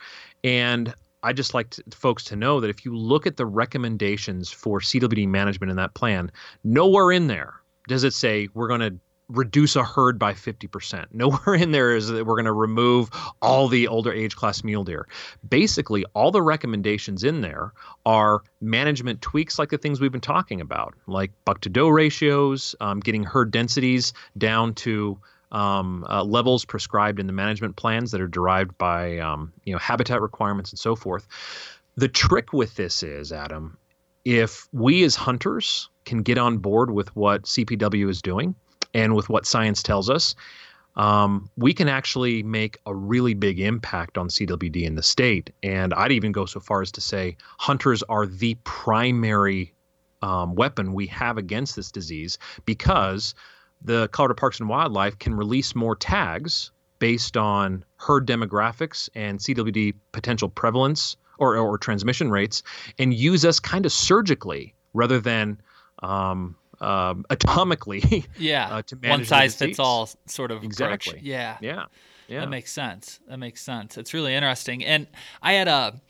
And 0.42 0.94
I 1.24 1.32
just 1.32 1.54
like 1.54 1.70
to, 1.70 1.82
folks 1.90 2.22
to 2.24 2.36
know 2.36 2.60
that 2.60 2.70
if 2.70 2.84
you 2.84 2.94
look 2.94 3.26
at 3.26 3.36
the 3.36 3.46
recommendations 3.46 4.50
for 4.50 4.80
CWD 4.80 5.26
management 5.26 5.70
in 5.70 5.76
that 5.76 5.94
plan, 5.94 6.30
nowhere 6.62 7.10
in 7.10 7.26
there 7.26 7.54
does 7.88 8.04
it 8.04 8.12
say 8.12 8.48
we're 8.54 8.68
going 8.68 8.80
to 8.80 8.98
reduce 9.28 9.74
a 9.74 9.82
herd 9.82 10.18
by 10.18 10.34
50%. 10.34 11.06
Nowhere 11.12 11.54
in 11.54 11.72
there 11.72 11.96
is 11.96 12.08
that 12.08 12.26
we're 12.26 12.34
going 12.34 12.44
to 12.44 12.52
remove 12.52 13.08
all 13.40 13.68
the 13.68 13.88
older 13.88 14.12
age 14.12 14.36
class 14.36 14.62
mule 14.62 14.84
deer. 14.84 15.08
Basically, 15.48 16.04
all 16.14 16.30
the 16.30 16.42
recommendations 16.42 17.24
in 17.24 17.40
there 17.40 17.72
are 18.04 18.42
management 18.60 19.22
tweaks 19.22 19.58
like 19.58 19.70
the 19.70 19.78
things 19.78 20.00
we've 20.00 20.12
been 20.12 20.20
talking 20.20 20.60
about, 20.60 20.94
like 21.06 21.32
buck 21.46 21.62
to 21.62 21.70
doe 21.70 21.88
ratios, 21.88 22.74
um, 22.80 23.00
getting 23.00 23.24
herd 23.24 23.50
densities 23.50 24.12
down 24.36 24.74
to 24.74 25.18
um, 25.52 26.06
uh, 26.08 26.24
levels 26.24 26.64
prescribed 26.64 27.20
in 27.20 27.26
the 27.26 27.32
management 27.32 27.76
plans 27.76 28.10
that 28.10 28.20
are 28.20 28.28
derived 28.28 28.76
by 28.78 29.18
um, 29.18 29.52
you 29.64 29.72
know 29.72 29.78
habitat 29.78 30.20
requirements 30.20 30.70
and 30.70 30.78
so 30.78 30.96
forth. 30.96 31.26
The 31.96 32.08
trick 32.08 32.52
with 32.52 32.74
this 32.74 33.02
is, 33.02 33.32
Adam, 33.32 33.78
if 34.24 34.68
we 34.72 35.04
as 35.04 35.14
hunters 35.14 35.88
can 36.04 36.22
get 36.22 36.38
on 36.38 36.58
board 36.58 36.90
with 36.90 37.14
what 37.14 37.42
CPW 37.42 38.08
is 38.08 38.20
doing 38.20 38.54
and 38.92 39.14
with 39.14 39.28
what 39.28 39.46
science 39.46 39.82
tells 39.82 40.10
us, 40.10 40.34
um, 40.96 41.50
we 41.56 41.74
can 41.74 41.88
actually 41.88 42.42
make 42.42 42.78
a 42.86 42.94
really 42.94 43.34
big 43.34 43.60
impact 43.60 44.16
on 44.16 44.28
CWD 44.28 44.82
in 44.82 44.94
the 44.94 45.02
state. 45.02 45.50
And 45.62 45.92
I'd 45.94 46.12
even 46.12 46.32
go 46.32 46.46
so 46.46 46.60
far 46.60 46.82
as 46.82 46.92
to 46.92 47.00
say 47.00 47.36
hunters 47.58 48.02
are 48.04 48.26
the 48.26 48.56
primary 48.64 49.74
um, 50.22 50.54
weapon 50.54 50.94
we 50.94 51.06
have 51.08 51.36
against 51.36 51.76
this 51.76 51.90
disease 51.90 52.38
because 52.64 53.34
the 53.84 54.08
Colorado 54.08 54.34
Parks 54.34 54.60
and 54.60 54.68
Wildlife 54.68 55.18
can 55.18 55.34
release 55.34 55.74
more 55.74 55.94
tags 55.94 56.70
based 56.98 57.36
on 57.36 57.84
herd 57.96 58.26
demographics 58.26 59.08
and 59.14 59.38
CWD 59.38 59.94
potential 60.12 60.48
prevalence 60.48 61.16
or, 61.38 61.56
or 61.56 61.76
transmission 61.76 62.30
rates 62.30 62.62
and 62.98 63.12
use 63.12 63.44
us 63.44 63.60
kind 63.60 63.84
of 63.84 63.92
surgically 63.92 64.74
rather 64.94 65.20
than 65.20 65.60
um, 66.02 66.56
um, 66.80 67.24
atomically. 67.30 68.26
Yeah. 68.38 68.68
Uh, 68.68 68.82
to 68.82 68.96
manage 68.96 69.18
One 69.18 69.24
size 69.26 69.56
fits 69.56 69.78
all 69.78 70.08
sort 70.26 70.50
of 70.50 70.64
exactly. 70.64 71.12
Approach. 71.12 71.24
Yeah. 71.24 71.58
Yeah. 71.60 71.84
Yeah. 72.28 72.40
That 72.40 72.48
makes 72.48 72.72
sense. 72.72 73.20
That 73.28 73.38
makes 73.38 73.60
sense. 73.60 73.98
It's 73.98 74.14
really 74.14 74.34
interesting. 74.34 74.84
And 74.84 75.06
I 75.42 75.52
had 75.52 75.68
a 75.68 76.00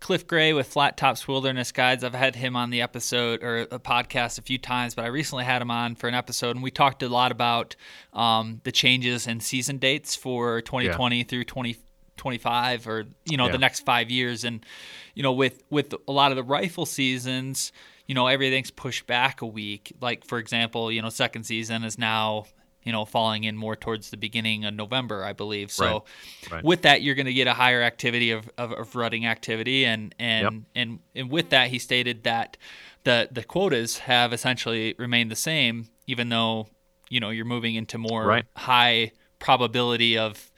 Cliff 0.00 0.26
Gray 0.26 0.52
with 0.52 0.68
Flat 0.68 0.96
Tops 0.96 1.26
Wilderness 1.26 1.72
Guides. 1.72 2.04
I've 2.04 2.14
had 2.14 2.36
him 2.36 2.54
on 2.56 2.70
the 2.70 2.80
episode 2.82 3.42
or 3.42 3.62
a 3.62 3.78
podcast 3.78 4.38
a 4.38 4.42
few 4.42 4.58
times, 4.58 4.94
but 4.94 5.04
I 5.04 5.08
recently 5.08 5.44
had 5.44 5.60
him 5.60 5.70
on 5.70 5.96
for 5.96 6.08
an 6.08 6.14
episode, 6.14 6.56
and 6.56 6.62
we 6.62 6.70
talked 6.70 7.02
a 7.02 7.08
lot 7.08 7.32
about 7.32 7.74
um, 8.12 8.60
the 8.64 8.72
changes 8.72 9.26
in 9.26 9.40
season 9.40 9.78
dates 9.78 10.14
for 10.14 10.60
2020 10.60 11.16
yeah. 11.16 11.24
through 11.24 11.44
2025, 11.44 12.88
or 12.88 13.06
you 13.24 13.36
know 13.36 13.46
yeah. 13.46 13.52
the 13.52 13.58
next 13.58 13.80
five 13.80 14.10
years. 14.10 14.44
And 14.44 14.64
you 15.14 15.22
know, 15.22 15.32
with 15.32 15.62
with 15.68 15.92
a 16.06 16.12
lot 16.12 16.30
of 16.30 16.36
the 16.36 16.44
rifle 16.44 16.86
seasons, 16.86 17.72
you 18.06 18.14
know 18.14 18.28
everything's 18.28 18.70
pushed 18.70 19.06
back 19.06 19.42
a 19.42 19.46
week. 19.46 19.92
Like 20.00 20.24
for 20.24 20.38
example, 20.38 20.92
you 20.92 21.02
know, 21.02 21.08
second 21.08 21.42
season 21.44 21.82
is 21.82 21.98
now 21.98 22.46
you 22.88 22.92
know, 22.92 23.04
falling 23.04 23.44
in 23.44 23.54
more 23.54 23.76
towards 23.76 24.08
the 24.08 24.16
beginning 24.16 24.64
of 24.64 24.72
November, 24.72 25.22
I 25.22 25.34
believe. 25.34 25.70
So 25.70 25.84
right. 25.84 26.52
Right. 26.52 26.64
with 26.64 26.80
that, 26.82 27.02
you're 27.02 27.14
going 27.14 27.26
to 27.26 27.34
get 27.34 27.46
a 27.46 27.52
higher 27.52 27.82
activity 27.82 28.30
of, 28.30 28.48
of, 28.56 28.72
of 28.72 28.96
rutting 28.96 29.26
activity, 29.26 29.84
and 29.84 30.14
and, 30.18 30.42
yep. 30.42 30.62
and 30.74 30.98
and 31.14 31.30
with 31.30 31.50
that, 31.50 31.68
he 31.68 31.78
stated 31.78 32.22
that 32.22 32.56
the 33.04 33.28
the 33.30 33.44
quotas 33.44 33.98
have 33.98 34.32
essentially 34.32 34.94
remained 34.98 35.30
the 35.30 35.36
same, 35.36 35.90
even 36.06 36.30
though 36.30 36.68
you 37.10 37.20
know 37.20 37.28
you're 37.28 37.44
moving 37.44 37.74
into 37.74 37.98
more 37.98 38.24
right. 38.24 38.46
high 38.56 39.12
probability 39.38 40.16
of 40.16 40.50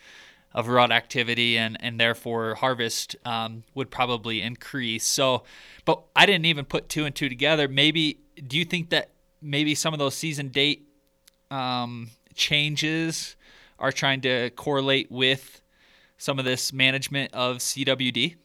of 0.55 0.69
rut 0.69 0.93
activity 0.93 1.59
and 1.59 1.77
and 1.81 1.99
therefore 1.99 2.55
harvest 2.55 3.17
um, 3.25 3.65
would 3.75 3.91
probably 3.91 4.41
increase. 4.41 5.05
So, 5.05 5.43
but 5.85 6.01
I 6.15 6.27
didn't 6.27 6.47
even 6.47 6.65
put 6.65 6.89
two 6.89 7.05
and 7.05 7.13
two 7.13 7.29
together. 7.29 7.67
Maybe 7.67 8.21
do 8.47 8.57
you 8.57 8.65
think 8.65 8.91
that 8.91 9.11
maybe 9.43 9.75
some 9.75 9.93
of 9.93 9.99
those 9.99 10.15
season 10.15 10.51
date 10.51 10.87
um, 11.51 12.11
changes 12.41 13.37
are 13.79 13.93
trying 13.93 14.23
to 14.23 14.51
correlate 14.57 15.11
with 15.11 15.61
some 16.17 16.39
of 16.39 16.45
this 16.45 16.73
management 16.73 17.33
of 17.35 17.59
CWD? 17.59 18.37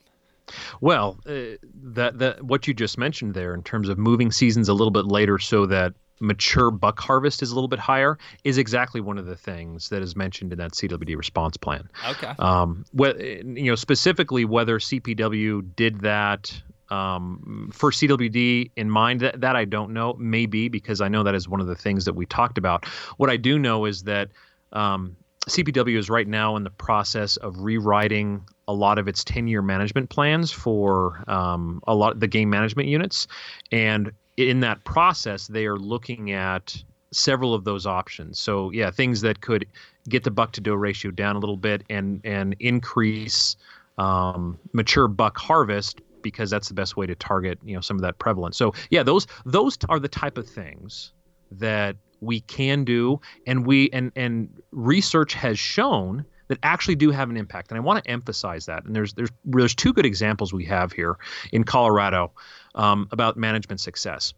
Well, 0.81 1.17
uh, 1.25 1.57
that 1.93 2.19
that 2.19 2.43
what 2.43 2.67
you 2.67 2.73
just 2.73 2.97
mentioned 2.97 3.33
there 3.33 3.53
in 3.53 3.63
terms 3.63 3.89
of 3.89 3.97
moving 3.97 4.31
seasons 4.31 4.69
a 4.69 4.73
little 4.73 4.91
bit 4.91 5.05
later 5.05 5.39
so 5.39 5.65
that 5.65 5.93
mature 6.19 6.71
buck 6.71 6.99
harvest 6.99 7.41
is 7.41 7.51
a 7.51 7.55
little 7.55 7.67
bit 7.67 7.79
higher 7.79 8.17
is 8.43 8.57
exactly 8.57 9.01
one 9.01 9.17
of 9.17 9.25
the 9.25 9.35
things 9.35 9.89
that 9.89 10.01
is 10.01 10.15
mentioned 10.15 10.53
in 10.53 10.59
that 10.59 10.71
CWD 10.71 11.17
response 11.17 11.57
plan. 11.57 11.89
Okay. 12.07 12.33
Um, 12.37 12.85
you 12.93 13.71
know 13.71 13.75
specifically 13.75 14.45
whether 14.45 14.77
CPW 14.79 15.75
did 15.75 16.01
that 16.01 16.61
um, 16.89 17.69
for 17.73 17.91
CWD 17.91 18.71
in 18.75 18.89
mind. 18.89 19.21
That, 19.21 19.41
that 19.41 19.55
I 19.55 19.65
don't 19.65 19.93
know. 19.93 20.15
Maybe 20.19 20.69
because 20.69 21.01
I 21.01 21.07
know 21.07 21.23
that 21.23 21.35
is 21.35 21.47
one 21.47 21.61
of 21.61 21.67
the 21.67 21.75
things 21.75 22.05
that 22.05 22.15
we 22.15 22.25
talked 22.25 22.57
about. 22.57 22.85
What 23.17 23.29
I 23.29 23.37
do 23.37 23.59
know 23.59 23.85
is 23.85 24.03
that 24.03 24.29
um, 24.73 25.15
CPW 25.47 25.97
is 25.97 26.09
right 26.09 26.27
now 26.27 26.55
in 26.55 26.63
the 26.63 26.69
process 26.69 27.37
of 27.37 27.59
rewriting 27.59 28.43
a 28.67 28.73
lot 28.73 28.97
of 28.97 29.07
its 29.07 29.23
10 29.23 29.47
year 29.47 29.61
management 29.61 30.09
plans 30.09 30.51
for 30.51 31.23
um, 31.27 31.81
a 31.87 31.93
lot 31.93 32.13
of 32.13 32.19
the 32.19 32.27
game 32.27 32.49
management 32.49 32.89
units. 32.89 33.27
And 33.71 34.11
in 34.37 34.61
that 34.61 34.83
process, 34.83 35.47
they 35.47 35.65
are 35.65 35.77
looking 35.77 36.31
at 36.31 36.83
several 37.11 37.53
of 37.53 37.63
those 37.63 37.85
options. 37.85 38.39
So, 38.39 38.71
yeah, 38.71 38.91
things 38.91 39.21
that 39.21 39.41
could 39.41 39.67
get 40.09 40.23
the 40.23 40.31
buck 40.31 40.51
to 40.53 40.61
doe 40.61 40.73
ratio 40.73 41.11
down 41.11 41.35
a 41.35 41.39
little 41.39 41.57
bit 41.57 41.83
and, 41.89 42.21
and 42.23 42.55
increase 42.59 43.55
um, 43.97 44.59
mature 44.73 45.07
buck 45.07 45.37
harvest 45.37 46.01
because 46.25 46.49
that's 46.49 46.67
the 46.67 46.73
best 46.73 46.97
way 46.97 47.05
to 47.05 47.13
target 47.13 47.59
you 47.63 47.75
know 47.75 47.81
some 47.81 47.95
of 47.95 48.01
that 48.01 48.17
prevalence. 48.17 48.57
So 48.57 48.73
yeah, 48.89 49.03
those 49.03 49.27
those 49.45 49.77
are 49.87 49.99
the 49.99 50.09
type 50.09 50.37
of 50.37 50.49
things 50.49 51.13
that 51.51 51.95
we 52.19 52.41
can 52.41 52.83
do, 52.83 53.21
and 53.45 53.65
we 53.65 53.89
and 53.93 54.11
and 54.15 54.49
research 54.71 55.35
has 55.35 55.59
shown 55.59 56.25
that 56.47 56.57
actually 56.63 56.95
do 56.95 57.11
have 57.11 57.29
an 57.29 57.37
impact. 57.37 57.71
And 57.71 57.77
I 57.77 57.81
want 57.81 58.03
to 58.03 58.11
emphasize 58.11 58.65
that. 58.65 58.85
And 58.85 58.95
there's 58.95 59.13
there's 59.13 59.29
there's 59.45 59.75
two 59.75 59.93
good 59.93 60.05
examples 60.05 60.51
we 60.51 60.65
have 60.65 60.91
here 60.91 61.17
in 61.51 61.63
Colorado 61.63 62.31
um, 62.73 63.07
about 63.11 63.37
management 63.37 63.79
success. 63.79 64.33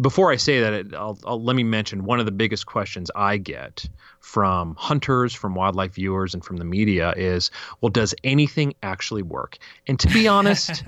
Before 0.00 0.30
I 0.30 0.36
say 0.36 0.60
that, 0.60 0.94
I'll, 0.94 1.18
I'll, 1.24 1.42
let 1.42 1.56
me 1.56 1.64
mention 1.64 2.04
one 2.04 2.20
of 2.20 2.26
the 2.26 2.32
biggest 2.32 2.66
questions 2.66 3.10
I 3.14 3.36
get 3.36 3.88
from 4.20 4.76
hunters, 4.76 5.34
from 5.34 5.54
wildlife 5.54 5.94
viewers, 5.94 6.34
and 6.34 6.44
from 6.44 6.58
the 6.58 6.64
media 6.64 7.12
is, 7.16 7.50
well, 7.80 7.90
does 7.90 8.14
anything 8.22 8.74
actually 8.82 9.22
work? 9.22 9.58
And 9.88 9.98
to 10.00 10.08
be 10.08 10.28
honest, 10.28 10.84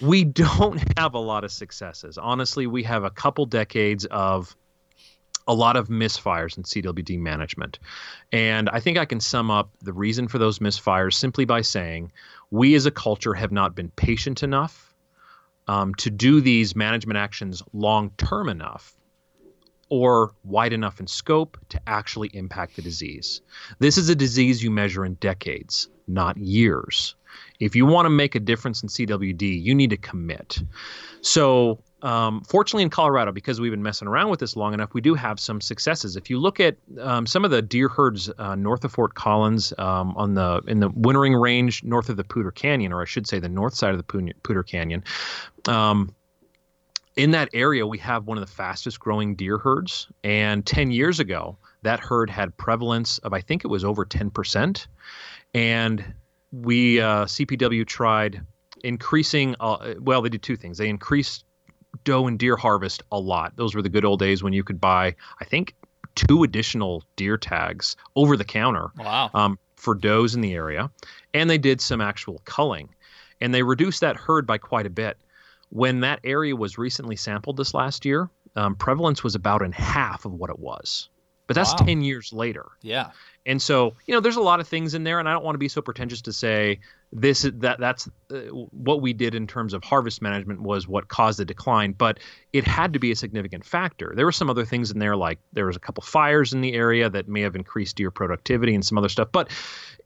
we 0.00 0.24
don't 0.24 0.82
have 0.98 1.14
a 1.14 1.18
lot 1.18 1.44
of 1.44 1.52
successes. 1.52 2.16
Honestly, 2.16 2.66
we 2.66 2.82
have 2.84 3.04
a 3.04 3.10
couple 3.10 3.44
decades 3.44 4.06
of 4.06 4.56
a 5.46 5.54
lot 5.54 5.76
of 5.76 5.88
misfires 5.88 6.56
in 6.56 6.62
CWD 6.62 7.18
management. 7.18 7.78
And 8.32 8.70
I 8.70 8.80
think 8.80 8.96
I 8.96 9.04
can 9.04 9.20
sum 9.20 9.50
up 9.50 9.70
the 9.82 9.92
reason 9.92 10.28
for 10.28 10.38
those 10.38 10.60
misfires 10.60 11.14
simply 11.14 11.44
by 11.44 11.60
saying 11.62 12.12
we 12.50 12.74
as 12.74 12.86
a 12.86 12.90
culture 12.90 13.34
have 13.34 13.52
not 13.52 13.74
been 13.74 13.90
patient 13.90 14.42
enough 14.42 14.89
um, 15.70 15.94
to 15.94 16.10
do 16.10 16.40
these 16.40 16.74
management 16.74 17.16
actions 17.16 17.62
long 17.72 18.10
term 18.16 18.48
enough 18.48 18.96
or 19.88 20.32
wide 20.42 20.72
enough 20.72 20.98
in 20.98 21.06
scope 21.06 21.56
to 21.68 21.80
actually 21.86 22.28
impact 22.32 22.74
the 22.74 22.82
disease. 22.82 23.40
This 23.78 23.96
is 23.96 24.08
a 24.08 24.16
disease 24.16 24.64
you 24.64 24.70
measure 24.72 25.04
in 25.04 25.14
decades, 25.14 25.88
not 26.08 26.36
years. 26.36 27.14
If 27.60 27.76
you 27.76 27.86
want 27.86 28.06
to 28.06 28.10
make 28.10 28.34
a 28.34 28.40
difference 28.40 28.82
in 28.82 28.88
CWD, 28.88 29.62
you 29.62 29.76
need 29.76 29.90
to 29.90 29.96
commit. 29.96 30.60
So, 31.20 31.78
um, 32.02 32.42
fortunately, 32.42 32.82
in 32.82 32.90
Colorado, 32.90 33.32
because 33.32 33.60
we've 33.60 33.70
been 33.70 33.82
messing 33.82 34.08
around 34.08 34.30
with 34.30 34.40
this 34.40 34.56
long 34.56 34.74
enough, 34.74 34.94
we 34.94 35.00
do 35.00 35.14
have 35.14 35.38
some 35.38 35.60
successes. 35.60 36.16
If 36.16 36.30
you 36.30 36.38
look 36.38 36.60
at 36.60 36.76
um, 37.00 37.26
some 37.26 37.44
of 37.44 37.50
the 37.50 37.62
deer 37.62 37.88
herds 37.88 38.30
uh, 38.38 38.54
north 38.54 38.84
of 38.84 38.92
Fort 38.92 39.14
Collins, 39.14 39.72
um, 39.78 40.14
on 40.16 40.34
the 40.34 40.62
in 40.66 40.80
the 40.80 40.88
wintering 40.90 41.34
range 41.34 41.84
north 41.84 42.08
of 42.08 42.16
the 42.16 42.24
Poudre 42.24 42.54
Canyon, 42.54 42.92
or 42.92 43.02
I 43.02 43.04
should 43.04 43.26
say 43.26 43.38
the 43.38 43.48
north 43.48 43.74
side 43.74 43.92
of 43.92 43.98
the 43.98 44.32
Poudre 44.42 44.66
Canyon, 44.66 45.04
um, 45.66 46.14
in 47.16 47.32
that 47.32 47.50
area, 47.52 47.86
we 47.86 47.98
have 47.98 48.26
one 48.26 48.38
of 48.38 48.46
the 48.46 48.52
fastest 48.52 49.00
growing 49.00 49.34
deer 49.34 49.58
herds. 49.58 50.06
And 50.24 50.64
10 50.64 50.90
years 50.90 51.20
ago, 51.20 51.58
that 51.82 52.00
herd 52.00 52.30
had 52.30 52.56
prevalence 52.56 53.18
of, 53.18 53.32
I 53.32 53.40
think 53.40 53.64
it 53.64 53.68
was 53.68 53.84
over 53.84 54.06
10%. 54.06 54.86
And 55.52 56.14
we, 56.52 57.00
uh, 57.00 57.26
CPW 57.26 57.86
tried 57.86 58.40
increasing, 58.84 59.56
uh, 59.60 59.94
well, 59.98 60.22
they 60.22 60.28
did 60.28 60.42
two 60.42 60.56
things. 60.56 60.78
They 60.78 60.88
increased 60.88 61.44
doe 62.04 62.26
and 62.26 62.38
deer 62.38 62.56
harvest 62.56 63.02
a 63.12 63.18
lot. 63.18 63.56
Those 63.56 63.74
were 63.74 63.82
the 63.82 63.88
good 63.88 64.04
old 64.04 64.20
days 64.20 64.42
when 64.42 64.52
you 64.52 64.64
could 64.64 64.80
buy, 64.80 65.14
I 65.40 65.44
think, 65.44 65.74
two 66.14 66.42
additional 66.42 67.04
deer 67.16 67.36
tags 67.36 67.96
over 68.16 68.36
the 68.36 68.44
counter 68.44 68.90
wow. 68.98 69.30
um, 69.34 69.58
for 69.76 69.94
does 69.94 70.34
in 70.34 70.40
the 70.40 70.54
area. 70.54 70.90
And 71.34 71.48
they 71.48 71.58
did 71.58 71.80
some 71.80 72.00
actual 72.00 72.40
culling. 72.44 72.88
And 73.40 73.54
they 73.54 73.62
reduced 73.62 74.00
that 74.00 74.16
herd 74.16 74.46
by 74.46 74.58
quite 74.58 74.86
a 74.86 74.90
bit. 74.90 75.16
When 75.70 76.00
that 76.00 76.20
area 76.24 76.54
was 76.56 76.78
recently 76.78 77.16
sampled 77.16 77.56
this 77.56 77.74
last 77.74 78.04
year, 78.04 78.28
um, 78.56 78.74
prevalence 78.74 79.22
was 79.22 79.34
about 79.34 79.62
in 79.62 79.72
half 79.72 80.24
of 80.24 80.32
what 80.32 80.50
it 80.50 80.58
was. 80.58 81.08
But 81.50 81.56
that's 81.56 81.72
wow. 81.72 81.84
10 81.84 82.02
years 82.02 82.32
later. 82.32 82.66
Yeah. 82.80 83.10
And 83.44 83.60
so, 83.60 83.94
you 84.06 84.14
know, 84.14 84.20
there's 84.20 84.36
a 84.36 84.40
lot 84.40 84.60
of 84.60 84.68
things 84.68 84.94
in 84.94 85.02
there, 85.02 85.18
and 85.18 85.28
I 85.28 85.32
don't 85.32 85.44
want 85.44 85.56
to 85.56 85.58
be 85.58 85.66
so 85.66 85.82
pretentious 85.82 86.22
to 86.22 86.32
say 86.32 86.78
this 87.12 87.42
that 87.42 87.80
that's 87.80 88.08
uh, 88.32 88.36
what 88.70 89.02
we 89.02 89.12
did 89.12 89.34
in 89.34 89.48
terms 89.48 89.74
of 89.74 89.82
harvest 89.82 90.22
management 90.22 90.62
was 90.62 90.86
what 90.86 91.08
caused 91.08 91.40
the 91.40 91.44
decline, 91.44 91.90
but 91.90 92.20
it 92.52 92.62
had 92.62 92.92
to 92.92 93.00
be 93.00 93.10
a 93.10 93.16
significant 93.16 93.64
factor. 93.64 94.12
There 94.14 94.26
were 94.26 94.30
some 94.30 94.48
other 94.48 94.64
things 94.64 94.92
in 94.92 95.00
there, 95.00 95.16
like 95.16 95.40
there 95.52 95.66
was 95.66 95.74
a 95.74 95.80
couple 95.80 96.04
fires 96.04 96.52
in 96.52 96.60
the 96.60 96.72
area 96.72 97.10
that 97.10 97.26
may 97.26 97.40
have 97.40 97.56
increased 97.56 97.96
deer 97.96 98.12
productivity 98.12 98.72
and 98.76 98.86
some 98.86 98.96
other 98.96 99.08
stuff, 99.08 99.30
but 99.32 99.50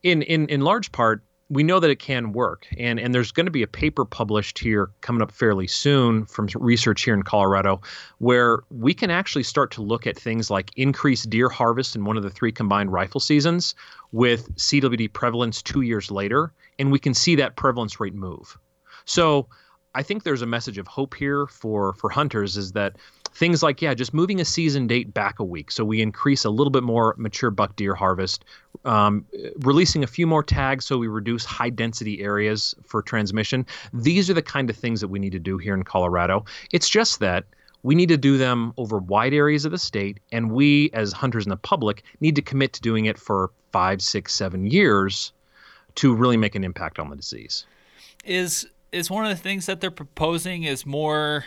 in 0.02 0.22
in 0.22 0.48
in 0.48 0.62
large 0.62 0.92
part, 0.92 1.22
we 1.54 1.62
know 1.62 1.78
that 1.78 1.88
it 1.88 2.00
can 2.00 2.32
work 2.32 2.66
and 2.78 2.98
and 2.98 3.14
there's 3.14 3.30
going 3.30 3.46
to 3.46 3.52
be 3.52 3.62
a 3.62 3.66
paper 3.66 4.04
published 4.04 4.58
here 4.58 4.90
coming 5.02 5.22
up 5.22 5.30
fairly 5.30 5.68
soon 5.68 6.26
from 6.26 6.48
research 6.56 7.02
here 7.02 7.14
in 7.14 7.22
Colorado 7.22 7.80
where 8.18 8.60
we 8.70 8.92
can 8.92 9.08
actually 9.08 9.44
start 9.44 9.70
to 9.70 9.80
look 9.80 10.04
at 10.04 10.18
things 10.18 10.50
like 10.50 10.70
increased 10.76 11.30
deer 11.30 11.48
harvest 11.48 11.94
in 11.94 12.04
one 12.04 12.16
of 12.16 12.24
the 12.24 12.30
three 12.30 12.50
combined 12.50 12.92
rifle 12.92 13.20
seasons 13.20 13.76
with 14.10 14.52
CWD 14.56 15.12
prevalence 15.12 15.62
2 15.62 15.82
years 15.82 16.10
later 16.10 16.52
and 16.80 16.90
we 16.90 16.98
can 16.98 17.14
see 17.14 17.36
that 17.36 17.54
prevalence 17.54 18.00
rate 18.00 18.14
move. 18.14 18.58
So 19.04 19.48
I 19.94 20.02
think 20.02 20.24
there's 20.24 20.42
a 20.42 20.46
message 20.46 20.78
of 20.78 20.88
hope 20.88 21.14
here 21.14 21.46
for 21.46 21.94
for 21.94 22.10
hunters 22.10 22.56
is 22.56 22.72
that 22.72 22.96
things 23.34 23.62
like 23.62 23.82
yeah 23.82 23.94
just 23.94 24.14
moving 24.14 24.40
a 24.40 24.44
season 24.44 24.86
date 24.86 25.12
back 25.12 25.38
a 25.38 25.44
week. 25.44 25.70
So 25.70 25.84
we 25.84 26.00
increase 26.00 26.44
a 26.44 26.50
little 26.50 26.70
bit 26.70 26.82
more 26.82 27.14
mature 27.18 27.50
buck 27.50 27.76
deer 27.76 27.94
harvest. 27.94 28.44
Um, 28.84 29.24
releasing 29.60 30.04
a 30.04 30.06
few 30.06 30.26
more 30.26 30.42
tags 30.42 30.84
so 30.84 30.98
we 30.98 31.08
reduce 31.08 31.44
high 31.44 31.70
density 31.70 32.20
areas 32.22 32.74
for 32.84 33.02
transmission. 33.02 33.66
These 33.92 34.28
are 34.30 34.34
the 34.34 34.42
kind 34.42 34.68
of 34.70 34.76
things 34.76 35.00
that 35.00 35.08
we 35.08 35.18
need 35.18 35.32
to 35.32 35.38
do 35.38 35.58
here 35.58 35.74
in 35.74 35.84
colorado. 35.84 36.44
It's 36.72 36.88
just 36.88 37.20
that 37.20 37.44
we 37.82 37.94
need 37.94 38.08
to 38.08 38.16
do 38.16 38.38
them 38.38 38.72
over 38.76 38.98
wide 38.98 39.34
areas 39.34 39.64
of 39.64 39.72
the 39.72 39.78
state 39.78 40.18
and 40.32 40.50
we 40.50 40.90
as 40.92 41.12
hunters 41.12 41.44
and 41.44 41.52
the 41.52 41.56
public 41.56 42.02
need 42.20 42.36
to 42.36 42.42
commit 42.42 42.72
to 42.74 42.80
doing 42.80 43.06
it 43.06 43.18
for 43.18 43.50
five 43.72 44.00
six 44.00 44.34
seven 44.34 44.66
years 44.66 45.32
to 45.96 46.14
really 46.14 46.36
make 46.36 46.54
an 46.54 46.64
impact 46.64 46.98
on 46.98 47.10
the 47.10 47.16
disease. 47.16 47.66
Is 48.24 48.66
is 48.92 49.10
one 49.10 49.24
of 49.24 49.30
the 49.30 49.42
things 49.42 49.66
that 49.66 49.80
they're 49.80 49.90
proposing 49.90 50.62
is 50.62 50.86
more 50.86 51.44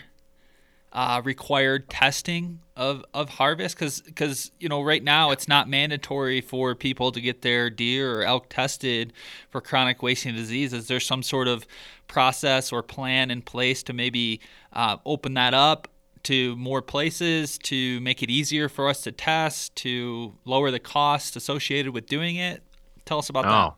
uh, 0.93 1.21
required 1.23 1.89
testing 1.89 2.59
of, 2.75 3.03
of 3.13 3.29
harvest? 3.29 3.77
Because 3.77 4.51
you 4.59 4.69
know 4.69 4.81
right 4.81 5.03
now 5.03 5.31
it's 5.31 5.47
not 5.47 5.67
mandatory 5.69 6.41
for 6.41 6.75
people 6.75 7.11
to 7.11 7.21
get 7.21 7.41
their 7.41 7.69
deer 7.69 8.19
or 8.19 8.23
elk 8.23 8.49
tested 8.49 9.13
for 9.49 9.61
chronic 9.61 10.01
wasting 10.01 10.35
disease. 10.35 10.73
Is 10.73 10.87
there 10.87 10.99
some 10.99 11.23
sort 11.23 11.47
of 11.47 11.65
process 12.07 12.71
or 12.71 12.83
plan 12.83 13.31
in 13.31 13.41
place 13.41 13.83
to 13.83 13.93
maybe 13.93 14.39
uh, 14.73 14.97
open 15.05 15.33
that 15.35 15.53
up 15.53 15.87
to 16.23 16.55
more 16.57 16.81
places 16.81 17.57
to 17.57 17.99
make 18.01 18.21
it 18.21 18.29
easier 18.29 18.67
for 18.67 18.89
us 18.89 19.01
to 19.01 19.11
test 19.11 19.75
to 19.77 20.33
lower 20.45 20.71
the 20.71 20.79
cost 20.79 21.35
associated 21.35 21.93
with 21.93 22.05
doing 22.05 22.35
it? 22.35 22.63
Tell 23.05 23.19
us 23.19 23.29
about 23.29 23.45
oh. 23.45 23.49
that 23.49 23.73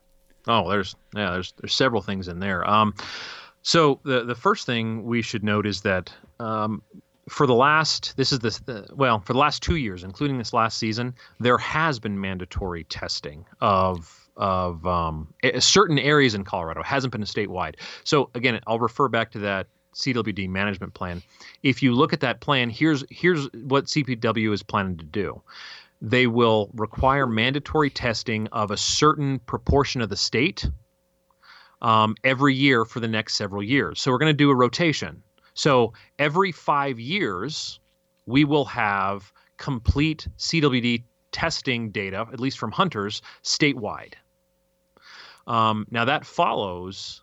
oh 0.52 0.68
there's 0.68 0.94
yeah 1.14 1.32
there's 1.32 1.52
there's 1.60 1.74
several 1.74 2.02
things 2.02 2.28
in 2.28 2.40
there. 2.40 2.68
Um 2.68 2.94
so 3.62 4.00
the 4.04 4.24
the 4.24 4.34
first 4.34 4.66
thing 4.66 5.04
we 5.04 5.22
should 5.22 5.44
note 5.44 5.66
is 5.66 5.82
that 5.82 6.12
um, 6.40 6.82
for 7.28 7.46
the 7.46 7.54
last 7.54 8.16
this 8.16 8.32
is 8.32 8.40
the 8.40 8.86
well 8.92 9.20
for 9.20 9.32
the 9.32 9.38
last 9.38 9.62
two 9.62 9.76
years, 9.76 10.02
including 10.02 10.38
this 10.38 10.52
last 10.52 10.78
season, 10.78 11.14
there 11.38 11.58
has 11.58 12.00
been 12.00 12.20
mandatory 12.20 12.84
testing 12.84 13.44
of 13.60 14.28
of 14.36 14.84
um, 14.86 15.32
certain 15.58 15.98
areas 15.98 16.34
in 16.34 16.44
Colorado. 16.44 16.80
It 16.80 16.86
hasn't 16.86 17.12
been 17.12 17.22
statewide. 17.22 17.74
So 18.04 18.30
again, 18.34 18.58
I'll 18.66 18.78
refer 18.78 19.08
back 19.08 19.30
to 19.32 19.38
that 19.40 19.66
CWD 19.94 20.48
management 20.48 20.94
plan. 20.94 21.22
If 21.62 21.82
you 21.82 21.94
look 21.94 22.12
at 22.12 22.20
that 22.20 22.40
plan, 22.40 22.70
here's 22.70 23.04
here's 23.10 23.46
what 23.52 23.84
CPW 23.84 24.52
is 24.52 24.62
planning 24.62 24.96
to 24.96 25.04
do. 25.04 25.42
They 26.02 26.26
will 26.26 26.70
require 26.74 27.26
mandatory 27.26 27.90
testing 27.90 28.48
of 28.48 28.70
a 28.70 28.76
certain 28.76 29.38
proportion 29.40 30.00
of 30.00 30.08
the 30.08 30.16
state 30.16 30.66
um, 31.82 32.14
every 32.24 32.54
year 32.54 32.84
for 32.84 33.00
the 33.00 33.08
next 33.08 33.34
several 33.34 33.62
years. 33.62 34.00
So 34.00 34.10
we're 34.10 34.18
going 34.18 34.30
to 34.30 34.36
do 34.36 34.50
a 34.50 34.54
rotation. 34.54 35.22
So 35.60 35.92
every 36.18 36.52
five 36.52 36.98
years, 36.98 37.80
we 38.24 38.46
will 38.46 38.64
have 38.64 39.30
complete 39.58 40.26
CWD 40.38 41.02
testing 41.32 41.90
data, 41.90 42.26
at 42.32 42.40
least 42.40 42.58
from 42.58 42.72
hunters, 42.72 43.20
statewide. 43.44 44.14
Um, 45.46 45.86
now 45.90 46.06
that 46.06 46.24
follows 46.24 47.20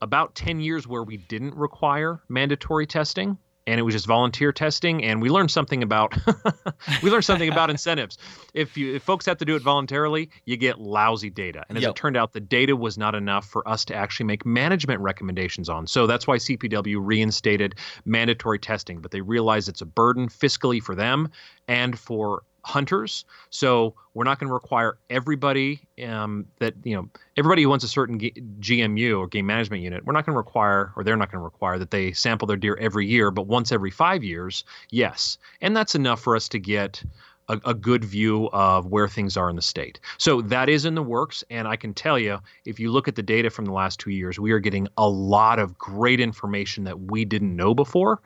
about 0.00 0.36
10 0.36 0.60
years 0.60 0.86
where 0.86 1.02
we 1.02 1.16
didn't 1.16 1.56
require 1.56 2.20
mandatory 2.28 2.86
testing 2.86 3.36
and 3.66 3.78
it 3.78 3.82
was 3.82 3.94
just 3.94 4.06
volunteer 4.06 4.52
testing 4.52 5.04
and 5.04 5.20
we 5.20 5.28
learned 5.28 5.50
something 5.50 5.82
about 5.82 6.14
we 7.02 7.10
learned 7.10 7.24
something 7.24 7.50
about 7.50 7.70
incentives. 7.70 8.18
If 8.54 8.76
you 8.76 8.94
if 8.94 9.02
folks 9.02 9.26
have 9.26 9.38
to 9.38 9.44
do 9.44 9.56
it 9.56 9.62
voluntarily 9.62 10.30
you 10.44 10.56
get 10.56 10.80
lousy 10.80 11.30
data. 11.30 11.64
And 11.68 11.78
as 11.78 11.82
yep. 11.82 11.90
it 11.90 11.96
turned 11.96 12.16
out 12.16 12.32
the 12.32 12.40
data 12.40 12.74
was 12.76 12.98
not 12.98 13.14
enough 13.14 13.46
for 13.46 13.66
us 13.68 13.84
to 13.86 13.94
actually 13.94 14.26
make 14.26 14.44
management 14.44 15.00
recommendations 15.00 15.68
on. 15.68 15.86
So 15.86 16.06
that's 16.06 16.26
why 16.26 16.36
cpw 16.36 16.98
reinstated 17.00 17.74
mandatory 18.04 18.58
testing 18.58 19.00
but 19.00 19.10
they 19.10 19.20
realized 19.20 19.68
it's 19.68 19.80
a 19.82 19.86
burden 19.86 20.28
fiscally 20.28 20.82
for 20.82 20.94
them 20.94 21.30
and 21.68 21.98
for 21.98 22.42
hunters. 22.64 23.24
So 23.50 23.94
we're 24.14 24.24
not 24.24 24.38
going 24.38 24.48
to 24.48 24.54
require 24.54 24.98
everybody 25.08 25.80
um, 26.04 26.46
that 26.58 26.74
you 26.84 26.94
know 26.94 27.08
everybody 27.36 27.62
who 27.62 27.68
wants 27.68 27.84
a 27.84 27.88
certain 27.88 28.18
G- 28.18 28.34
GMU 28.60 29.18
or 29.18 29.26
game 29.26 29.46
management 29.46 29.82
unit. 29.82 30.04
We're 30.04 30.12
not 30.12 30.26
going 30.26 30.34
to 30.34 30.38
require, 30.38 30.92
or 30.96 31.04
they're 31.04 31.16
not 31.16 31.30
going 31.30 31.40
to 31.40 31.44
require 31.44 31.78
that 31.78 31.90
they 31.90 32.12
sample 32.12 32.46
their 32.46 32.56
deer 32.56 32.76
every 32.80 33.06
year, 33.06 33.30
but 33.30 33.46
once 33.46 33.72
every 33.72 33.90
five 33.90 34.24
years, 34.24 34.64
yes, 34.90 35.38
and 35.60 35.76
that's 35.76 35.94
enough 35.94 36.20
for 36.20 36.36
us 36.36 36.48
to 36.50 36.58
get. 36.58 37.02
A, 37.48 37.58
a 37.64 37.74
good 37.74 38.04
view 38.04 38.48
of 38.52 38.86
where 38.86 39.08
things 39.08 39.36
are 39.36 39.50
in 39.50 39.56
the 39.56 39.62
state. 39.62 39.98
So 40.18 40.40
that 40.40 40.68
is 40.68 40.84
in 40.84 40.94
the 40.94 41.02
works. 41.02 41.42
And 41.50 41.66
I 41.66 41.74
can 41.74 41.92
tell 41.92 42.16
you, 42.16 42.38
if 42.64 42.78
you 42.78 42.92
look 42.92 43.08
at 43.08 43.16
the 43.16 43.24
data 43.24 43.50
from 43.50 43.64
the 43.64 43.72
last 43.72 43.98
two 43.98 44.12
years, 44.12 44.38
we 44.38 44.52
are 44.52 44.60
getting 44.60 44.86
a 44.96 45.08
lot 45.08 45.58
of 45.58 45.76
great 45.76 46.20
information 46.20 46.84
that 46.84 47.10
we 47.10 47.24
didn't 47.24 47.56
know 47.56 47.74
before. 47.74 48.22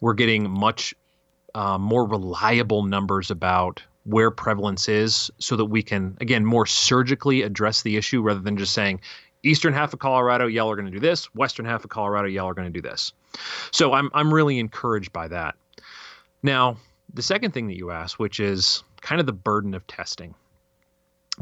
We're 0.00 0.14
getting 0.14 0.50
much 0.50 0.94
uh, 1.54 1.78
more 1.78 2.06
reliable 2.06 2.82
numbers 2.84 3.30
about 3.30 3.82
where 4.04 4.30
prevalence 4.30 4.88
is 4.88 5.30
so 5.38 5.56
that 5.56 5.66
we 5.66 5.82
can, 5.82 6.16
again, 6.20 6.44
more 6.44 6.66
surgically 6.66 7.42
address 7.42 7.82
the 7.82 7.96
issue 7.96 8.20
rather 8.20 8.40
than 8.40 8.56
just 8.56 8.72
saying, 8.72 9.00
eastern 9.42 9.72
half 9.72 9.92
of 9.92 9.98
Colorado, 9.98 10.46
y'all 10.46 10.70
are 10.70 10.76
going 10.76 10.86
to 10.86 10.92
do 10.92 11.00
this, 11.00 11.26
western 11.34 11.64
half 11.64 11.84
of 11.84 11.90
Colorado, 11.90 12.28
y'all 12.28 12.48
are 12.48 12.54
going 12.54 12.72
to 12.72 12.80
do 12.80 12.82
this. 12.82 13.12
So 13.70 13.92
I'm, 13.92 14.10
I'm 14.14 14.32
really 14.32 14.58
encouraged 14.58 15.12
by 15.12 15.28
that. 15.28 15.54
Now, 16.42 16.76
the 17.14 17.22
second 17.22 17.52
thing 17.52 17.68
that 17.68 17.76
you 17.76 17.90
asked, 17.90 18.18
which 18.18 18.40
is 18.40 18.82
kind 19.00 19.20
of 19.20 19.26
the 19.26 19.32
burden 19.32 19.74
of 19.74 19.86
testing 19.86 20.34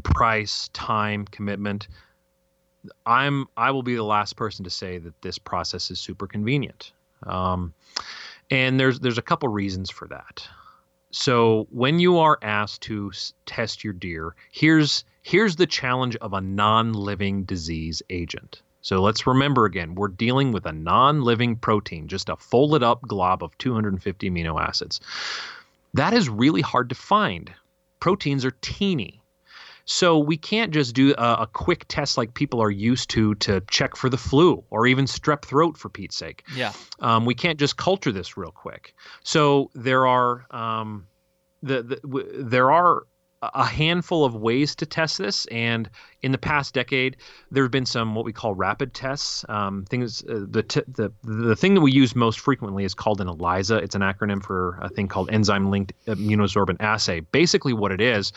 price, 0.03 0.69
time, 0.73 1.25
commitment. 1.25 1.87
I'm 3.05 3.47
I 3.57 3.71
will 3.71 3.83
be 3.83 3.95
the 3.95 4.03
last 4.03 4.35
person 4.35 4.63
to 4.63 4.69
say 4.69 4.97
that 4.97 5.21
this 5.21 5.37
process 5.37 5.91
is 5.91 5.99
super 5.99 6.27
convenient. 6.27 6.93
Um, 7.23 7.73
and 8.51 8.79
there's 8.79 8.99
there's 8.99 9.17
a 9.17 9.23
couple 9.23 9.49
reasons 9.49 9.89
for 9.89 10.07
that. 10.09 10.47
So 11.11 11.67
when 11.71 11.99
you 11.99 12.19
are 12.19 12.37
asked 12.41 12.81
to 12.83 13.11
test 13.45 13.83
your 13.83 13.93
deer, 13.93 14.35
here's 14.51 15.03
here's 15.23 15.55
the 15.55 15.65
challenge 15.65 16.15
of 16.17 16.33
a 16.33 16.41
non-living 16.41 17.45
disease 17.45 18.01
agent. 18.09 18.61
So 18.81 19.01
let's 19.01 19.27
remember 19.27 19.65
again, 19.65 19.95
we're 19.95 20.07
dealing 20.07 20.51
with 20.51 20.65
a 20.65 20.71
non-living 20.71 21.57
protein, 21.57 22.07
just 22.07 22.29
a 22.29 22.35
folded 22.35 22.83
up 22.83 23.01
glob 23.03 23.43
of 23.43 23.57
250 23.57 24.29
amino 24.29 24.59
acids. 24.59 24.99
That 25.93 26.13
is 26.13 26.29
really 26.29 26.61
hard 26.61 26.89
to 26.89 26.95
find. 26.95 27.51
Proteins 27.99 28.43
are 28.43 28.55
teeny. 28.61 29.20
So 29.91 30.17
we 30.17 30.37
can't 30.37 30.71
just 30.71 30.95
do 30.95 31.13
a, 31.17 31.39
a, 31.41 31.47
quick 31.51 31.83
test 31.89 32.17
like 32.17 32.33
people 32.33 32.61
are 32.61 32.71
used 32.71 33.09
to 33.09 33.35
to 33.35 33.59
check 33.69 33.97
for 33.97 34.09
the 34.09 34.17
flu 34.17 34.63
or 34.69 34.87
even 34.87 35.03
strep 35.03 35.43
throat 35.43 35.77
for 35.77 35.89
Pete's 35.89 36.15
sake. 36.15 36.45
Yeah. 36.55 36.71
Um, 37.01 37.25
we 37.25 37.35
can't 37.35 37.59
just 37.59 37.75
culture 37.75 38.13
this 38.13 38.37
real 38.37 38.51
quick. 38.51 38.95
So 39.23 39.69
there 39.75 40.07
are 40.07 40.45
um, 40.49 41.07
the, 41.61 41.83
the 41.83 41.95
w- 41.97 42.41
there 42.41 42.71
are 42.71 43.03
a 43.41 43.65
handful 43.65 44.23
of 44.23 44.33
ways 44.33 44.75
to 44.75 44.85
test 44.85 45.17
this, 45.17 45.45
and 45.47 45.89
in 46.21 46.31
the 46.31 46.37
past 46.37 46.73
decade, 46.73 47.17
there 47.49 47.63
have 47.63 47.71
been 47.71 47.85
some 47.85 48.15
what 48.15 48.23
we 48.23 48.31
call 48.31 48.55
rapid 48.55 48.93
tests. 48.93 49.43
Um, 49.49 49.83
things 49.89 50.23
uh, 50.23 50.45
the, 50.47 50.63
t- 50.63 50.83
the 50.87 51.11
the 51.23 51.55
thing 51.57 51.73
that 51.73 51.81
we 51.81 51.91
use 51.91 52.15
most 52.15 52.39
frequently 52.39 52.85
is 52.85 52.93
called 52.93 53.19
an 53.19 53.27
ELISA. 53.27 53.77
It's 53.77 53.95
an 53.95 54.03
acronym 54.03 54.41
for 54.41 54.79
a 54.81 54.87
thing 54.87 55.09
called 55.09 55.29
enzyme 55.33 55.69
linked 55.69 55.91
immunosorbent 56.05 56.77
assay. 56.79 57.19
Basically, 57.19 57.73
what 57.73 57.91
it 57.91 57.99
is 57.99 58.31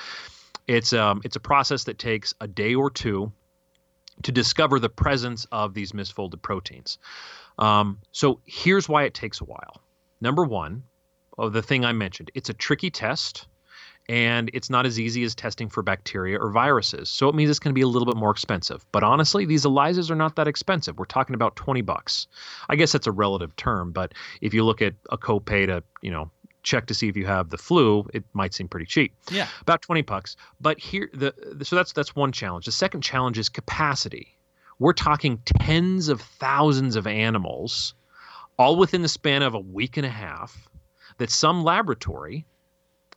it's 0.67 0.93
um, 0.93 1.21
it's 1.25 1.37
a 1.37 1.41
process 1.41 1.85
that 1.85 1.99
takes 1.99 2.35
a 2.41 2.49
day 2.49 2.75
or 2.75 2.91
two 2.91 3.33
to 4.23 4.33
discover 4.33 4.79
the 4.79 4.89
presence 4.89 5.47
of 5.51 5.75
these 5.75 5.93
misfolded 5.93 6.41
proteins. 6.43 6.99
Um, 7.59 7.99
so 8.13 8.41
here's 8.45 8.89
why 8.89 9.05
it 9.05 9.15
takes 9.15 9.41
a 9.41 9.45
while. 9.45 9.81
Number 10.21 10.45
one, 10.45 10.85
oh, 11.39 11.49
the 11.49 11.63
thing 11.63 11.85
I 11.85 11.93
mentioned, 11.93 12.31
it's 12.35 12.49
a 12.49 12.55
tricky 12.55 12.91
test 12.91 13.47
and 14.09 14.51
it's 14.53 14.69
not 14.69 14.87
as 14.87 15.01
easy 15.01 15.25
as 15.25 15.35
testing 15.35 15.69
for 15.69 15.83
bacteria 15.83 16.39
or 16.39 16.51
viruses. 16.51 17.09
So 17.09 17.29
it 17.29 17.35
means 17.35 17.49
it's 17.49 17.59
going 17.59 17.71
to 17.71 17.75
be 17.75 17.83
a 17.83 17.89
little 17.89 18.07
bit 18.07 18.17
more 18.17 18.31
expensive. 18.31 18.85
But 18.93 19.03
honestly, 19.03 19.47
these 19.47 19.65
ELISAs 19.65 20.11
are 20.11 20.17
not 20.17 20.37
that 20.37 20.47
expensive. 20.47 20.99
We're 20.99 21.07
talking 21.07 21.35
about 21.35 21.57
20 21.57 21.81
bucks. 21.83 22.27
I 22.69 22.77
guess 22.77 22.93
that's 22.93 23.07
a 23.07 23.13
relative 23.13 23.57
term, 23.57 23.93
but 23.93 24.13
if 24.43 24.53
you 24.53 24.65
look 24.65 24.83
at 24.83 24.95
a 25.11 25.17
copay 25.17 25.67
to, 25.67 25.83
you 26.03 26.11
know, 26.11 26.31
check 26.65 26.87
to 26.87 26.95
see 26.95 27.09
if 27.09 27.17
you 27.17 27.27
have 27.27 27.51
the 27.51 27.59
flu, 27.59 28.09
it 28.13 28.25
might 28.33 28.55
seem 28.55 28.69
pretty 28.69 28.87
cheap. 28.87 29.15
Yeah. 29.31 29.47
About 29.61 29.83
20 29.83 30.03
bucks. 30.03 30.37
But 30.61 30.81
here 30.81 31.09
the, 31.13 31.35
the 31.53 31.65
so 31.65 31.77
that's 31.77 31.93
that's 31.93 32.17
one 32.17 32.33
challenge. 32.33 32.65
The 32.65 32.73
second 32.73 33.03
challenge 33.03 33.39
is 33.39 33.49
capacity. 33.49 34.37
We're 34.79 34.95
talking 34.95 35.41
tens 35.45 36.09
of 36.09 36.21
thousands 36.21 36.97
of 36.97 37.07
animals 37.07 37.95
all 38.59 38.77
within 38.77 39.03
the 39.03 39.09
span 39.09 39.43
of 39.43 39.55
a 39.55 39.61
week 39.61 39.97
and 39.97 40.07
a 40.07 40.11
half 40.11 40.69
that 41.19 41.31
some 41.31 41.63
laboratory 41.63 42.45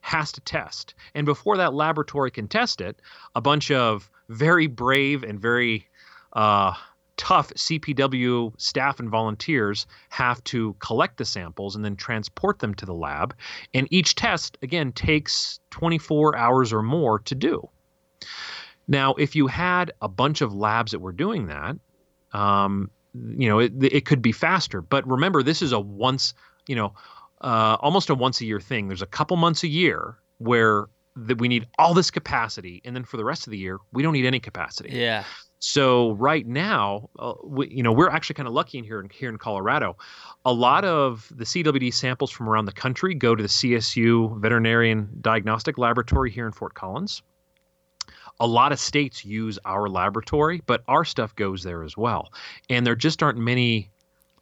has 0.02 0.32
to 0.34 0.42
test. 0.42 0.94
And 1.16 1.26
before 1.26 1.58
that 1.58 1.74
laboratory 1.74 2.32
can 2.32 2.48
test 2.48 2.82
it, 2.82 3.00
a 3.36 3.42
bunch 3.42 3.72
of 3.72 4.10
very 4.30 4.68
brave 4.68 5.24
and 5.24 5.40
very 5.40 5.88
uh, 6.34 6.74
tough 7.18 7.52
CPW 7.56 8.54
staff 8.60 9.00
and 9.00 9.10
volunteers 9.10 9.86
have 10.10 10.44
to 10.46 10.76
collect 10.80 11.18
the 11.18 11.26
samples 11.26 11.76
and 11.76 11.84
then 11.84 11.96
transport 11.96 12.60
them 12.60 12.74
to 12.76 12.86
the 12.86 12.94
lab. 12.94 13.36
And 13.74 13.88
each 13.92 14.16
test, 14.16 14.58
again, 14.62 14.92
takes 14.92 15.60
24 15.72 16.38
hours 16.38 16.72
or 16.72 16.82
more 16.82 17.20
to 17.20 17.36
do. 17.36 17.68
Now, 18.88 19.14
if 19.16 19.36
you 19.36 19.48
had 19.48 19.92
a 20.02 20.08
bunch 20.08 20.42
of 20.42 20.54
labs 20.54 20.92
that 20.92 21.00
were 21.00 21.12
doing 21.12 21.48
that, 21.48 21.76
um, 22.32 22.90
you 23.14 23.50
know, 23.50 23.60
it, 23.60 23.74
it 23.82 24.06
could 24.06 24.22
be 24.22 24.32
faster. 24.32 24.82
But 24.82 25.08
remember, 25.08 25.44
this 25.44 25.62
is 25.62 25.72
a 25.72 25.80
once, 25.80 26.34
you 26.68 26.76
know, 26.76 26.94
uh, 27.42 27.78
almost 27.82 28.10
a 28.10 28.16
once 28.16 28.42
a 28.42 28.46
year 28.46 28.60
thing. 28.60 28.88
There's 28.88 29.02
a 29.02 29.08
couple 29.08 29.38
months 29.38 29.64
a 29.64 29.68
year 29.68 30.18
where 30.38 30.88
that 31.16 31.40
we 31.40 31.48
need 31.48 31.68
all 31.80 31.94
this 31.94 32.12
capacity, 32.12 32.82
and 32.86 32.96
then 32.96 33.04
for 33.04 33.18
the 33.18 33.26
rest 33.26 33.48
of 33.48 33.52
the 33.52 33.58
year, 33.58 33.80
we 33.92 34.04
don't 34.04 34.14
need 34.14 34.26
any 34.26 34.40
capacity. 34.40 34.92
Yeah. 34.94 35.24
So 35.60 36.12
right 36.14 36.46
now, 36.46 37.10
uh, 37.18 37.34
we, 37.44 37.68
you 37.70 37.82
know, 37.82 37.92
we're 37.92 38.10
actually 38.10 38.36
kind 38.36 38.48
of 38.48 38.54
lucky 38.54 38.78
in 38.78 38.84
here 38.84 39.00
in 39.00 39.10
here 39.10 39.30
in 39.30 39.38
Colorado. 39.38 39.98
A 40.46 40.54
lot 40.54 40.86
of 40.86 41.32
the 41.36 41.46
CWD 41.46 41.94
samples 41.94 42.30
from 42.30 42.48
around 42.48 42.66
the 42.66 42.72
country 42.72 43.16
go 43.16 43.36
to 43.36 43.42
the 43.42 43.50
CSU 43.50 44.40
Veterinarian 44.40 45.10
Diagnostic 45.22 45.78
Laboratory 45.78 46.30
here 46.30 46.46
in 46.46 46.52
Fort 46.52 46.76
Collins. 46.76 47.24
A 48.40 48.46
lot 48.46 48.72
of 48.72 48.80
states 48.80 49.26
use 49.26 49.58
our 49.66 49.90
laboratory, 49.90 50.62
but 50.68 50.84
our 50.88 51.04
stuff 51.04 51.36
goes 51.36 51.64
there 51.64 51.84
as 51.84 51.98
well. 51.98 52.32
And 52.70 52.86
there 52.86 52.96
just 52.96 53.24
aren't 53.24 53.40
many 53.40 53.90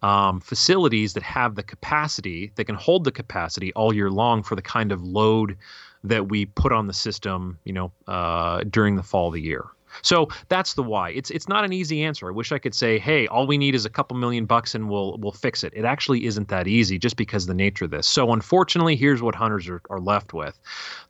um, 0.02 0.40
facilities 0.40 1.14
that 1.14 1.22
have 1.22 1.54
the 1.54 1.62
capacity 1.62 2.52
that 2.56 2.66
can 2.66 2.74
hold 2.74 3.04
the 3.04 3.12
capacity 3.12 3.72
all 3.72 3.94
year 3.94 4.10
long 4.10 4.42
for 4.42 4.54
the 4.54 4.62
kind 4.62 4.92
of 4.92 5.02
load 5.02 5.56
that 6.04 6.28
we 6.28 6.44
put 6.44 6.72
on 6.72 6.86
the 6.86 6.92
system, 6.92 7.58
you 7.64 7.72
know, 7.72 7.90
uh, 8.06 8.62
during 8.68 8.96
the 8.96 9.02
fall 9.02 9.28
of 9.28 9.34
the 9.34 9.40
year. 9.40 9.64
So 10.02 10.28
that's 10.48 10.74
the 10.74 10.82
why. 10.82 11.10
It's 11.10 11.30
it's 11.30 11.48
not 11.48 11.64
an 11.64 11.72
easy 11.72 12.02
answer. 12.02 12.28
I 12.28 12.30
wish 12.30 12.52
I 12.52 12.58
could 12.58 12.74
say, 12.74 12.98
hey, 12.98 13.26
all 13.26 13.46
we 13.46 13.58
need 13.58 13.74
is 13.74 13.84
a 13.84 13.90
couple 13.90 14.16
million 14.16 14.46
bucks 14.46 14.74
and 14.74 14.88
we'll 14.88 15.16
we'll 15.18 15.32
fix 15.32 15.64
it. 15.64 15.72
It 15.74 15.84
actually 15.84 16.26
isn't 16.26 16.48
that 16.48 16.66
easy 16.66 16.98
just 16.98 17.16
because 17.16 17.44
of 17.44 17.48
the 17.48 17.54
nature 17.54 17.84
of 17.86 17.90
this. 17.90 18.06
So 18.06 18.32
unfortunately, 18.32 18.96
here's 18.96 19.22
what 19.22 19.34
hunters 19.34 19.68
are, 19.68 19.82
are 19.90 20.00
left 20.00 20.32
with. 20.32 20.58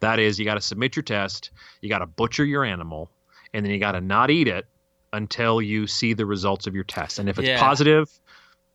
That 0.00 0.18
is 0.18 0.38
you 0.38 0.44
got 0.44 0.54
to 0.54 0.60
submit 0.60 0.96
your 0.96 1.02
test, 1.02 1.50
you 1.80 1.88
got 1.88 1.98
to 1.98 2.06
butcher 2.06 2.44
your 2.44 2.64
animal, 2.64 3.10
and 3.52 3.64
then 3.64 3.72
you 3.72 3.78
got 3.78 3.92
to 3.92 4.00
not 4.00 4.30
eat 4.30 4.48
it 4.48 4.66
until 5.12 5.62
you 5.62 5.86
see 5.86 6.12
the 6.12 6.26
results 6.26 6.66
of 6.66 6.74
your 6.74 6.84
test. 6.84 7.18
And 7.18 7.28
if 7.28 7.38
it's 7.38 7.48
yeah. 7.48 7.58
positive, 7.58 8.10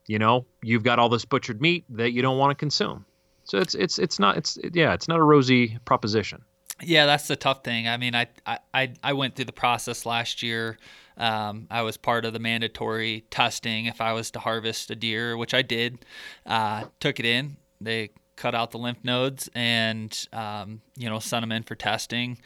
you 0.07 0.19
know, 0.19 0.45
you've 0.61 0.83
got 0.83 0.99
all 0.99 1.09
this 1.09 1.25
butchered 1.25 1.61
meat 1.61 1.85
that 1.89 2.11
you 2.11 2.21
don't 2.21 2.37
want 2.37 2.51
to 2.51 2.55
consume. 2.55 3.05
So 3.43 3.57
it's 3.57 3.75
it's 3.75 3.99
it's 3.99 4.19
not 4.19 4.37
it's 4.37 4.57
yeah, 4.73 4.93
it's 4.93 5.07
not 5.07 5.19
a 5.19 5.23
rosy 5.23 5.77
proposition. 5.85 6.41
Yeah, 6.83 7.05
that's 7.05 7.27
the 7.27 7.35
tough 7.35 7.63
thing. 7.63 7.87
I 7.87 7.97
mean, 7.97 8.15
I 8.15 8.27
I 8.73 8.93
I 9.03 9.13
went 9.13 9.35
through 9.35 9.45
the 9.45 9.53
process 9.53 10.05
last 10.05 10.41
year. 10.41 10.77
Um, 11.17 11.67
I 11.69 11.83
was 11.83 11.97
part 11.97 12.25
of 12.25 12.33
the 12.33 12.39
mandatory 12.39 13.25
testing 13.29 13.85
if 13.85 14.01
I 14.01 14.13
was 14.13 14.31
to 14.31 14.39
harvest 14.39 14.89
a 14.89 14.95
deer, 14.95 15.37
which 15.37 15.53
I 15.53 15.61
did. 15.61 16.05
Uh, 16.45 16.85
took 16.99 17.19
it 17.19 17.25
in. 17.25 17.57
They 17.79 18.09
cut 18.35 18.55
out 18.55 18.71
the 18.71 18.79
lymph 18.79 19.03
nodes 19.03 19.49
and 19.53 20.27
um, 20.33 20.81
you 20.97 21.09
know 21.09 21.19
sent 21.19 21.43
them 21.43 21.51
in 21.51 21.63
for 21.63 21.75
testing. 21.75 22.39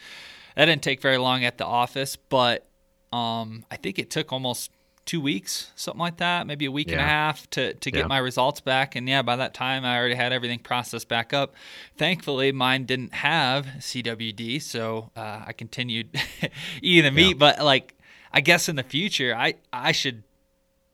That 0.56 0.66
didn't 0.66 0.84
take 0.84 1.02
very 1.02 1.18
long 1.18 1.44
at 1.44 1.58
the 1.58 1.66
office, 1.66 2.16
but 2.16 2.68
um, 3.14 3.66
I 3.72 3.78
think 3.78 4.00
it 4.00 4.10
took 4.10 4.34
almost 4.34 4.72
two 5.06 5.22
weeks, 5.22 5.72
something 5.76 6.00
like 6.00 6.18
that, 6.18 6.48
maybe 6.48 6.66
a 6.66 6.72
week 6.72 6.88
yeah. 6.88 6.94
and 6.94 7.02
a 7.02 7.06
half 7.06 7.50
to, 7.52 7.74
to 7.76 7.92
get 7.92 8.00
yeah. 8.00 8.08
my 8.08 8.18
results 8.18 8.60
back. 8.60 8.96
And 8.96 9.08
yeah, 9.08 9.22
by 9.22 9.36
that 9.36 9.54
time, 9.54 9.86
I 9.86 9.98
already 9.98 10.16
had 10.16 10.34
everything 10.34 10.60
processed 10.60 11.08
back 11.08 11.34
up. 11.34 11.54
Thankfully, 11.98 12.52
mine 12.52 12.86
didn't 12.86 13.14
have 13.14 13.66
CWD, 13.78 14.62
so 14.62 15.12
uh, 15.16 15.44
I 15.46 15.54
continued 15.54 16.10
eating 16.82 17.04
the 17.04 17.12
meat. 17.12 17.36
Yeah. 17.36 17.40
But 17.40 17.64
like, 17.64 17.96
I 18.34 18.42
guess 18.42 18.68
in 18.68 18.76
the 18.76 18.84
future, 18.84 19.36
I 19.36 19.56
I 19.72 19.92
should 19.92 20.24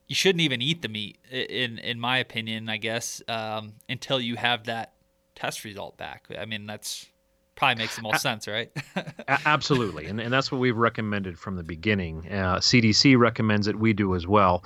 you 0.06 0.14
shouldn't 0.14 0.42
even 0.42 0.60
eat 0.60 0.82
the 0.82 0.88
meat 0.88 1.18
in 1.30 1.78
in 1.78 1.98
my 1.98 2.18
opinion. 2.18 2.68
I 2.68 2.76
guess 2.76 3.22
um, 3.28 3.74
until 3.88 4.20
you 4.20 4.36
have 4.36 4.64
that 4.64 4.92
test 5.34 5.64
result 5.64 5.96
back. 5.96 6.26
I 6.38 6.44
mean, 6.44 6.66
that's 6.66 7.06
probably 7.54 7.82
makes 7.82 7.96
the 7.96 8.02
most 8.02 8.22
sense, 8.22 8.48
right? 8.48 8.70
absolutely, 9.46 10.06
and 10.06 10.20
and 10.20 10.32
that's 10.32 10.50
what 10.50 10.60
we've 10.60 10.76
recommended 10.76 11.38
from 11.38 11.56
the 11.56 11.62
beginning. 11.62 12.26
Uh, 12.30 12.56
CDC 12.56 13.18
recommends 13.18 13.66
it. 13.66 13.78
We 13.78 13.92
do 13.92 14.14
as 14.14 14.26
well. 14.26 14.64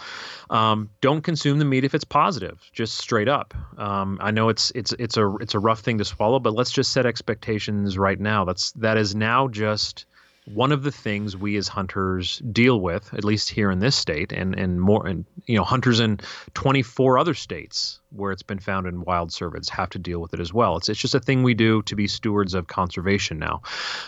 Um, 0.50 0.90
don't 1.00 1.22
consume 1.22 1.58
the 1.58 1.64
meat 1.64 1.84
if 1.84 1.94
it's 1.94 2.04
positive, 2.04 2.68
just 2.72 2.98
straight 2.98 3.28
up. 3.28 3.54
Um, 3.78 4.18
I 4.20 4.30
know 4.30 4.48
it's 4.48 4.70
it's 4.74 4.92
it's 4.98 5.16
a 5.16 5.34
it's 5.36 5.54
a 5.54 5.58
rough 5.58 5.80
thing 5.80 5.98
to 5.98 6.04
swallow, 6.04 6.38
but 6.38 6.54
let's 6.54 6.70
just 6.70 6.92
set 6.92 7.06
expectations 7.06 7.98
right 7.98 8.20
now. 8.20 8.44
That's 8.44 8.72
that 8.72 8.96
is 8.96 9.14
now 9.14 9.48
just 9.48 10.06
one 10.46 10.70
of 10.70 10.84
the 10.84 10.92
things 10.92 11.36
we 11.36 11.56
as 11.56 11.66
hunters 11.66 12.38
deal 12.52 12.80
with, 12.80 13.12
at 13.14 13.24
least 13.24 13.50
here 13.50 13.70
in 13.70 13.80
this 13.80 13.96
state, 13.96 14.32
and 14.32 14.54
and 14.58 14.80
more, 14.80 15.06
and 15.06 15.24
you 15.46 15.56
know, 15.56 15.64
hunters 15.64 15.98
in 15.98 16.20
24 16.54 17.18
other 17.18 17.34
states 17.34 18.00
where 18.10 18.30
it's 18.32 18.42
been 18.42 18.60
found 18.60 18.86
in 18.86 19.02
wild 19.02 19.30
cervids 19.30 19.68
have 19.68 19.90
to 19.90 19.98
deal 19.98 20.20
with 20.20 20.32
it 20.32 20.40
as 20.40 20.52
well. 20.52 20.76
It's 20.76 20.88
it's 20.88 21.00
just 21.00 21.14
a 21.14 21.20
thing 21.20 21.42
we 21.42 21.54
do 21.54 21.82
to 21.82 21.96
be 21.96 22.06
stewards 22.06 22.54
of 22.54 22.68
conservation 22.68 23.38
now. 23.38 23.62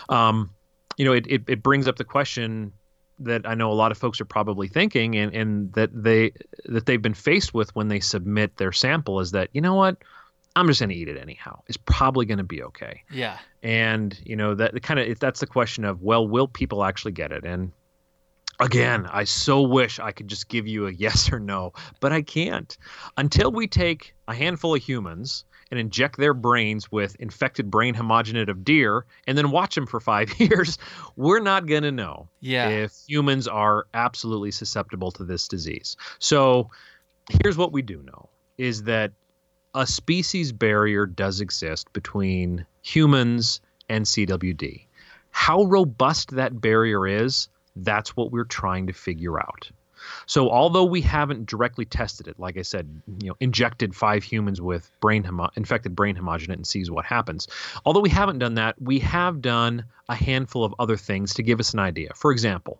Um, 0.07 0.51
you 0.97 1.05
know, 1.05 1.13
it, 1.13 1.27
it 1.27 1.43
it 1.47 1.61
brings 1.61 1.87
up 1.87 1.97
the 1.97 2.05
question 2.05 2.71
that 3.19 3.45
I 3.45 3.53
know 3.53 3.69
a 3.69 3.73
lot 3.73 3.91
of 3.91 3.97
folks 3.97 4.21
are 4.21 4.25
probably 4.25 4.69
thinking, 4.69 5.17
and 5.17 5.35
and 5.35 5.73
that 5.73 5.89
they 5.93 6.31
that 6.65 6.85
they've 6.85 7.01
been 7.01 7.13
faced 7.13 7.53
with 7.53 7.75
when 7.75 7.89
they 7.89 7.99
submit 7.99 8.55
their 8.55 8.71
sample 8.71 9.19
is 9.19 9.31
that 9.31 9.49
you 9.51 9.59
know 9.59 9.75
what 9.75 9.97
I'm 10.59 10.67
just 10.67 10.79
going 10.79 10.89
to 10.89 10.95
eat 10.95 11.07
it 11.07 11.17
anyhow. 11.17 11.61
It's 11.67 11.77
probably 11.77 12.25
going 12.25 12.37
to 12.37 12.43
be 12.43 12.61
okay. 12.63 13.01
Yeah. 13.11 13.37
And 13.63 14.19
you 14.23 14.35
know 14.35 14.55
that 14.55 14.81
kind 14.83 14.99
of 14.99 15.19
that's 15.19 15.39
the 15.39 15.47
question 15.47 15.85
of 15.85 16.01
well, 16.01 16.27
will 16.27 16.47
people 16.47 16.83
actually 16.83 17.13
get 17.13 17.31
it? 17.31 17.45
And 17.45 17.71
again, 18.59 19.07
I 19.11 19.23
so 19.23 19.61
wish 19.61 19.99
I 19.99 20.11
could 20.11 20.27
just 20.27 20.49
give 20.49 20.67
you 20.67 20.87
a 20.87 20.91
yes 20.97 21.31
or 21.31 21.39
no, 21.39 21.73
but 21.99 22.11
I 22.11 22.21
can't. 22.21 22.77
Until 23.17 23.51
we 23.51 23.67
take 23.67 24.15
a 24.27 24.33
handful 24.33 24.75
of 24.75 24.83
humans 24.83 25.45
and 25.71 25.79
inject 25.79 26.17
their 26.17 26.33
brains 26.33 26.91
with 26.91 27.15
infected 27.17 27.69
brain 27.69 27.93
homogenate 27.93 28.49
of 28.49 28.63
deer 28.63 29.05
and 29.27 29.37
then 29.37 29.51
watch 29.51 29.75
them 29.75 29.85
for 29.85 29.99
five 30.01 30.37
years, 30.39 30.77
we're 31.15 31.39
not 31.39 31.67
going 31.67 31.83
to 31.83 31.91
know 31.91 32.27
yeah. 32.41 32.69
if 32.69 32.93
humans 33.07 33.47
are 33.47 33.87
absolutely 33.93 34.51
susceptible 34.51 35.11
to 35.11 35.23
this 35.23 35.47
disease. 35.47 35.95
So 36.19 36.69
here's 37.43 37.57
what 37.57 37.71
we 37.71 37.81
do 37.81 38.01
know 38.03 38.29
is 38.57 38.83
that 38.83 39.11
a 39.75 39.85
species 39.85 40.51
barrier 40.51 41.05
does 41.05 41.41
exist 41.41 41.91
between 41.93 42.65
humans 42.81 43.61
and 43.87 44.05
CWD. 44.05 44.85
How 45.31 45.63
robust 45.63 46.31
that 46.31 46.59
barrier 46.59 47.07
is, 47.07 47.49
that's 47.75 48.15
what 48.15 48.31
we're 48.31 48.45
trying 48.45 48.87
to 48.87 48.93
figure 48.93 49.39
out. 49.39 49.69
So 50.25 50.49
although 50.49 50.85
we 50.85 51.01
haven't 51.01 51.45
directly 51.45 51.85
tested 51.85 52.27
it, 52.27 52.39
like 52.39 52.57
I 52.57 52.61
said, 52.61 53.01
you 53.21 53.29
know, 53.29 53.35
injected 53.39 53.95
five 53.95 54.23
humans 54.23 54.61
with 54.61 54.89
brain 55.01 55.23
homo- 55.23 55.51
infected 55.55 55.95
brain 55.95 56.15
homogenate 56.15 56.53
and 56.53 56.65
sees 56.65 56.89
what 56.89 57.05
happens. 57.05 57.47
Although 57.85 57.99
we 57.99 58.09
haven't 58.09 58.39
done 58.39 58.55
that, 58.55 58.81
we 58.81 58.99
have 58.99 59.41
done 59.41 59.85
a 60.07 60.15
handful 60.15 60.63
of 60.63 60.73
other 60.79 60.97
things 60.97 61.33
to 61.35 61.43
give 61.43 61.59
us 61.59 61.73
an 61.73 61.79
idea. 61.79 62.11
For 62.15 62.31
example, 62.31 62.79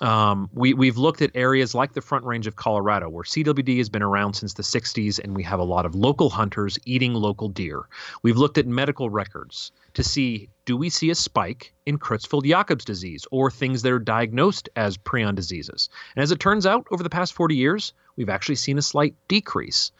um, 0.00 0.48
we, 0.54 0.72
we've 0.72 0.96
looked 0.96 1.20
at 1.20 1.30
areas 1.34 1.74
like 1.74 1.92
the 1.92 2.00
Front 2.00 2.24
Range 2.24 2.46
of 2.46 2.56
Colorado, 2.56 3.08
where 3.08 3.24
CWD 3.24 3.76
has 3.78 3.88
been 3.88 4.02
around 4.02 4.34
since 4.34 4.54
the 4.54 4.62
60s, 4.62 5.18
and 5.22 5.36
we 5.36 5.42
have 5.42 5.60
a 5.60 5.64
lot 5.64 5.84
of 5.84 5.94
local 5.94 6.30
hunters 6.30 6.78
eating 6.86 7.12
local 7.14 7.48
deer. 7.48 7.86
We've 8.22 8.38
looked 8.38 8.56
at 8.56 8.66
medical 8.66 9.10
records 9.10 9.72
to 9.94 10.02
see 10.02 10.48
do 10.64 10.76
we 10.76 10.88
see 10.88 11.10
a 11.10 11.14
spike 11.14 11.74
in 11.84 11.98
Creutzfeldt 11.98 12.44
Jakob's 12.44 12.84
disease 12.84 13.26
or 13.32 13.50
things 13.50 13.82
that 13.82 13.92
are 13.92 13.98
diagnosed 13.98 14.68
as 14.76 14.96
prion 14.96 15.34
diseases. 15.34 15.88
And 16.14 16.22
as 16.22 16.30
it 16.30 16.38
turns 16.38 16.64
out, 16.64 16.86
over 16.92 17.02
the 17.02 17.10
past 17.10 17.32
40 17.32 17.56
years, 17.56 17.92
we've 18.16 18.28
actually 18.28 18.54
seen 18.56 18.78
a 18.78 18.82
slight 18.82 19.14
decrease. 19.28 19.92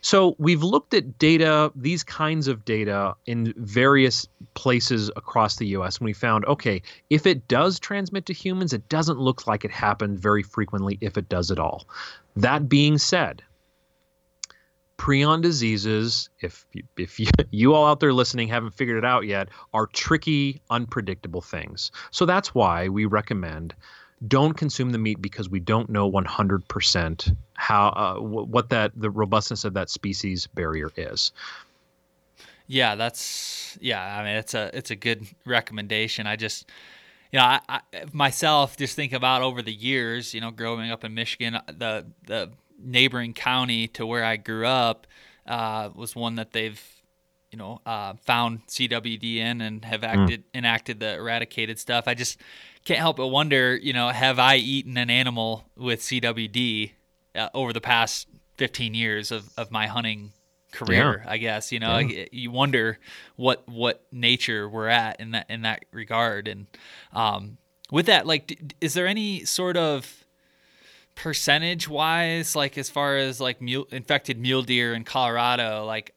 So 0.00 0.34
we've 0.38 0.62
looked 0.62 0.94
at 0.94 1.18
data, 1.18 1.72
these 1.76 2.02
kinds 2.02 2.48
of 2.48 2.64
data, 2.64 3.14
in 3.26 3.54
various 3.56 4.26
places 4.54 5.10
across 5.16 5.56
the 5.56 5.66
US, 5.68 5.98
and 5.98 6.06
we 6.06 6.12
found 6.12 6.44
okay, 6.46 6.82
if 7.10 7.26
it 7.26 7.46
does 7.48 7.78
transmit 7.78 8.26
to 8.26 8.32
humans, 8.32 8.72
it 8.72 8.88
doesn't 8.88 9.18
look 9.18 9.46
like 9.46 9.64
it 9.64 9.70
happened 9.70 10.18
very 10.18 10.42
frequently 10.42 10.98
if 11.00 11.16
it 11.16 11.28
does 11.28 11.50
at 11.50 11.58
all. 11.58 11.86
That 12.36 12.68
being 12.68 12.98
said, 12.98 13.42
prion 15.02 15.42
diseases, 15.42 16.30
if 16.40 16.64
if 16.96 17.18
you, 17.18 17.26
you 17.50 17.74
all 17.74 17.86
out 17.86 18.00
there 18.00 18.12
listening 18.12 18.48
haven't 18.48 18.74
figured 18.74 18.98
it 18.98 19.04
out 19.04 19.26
yet, 19.26 19.48
are 19.74 19.86
tricky, 19.88 20.60
unpredictable 20.70 21.40
things. 21.40 21.90
So 22.10 22.24
that's 22.24 22.54
why 22.54 22.88
we 22.88 23.04
recommend 23.04 23.74
don't 24.28 24.54
consume 24.54 24.90
the 24.90 24.98
meat 24.98 25.20
because 25.20 25.48
we 25.48 25.60
don't 25.60 25.88
know 25.88 26.10
100% 26.10 27.36
how 27.54 27.88
uh, 27.88 28.20
what 28.20 28.68
that 28.70 28.92
the 28.96 29.10
robustness 29.10 29.64
of 29.64 29.74
that 29.74 29.90
species 29.90 30.46
barrier 30.48 30.90
is. 30.96 31.32
Yeah, 32.66 32.94
that's 32.94 33.76
yeah. 33.80 34.18
I 34.18 34.24
mean, 34.24 34.36
it's 34.36 34.54
a 34.54 34.70
it's 34.76 34.90
a 34.90 34.96
good 34.96 35.26
recommendation. 35.44 36.26
I 36.26 36.36
just 36.36 36.70
you 37.32 37.38
know, 37.38 37.44
I, 37.44 37.60
I, 37.68 37.80
myself 38.12 38.76
just 38.76 38.94
think 38.94 39.12
about 39.12 39.42
over 39.42 39.62
the 39.62 39.72
years, 39.72 40.34
you 40.34 40.40
know, 40.40 40.50
growing 40.50 40.90
up 40.90 41.04
in 41.04 41.14
Michigan, 41.14 41.58
the 41.66 42.06
the 42.26 42.50
neighboring 42.82 43.34
county 43.34 43.88
to 43.88 44.06
where 44.06 44.24
I 44.24 44.36
grew 44.36 44.66
up 44.66 45.06
uh, 45.46 45.90
was 45.94 46.14
one 46.14 46.36
that 46.36 46.52
they've 46.52 46.82
you 47.52 47.58
know 47.58 47.80
uh, 47.86 48.14
found 48.22 48.66
CWD 48.66 49.36
in 49.36 49.60
and 49.60 49.84
have 49.84 50.00
hmm. 50.00 50.06
acted 50.06 50.40
mm. 50.40 50.58
enacted 50.58 50.98
the 50.98 51.14
eradicated 51.14 51.78
stuff. 51.78 52.08
I 52.08 52.14
just 52.14 52.38
can't 52.84 52.98
help 52.98 53.18
but 53.18 53.28
wonder, 53.28 53.76
you 53.76 53.92
know, 53.92 54.08
have 54.08 54.38
I 54.38 54.56
eaten 54.56 54.96
an 54.96 55.10
animal 55.10 55.68
with 55.76 56.00
CWD 56.00 56.92
uh, 57.36 57.48
over 57.54 57.72
the 57.72 57.80
past 57.80 58.26
15 58.56 58.94
years 58.94 59.30
of, 59.30 59.50
of 59.56 59.70
my 59.70 59.86
hunting 59.86 60.32
career? 60.72 61.22
Yeah. 61.24 61.30
I 61.30 61.36
guess 61.36 61.70
you 61.70 61.78
know 61.78 61.98
yeah. 61.98 62.24
you 62.32 62.50
wonder 62.50 62.98
what 63.36 63.68
what 63.68 64.02
nature 64.10 64.68
we're 64.68 64.88
at 64.88 65.20
in 65.20 65.32
that 65.32 65.46
in 65.50 65.62
that 65.62 65.84
regard. 65.92 66.48
And 66.48 66.66
um, 67.12 67.58
with 67.90 68.06
that, 68.06 68.26
like, 68.26 68.74
is 68.80 68.94
there 68.94 69.06
any 69.06 69.44
sort 69.44 69.76
of 69.76 70.24
percentage 71.14 71.88
wise, 71.88 72.56
like 72.56 72.78
as 72.78 72.88
far 72.88 73.18
as 73.18 73.38
like 73.38 73.60
mule, 73.60 73.86
infected 73.90 74.40
mule 74.40 74.62
deer 74.62 74.94
in 74.94 75.04
Colorado, 75.04 75.84
like 75.84 76.14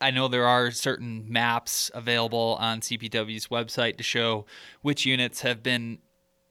I 0.00 0.10
know 0.10 0.28
there 0.28 0.46
are 0.46 0.70
certain 0.70 1.24
maps 1.28 1.90
available 1.94 2.56
on 2.60 2.80
CPW's 2.80 3.48
website 3.48 3.96
to 3.96 4.02
show 4.02 4.46
which 4.82 5.06
units 5.06 5.40
have 5.40 5.62
been 5.62 5.98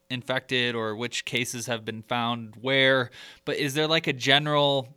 infected 0.09 0.75
or 0.75 0.95
which 0.95 1.25
cases 1.25 1.67
have 1.67 1.85
been 1.85 2.01
found 2.01 2.55
where. 2.61 3.11
But 3.45 3.57
is 3.57 3.73
there 3.73 3.87
like 3.87 4.07
a 4.07 4.13
general, 4.13 4.89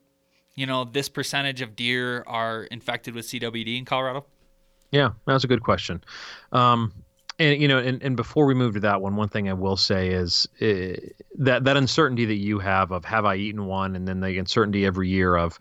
you 0.55 0.67
know, 0.67 0.85
this 0.85 1.09
percentage 1.09 1.61
of 1.61 1.77
deer 1.77 2.25
are 2.27 2.65
infected 2.65 3.15
with 3.15 3.27
CWD 3.27 3.79
in 3.79 3.85
Colorado? 3.85 4.25
Yeah, 4.91 5.11
that's 5.27 5.45
a 5.45 5.49
good 5.49 5.63
question. 5.63 6.03
Um, 6.53 6.93
and 7.39 7.61
you 7.61 7.67
know, 7.67 7.79
and, 7.79 8.03
and 8.03 8.17
before 8.17 8.47
we 8.47 8.55
move 8.55 8.75
to 8.75 8.81
that 8.81 9.01
one, 9.01 9.17
one 9.17 9.29
thing 9.29 9.49
I 9.49 9.55
will 9.55 9.77
say 9.77 10.09
is 10.09 10.47
uh, 10.61 11.01
that 11.39 11.65
that 11.65 11.77
uncertainty 11.77 12.27
that 12.27 12.37
you 12.37 12.59
have 12.59 12.93
of 12.93 13.05
have 13.07 13.25
I 13.25 13.37
eaten 13.37 13.65
one, 13.67 13.97
and 13.97 14.07
then 14.07 14.21
the 14.21 14.39
uncertainty 14.39 14.85
every 14.85 15.09
year 15.09 15.37
of 15.37 15.59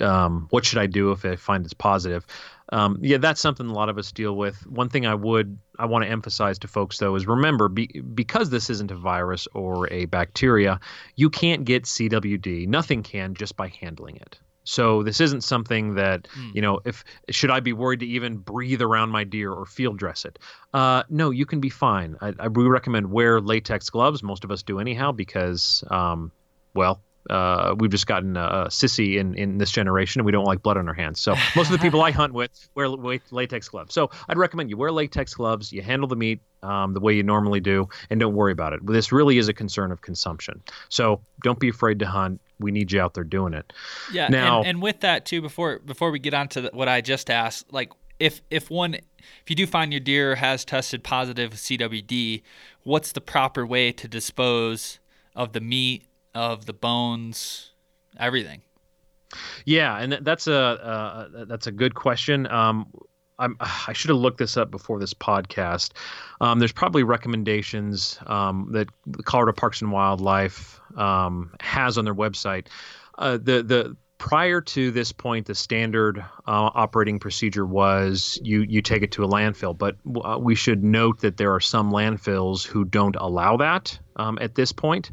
um, 0.00 0.46
what 0.50 0.64
should 0.64 0.78
I 0.78 0.86
do 0.86 1.12
if 1.12 1.24
I 1.24 1.36
find 1.36 1.64
it's 1.64 1.74
positive. 1.74 2.26
Um, 2.70 2.98
yeah, 3.00 3.18
that's 3.18 3.40
something 3.40 3.66
a 3.66 3.72
lot 3.72 3.88
of 3.88 3.96
us 3.96 4.10
deal 4.10 4.36
with. 4.36 4.66
One 4.66 4.88
thing 4.88 5.06
I 5.06 5.14
would 5.14 5.58
I 5.78 5.86
want 5.86 6.04
to 6.04 6.10
emphasize 6.10 6.58
to 6.60 6.68
folks 6.68 6.98
though 6.98 7.14
is 7.14 7.26
remember 7.26 7.68
be, 7.68 7.86
because 8.14 8.50
this 8.50 8.70
isn't 8.70 8.90
a 8.90 8.96
virus 8.96 9.46
or 9.54 9.92
a 9.92 10.06
bacteria, 10.06 10.80
you 11.14 11.30
can't 11.30 11.64
get 11.64 11.84
CWD. 11.84 12.66
Nothing 12.66 13.02
can 13.02 13.34
just 13.34 13.56
by 13.56 13.68
handling 13.80 14.16
it. 14.16 14.38
So 14.64 15.04
this 15.04 15.20
isn't 15.20 15.42
something 15.42 15.94
that 15.94 16.26
mm. 16.36 16.54
you 16.54 16.60
know. 16.60 16.80
If 16.84 17.04
should 17.30 17.52
I 17.52 17.60
be 17.60 17.72
worried 17.72 18.00
to 18.00 18.06
even 18.06 18.36
breathe 18.36 18.82
around 18.82 19.10
my 19.10 19.22
deer 19.22 19.52
or 19.52 19.64
field 19.64 19.96
dress 19.96 20.24
it? 20.24 20.40
Uh, 20.74 21.04
no, 21.08 21.30
you 21.30 21.46
can 21.46 21.60
be 21.60 21.70
fine. 21.70 22.16
I, 22.20 22.34
I 22.40 22.48
we 22.48 22.64
recommend 22.64 23.12
wear 23.12 23.40
latex 23.40 23.88
gloves. 23.90 24.24
Most 24.24 24.42
of 24.42 24.50
us 24.50 24.64
do 24.64 24.80
anyhow 24.80 25.12
because, 25.12 25.84
um, 25.88 26.32
well, 26.74 27.00
uh, 27.30 27.74
we've 27.78 27.90
just 27.90 28.06
gotten 28.06 28.36
a, 28.36 28.66
sissy 28.68 29.16
in, 29.16 29.34
in 29.34 29.58
this 29.58 29.70
generation 29.70 30.20
and 30.20 30.26
we 30.26 30.32
don't 30.32 30.44
like 30.44 30.62
blood 30.62 30.76
on 30.76 30.88
our 30.88 30.94
hands. 30.94 31.20
So 31.20 31.34
most 31.54 31.66
of 31.66 31.72
the 31.72 31.78
people 31.78 32.02
I 32.02 32.10
hunt 32.12 32.32
with 32.32 32.68
wear 32.74 32.88
latex 32.88 33.68
gloves. 33.68 33.94
So 33.94 34.10
I'd 34.28 34.38
recommend 34.38 34.70
you 34.70 34.76
wear 34.76 34.92
latex 34.92 35.34
gloves. 35.34 35.72
You 35.72 35.82
handle 35.82 36.08
the 36.08 36.16
meat 36.16 36.40
um, 36.62 36.94
the 36.94 37.00
way 37.00 37.14
you 37.14 37.22
normally 37.22 37.60
do, 37.60 37.88
and 38.10 38.18
don't 38.18 38.34
worry 38.34 38.52
about 38.52 38.72
it. 38.72 38.84
This 38.84 39.12
really 39.12 39.38
is 39.38 39.48
a 39.48 39.54
concern 39.54 39.92
of 39.92 40.02
consumption. 40.02 40.62
So 40.88 41.20
don't 41.42 41.60
be 41.60 41.68
afraid 41.68 41.98
to 42.00 42.06
hunt. 42.06 42.40
We 42.58 42.70
need 42.70 42.90
you 42.90 43.00
out 43.00 43.14
there 43.14 43.24
doing 43.24 43.52
it. 43.52 43.72
Yeah. 44.12 44.28
Now, 44.28 44.60
and, 44.60 44.68
and 44.68 44.82
with 44.82 45.00
that 45.00 45.26
too, 45.26 45.42
before 45.42 45.78
before 45.80 46.10
we 46.10 46.18
get 46.18 46.34
on 46.34 46.48
to 46.48 46.62
the, 46.62 46.70
what 46.72 46.88
I 46.88 47.00
just 47.00 47.30
asked, 47.30 47.72
like 47.72 47.92
if 48.18 48.40
if 48.50 48.70
one 48.70 48.94
if 48.94 49.48
you 49.48 49.56
do 49.56 49.66
find 49.66 49.92
your 49.92 50.00
deer 50.00 50.36
has 50.36 50.64
tested 50.64 51.04
positive 51.04 51.52
CWD, 51.52 52.42
what's 52.82 53.12
the 53.12 53.20
proper 53.20 53.66
way 53.66 53.92
to 53.92 54.08
dispose 54.08 54.98
of 55.34 55.52
the 55.52 55.60
meat 55.60 56.04
of 56.36 56.66
the 56.66 56.72
bones, 56.72 57.70
everything. 58.18 58.62
Yeah, 59.64 59.98
and 59.98 60.12
that's 60.22 60.46
a 60.46 60.54
uh, 60.54 61.44
that's 61.46 61.66
a 61.66 61.72
good 61.72 61.94
question. 61.94 62.46
Um, 62.46 62.86
i 63.38 63.92
should 63.92 64.08
have 64.08 64.18
looked 64.18 64.38
this 64.38 64.56
up 64.56 64.70
before 64.70 64.98
this 64.98 65.12
podcast. 65.12 65.90
Um, 66.40 66.58
there's 66.58 66.72
probably 66.72 67.02
recommendations 67.02 68.18
um, 68.26 68.68
that 68.72 68.88
Colorado 69.24 69.52
Parks 69.52 69.82
and 69.82 69.92
Wildlife 69.92 70.80
um, 70.96 71.54
has 71.60 71.98
on 71.98 72.04
their 72.04 72.14
website. 72.14 72.68
Uh, 73.18 73.32
the 73.32 73.62
the 73.62 73.96
prior 74.18 74.60
to 74.60 74.90
this 74.90 75.12
point, 75.12 75.46
the 75.46 75.54
standard 75.54 76.18
uh, 76.18 76.70
operating 76.74 77.18
procedure 77.18 77.66
was 77.66 78.38
you 78.42 78.62
you 78.62 78.80
take 78.82 79.02
it 79.02 79.12
to 79.12 79.24
a 79.24 79.28
landfill. 79.28 79.76
But 79.76 79.96
uh, 80.24 80.38
we 80.38 80.54
should 80.54 80.82
note 80.82 81.20
that 81.20 81.36
there 81.36 81.52
are 81.52 81.60
some 81.60 81.90
landfills 81.92 82.66
who 82.66 82.84
don't 82.84 83.16
allow 83.16 83.56
that 83.58 83.98
um, 84.16 84.38
at 84.40 84.54
this 84.54 84.72
point, 84.72 85.10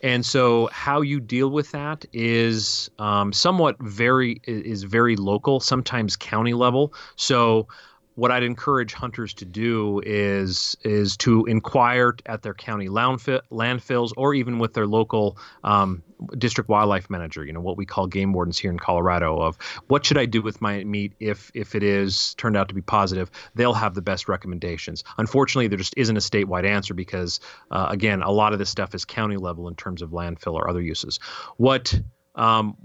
and 0.00 0.24
so 0.24 0.68
how 0.72 1.00
you 1.00 1.20
deal 1.20 1.50
with 1.50 1.70
that 1.72 2.04
is 2.12 2.90
um, 2.98 3.32
somewhat 3.32 3.76
very 3.80 4.40
is 4.44 4.84
very 4.84 5.16
local, 5.16 5.60
sometimes 5.60 6.16
county 6.16 6.54
level. 6.54 6.94
So 7.16 7.68
what 8.16 8.32
I'd 8.32 8.42
encourage 8.42 8.94
hunters 8.94 9.34
to 9.34 9.44
do 9.44 10.00
is 10.04 10.74
is 10.82 11.16
to 11.18 11.44
inquire 11.44 12.16
at 12.24 12.42
their 12.42 12.54
county 12.54 12.88
landfills 12.88 14.12
or 14.16 14.34
even 14.34 14.58
with 14.58 14.72
their 14.72 14.86
local 14.86 15.36
um, 15.62 16.02
district 16.38 16.70
wildlife 16.70 17.10
manager. 17.10 17.44
You 17.44 17.52
know 17.52 17.60
what 17.60 17.76
we 17.76 17.84
call 17.84 18.06
game 18.06 18.32
wardens 18.32 18.58
here 18.58 18.70
in 18.70 18.78
Colorado. 18.78 19.38
Of 19.38 19.58
what 19.88 20.06
should 20.06 20.16
I 20.16 20.24
do 20.24 20.40
with 20.40 20.62
my 20.62 20.82
meat 20.84 21.12
if 21.20 21.50
if 21.54 21.74
it 21.74 21.82
is 21.82 22.34
turned 22.34 22.56
out 22.56 22.68
to 22.68 22.74
be 22.74 22.80
positive? 22.80 23.30
They'll 23.54 23.74
have 23.74 23.94
the 23.94 24.02
best 24.02 24.28
recommendations. 24.28 25.04
Unfortunately, 25.18 25.68
there 25.68 25.78
just 25.78 25.94
isn't 25.96 26.16
a 26.16 26.20
statewide 26.20 26.64
answer 26.64 26.94
because 26.94 27.38
uh, 27.70 27.86
again, 27.90 28.22
a 28.22 28.30
lot 28.30 28.54
of 28.54 28.58
this 28.58 28.70
stuff 28.70 28.94
is 28.94 29.04
county 29.04 29.36
level 29.36 29.68
in 29.68 29.74
terms 29.74 30.00
of 30.00 30.10
landfill 30.10 30.54
or 30.54 30.70
other 30.70 30.80
uses. 30.80 31.20
What 31.58 31.94
um, 32.34 32.76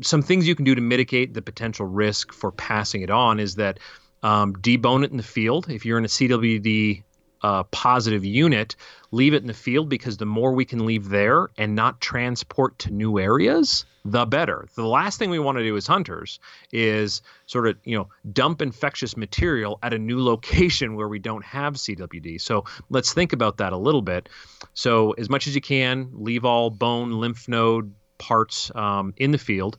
some 0.00 0.22
things 0.22 0.48
you 0.48 0.54
can 0.54 0.64
do 0.64 0.74
to 0.74 0.80
mitigate 0.80 1.34
the 1.34 1.42
potential 1.42 1.84
risk 1.84 2.32
for 2.32 2.50
passing 2.50 3.02
it 3.02 3.10
on 3.10 3.40
is 3.40 3.56
that 3.56 3.78
um, 4.22 4.54
debone 4.56 5.04
it 5.04 5.10
in 5.10 5.16
the 5.16 5.22
field. 5.22 5.68
If 5.68 5.84
you're 5.84 5.98
in 5.98 6.04
a 6.04 6.08
CWD 6.08 7.02
uh, 7.42 7.62
positive 7.64 8.24
unit, 8.24 8.76
leave 9.10 9.34
it 9.34 9.42
in 9.42 9.46
the 9.46 9.54
field 9.54 9.88
because 9.88 10.16
the 10.16 10.26
more 10.26 10.52
we 10.52 10.64
can 10.64 10.84
leave 10.84 11.08
there 11.08 11.48
and 11.56 11.74
not 11.74 12.00
transport 12.00 12.78
to 12.80 12.90
new 12.90 13.18
areas, 13.18 13.84
the 14.04 14.26
better. 14.26 14.66
The 14.74 14.86
last 14.86 15.18
thing 15.18 15.30
we 15.30 15.38
want 15.38 15.58
to 15.58 15.64
do 15.64 15.76
as 15.76 15.86
hunters 15.86 16.40
is 16.72 17.22
sort 17.46 17.68
of, 17.68 17.76
you 17.84 17.96
know, 17.96 18.08
dump 18.32 18.62
infectious 18.62 19.16
material 19.16 19.78
at 19.82 19.92
a 19.92 19.98
new 19.98 20.22
location 20.24 20.96
where 20.96 21.08
we 21.08 21.18
don't 21.18 21.44
have 21.44 21.74
CWD. 21.74 22.40
So 22.40 22.64
let's 22.90 23.12
think 23.12 23.32
about 23.32 23.58
that 23.58 23.72
a 23.72 23.76
little 23.76 24.02
bit. 24.02 24.28
So 24.74 25.12
as 25.12 25.28
much 25.30 25.46
as 25.46 25.54
you 25.54 25.60
can, 25.60 26.10
leave 26.12 26.44
all 26.44 26.70
bone, 26.70 27.12
lymph 27.12 27.48
node 27.48 27.94
parts 28.18 28.74
um, 28.74 29.14
in 29.16 29.30
the 29.30 29.38
field, 29.38 29.78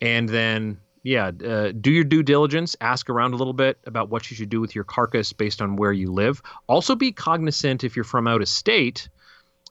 and 0.00 0.28
then 0.28 0.80
yeah, 1.04 1.30
uh, 1.46 1.70
do 1.78 1.92
your 1.92 2.02
due 2.02 2.22
diligence. 2.22 2.74
Ask 2.80 3.10
around 3.10 3.34
a 3.34 3.36
little 3.36 3.52
bit 3.52 3.78
about 3.84 4.08
what 4.08 4.30
you 4.30 4.36
should 4.36 4.48
do 4.48 4.60
with 4.60 4.74
your 4.74 4.84
carcass 4.84 5.34
based 5.34 5.60
on 5.60 5.76
where 5.76 5.92
you 5.92 6.10
live. 6.10 6.42
Also, 6.66 6.96
be 6.96 7.12
cognizant 7.12 7.84
if 7.84 7.94
you're 7.94 8.06
from 8.06 8.26
out 8.26 8.40
of 8.40 8.48
state, 8.48 9.10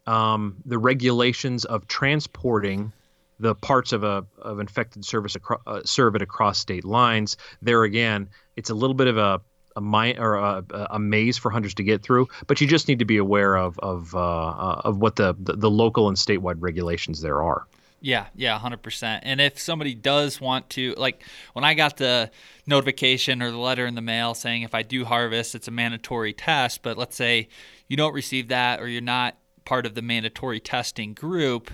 um, 0.05 0.57
the 0.63 0.77
regulations 0.77 1.65
of 1.65 1.87
transporting 1.87 2.93
the 3.39 3.55
parts 3.55 3.93
of 3.93 4.03
a 4.03 4.23
of 4.37 4.59
infected 4.59 5.01
cervids 5.01 5.35
acro- 5.35 5.61
uh, 5.65 6.23
across 6.23 6.59
state 6.59 6.85
lines. 6.85 7.35
There 7.63 7.83
again, 7.83 8.29
it's 8.55 8.69
a 8.69 8.75
little 8.75 8.93
bit 8.93 9.07
of 9.07 9.17
a 9.17 9.41
a 9.75 10.15
or 10.19 10.35
a, 10.35 10.63
a, 10.91 10.99
maze 10.99 11.39
for 11.39 11.49
hunters 11.49 11.73
to 11.73 11.83
get 11.83 12.03
through, 12.03 12.27
but 12.45 12.61
you 12.61 12.67
just 12.67 12.87
need 12.87 12.99
to 12.99 13.05
be 13.05 13.17
aware 13.17 13.55
of 13.55 13.79
of 13.79 14.13
uh, 14.13 14.19
uh 14.19 14.81
of 14.85 14.97
what 14.99 15.15
the, 15.15 15.35
the 15.39 15.53
the 15.53 15.69
local 15.69 16.09
and 16.09 16.15
statewide 16.15 16.57
regulations 16.59 17.21
there 17.21 17.41
are. 17.41 17.65
Yeah, 18.03 18.25
yeah, 18.35 18.59
100%. 18.59 19.21
And 19.23 19.39
if 19.39 19.57
somebody 19.57 19.95
does 19.95 20.41
want 20.41 20.69
to, 20.71 20.93
like 20.97 21.23
when 21.53 21.63
I 21.63 21.73
got 21.73 21.95
the 21.95 22.31
notification 22.67 23.41
or 23.41 23.49
the 23.49 23.57
letter 23.57 23.85
in 23.85 23.95
the 23.95 24.01
mail 24.01 24.33
saying 24.33 24.63
if 24.63 24.75
I 24.75 24.83
do 24.83 25.05
harvest, 25.05 25.55
it's 25.55 25.69
a 25.69 25.71
mandatory 25.71 26.33
test, 26.33 26.81
but 26.83 26.97
let's 26.97 27.15
say 27.15 27.47
you 27.87 27.95
don't 27.95 28.13
receive 28.13 28.49
that 28.49 28.81
or 28.81 28.89
you're 28.89 29.01
not 29.01 29.37
part 29.63 29.85
of 29.85 29.95
the 29.95 30.01
mandatory 30.01 30.59
testing 30.59 31.13
group, 31.13 31.71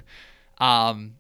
um, 0.60 1.16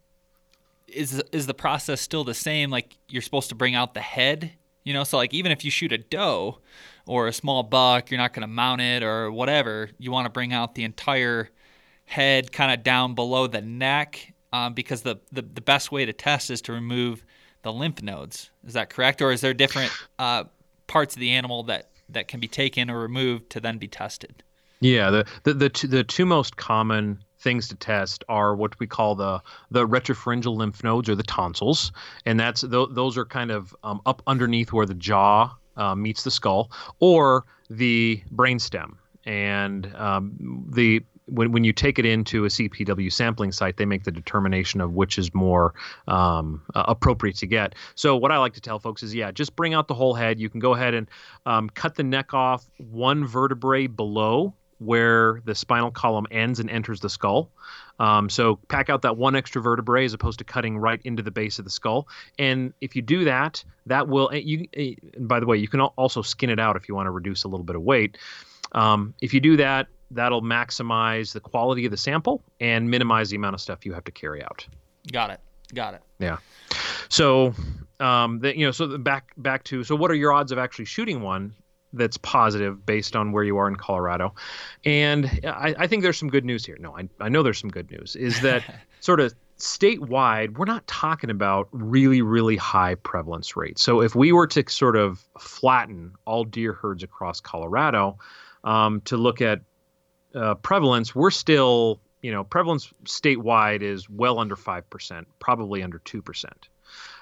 is 0.87 1.23
is 1.31 1.47
the 1.47 1.55
process 1.55 2.01
still 2.01 2.23
the 2.23 2.35
same? 2.35 2.69
Like 2.69 2.95
you're 3.07 3.23
supposed 3.23 3.49
to 3.49 3.55
bring 3.55 3.73
out 3.73 3.95
the 3.95 4.01
head, 4.01 4.51
you 4.83 4.93
know? 4.93 5.03
So 5.03 5.17
like 5.17 5.33
even 5.33 5.51
if 5.51 5.65
you 5.65 5.71
shoot 5.71 5.91
a 5.91 5.97
doe 5.97 6.59
or 7.07 7.25
a 7.25 7.33
small 7.33 7.63
buck, 7.63 8.11
you're 8.11 8.19
not 8.19 8.33
going 8.33 8.41
to 8.41 8.47
mount 8.47 8.81
it 8.81 9.01
or 9.01 9.31
whatever. 9.31 9.89
You 9.97 10.11
want 10.11 10.25
to 10.25 10.31
bring 10.31 10.53
out 10.53 10.75
the 10.75 10.83
entire 10.83 11.49
head 12.05 12.51
kind 12.51 12.71
of 12.71 12.83
down 12.83 13.15
below 13.15 13.47
the 13.47 13.61
neck 13.61 14.33
um, 14.53 14.73
because 14.73 15.01
the, 15.01 15.19
the, 15.31 15.41
the 15.41 15.61
best 15.61 15.91
way 15.91 16.05
to 16.05 16.13
test 16.13 16.49
is 16.49 16.61
to 16.63 16.73
remove 16.73 17.25
the 17.61 17.73
lymph 17.73 18.01
nodes. 18.01 18.51
Is 18.65 18.73
that 18.73 18.89
correct, 18.89 19.21
or 19.21 19.31
is 19.31 19.41
there 19.41 19.53
different 19.53 19.91
uh, 20.19 20.45
parts 20.87 21.15
of 21.15 21.19
the 21.19 21.31
animal 21.31 21.63
that 21.63 21.89
that 22.11 22.27
can 22.27 22.39
be 22.39 22.47
taken 22.47 22.89
or 22.89 22.99
removed 22.99 23.51
to 23.51 23.59
then 23.59 23.77
be 23.77 23.87
tested? 23.87 24.43
Yeah, 24.79 25.09
the 25.09 25.25
the 25.43 25.53
the 25.53 25.69
two, 25.69 25.87
the 25.87 26.03
two 26.03 26.25
most 26.25 26.57
common 26.57 27.23
things 27.39 27.67
to 27.69 27.75
test 27.75 28.23
are 28.27 28.55
what 28.55 28.77
we 28.79 28.87
call 28.87 29.15
the 29.15 29.41
the 29.71 29.87
retropharyngeal 29.87 30.55
lymph 30.55 30.83
nodes 30.83 31.09
or 31.09 31.15
the 31.15 31.23
tonsils, 31.23 31.91
and 32.25 32.39
that's 32.39 32.61
th- 32.61 32.89
those 32.91 33.17
are 33.17 33.25
kind 33.25 33.51
of 33.51 33.75
um, 33.83 34.01
up 34.05 34.21
underneath 34.27 34.71
where 34.71 34.85
the 34.85 34.93
jaw 34.93 35.53
uh, 35.77 35.95
meets 35.95 36.23
the 36.23 36.31
skull, 36.31 36.71
or 36.99 37.45
the 37.69 38.21
brainstem. 38.33 38.95
And 39.25 39.93
um, 39.95 40.65
the 40.69 41.03
when, 41.29 41.51
when 41.51 41.63
you 41.63 41.73
take 41.73 41.99
it 41.99 42.05
into 42.05 42.45
a 42.45 42.47
CPW 42.47 43.11
sampling 43.11 43.51
site, 43.51 43.77
they 43.77 43.85
make 43.85 44.03
the 44.03 44.11
determination 44.11 44.81
of 44.81 44.93
which 44.93 45.17
is 45.17 45.33
more 45.33 45.73
um, 46.07 46.61
uh, 46.75 46.85
appropriate 46.87 47.37
to 47.37 47.47
get. 47.47 47.75
So 47.95 48.15
what 48.15 48.31
I 48.31 48.37
like 48.37 48.53
to 48.53 48.61
tell 48.61 48.79
folks 48.79 49.03
is, 49.03 49.13
yeah, 49.13 49.31
just 49.31 49.55
bring 49.55 49.73
out 49.73 49.87
the 49.87 49.93
whole 49.93 50.13
head. 50.13 50.39
You 50.39 50.49
can 50.49 50.59
go 50.59 50.73
ahead 50.73 50.93
and 50.93 51.07
um, 51.45 51.69
cut 51.69 51.95
the 51.95 52.03
neck 52.03 52.33
off 52.33 52.65
one 52.77 53.25
vertebrae 53.25 53.87
below 53.87 54.53
where 54.79 55.41
the 55.45 55.53
spinal 55.53 55.91
column 55.91 56.25
ends 56.31 56.59
and 56.59 56.69
enters 56.69 57.01
the 57.01 57.09
skull. 57.09 57.51
Um, 57.99 58.29
so 58.29 58.55
pack 58.69 58.89
out 58.89 59.01
that 59.01 59.17
one 59.17 59.35
extra 59.35 59.61
vertebrae 59.61 60.05
as 60.05 60.13
opposed 60.13 60.39
to 60.39 60.45
cutting 60.45 60.77
right 60.77 61.01
into 61.03 61.21
the 61.21 61.31
base 61.31 61.59
of 61.59 61.65
the 61.65 61.71
skull. 61.71 62.07
And 62.37 62.73
if 62.79 62.95
you 62.95 63.01
do 63.01 63.25
that, 63.25 63.63
that 63.87 64.07
will. 64.07 64.33
You, 64.33 64.67
and 64.73 65.27
by 65.27 65.41
the 65.41 65.45
way, 65.45 65.57
you 65.57 65.67
can 65.67 65.81
also 65.81 66.21
skin 66.21 66.49
it 66.49 66.59
out 66.59 66.77
if 66.77 66.87
you 66.87 66.95
want 66.95 67.07
to 67.07 67.11
reduce 67.11 67.43
a 67.43 67.49
little 67.49 67.65
bit 67.65 67.75
of 67.75 67.81
weight. 67.81 68.17
Um, 68.71 69.13
if 69.21 69.33
you 69.33 69.41
do 69.41 69.57
that, 69.57 69.87
that'll 70.11 70.41
maximize 70.41 71.33
the 71.33 71.39
quality 71.39 71.85
of 71.85 71.91
the 71.91 71.97
sample 71.97 72.43
and 72.59 72.89
minimize 72.89 73.29
the 73.29 73.35
amount 73.35 73.53
of 73.53 73.61
stuff 73.61 73.85
you 73.85 73.93
have 73.93 74.03
to 74.05 74.11
carry 74.11 74.43
out. 74.43 74.65
Got 75.11 75.31
it. 75.31 75.39
Got 75.73 75.95
it. 75.95 76.01
Yeah. 76.19 76.37
So, 77.09 77.53
um, 77.99 78.39
the, 78.39 78.57
you 78.57 78.65
know, 78.65 78.71
so 78.71 78.87
the 78.87 78.97
back 78.97 79.33
back 79.37 79.63
to 79.65 79.83
so 79.83 79.95
what 79.95 80.11
are 80.11 80.15
your 80.15 80.33
odds 80.33 80.51
of 80.51 80.57
actually 80.57 80.85
shooting 80.85 81.21
one 81.21 81.53
that's 81.93 82.17
positive 82.17 82.85
based 82.85 83.15
on 83.15 83.31
where 83.31 83.43
you 83.43 83.57
are 83.57 83.67
in 83.67 83.75
Colorado? 83.75 84.33
And 84.85 85.25
I, 85.43 85.75
I 85.77 85.87
think 85.87 86.03
there's 86.03 86.17
some 86.17 86.29
good 86.29 86.45
news 86.45 86.65
here. 86.65 86.77
No, 86.79 86.95
I, 86.97 87.09
I 87.19 87.29
know 87.29 87.43
there's 87.43 87.59
some 87.59 87.69
good 87.69 87.91
news. 87.91 88.15
Is 88.15 88.41
that 88.41 88.63
sort 88.99 89.19
of 89.19 89.33
statewide, 89.59 90.57
we're 90.57 90.65
not 90.65 90.87
talking 90.87 91.29
about 91.29 91.67
really, 91.71 92.21
really 92.21 92.55
high 92.55 92.95
prevalence 92.95 93.55
rates. 93.55 93.81
So 93.81 94.01
if 94.01 94.15
we 94.15 94.31
were 94.31 94.47
to 94.47 94.63
sort 94.69 94.95
of 94.95 95.23
flatten 95.37 96.13
all 96.25 96.45
deer 96.45 96.73
herds 96.73 97.03
across 97.03 97.41
Colorado, 97.41 98.17
um, 98.63 99.01
to 99.01 99.17
look 99.17 99.41
at 99.41 99.61
uh, 100.35 100.55
prevalence, 100.55 101.15
we're 101.15 101.31
still, 101.31 101.99
you 102.21 102.31
know, 102.31 102.43
prevalence 102.43 102.91
statewide 103.05 103.81
is 103.81 104.09
well 104.09 104.39
under 104.39 104.55
5%, 104.55 105.25
probably 105.39 105.83
under 105.83 105.99
2%. 105.99 106.45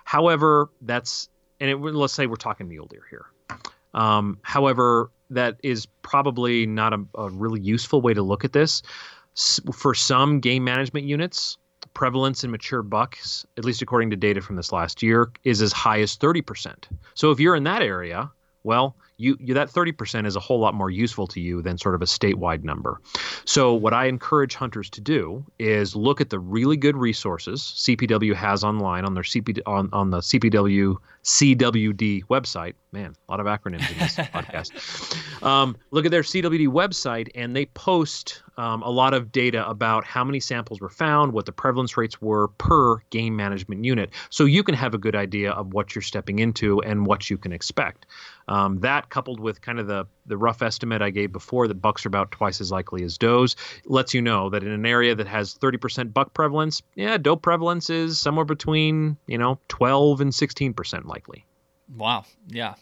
However, 0.04 0.70
that's, 0.82 1.30
and 1.60 1.70
it, 1.70 1.76
let's 1.78 2.14
say 2.14 2.28
we're 2.28 2.36
talking 2.36 2.68
mule 2.68 2.88
deer 2.88 3.04
here. 3.10 3.26
Um, 3.94 4.40
however, 4.42 5.12
that 5.30 5.58
is 5.64 5.88
probably 6.02 6.66
not 6.66 6.94
a, 6.94 7.04
a, 7.16 7.30
really 7.30 7.60
useful 7.60 8.02
way 8.02 8.14
to 8.14 8.22
look 8.22 8.46
at 8.46 8.54
this. 8.54 8.82
S- 9.36 9.60
for 9.74 9.94
some 9.94 10.40
game 10.40 10.64
management 10.64 11.06
units, 11.06 11.58
prevalence 11.94 12.44
in 12.44 12.52
mature 12.52 12.84
bucks, 12.84 13.46
at 13.58 13.66
least 13.66 13.82
according 13.82 14.10
to 14.12 14.16
data 14.16 14.42
from 14.42 14.56
this 14.56 14.72
last 14.72 15.02
year, 15.02 15.32
is 15.44 15.62
as 15.62 15.74
high 15.74 16.00
as 16.00 16.16
30%. 16.16 16.76
So 17.16 17.32
if 17.32 17.40
you're 17.40 17.56
in 17.56 17.64
that 17.64 17.82
area, 17.82 18.32
well, 18.64 18.96
you, 19.18 19.36
you 19.40 19.54
that 19.56 19.70
30% 19.70 20.28
is 20.28 20.36
a 20.36 20.40
whole 20.40 20.60
lot 20.60 20.74
more 20.74 20.90
useful 20.90 21.26
to 21.28 21.40
you 21.40 21.62
than 21.62 21.78
sort 21.78 21.96
of 21.96 22.02
a 22.02 22.06
statewide 22.06 22.64
number. 22.64 23.02
So 23.46 23.74
what 23.74 23.94
I 23.94 24.06
encourage 24.06 24.56
hunters 24.56 24.90
to 24.92 25.02
do 25.02 25.44
is 25.58 25.96
look 25.96 26.22
at 26.22 26.30
the 26.30 26.40
really 26.40 26.78
good 26.78 26.96
resources 26.96 27.62
CPW 27.78 28.36
has 28.36 28.64
online 28.64 29.06
on 29.06 29.16
their 29.16 29.24
CP 29.24 29.60
on, 29.66 29.90
on 29.92 30.12
the 30.12 30.20
CPW 30.20 30.98
CWD 31.24 32.26
website. 32.26 32.74
Man, 32.92 33.16
a 33.28 33.32
lot 33.32 33.40
of 33.40 33.48
acronyms 33.48 33.92
in 33.92 33.98
this 33.98 34.16
podcast. 34.34 35.44
Um, 35.44 35.76
look 35.92 36.06
at 36.06 36.12
their 36.12 36.22
CWD 36.22 36.68
website, 36.68 37.30
and 37.36 37.56
they 37.56 37.66
post 37.66 38.44
um, 38.58 38.82
a 38.82 38.90
lot 38.90 39.14
of 39.14 39.32
data 39.32 39.68
about 39.68 40.04
how 40.04 40.24
many 40.24 40.40
samples 40.40 40.82
were 40.82 40.90
found, 40.90 41.34
what 41.34 41.46
the 41.46 41.52
prevalence 41.52 41.96
rates 41.96 42.22
were 42.22 42.48
per 42.50 42.98
game 43.10 43.36
management 43.36 43.86
unit, 43.86 44.12
so 44.30 44.46
you 44.46 44.64
can 44.64 44.76
have 44.76 44.94
a 44.94 44.98
good 44.98 45.16
idea 45.16 45.52
of 45.52 45.74
what 45.74 45.96
you're 45.96 46.02
stepping 46.02 46.40
into 46.40 46.82
and 46.82 47.06
what 47.06 47.30
you 47.30 47.38
can 47.38 47.52
expect. 47.52 48.06
Um, 48.48 48.80
that 48.80 49.10
coupled 49.10 49.40
with 49.40 49.62
kind 49.62 49.80
of 49.80 49.88
the 49.88 50.06
the 50.26 50.38
rough 50.38 50.62
estimate 50.62 51.02
I 51.02 51.10
gave 51.10 51.32
before 51.32 51.68
that 51.68 51.82
bucks 51.82 52.06
are 52.06 52.10
about 52.10 52.32
twice 52.32 52.62
as 52.62 52.72
likely 52.72 53.04
as 53.04 53.18
does 53.18 53.56
lets 53.86 54.14
you 54.14 54.22
know 54.22 54.50
that 54.50 54.64
in 54.64 54.72
an 54.72 54.86
area 54.86 55.16
that 55.16 55.28
has 55.28 55.56
30% 55.56 56.14
buck 56.14 56.34
prevalence, 56.34 56.82
yeah, 56.96 57.18
doe 57.18 57.36
prevalence 57.36 57.90
is 57.90 58.18
somewhere 58.20 58.46
between 58.46 59.18
you 59.28 59.38
know 59.38 59.60
12 59.68 60.22
and 60.22 60.32
16% 60.32 61.06
likely. 61.06 61.46
Wow. 61.96 62.26
Yeah. 62.48 62.76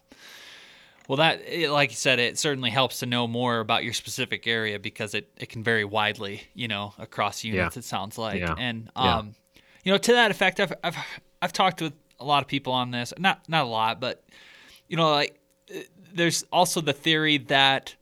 Well, 1.07 1.17
that, 1.17 1.41
like 1.69 1.91
you 1.91 1.95
said, 1.95 2.19
it 2.19 2.39
certainly 2.39 2.71
helps 2.71 2.99
to 2.99 3.05
know 3.05 3.27
more 3.27 3.59
about 3.59 3.83
your 3.83 3.93
specific 3.93 4.47
area 4.47 4.79
because 4.79 5.13
it, 5.13 5.29
it 5.37 5.49
can 5.49 5.63
vary 5.63 5.85
widely, 5.85 6.43
you 6.53 6.67
know, 6.67 6.93
across 6.97 7.43
units. 7.43 7.75
Yeah. 7.75 7.79
It 7.79 7.83
sounds 7.83 8.17
like, 8.17 8.39
yeah. 8.39 8.55
and 8.57 8.89
um, 8.95 9.35
yeah. 9.55 9.61
you 9.83 9.91
know, 9.91 9.97
to 9.97 10.13
that 10.13 10.31
effect, 10.31 10.59
I've, 10.59 10.73
I've 10.83 10.97
I've 11.41 11.53
talked 11.53 11.81
with 11.81 11.93
a 12.19 12.25
lot 12.25 12.41
of 12.41 12.47
people 12.47 12.73
on 12.73 12.91
this. 12.91 13.13
Not 13.17 13.47
not 13.47 13.65
a 13.65 13.67
lot, 13.67 13.99
but 13.99 14.23
you 14.87 14.97
know, 14.97 15.11
like 15.11 15.39
there's 16.13 16.43
also 16.51 16.81
the 16.81 16.93
theory 16.93 17.37
that 17.37 17.95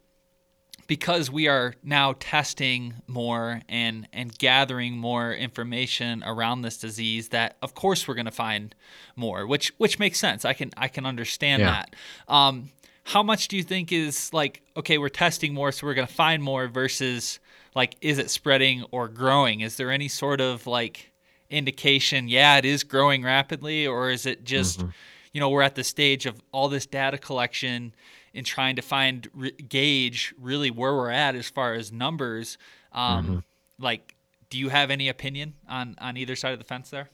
because 0.87 1.31
we 1.31 1.47
are 1.47 1.73
now 1.83 2.13
testing 2.19 2.93
more 3.07 3.61
and 3.69 4.07
and 4.13 4.37
gathering 4.37 4.97
more 4.97 5.33
information 5.33 6.23
around 6.25 6.61
this 6.61 6.77
disease 6.77 7.29
that 7.29 7.57
of 7.61 7.73
course 7.73 8.07
we're 8.07 8.13
going 8.13 8.25
to 8.25 8.31
find 8.31 8.75
more 9.15 9.47
which 9.47 9.71
which 9.77 9.97
makes 9.97 10.19
sense 10.19 10.43
i 10.43 10.51
can 10.51 10.71
i 10.75 10.87
can 10.89 11.05
understand 11.05 11.61
yeah. 11.61 11.69
that 11.69 11.95
um, 12.27 12.69
how 13.03 13.21
much 13.23 13.47
do 13.47 13.57
you 13.57 13.63
think 13.63 13.91
is 13.91 14.33
like 14.33 14.61
okay 14.77 14.97
we're 14.97 15.09
testing 15.09 15.53
more 15.53 15.71
so 15.71 15.85
we're 15.85 15.93
going 15.93 16.07
to 16.07 16.13
find 16.13 16.41
more 16.41 16.67
versus 16.67 17.39
like 17.75 17.95
is 18.01 18.17
it 18.17 18.29
spreading 18.29 18.83
or 18.91 19.07
growing 19.07 19.61
is 19.61 19.77
there 19.77 19.91
any 19.91 20.07
sort 20.07 20.41
of 20.41 20.65
like 20.67 21.11
indication 21.49 22.27
yeah 22.27 22.57
it 22.57 22.65
is 22.65 22.83
growing 22.83 23.23
rapidly 23.23 23.85
or 23.85 24.09
is 24.09 24.25
it 24.25 24.43
just 24.43 24.79
mm-hmm. 24.79 24.89
you 25.33 25.39
know 25.39 25.49
we're 25.49 25.61
at 25.61 25.75
the 25.75 25.83
stage 25.83 26.25
of 26.25 26.41
all 26.51 26.69
this 26.69 26.85
data 26.85 27.17
collection 27.17 27.93
and 28.33 28.45
trying 28.45 28.75
to 28.75 28.81
find 28.81 29.27
re- 29.33 29.51
gauge 29.51 30.33
really 30.39 30.71
where 30.71 30.93
we're 30.93 31.09
at 31.09 31.35
as 31.35 31.49
far 31.49 31.73
as 31.73 31.91
numbers. 31.91 32.57
Um, 32.91 33.25
mm-hmm. 33.25 33.37
Like, 33.79 34.15
do 34.49 34.57
you 34.57 34.69
have 34.69 34.91
any 34.91 35.09
opinion 35.09 35.53
on 35.67 35.95
on 35.99 36.17
either 36.17 36.35
side 36.35 36.53
of 36.53 36.59
the 36.59 36.65
fence 36.65 36.89
there? 36.89 37.09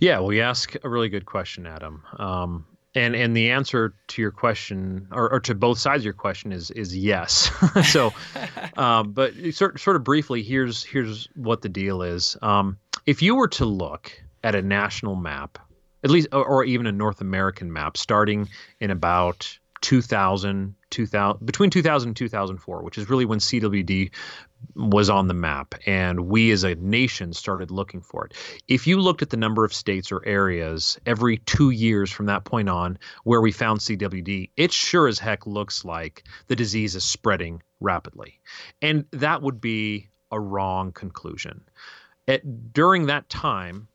Yeah, 0.00 0.18
well, 0.20 0.32
you 0.32 0.42
ask 0.42 0.74
a 0.82 0.88
really 0.88 1.08
good 1.08 1.26
question, 1.26 1.66
Adam. 1.66 2.02
Um, 2.18 2.66
and 2.96 3.14
and 3.14 3.36
the 3.36 3.50
answer 3.50 3.94
to 4.08 4.22
your 4.22 4.32
question, 4.32 5.06
or, 5.12 5.30
or, 5.30 5.40
to 5.40 5.54
both 5.54 5.78
sides 5.78 6.00
of 6.00 6.04
your 6.06 6.14
question, 6.14 6.50
is 6.50 6.70
is 6.72 6.96
yes. 6.96 7.52
so, 7.92 8.12
um, 8.76 9.12
but 9.12 9.34
sort 9.52 9.78
sort 9.78 9.96
of 9.96 10.02
briefly, 10.02 10.42
here's 10.42 10.82
here's 10.82 11.28
what 11.36 11.60
the 11.60 11.68
deal 11.68 12.02
is. 12.02 12.36
Um, 12.42 12.78
if 13.04 13.22
you 13.22 13.36
were 13.36 13.48
to 13.48 13.66
look 13.66 14.10
at 14.42 14.54
a 14.54 14.62
national 14.62 15.14
map, 15.14 15.58
at 16.02 16.10
least, 16.10 16.28
or, 16.32 16.44
or 16.44 16.64
even 16.64 16.86
a 16.86 16.92
North 16.92 17.20
American 17.20 17.70
map, 17.72 17.98
starting 17.98 18.48
in 18.80 18.90
about 18.90 19.58
2000, 19.82 20.74
2000 20.96 21.44
between 21.44 21.70
2000 21.70 22.08
and 22.08 22.16
2004, 22.16 22.82
which 22.82 22.98
is 22.98 23.08
really 23.08 23.26
when 23.26 23.38
CWD 23.38 24.10
was 24.74 25.10
on 25.10 25.28
the 25.28 25.34
map 25.34 25.74
and 25.84 26.20
we 26.28 26.50
as 26.50 26.64
a 26.64 26.74
nation 26.76 27.32
started 27.34 27.70
looking 27.70 28.00
for 28.00 28.24
it. 28.24 28.32
If 28.66 28.86
you 28.86 28.98
looked 28.98 29.20
at 29.20 29.30
the 29.30 29.36
number 29.36 29.64
of 29.64 29.74
states 29.74 30.10
or 30.10 30.24
areas 30.24 30.98
every 31.04 31.36
2 31.38 31.70
years 31.70 32.10
from 32.10 32.26
that 32.26 32.44
point 32.44 32.70
on 32.70 32.98
where 33.24 33.42
we 33.42 33.52
found 33.52 33.80
CWD, 33.80 34.50
it 34.56 34.72
sure 34.72 35.06
as 35.06 35.18
heck 35.18 35.46
looks 35.46 35.84
like 35.84 36.24
the 36.48 36.56
disease 36.56 36.96
is 36.96 37.04
spreading 37.04 37.62
rapidly. 37.80 38.40
And 38.80 39.04
that 39.12 39.42
would 39.42 39.60
be 39.60 40.08
a 40.30 40.40
wrong 40.40 40.92
conclusion. 40.92 41.60
At, 42.26 42.72
during 42.72 43.06
that 43.06 43.28
time, 43.28 43.88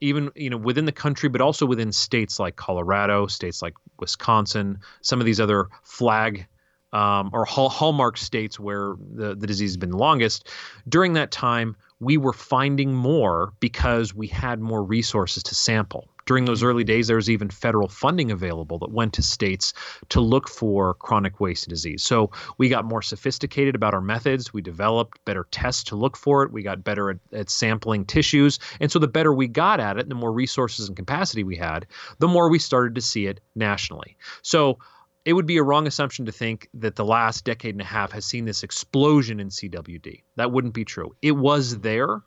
even 0.00 0.30
you 0.34 0.50
know 0.50 0.56
within 0.56 0.84
the 0.84 0.92
country, 0.92 1.28
but 1.28 1.40
also 1.40 1.66
within 1.66 1.92
states 1.92 2.38
like 2.38 2.56
Colorado, 2.56 3.26
states 3.26 3.62
like 3.62 3.74
Wisconsin, 3.98 4.78
some 5.00 5.20
of 5.20 5.26
these 5.26 5.40
other 5.40 5.68
flag 5.82 6.46
um, 6.92 7.30
or 7.32 7.44
hall- 7.44 7.68
hallmark 7.68 8.16
states 8.16 8.58
where 8.58 8.94
the, 9.14 9.34
the 9.34 9.46
disease 9.46 9.70
has 9.70 9.76
been 9.76 9.92
longest. 9.92 10.48
During 10.88 11.14
that 11.14 11.30
time, 11.30 11.76
we 12.00 12.16
were 12.16 12.32
finding 12.32 12.94
more 12.94 13.52
because 13.60 14.14
we 14.14 14.26
had 14.26 14.60
more 14.60 14.82
resources 14.82 15.42
to 15.44 15.54
sample 15.54 16.08
during 16.26 16.44
those 16.44 16.62
early 16.62 16.84
days, 16.84 17.06
there 17.06 17.16
was 17.16 17.30
even 17.30 17.48
federal 17.48 17.88
funding 17.88 18.30
available 18.30 18.78
that 18.80 18.90
went 18.90 19.14
to 19.14 19.22
states 19.22 19.72
to 20.08 20.20
look 20.20 20.48
for 20.48 20.94
chronic 20.94 21.40
wasting 21.40 21.70
disease. 21.70 22.02
So 22.02 22.30
we 22.58 22.68
got 22.68 22.84
more 22.84 23.02
sophisticated 23.02 23.74
about 23.74 23.94
our 23.94 24.00
methods. 24.00 24.52
We 24.52 24.60
developed 24.60 25.24
better 25.24 25.46
tests 25.50 25.84
to 25.84 25.96
look 25.96 26.16
for 26.16 26.42
it. 26.42 26.52
We 26.52 26.62
got 26.62 26.84
better 26.84 27.10
at, 27.10 27.18
at 27.32 27.48
sampling 27.48 28.04
tissues. 28.04 28.58
And 28.80 28.90
so 28.90 28.98
the 28.98 29.08
better 29.08 29.32
we 29.32 29.46
got 29.46 29.80
at 29.80 29.98
it, 29.98 30.08
the 30.08 30.14
more 30.14 30.32
resources 30.32 30.88
and 30.88 30.96
capacity 30.96 31.44
we 31.44 31.56
had, 31.56 31.86
the 32.18 32.28
more 32.28 32.50
we 32.50 32.58
started 32.58 32.94
to 32.96 33.00
see 33.00 33.26
it 33.26 33.40
nationally. 33.54 34.16
So 34.42 34.78
it 35.24 35.32
would 35.32 35.46
be 35.46 35.56
a 35.56 35.62
wrong 35.62 35.86
assumption 35.86 36.26
to 36.26 36.32
think 36.32 36.68
that 36.74 36.96
the 36.96 37.04
last 37.04 37.44
decade 37.44 37.74
and 37.74 37.82
a 37.82 37.84
half 37.84 38.12
has 38.12 38.24
seen 38.24 38.44
this 38.44 38.62
explosion 38.62 39.40
in 39.40 39.48
CWD. 39.48 40.22
That 40.36 40.52
wouldn't 40.52 40.74
be 40.74 40.84
true. 40.84 41.16
It 41.22 41.32
was 41.32 41.78
there. 41.80 42.22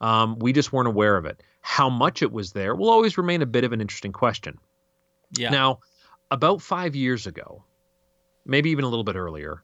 Um, 0.00 0.38
we 0.38 0.52
just 0.52 0.72
weren't 0.72 0.88
aware 0.88 1.16
of 1.16 1.24
it. 1.24 1.42
How 1.60 1.88
much 1.88 2.22
it 2.22 2.32
was 2.32 2.52
there 2.52 2.74
will 2.74 2.90
always 2.90 3.18
remain 3.18 3.42
a 3.42 3.46
bit 3.46 3.64
of 3.64 3.72
an 3.72 3.80
interesting 3.80 4.12
question. 4.12 4.58
Yeah. 5.36 5.50
Now, 5.50 5.80
about 6.30 6.62
five 6.62 6.96
years 6.96 7.26
ago, 7.26 7.64
maybe 8.44 8.70
even 8.70 8.84
a 8.84 8.88
little 8.88 9.04
bit 9.04 9.16
earlier, 9.16 9.62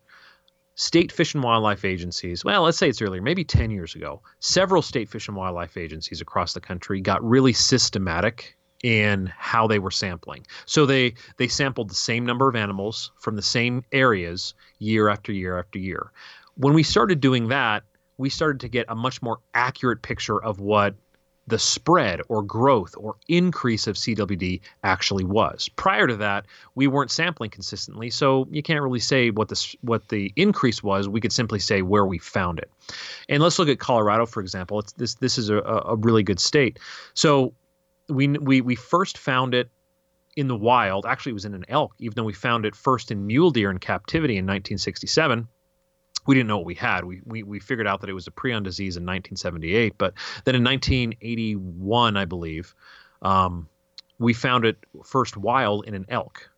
state 0.75 1.11
fish 1.11 1.35
and 1.35 1.43
wildlife 1.43 1.85
agencies, 1.85 2.45
well, 2.45 2.63
let's 2.63 2.79
say 2.79 2.89
it's 2.89 3.03
earlier, 3.03 3.23
maybe 3.23 3.45
10 3.45 3.71
years 3.71 3.95
ago, 3.95 4.23
several 4.41 4.83
state 4.83 5.09
fish 5.09 5.27
and 5.27 5.37
wildlife 5.37 5.77
agencies 5.77 6.21
across 6.21 6.53
the 6.53 6.61
country 6.61 7.01
got 7.01 7.25
really 7.25 7.53
systematic 7.53 8.57
in 8.83 9.33
how 9.37 9.67
they 9.67 9.79
were 9.79 9.91
sampling. 9.91 10.47
So 10.67 10.87
they 10.87 11.15
they 11.39 11.49
sampled 11.49 11.91
the 11.91 11.95
same 11.95 12.27
number 12.27 12.49
of 12.49 12.55
animals 12.55 13.11
from 13.19 13.35
the 13.35 13.43
same 13.43 13.85
areas 13.91 14.55
year 14.79 15.09
after 15.09 15.33
year 15.33 15.59
after 15.59 15.79
year. 15.79 16.13
When 16.57 16.75
we 16.75 16.83
started 16.83 17.21
doing 17.21 17.49
that, 17.49 17.85
we 18.19 18.31
started 18.31 18.61
to 18.61 18.69
get 18.69 18.87
a 18.89 18.95
much 18.95 19.23
more 19.23 19.39
accurate 19.55 20.03
picture 20.03 20.43
of 20.43 20.61
what 20.61 20.95
the 21.47 21.59
spread 21.59 22.21
or 22.29 22.43
growth 22.43 22.95
or 22.99 23.17
increase 23.29 23.87
of 23.87 23.97
CWD 23.97 24.61
actually 24.83 25.25
was. 25.25 25.69
Prior 25.77 26.07
to 26.07 26.17
that, 26.17 26.47
we 26.75 26.87
weren't 26.87 27.11
sampling 27.11 27.51
consistently, 27.51 28.11
so 28.11 28.49
you 28.51 28.63
can't 28.63 28.83
really 28.83 29.01
say 29.01 29.31
what 29.31 29.49
the 29.49 29.77
what 29.83 30.09
the 30.09 30.33
increase 30.37 30.83
was. 30.83 31.09
We 31.09 31.21
could 31.21 31.33
simply 31.33 31.61
say 31.61 31.83
where 31.83 32.05
we 32.05 32.19
found 32.19 32.59
it. 32.59 32.71
And 33.29 33.43
let's 33.43 33.59
look 33.59 33.69
at 33.69 33.79
Colorado, 33.79 34.27
for 34.27 34.41
example. 34.41 34.81
It's, 34.81 34.93
this 34.95 35.15
this 35.15 35.39
is 35.39 35.49
a, 35.49 35.59
a 35.59 35.97
really 35.97 36.23
good 36.23 36.41
state. 36.41 36.79
So 37.15 37.55
we 38.09 38.29
we 38.29 38.61
we 38.61 38.75
first 38.75 39.17
found 39.17 39.55
it 39.55 39.71
in 40.37 40.49
the 40.49 40.57
wild. 40.57 41.07
Actually, 41.07 41.31
it 41.31 41.35
was 41.35 41.45
in 41.45 41.55
an 41.55 41.65
elk, 41.69 41.95
even 41.99 42.15
though 42.17 42.25
we 42.25 42.33
found 42.33 42.67
it 42.67 42.75
first 42.75 43.11
in 43.11 43.27
mule 43.27 43.51
deer 43.51 43.71
in 43.71 43.79
captivity 43.79 44.35
in 44.35 44.45
1967 44.45 45.49
we 46.27 46.35
didn't 46.35 46.49
know 46.49 46.59
what 46.59 46.67
we 46.67 46.75
had. 46.75 47.05
We, 47.05 47.21
we, 47.25 47.43
we 47.43 47.61
figured 47.61 47.87
out 47.87 48.01
that 48.01 48.11
it 48.11 48.15
was 48.15 48.27
a 48.27 48.31
prion 48.31 48.63
disease 48.63 48.97
in 48.97 49.03
1978, 49.03 49.95
but 49.99 50.15
then 50.45 50.55
in 50.55 50.65
1981, 50.65 52.17
I 52.17 52.25
believe, 52.25 52.75
um, 53.23 53.69
we 54.19 54.33
found 54.33 54.65
it 54.65 54.79
first 55.05 55.37
wild 55.37 55.87
in 55.87 55.95
an 55.95 56.07
elk. 56.09 56.51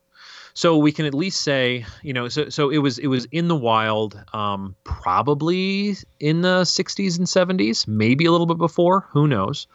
So 0.54 0.76
we 0.76 0.90
can 0.90 1.06
at 1.06 1.14
least 1.14 1.42
say, 1.42 1.86
you 2.02 2.12
know, 2.12 2.28
so 2.28 2.48
so 2.48 2.70
it 2.70 2.78
was 2.78 2.98
it 2.98 3.06
was 3.06 3.26
in 3.26 3.46
the 3.46 3.54
wild, 3.54 4.20
um, 4.32 4.74
probably 4.82 5.96
in 6.18 6.40
the 6.40 6.62
60s 6.62 7.16
and 7.16 7.28
70s, 7.28 7.86
maybe 7.86 8.24
a 8.24 8.32
little 8.32 8.46
bit 8.46 8.58
before, 8.58 9.06
who 9.10 9.28
knows. 9.28 9.68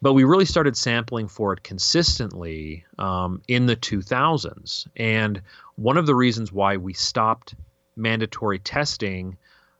But 0.00 0.14
we 0.14 0.24
really 0.24 0.44
started 0.44 0.76
sampling 0.76 1.28
for 1.28 1.52
it 1.52 1.62
consistently 1.62 2.84
um, 2.98 3.42
in 3.46 3.66
the 3.66 3.76
2000s, 3.76 4.88
and 4.96 5.40
one 5.76 5.96
of 5.96 6.06
the 6.06 6.16
reasons 6.16 6.50
why 6.50 6.76
we 6.76 6.92
stopped 6.92 7.54
mandatory 7.96 8.58
testing 8.58 9.36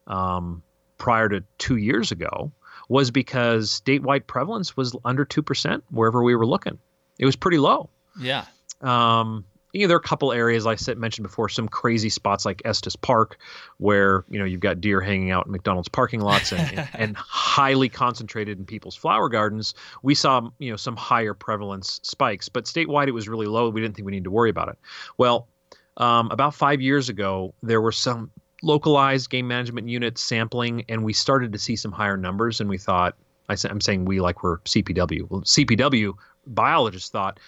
um, 0.06 0.62
prior 0.98 1.28
to 1.28 1.44
two 1.58 1.76
years 1.76 2.12
ago 2.12 2.52
was 2.88 3.10
because 3.10 3.80
statewide 3.80 4.26
prevalence 4.26 4.76
was 4.76 4.94
under 5.04 5.24
2% 5.24 5.82
wherever 5.90 6.22
we 6.22 6.34
were 6.34 6.46
looking. 6.46 6.78
It 7.18 7.26
was 7.26 7.36
pretty 7.36 7.58
low. 7.58 7.88
Yeah. 8.20 8.44
Um, 8.80 9.44
you 9.72 9.82
know, 9.82 9.88
there 9.88 9.96
are 9.96 10.00
a 10.00 10.02
couple 10.02 10.32
areas 10.32 10.66
like 10.66 10.78
I 10.78 10.82
said, 10.82 10.98
mentioned 10.98 11.26
before, 11.26 11.48
some 11.48 11.66
crazy 11.66 12.10
spots 12.10 12.44
like 12.44 12.60
Estes 12.64 12.94
Park, 12.94 13.38
where 13.78 14.24
you 14.28 14.38
know 14.38 14.44
you've 14.44 14.60
got 14.60 14.80
deer 14.80 15.00
hanging 15.00 15.30
out 15.30 15.46
in 15.46 15.52
McDonald's 15.52 15.88
parking 15.88 16.20
lots 16.20 16.52
and, 16.52 16.78
and, 16.78 16.88
and, 16.94 17.16
highly 17.16 17.88
concentrated 17.88 18.58
in 18.58 18.66
people's 18.66 18.96
flower 18.96 19.28
gardens. 19.30 19.74
We 20.02 20.14
saw 20.14 20.50
you 20.58 20.70
know 20.70 20.76
some 20.76 20.96
higher 20.96 21.32
prevalence 21.32 22.00
spikes, 22.02 22.50
but 22.50 22.66
statewide 22.66 23.08
it 23.08 23.12
was 23.12 23.28
really 23.28 23.46
low. 23.46 23.70
We 23.70 23.80
didn't 23.80 23.96
think 23.96 24.04
we 24.04 24.12
needed 24.12 24.24
to 24.24 24.30
worry 24.30 24.50
about 24.50 24.68
it. 24.68 24.78
Well, 25.16 25.48
um, 25.97 26.30
about 26.30 26.55
five 26.55 26.80
years 26.80 27.09
ago, 27.09 27.55
there 27.62 27.80
were 27.80 27.93
some 27.93 28.30
localized 28.62 29.30
game 29.30 29.49
management 29.49 29.88
units 29.88 30.22
sampling, 30.22 30.84
and 30.88 31.05
we 31.05 31.12
started 31.12 31.53
to 31.53 31.59
see 31.59 31.76
some 31.76 31.93
higher 31.93 32.16
numbers. 32.16 32.61
And 32.61 32.70
we 32.70 32.78
thought, 32.78 33.16
I, 33.48 33.56
am 33.69 33.81
saying 33.81 34.05
we 34.05 34.20
like 34.20 34.43
we're 34.43 34.59
CPW. 34.59 35.28
Well, 35.28 35.43
CPW 35.43 36.14
biologists 36.47 37.10
thought 37.10 37.39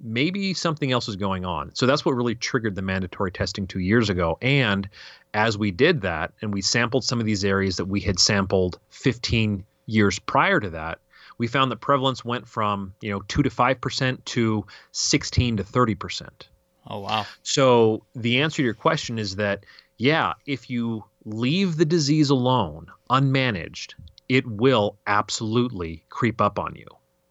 maybe 0.00 0.52
something 0.52 0.92
else 0.92 1.08
is 1.08 1.16
going 1.16 1.44
on. 1.44 1.74
So 1.74 1.86
that's 1.86 2.04
what 2.04 2.12
really 2.12 2.34
triggered 2.34 2.74
the 2.74 2.82
mandatory 2.82 3.30
testing 3.30 3.66
two 3.66 3.78
years 3.78 4.10
ago. 4.10 4.36
And 4.42 4.88
as 5.32 5.56
we 5.56 5.70
did 5.70 6.02
that, 6.02 6.32
and 6.42 6.52
we 6.52 6.60
sampled 6.60 7.04
some 7.04 7.20
of 7.20 7.26
these 7.26 7.44
areas 7.44 7.76
that 7.76 7.86
we 7.86 8.00
had 8.00 8.18
sampled 8.18 8.78
15 8.90 9.64
years 9.86 10.18
prior 10.18 10.60
to 10.60 10.70
that, 10.70 10.98
we 11.38 11.46
found 11.46 11.70
that 11.70 11.80
prevalence 11.80 12.24
went 12.24 12.46
from 12.46 12.94
you 13.00 13.10
know 13.10 13.20
two 13.28 13.42
to 13.42 13.50
five 13.50 13.80
percent 13.80 14.24
to 14.26 14.64
16 14.92 15.56
to 15.56 15.64
30 15.64 15.94
percent. 15.94 16.48
Oh, 16.86 17.00
wow. 17.00 17.26
So 17.42 18.04
the 18.14 18.40
answer 18.40 18.56
to 18.56 18.62
your 18.62 18.74
question 18.74 19.18
is 19.18 19.36
that, 19.36 19.64
yeah, 19.96 20.34
if 20.46 20.68
you 20.68 21.04
leave 21.24 21.76
the 21.76 21.84
disease 21.84 22.30
alone, 22.30 22.86
unmanaged, 23.10 23.94
it 24.28 24.46
will 24.46 24.96
absolutely 25.06 26.04
creep 26.08 26.40
up 26.40 26.58
on 26.58 26.74
you. 26.74 26.86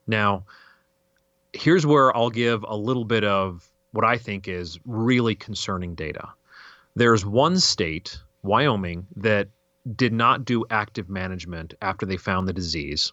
Now, 0.08 0.44
here's 1.54 1.86
where 1.86 2.16
I'll 2.16 2.30
give 2.30 2.64
a 2.68 2.76
little 2.76 3.06
bit 3.06 3.24
of 3.24 3.70
what 3.92 4.06
I 4.06 4.18
think 4.18 4.48
is 4.48 4.80
really 4.86 5.36
concerning 5.36 5.94
data. 5.94 6.30
There's 6.96 7.26
one 7.26 7.60
state, 7.60 8.18
Wyoming, 8.42 9.06
that 9.16 9.50
did 9.96 10.14
not 10.14 10.46
do 10.46 10.66
active 10.70 11.10
management 11.10 11.74
after 11.82 12.06
they 12.06 12.18
found 12.18 12.48
the 12.48 12.54
disease. 12.54 13.12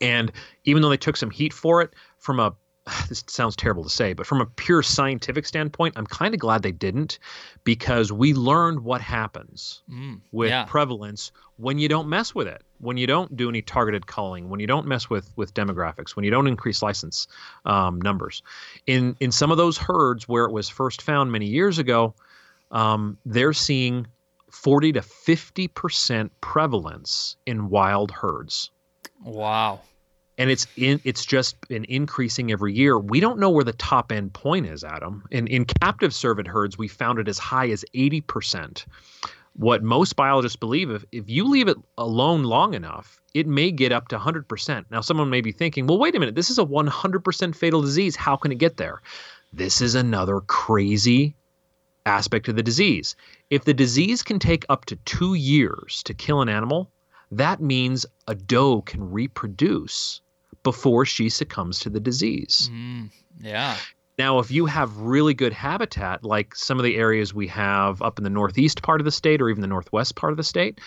And 0.00 0.32
even 0.64 0.82
though 0.82 0.88
they 0.88 0.96
took 0.96 1.16
some 1.16 1.30
heat 1.30 1.52
for 1.52 1.82
it, 1.82 1.94
from 2.18 2.38
a 2.38 2.54
this 3.08 3.22
sounds 3.28 3.54
terrible 3.54 3.84
to 3.84 3.90
say, 3.90 4.12
but 4.12 4.26
from 4.26 4.40
a 4.40 4.46
pure 4.46 4.82
scientific 4.82 5.46
standpoint, 5.46 5.94
I'm 5.96 6.06
kind 6.06 6.34
of 6.34 6.40
glad 6.40 6.62
they 6.62 6.72
didn't 6.72 7.18
because 7.64 8.12
we 8.12 8.34
learned 8.34 8.80
what 8.80 9.00
happens 9.00 9.82
mm, 9.88 10.20
with 10.32 10.50
yeah. 10.50 10.64
prevalence 10.64 11.30
when 11.58 11.78
you 11.78 11.88
don't 11.88 12.08
mess 12.08 12.34
with 12.34 12.48
it, 12.48 12.62
when 12.78 12.96
you 12.96 13.06
don't 13.06 13.36
do 13.36 13.48
any 13.48 13.62
targeted 13.62 14.06
culling, 14.06 14.48
when 14.48 14.58
you 14.58 14.66
don't 14.66 14.86
mess 14.86 15.08
with 15.08 15.32
with 15.36 15.54
demographics, 15.54 16.16
when 16.16 16.24
you 16.24 16.30
don't 16.30 16.48
increase 16.48 16.82
license 16.82 17.28
um, 17.66 18.00
numbers. 18.00 18.42
In 18.86 19.16
in 19.20 19.30
some 19.30 19.52
of 19.52 19.58
those 19.58 19.78
herds 19.78 20.28
where 20.28 20.44
it 20.44 20.52
was 20.52 20.68
first 20.68 21.02
found 21.02 21.30
many 21.30 21.46
years 21.46 21.78
ago, 21.78 22.14
um, 22.72 23.16
they're 23.24 23.52
seeing 23.52 24.08
40 24.50 24.92
to 24.94 25.02
50 25.02 25.68
percent 25.68 26.40
prevalence 26.40 27.36
in 27.46 27.68
wild 27.68 28.10
herds. 28.10 28.72
Wow 29.24 29.82
and 30.42 30.50
it's 30.50 30.66
in 30.76 31.00
it's 31.04 31.24
just 31.24 31.68
been 31.68 31.84
increasing 31.84 32.50
every 32.50 32.74
year. 32.74 32.98
We 32.98 33.20
don't 33.20 33.38
know 33.38 33.48
where 33.48 33.62
the 33.62 33.74
top 33.74 34.10
end 34.10 34.32
point 34.32 34.66
is, 34.66 34.82
Adam. 34.82 35.22
In 35.30 35.46
in 35.46 35.64
captive 35.64 36.10
cervid 36.10 36.48
herds, 36.48 36.76
we 36.76 36.88
found 36.88 37.20
it 37.20 37.28
as 37.28 37.38
high 37.38 37.68
as 37.68 37.84
80%. 37.94 38.84
What 39.54 39.84
most 39.84 40.16
biologists 40.16 40.56
believe 40.56 40.90
if, 40.90 41.04
if 41.12 41.30
you 41.30 41.48
leave 41.48 41.68
it 41.68 41.76
alone 41.96 42.42
long 42.42 42.74
enough, 42.74 43.20
it 43.34 43.46
may 43.46 43.70
get 43.70 43.92
up 43.92 44.08
to 44.08 44.18
100%. 44.18 44.84
Now 44.90 45.00
someone 45.00 45.30
may 45.30 45.42
be 45.42 45.52
thinking, 45.52 45.86
"Well, 45.86 46.00
wait 46.00 46.16
a 46.16 46.18
minute. 46.18 46.34
This 46.34 46.50
is 46.50 46.58
a 46.58 46.64
100% 46.64 47.54
fatal 47.54 47.80
disease. 47.80 48.16
How 48.16 48.34
can 48.34 48.50
it 48.50 48.58
get 48.58 48.78
there?" 48.78 49.00
This 49.52 49.80
is 49.80 49.94
another 49.94 50.40
crazy 50.40 51.36
aspect 52.04 52.48
of 52.48 52.56
the 52.56 52.64
disease. 52.64 53.14
If 53.48 53.64
the 53.64 53.74
disease 53.74 54.24
can 54.24 54.40
take 54.40 54.66
up 54.68 54.86
to 54.86 54.96
2 55.04 55.34
years 55.34 56.02
to 56.02 56.14
kill 56.14 56.42
an 56.42 56.48
animal, 56.48 56.90
that 57.30 57.62
means 57.62 58.06
a 58.26 58.34
doe 58.34 58.82
can 58.82 59.08
reproduce 59.08 60.20
before 60.62 61.04
she 61.04 61.28
succumbs 61.28 61.80
to 61.80 61.90
the 61.90 62.00
disease. 62.00 62.70
Mm, 62.72 63.10
yeah. 63.40 63.76
Now, 64.18 64.38
if 64.38 64.50
you 64.50 64.66
have 64.66 64.96
really 64.98 65.34
good 65.34 65.52
habitat, 65.52 66.22
like 66.22 66.54
some 66.54 66.78
of 66.78 66.84
the 66.84 66.96
areas 66.96 67.32
we 67.32 67.48
have 67.48 68.02
up 68.02 68.18
in 68.18 68.24
the 68.24 68.30
northeast 68.30 68.82
part 68.82 69.00
of 69.00 69.04
the 69.04 69.10
state 69.10 69.40
or 69.40 69.48
even 69.48 69.62
the 69.62 69.66
northwest 69.66 70.16
part 70.16 70.32
of 70.32 70.36
the 70.36 70.44
state, 70.44 70.80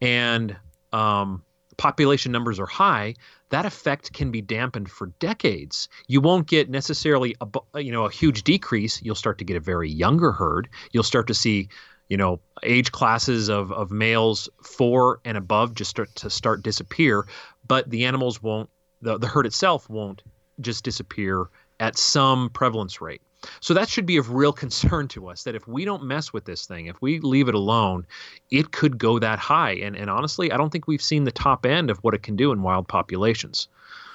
and 0.00 0.56
um, 0.92 1.42
population 1.76 2.30
numbers 2.30 2.60
are 2.60 2.66
high, 2.66 3.14
that 3.50 3.66
effect 3.66 4.12
can 4.12 4.30
be 4.30 4.40
dampened 4.40 4.90
for 4.90 5.06
decades. 5.18 5.88
You 6.06 6.20
won't 6.20 6.46
get 6.46 6.70
necessarily 6.70 7.34
a 7.40 7.82
you 7.82 7.92
know 7.92 8.04
a 8.04 8.10
huge 8.10 8.44
decrease. 8.44 9.02
You'll 9.02 9.14
start 9.14 9.38
to 9.38 9.44
get 9.44 9.56
a 9.56 9.60
very 9.60 9.90
younger 9.90 10.32
herd. 10.32 10.68
You'll 10.92 11.02
start 11.02 11.26
to 11.28 11.34
see 11.34 11.68
you 12.08 12.16
know 12.16 12.40
age 12.62 12.92
classes 12.92 13.48
of, 13.48 13.72
of 13.72 13.90
males 13.90 14.48
four 14.62 15.20
and 15.24 15.36
above 15.36 15.74
just 15.74 15.90
start 15.90 16.14
to 16.16 16.30
start 16.30 16.62
disappear, 16.62 17.26
but 17.66 17.88
the 17.90 18.04
animals 18.04 18.42
won't 18.42 18.70
the, 19.02 19.18
the 19.18 19.26
herd 19.26 19.46
itself 19.46 19.88
won't 19.88 20.22
just 20.60 20.84
disappear 20.84 21.46
at 21.80 21.96
some 21.96 22.50
prevalence 22.50 23.00
rate. 23.00 23.22
So 23.60 23.72
that 23.74 23.88
should 23.88 24.06
be 24.06 24.16
of 24.16 24.32
real 24.32 24.52
concern 24.64 25.08
to 25.08 25.28
us 25.28 25.44
that 25.44 25.54
if 25.54 25.66
we 25.68 25.84
don't 25.84 26.04
mess 26.04 26.32
with 26.32 26.44
this 26.44 26.66
thing, 26.66 26.86
if 26.86 27.00
we 27.00 27.20
leave 27.20 27.48
it 27.48 27.54
alone, 27.54 28.06
it 28.50 28.72
could 28.72 28.98
go 28.98 29.18
that 29.18 29.38
high. 29.38 29.72
And, 29.72 29.96
and 29.96 30.10
honestly, 30.10 30.50
I 30.52 30.56
don't 30.56 30.70
think 30.70 30.86
we've 30.86 31.02
seen 31.02 31.24
the 31.24 31.32
top 31.32 31.64
end 31.64 31.90
of 31.90 31.98
what 31.98 32.14
it 32.14 32.22
can 32.22 32.36
do 32.36 32.52
in 32.52 32.62
wild 32.62 32.88
populations. 32.88 33.68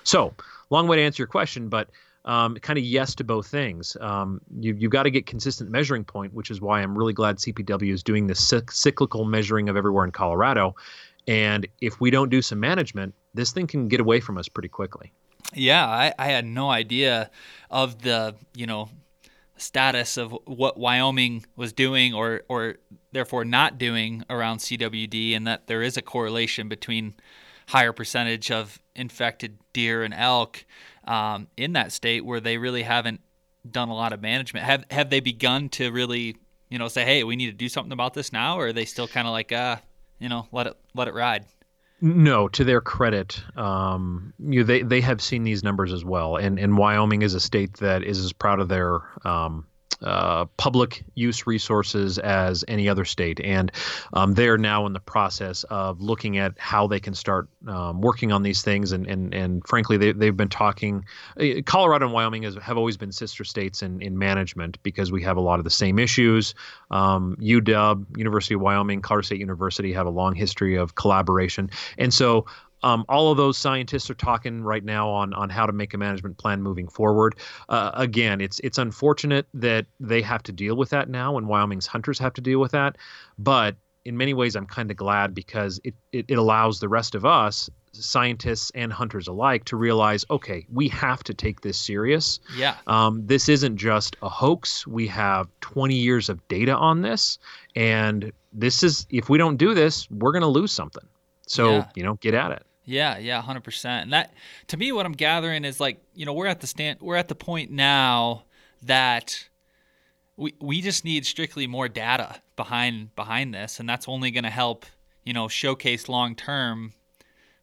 So, 0.03 0.33
long 0.69 0.87
way 0.87 0.97
to 0.97 1.03
answer 1.03 1.21
your 1.21 1.27
question, 1.27 1.69
but 1.69 1.89
um, 2.25 2.55
kind 2.55 2.79
of 2.79 2.85
yes 2.85 3.15
to 3.15 3.23
both 3.23 3.47
things. 3.47 3.97
Um, 3.99 4.41
you, 4.59 4.75
you've 4.75 4.91
got 4.91 5.03
to 5.03 5.11
get 5.11 5.25
consistent 5.25 5.69
measuring 5.69 6.03
point, 6.03 6.33
which 6.33 6.51
is 6.51 6.61
why 6.61 6.81
I'm 6.81 6.97
really 6.97 7.13
glad 7.13 7.37
CPW 7.37 7.91
is 7.91 8.03
doing 8.03 8.27
this 8.27 8.53
cyclical 8.69 9.25
measuring 9.25 9.69
of 9.69 9.77
everywhere 9.77 10.05
in 10.05 10.11
Colorado. 10.11 10.75
And 11.27 11.67
if 11.81 11.99
we 11.99 12.11
don't 12.11 12.29
do 12.29 12.41
some 12.41 12.59
management, 12.59 13.13
this 13.33 13.51
thing 13.51 13.67
can 13.67 13.87
get 13.87 13.99
away 13.99 14.19
from 14.19 14.37
us 14.37 14.47
pretty 14.47 14.69
quickly. 14.69 15.11
Yeah, 15.53 15.85
I, 15.85 16.13
I 16.17 16.27
had 16.27 16.45
no 16.45 16.69
idea 16.69 17.29
of 17.69 18.01
the, 18.01 18.35
you 18.55 18.65
know, 18.65 18.89
status 19.57 20.17
of 20.17 20.35
what 20.45 20.77
Wyoming 20.77 21.45
was 21.55 21.73
doing 21.73 22.13
or 22.13 22.41
or 22.47 22.75
therefore 23.11 23.45
not 23.45 23.77
doing 23.77 24.23
around 24.29 24.57
CWD 24.57 25.35
and 25.35 25.47
that 25.47 25.67
there 25.67 25.81
is 25.81 25.95
a 25.95 26.01
correlation 26.01 26.67
between 26.67 27.13
higher 27.67 27.93
percentage 27.93 28.51
of 28.51 28.79
infected 28.95 29.57
deer 29.71 30.03
and 30.03 30.13
elk 30.13 30.65
um, 31.05 31.47
in 31.55 31.73
that 31.73 31.91
state 31.91 32.25
where 32.25 32.39
they 32.39 32.57
really 32.57 32.83
haven't 32.83 33.21
done 33.69 33.89
a 33.89 33.93
lot 33.93 34.13
of 34.13 34.21
management. 34.21 34.65
Have 34.65 34.85
have 34.91 35.09
they 35.09 35.19
begun 35.19 35.69
to 35.69 35.91
really, 35.91 36.35
you 36.69 36.77
know, 36.77 36.87
say, 36.87 37.05
hey, 37.05 37.23
we 37.23 37.35
need 37.35 37.47
to 37.47 37.53
do 37.53 37.69
something 37.69 37.93
about 37.93 38.13
this 38.13 38.33
now, 38.33 38.57
or 38.57 38.67
are 38.67 38.73
they 38.73 38.85
still 38.85 39.07
kind 39.07 39.27
of 39.27 39.31
like, 39.31 39.51
uh, 39.51 39.77
you 40.19 40.29
know, 40.29 40.47
let 40.51 40.67
it 40.67 40.77
let 40.93 41.07
it 41.07 41.13
ride? 41.13 41.45
No, 42.05 42.49
to 42.49 42.65
their 42.65 42.81
credit, 42.81 43.41
um, 43.55 44.33
you 44.37 44.59
know, 44.59 44.65
they 44.65 44.81
they 44.81 44.99
have 44.99 45.21
seen 45.21 45.45
these 45.45 45.63
numbers 45.63 45.93
as 45.93 46.03
well, 46.03 46.35
and 46.35 46.59
and 46.59 46.77
Wyoming 46.77 47.21
is 47.21 47.33
a 47.33 47.39
state 47.39 47.75
that 47.75 48.03
is 48.03 48.19
as 48.19 48.33
proud 48.33 48.59
of 48.59 48.67
their 48.67 48.99
um, 49.23 49.65
uh, 50.01 50.45
public 50.57 51.03
use 51.15 51.45
resources 51.47 52.17
as 52.19 52.63
any 52.67 52.89
other 52.89 53.05
state. 53.05 53.39
And 53.43 53.71
um, 54.13 54.33
they're 54.33 54.57
now 54.57 54.85
in 54.85 54.93
the 54.93 54.99
process 54.99 55.63
of 55.65 56.01
looking 56.01 56.37
at 56.37 56.53
how 56.57 56.87
they 56.87 56.99
can 56.99 57.13
start 57.13 57.47
um, 57.67 58.01
working 58.01 58.31
on 58.31 58.43
these 58.43 58.61
things. 58.61 58.91
And, 58.91 59.07
and, 59.07 59.33
and 59.33 59.67
frankly, 59.67 59.97
they, 59.97 60.11
they've 60.11 60.35
been 60.35 60.49
talking. 60.49 61.05
Uh, 61.39 61.61
Colorado 61.65 62.05
and 62.05 62.13
Wyoming 62.13 62.43
have 62.43 62.77
always 62.77 62.97
been 62.97 63.11
sister 63.11 63.43
states 63.43 63.81
in, 63.81 64.01
in 64.01 64.17
management 64.17 64.81
because 64.83 65.11
we 65.11 65.23
have 65.23 65.37
a 65.37 65.41
lot 65.41 65.59
of 65.59 65.63
the 65.63 65.71
same 65.71 65.99
issues. 65.99 66.55
Um, 66.91 67.35
UW, 67.39 68.05
University 68.17 68.55
of 68.55 68.61
Wyoming, 68.61 69.01
Colorado 69.01 69.25
State 69.25 69.39
University 69.39 69.93
have 69.93 70.07
a 70.07 70.11
long 70.11 70.35
history 70.35 70.75
of 70.75 70.95
collaboration. 70.95 71.69
And 71.97 72.13
so 72.13 72.45
um, 72.83 73.05
all 73.09 73.31
of 73.31 73.37
those 73.37 73.57
scientists 73.57 74.09
are 74.09 74.15
talking 74.15 74.61
right 74.61 74.83
now 74.83 75.09
on 75.09 75.33
on 75.33 75.49
how 75.49 75.65
to 75.65 75.73
make 75.73 75.93
a 75.93 75.97
management 75.97 76.37
plan 76.37 76.61
moving 76.61 76.87
forward. 76.87 77.35
Uh, 77.69 77.91
again, 77.93 78.41
it's 78.41 78.59
it's 78.59 78.77
unfortunate 78.77 79.47
that 79.53 79.85
they 79.99 80.21
have 80.21 80.43
to 80.43 80.51
deal 80.51 80.75
with 80.75 80.89
that 80.89 81.09
now, 81.09 81.37
and 81.37 81.47
Wyoming's 81.47 81.87
hunters 81.87 82.19
have 82.19 82.33
to 82.33 82.41
deal 82.41 82.59
with 82.59 82.71
that. 82.71 82.97
But 83.39 83.75
in 84.05 84.17
many 84.17 84.33
ways, 84.33 84.55
I'm 84.55 84.65
kind 84.65 84.91
of 84.91 84.97
glad 84.97 85.33
because 85.33 85.79
it, 85.83 85.95
it, 86.11 86.25
it 86.27 86.37
allows 86.37 86.79
the 86.79 86.89
rest 86.89 87.15
of 87.15 87.25
us, 87.25 87.69
scientists 87.93 88.71
and 88.75 88.91
hunters 88.91 89.27
alike, 89.27 89.63
to 89.65 89.77
realize, 89.77 90.25
okay, 90.29 90.65
we 90.71 90.89
have 90.89 91.23
to 91.23 91.33
take 91.33 91.61
this 91.61 91.77
serious. 91.77 92.39
Yeah. 92.57 92.75
Um, 92.87 93.25
this 93.25 93.47
isn't 93.47 93.77
just 93.77 94.17
a 94.21 94.27
hoax. 94.27 94.85
We 94.85 95.07
have 95.07 95.47
20 95.61 95.95
years 95.95 96.27
of 96.27 96.45
data 96.49 96.75
on 96.75 97.01
this, 97.01 97.39
and 97.75 98.31
this 98.51 98.83
is 98.83 99.07
if 99.09 99.29
we 99.29 99.37
don't 99.37 99.57
do 99.57 99.73
this, 99.73 100.09
we're 100.11 100.33
going 100.33 100.41
to 100.41 100.47
lose 100.47 100.71
something. 100.71 101.07
So 101.47 101.71
yeah. 101.71 101.85
you 101.95 102.03
know, 102.03 102.15
get 102.15 102.33
at 102.33 102.51
it. 102.51 102.63
Yeah, 102.85 103.17
yeah, 103.17 103.41
hundred 103.41 103.63
percent. 103.63 104.03
And 104.03 104.13
that, 104.13 104.33
to 104.67 104.77
me, 104.77 104.91
what 104.91 105.05
I'm 105.05 105.13
gathering 105.13 105.63
is 105.63 105.79
like, 105.79 106.03
you 106.13 106.25
know, 106.25 106.33
we're 106.33 106.47
at 106.47 106.59
the 106.59 106.67
stand, 106.67 106.99
we're 107.01 107.15
at 107.15 107.29
the 107.29 107.35
point 107.35 107.71
now 107.71 108.43
that 108.81 109.47
we 110.35 110.53
we 110.59 110.81
just 110.81 111.05
need 111.05 111.25
strictly 111.25 111.67
more 111.67 111.87
data 111.87 112.41
behind 112.55 113.15
behind 113.15 113.53
this, 113.53 113.79
and 113.79 113.87
that's 113.87 114.07
only 114.07 114.31
going 114.31 114.43
to 114.43 114.49
help, 114.49 114.85
you 115.23 115.33
know, 115.33 115.47
showcase 115.47 116.09
long 116.09 116.35
term 116.35 116.93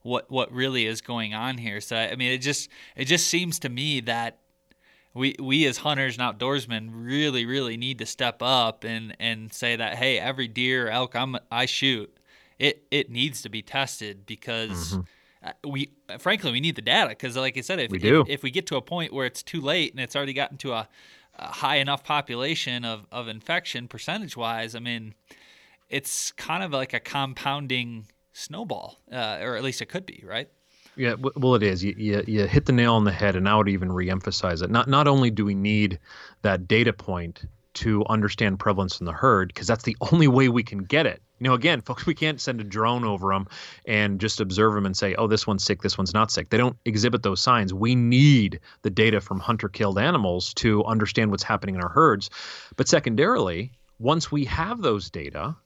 what 0.03 0.31
what 0.31 0.51
really 0.53 0.87
is 0.87 1.01
going 1.01 1.35
on 1.35 1.59
here. 1.59 1.81
So 1.81 1.97
I 1.97 2.17
mean, 2.17 2.33
it 2.33 2.39
just 2.39 2.71
it 2.97 3.05
just 3.05 3.27
seems 3.27 3.59
to 3.61 3.69
me 3.69 4.01
that 4.01 4.39
we 5.13 5.35
we 5.39 5.67
as 5.67 5.79
hunters 5.79 6.17
and 6.19 6.39
outdoorsmen 6.39 6.91
really 6.93 7.45
really 7.45 7.77
need 7.77 7.99
to 7.99 8.07
step 8.07 8.41
up 8.41 8.85
and 8.85 9.15
and 9.21 9.53
say 9.53 9.77
that 9.77 9.97
hey, 9.97 10.19
every 10.19 10.49
deer 10.49 10.89
elk 10.89 11.15
I'm 11.15 11.37
I 11.51 11.67
shoot 11.67 12.17
it 12.61 12.85
it 12.91 13.11
needs 13.11 13.43
to 13.43 13.49
be 13.49 13.63
tested 13.63 14.27
because 14.27 14.93
mm-hmm. 14.93 15.01
We 15.67 15.91
frankly 16.19 16.53
we 16.53 16.61
need 16.61 16.77
the 16.77 16.83
data 16.83 17.09
because 17.09 17.35
like 17.35 17.57
I 17.57 17.63
said 17.63 17.81
if 17.81 17.91
we 17.91 17.99
do. 17.99 18.21
If, 18.21 18.29
if, 18.29 18.43
we 18.43 18.51
get 18.51 18.67
to 18.67 18.77
a 18.77 18.83
point 18.83 19.11
where 19.11 19.25
it's 19.25 19.43
too 19.43 19.63
late 19.63 19.91
and 19.91 19.99
it's 19.99 20.15
already 20.15 20.35
gotten 20.35 20.59
to 20.59 20.75
a, 20.75 20.89
a 21.39 21.47
high 21.47 21.77
enough 21.77 22.05
population 22.05 22.85
of 22.85 23.07
of 23.11 23.27
infection 23.27 23.89
percentage 23.89 24.37
wise, 24.37 24.75
I 24.75 24.81
mean 24.81 25.15
it's 25.89 26.33
kind 26.33 26.63
of 26.63 26.73
like 26.73 26.93
a 26.93 27.01
compounding 27.01 28.07
snowball, 28.35 28.99
uh, 29.11 29.39
or 29.41 29.57
at 29.57 29.65
least 29.65 29.81
it 29.81 29.87
could 29.87 30.05
be, 30.05 30.23
right? 30.27 30.49
Yeah, 30.95 31.15
well, 31.15 31.55
it 31.55 31.63
is. 31.63 31.83
You, 31.83 31.95
you, 31.97 32.23
you 32.27 32.47
hit 32.47 32.67
the 32.67 32.73
nail 32.73 32.95
on 32.95 33.05
the 33.05 33.13
head, 33.13 33.35
and 33.35 33.49
I 33.49 33.57
would 33.57 33.69
even 33.69 33.89
reemphasize 33.89 34.63
it. 34.63 34.71
Not 34.71 34.89
not 34.89 35.09
only 35.09 35.31
do 35.31 35.45
we 35.47 35.55
need 35.55 35.99
that 36.43 36.69
data 36.69 36.93
point 36.93 37.45
to 37.81 38.05
understand 38.07 38.59
prevalence 38.59 39.01
in 39.01 39.07
the 39.07 39.13
herd, 39.13 39.49
because 39.49 39.67
that's 39.67 39.85
the 39.85 39.97
only 40.13 40.29
way 40.29 40.49
we 40.49 40.63
can 40.63 40.85
get 40.85 41.07
it 41.07 41.23
you 41.41 41.49
know, 41.49 41.55
again, 41.55 41.81
folks, 41.87 42.07
we 42.07 42.15
can't 42.15 42.41
send 42.41 42.61
a 42.61 42.65
drone 42.65 43.05
over 43.05 43.33
them 43.33 43.49
and 43.85 44.21
just 44.21 44.41
observe 44.41 44.75
them 44.75 44.87
and 44.87 44.97
say, 44.97 45.15
oh, 45.17 45.27
this 45.27 45.47
one's 45.47 45.65
sick, 45.65 45.83
this 45.83 45.99
one's 45.99 46.15
not 46.15 46.31
sick. 46.31 46.51
They 46.51 46.59
don't 46.59 46.77
exhibit 46.85 47.23
those 47.23 47.41
signs. 47.41 47.75
We 47.75 47.95
need 47.95 48.61
the 48.83 48.91
data 48.91 49.21
from 49.21 49.41
hunter 49.41 49.69
killed 49.69 49.99
animals 49.99 50.55
to 50.55 50.85
understand 50.85 51.31
what's 51.31 51.43
happening 51.43 51.75
in 51.75 51.83
our 51.83 51.89
herds. 51.89 52.31
But 52.77 52.89
secondarily, 52.89 53.73
once 53.99 54.31
we 54.31 54.45
have 54.45 54.83
those 54.83 55.11
data, 55.11 55.57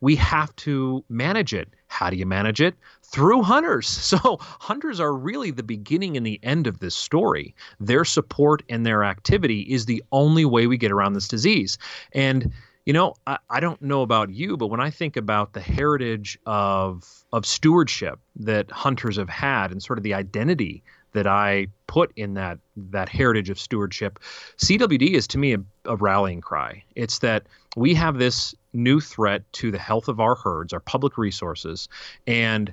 we 0.00 0.16
have 0.16 0.54
to 0.56 1.04
manage 1.08 1.54
it. 1.54 1.68
How 1.86 2.10
do 2.10 2.16
you 2.16 2.26
manage 2.26 2.60
it? 2.60 2.74
Through 3.12 3.42
hunters. 3.42 3.88
So, 4.10 4.38
hunters 4.40 5.00
are 5.00 5.12
really 5.14 5.50
the 5.50 5.62
beginning 5.62 6.16
and 6.16 6.26
the 6.26 6.40
end 6.42 6.66
of 6.66 6.78
this 6.80 6.94
story. 6.94 7.54
Their 7.78 8.04
support 8.04 8.62
and 8.68 8.84
their 8.84 9.04
activity 9.04 9.60
is 9.62 9.86
the 9.86 10.02
only 10.12 10.44
way 10.44 10.66
we 10.66 10.76
get 10.78 10.92
around 10.92 11.12
this 11.14 11.28
disease. 11.28 11.78
And 12.12 12.52
You 12.86 12.92
know, 12.94 13.14
I, 13.26 13.38
I 13.50 13.60
don't 13.60 13.80
know 13.82 14.02
about 14.02 14.30
you, 14.30 14.56
but 14.56 14.68
when 14.68 14.80
I 14.80 14.90
think 14.90 15.16
about 15.16 15.52
the 15.52 15.60
heritage 15.60 16.38
of 16.46 17.24
of 17.32 17.46
stewardship 17.46 18.18
that 18.36 18.70
hunters 18.70 19.16
have 19.16 19.28
had 19.28 19.70
and 19.70 19.82
sort 19.82 19.98
of 19.98 20.02
the 20.02 20.14
identity 20.14 20.82
that 21.12 21.26
I 21.26 21.66
put 21.86 22.12
in 22.16 22.34
that 22.34 22.58
that 22.76 23.08
heritage 23.08 23.50
of 23.50 23.58
stewardship, 23.60 24.18
CWD 24.56 25.12
is 25.12 25.26
to 25.28 25.38
me 25.38 25.54
a, 25.54 25.58
a 25.84 25.96
rallying 25.96 26.40
cry. 26.40 26.82
It's 26.96 27.18
that 27.20 27.46
we 27.76 27.94
have 27.94 28.18
this 28.18 28.54
new 28.72 29.00
threat 29.00 29.42
to 29.54 29.70
the 29.70 29.78
health 29.78 30.08
of 30.08 30.18
our 30.20 30.34
herds, 30.34 30.72
our 30.72 30.80
public 30.80 31.18
resources, 31.18 31.88
and 32.26 32.72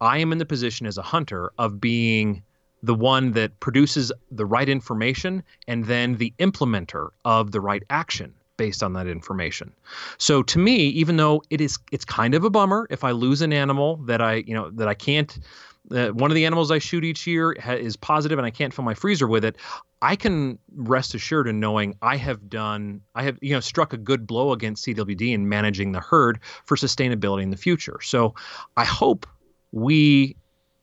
I 0.00 0.18
am 0.18 0.32
in 0.32 0.38
the 0.38 0.46
position 0.46 0.86
as 0.86 0.98
a 0.98 1.02
hunter 1.02 1.52
of 1.58 1.80
being 1.80 2.42
the 2.82 2.94
one 2.94 3.32
that 3.32 3.58
produces 3.60 4.12
the 4.30 4.46
right 4.46 4.68
information 4.68 5.42
and 5.66 5.86
then 5.86 6.16
the 6.16 6.32
implementer 6.38 7.08
of 7.24 7.50
the 7.50 7.60
right 7.60 7.82
action 7.90 8.34
based 8.56 8.82
on 8.82 8.92
that 8.92 9.06
information. 9.06 9.72
So 10.18 10.42
to 10.42 10.58
me, 10.58 10.76
even 10.88 11.16
though 11.16 11.42
it 11.50 11.60
is 11.60 11.78
it's 11.92 12.04
kind 12.04 12.34
of 12.34 12.44
a 12.44 12.50
bummer 12.50 12.86
if 12.90 13.04
I 13.04 13.12
lose 13.12 13.40
an 13.40 13.52
animal 13.52 13.96
that 14.06 14.20
I, 14.20 14.44
you 14.46 14.54
know, 14.54 14.70
that 14.70 14.88
I 14.88 14.94
can't 14.94 15.38
uh, 15.90 16.08
one 16.08 16.30
of 16.30 16.34
the 16.34 16.44
animals 16.44 16.70
I 16.70 16.78
shoot 16.78 17.04
each 17.04 17.26
year 17.26 17.56
ha- 17.62 17.72
is 17.72 17.96
positive 17.96 18.38
and 18.38 18.44
I 18.46 18.50
can't 18.50 18.74
fill 18.74 18.84
my 18.84 18.94
freezer 18.94 19.26
with 19.26 19.44
it, 19.44 19.56
I 20.02 20.16
can 20.16 20.58
rest 20.76 21.14
assured 21.14 21.48
in 21.48 21.60
knowing 21.60 21.94
I 22.02 22.16
have 22.16 22.48
done, 22.48 23.00
I 23.14 23.22
have, 23.22 23.38
you 23.40 23.54
know, 23.54 23.60
struck 23.60 23.92
a 23.92 23.96
good 23.96 24.26
blow 24.26 24.52
against 24.52 24.84
CWD 24.86 25.32
in 25.32 25.48
managing 25.48 25.92
the 25.92 26.00
herd 26.00 26.40
for 26.64 26.76
sustainability 26.76 27.42
in 27.42 27.50
the 27.50 27.56
future. 27.56 27.98
So 28.02 28.34
I 28.76 28.84
hope 28.84 29.26
we 29.72 30.36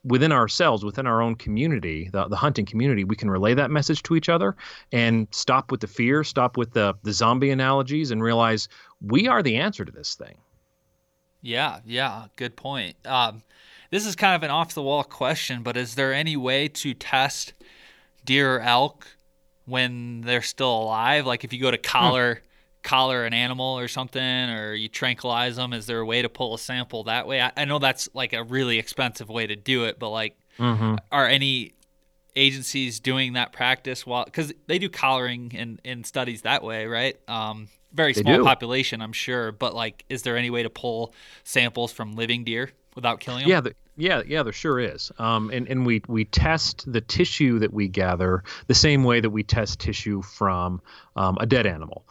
within 0.06 0.32
ourselves, 0.32 0.86
within 0.86 1.08
our 1.08 1.22
own 1.22 1.36
community, 1.36 2.10
the, 2.14 2.28
the 2.28 2.36
hunting 2.36 2.66
community, 2.66 3.04
we 3.04 3.16
can 3.16 3.30
relay 3.30 3.56
that 3.56 3.72
message 3.72 4.04
to 4.04 4.16
each 4.16 4.30
other 4.30 4.56
and 4.92 5.28
stop 5.32 5.72
with 5.72 5.80
the 5.80 5.88
fear, 5.88 6.24
stop 6.24 6.58
with 6.58 6.72
the, 6.74 6.94
the 7.02 7.12
zombie 7.12 7.50
analogies, 7.50 8.12
and 8.12 8.22
realize 8.22 8.70
we 9.02 9.28
are 9.28 9.42
the 9.42 9.56
answer 9.56 9.84
to 9.84 9.92
this 9.92 10.14
thing. 10.14 10.38
Yeah, 11.42 11.80
yeah, 11.86 12.26
good 12.36 12.56
point. 12.56 12.96
Um, 13.06 13.42
this 13.90 14.06
is 14.06 14.16
kind 14.16 14.36
of 14.36 14.44
an 14.44 14.52
off 14.52 14.76
the 14.76 14.84
wall 14.84 15.04
question, 15.04 15.64
but 15.64 15.76
is 15.76 15.96
there 15.96 16.14
any 16.14 16.38
way 16.38 16.68
to 16.68 16.94
test 16.94 17.54
deer 18.24 18.58
or 18.58 18.60
elk 18.62 19.08
when 19.66 20.22
they're 20.22 20.42
still 20.44 20.84
alive? 20.84 21.26
Like 21.26 21.44
if 21.44 21.52
you 21.52 21.60
go 21.60 21.72
to 21.72 21.78
collar. 21.78 22.36
Hmm 22.36 22.42
collar 22.86 23.26
an 23.26 23.34
animal 23.34 23.80
or 23.80 23.88
something 23.88 24.22
or 24.22 24.76
you 24.76 24.88
tranquilize 24.88 25.56
them 25.56 25.74
is 25.74 25.88
there 25.88 26.00
a 26.00 26.06
way 26.06 26.22
to 26.22 26.30
pull 26.30 26.54
a 26.54 26.60
sample 26.60 27.04
that 27.06 27.26
way 27.26 27.42
i, 27.42 27.52
I 27.58 27.66
know 27.66 27.80
that's 27.80 28.08
like 28.14 28.32
a 28.32 28.44
really 28.44 28.78
expensive 28.78 29.28
way 29.28 29.48
to 29.48 29.56
do 29.56 29.86
it 29.86 29.98
but 29.98 30.12
like 30.12 30.38
mm-hmm. 30.60 30.96
are 31.12 31.28
any 31.28 31.74
agencies 32.36 33.00
doing 33.00 33.34
that 33.34 33.52
practice 33.52 34.06
while 34.06 34.24
because 34.24 34.54
they 34.68 34.78
do 34.78 34.88
collaring 34.88 35.52
in, 35.54 35.80
in 35.84 36.04
studies 36.04 36.44
that 36.44 36.64
way 36.64 36.86
right 36.86 37.18
um, 37.28 37.70
very 37.92 38.14
small 38.14 38.44
population 38.44 39.02
i'm 39.02 39.14
sure 39.14 39.52
but 39.52 39.74
like 39.74 40.06
is 40.08 40.22
there 40.22 40.38
any 40.38 40.52
way 40.52 40.62
to 40.62 40.70
pull 40.70 41.12
samples 41.44 41.92
from 41.92 42.14
living 42.14 42.44
deer 42.44 42.70
without 42.96 43.20
killing 43.20 43.42
them 43.42 43.50
yeah 43.50 43.62
the, 43.62 43.74
yeah, 43.98 44.24
yeah, 44.28 44.44
there 44.44 44.52
sure 44.52 44.78
is. 44.78 45.10
Um, 45.20 45.50
and 45.52 45.70
and 45.70 45.86
we 45.86 46.02
we 46.10 46.26
test 46.26 46.92
the 46.92 47.00
tissue 47.00 47.60
that 47.60 47.74
we 47.74 47.88
gather 47.88 48.44
the 48.68 48.74
same 48.74 49.06
way 49.06 49.22
that 49.22 49.30
we 49.30 49.42
test 49.42 49.80
tissue 49.80 50.22
from 50.22 50.82
um, 51.16 51.38
a 51.40 51.46
dead 51.46 51.66
animal. 51.66 52.06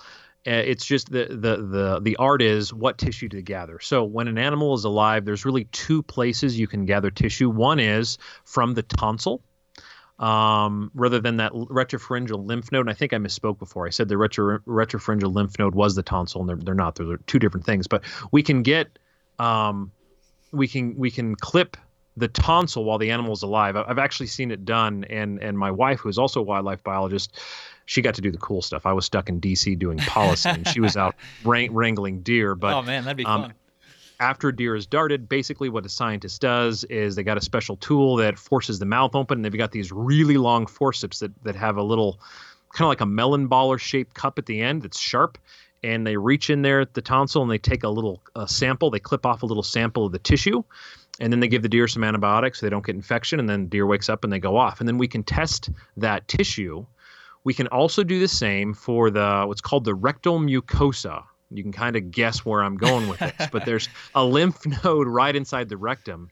Uh, 0.47 0.51
it's 0.51 0.85
just 0.85 1.11
the, 1.11 1.25
the 1.31 1.57
the 1.57 2.01
the 2.03 2.17
art 2.17 2.43
is 2.43 2.73
what 2.73 2.99
tissue 2.99 3.29
to 3.31 3.41
gather. 3.41 3.81
So 3.81 4.05
when 4.05 4.29
an 4.29 4.37
animal 4.37 4.75
is 4.75 4.85
alive, 4.85 5.25
there's 5.25 5.47
really 5.47 5.65
two 5.65 6.03
places 6.03 6.59
you 6.59 6.67
can 6.67 6.85
gather 6.85 7.11
tissue. 7.11 7.49
One 7.49 7.81
is 7.81 8.19
from 8.45 8.75
the 8.75 8.83
tonsil, 8.83 9.43
um, 10.19 10.91
rather 10.95 11.19
than 11.19 11.39
that 11.39 11.53
retropharyngeal 11.53 12.45
lymph 12.45 12.71
node. 12.73 12.87
And 12.87 12.91
I 12.91 12.95
think 12.95 13.15
I 13.15 13.17
misspoke 13.17 13.59
before. 13.59 13.87
I 13.87 13.91
said 13.91 14.09
the 14.09 14.19
retro, 14.19 14.59
retropharyngeal 14.61 15.33
lymph 15.33 15.59
node 15.59 15.75
was 15.75 15.95
the 15.95 16.03
tonsil, 16.03 16.43
and 16.43 16.49
they're, 16.51 16.57
they're 16.57 16.75
not. 16.75 16.97
They're, 16.97 17.17
two 17.17 17.39
different 17.39 17.65
things. 17.65 17.87
But 17.87 18.05
we 18.31 18.43
can 18.43 18.63
get, 18.63 18.99
um, 19.39 19.93
we 20.53 20.69
can 20.69 20.97
we 20.97 21.11
can 21.11 21.37
clip 21.37 21.79
the 22.17 22.29
tonsil 22.29 22.85
while 22.85 22.99
the 22.99 23.11
animal 23.11 23.33
is 23.33 23.43
alive. 23.43 23.77
I've 23.77 23.99
actually 23.99 24.29
seen 24.29 24.51
it 24.51 24.65
done, 24.65 25.05
and 25.05 25.43
and 25.43 25.59
my 25.59 25.71
wife, 25.71 26.01
who 26.01 26.09
is 26.09 26.19
also 26.19 26.41
a 26.41 26.45
wildlife 26.45 26.83
biologist, 26.85 27.41
she 27.87 28.03
got 28.03 28.15
to 28.15 28.21
do 28.21 28.31
the 28.31 28.39
cool 28.39 28.63
stuff. 28.63 28.87
I 28.87 28.93
was 28.93 29.05
stuck 29.05 29.29
in 29.29 29.41
D.C. 29.41 29.75
doing 29.75 29.99
policy, 29.99 30.49
and 30.49 30.67
she 30.69 30.81
was 30.81 30.97
out 30.97 31.15
wrang- 31.45 31.73
wrangling 31.73 32.21
deer. 32.23 32.55
But 32.55 32.75
oh 32.75 32.83
man, 32.83 33.05
that'd 33.05 33.17
be 33.17 33.25
um, 33.25 33.43
fun. 33.43 33.55
After 34.21 34.53
deer 34.53 34.77
is 34.77 34.87
darted, 34.87 35.29
basically 35.29 35.69
what 35.69 35.85
a 35.85 35.89
scientist 35.89 36.41
does 36.41 36.85
is 36.85 37.17
they 37.17 37.25
got 37.25 37.37
a 37.37 37.43
special 37.43 37.77
tool 37.77 38.17
that 38.17 38.39
forces 38.39 38.79
the 38.79 38.87
mouth 38.87 39.15
open, 39.15 39.39
and 39.39 39.45
they've 39.45 39.57
got 39.59 39.73
these 39.73 39.93
really 39.93 40.37
long 40.37 40.67
forceps 40.67 41.19
that 41.21 41.33
that 41.45 41.57
have 41.57 41.77
a 41.77 41.83
little 41.83 42.21
kind 42.75 42.87
of 42.87 42.89
like 42.89 43.01
a 43.01 43.07
melon 43.07 43.49
baller 43.49 43.79
shaped 43.79 44.15
cup 44.15 44.39
at 44.39 44.47
the 44.47 44.61
end 44.61 44.83
that's 44.83 44.99
sharp 44.99 45.39
and 45.85 46.07
they 46.07 46.17
reach 46.17 46.51
in 46.51 46.63
there 46.63 46.81
at 46.81 46.95
the 46.95 47.03
tonsil 47.03 47.41
and 47.41 47.51
they 47.51 47.59
take 47.59 47.85
a 47.85 47.89
little 47.89 48.21
sample 48.47 48.91
they 48.91 48.99
clip 48.99 49.25
off 49.25 49.45
a 49.45 49.47
little 49.47 49.63
sample 49.63 50.05
of 50.05 50.13
the 50.13 50.19
tissue 50.19 50.63
and 51.21 51.33
then 51.33 51.39
they 51.39 51.47
give 51.47 51.63
the 51.63 51.69
deer 51.69 51.87
some 51.87 52.03
antibiotics 52.03 52.59
so 52.59 52.67
they 52.67 52.71
don't 52.71 52.85
get 52.85 52.97
infection 52.97 53.39
and 53.39 53.49
then 53.49 53.69
deer 53.69 53.87
wakes 53.87 54.09
up 54.09 54.25
and 54.25 54.33
they 54.33 54.41
go 54.41 54.57
off 54.57 54.81
and 54.81 54.89
then 54.89 54.99
we 54.99 55.07
can 55.07 55.23
test 55.23 55.71
that 55.97 56.27
tissue 56.27 56.85
we 57.45 57.55
can 57.55 57.67
also 57.69 58.03
do 58.03 58.19
the 58.19 58.29
same 58.29 58.75
for 58.75 59.11
the 59.11 59.45
what's 59.47 59.61
called 59.61 59.85
the 59.85 59.95
rectal 59.95 60.41
mucosa. 60.41 61.23
You 61.51 61.63
can 61.63 61.73
kind 61.73 61.95
of 61.95 62.11
guess 62.11 62.45
where 62.45 62.63
I'm 62.63 62.77
going 62.77 63.09
with 63.09 63.21
this, 63.21 63.49
but 63.53 63.65
there's 63.65 63.89
a 64.15 64.25
lymph 64.25 64.67
node 64.85 65.07
right 65.07 65.37
inside 65.37 65.69
the 65.69 65.77
rectum 65.77 66.31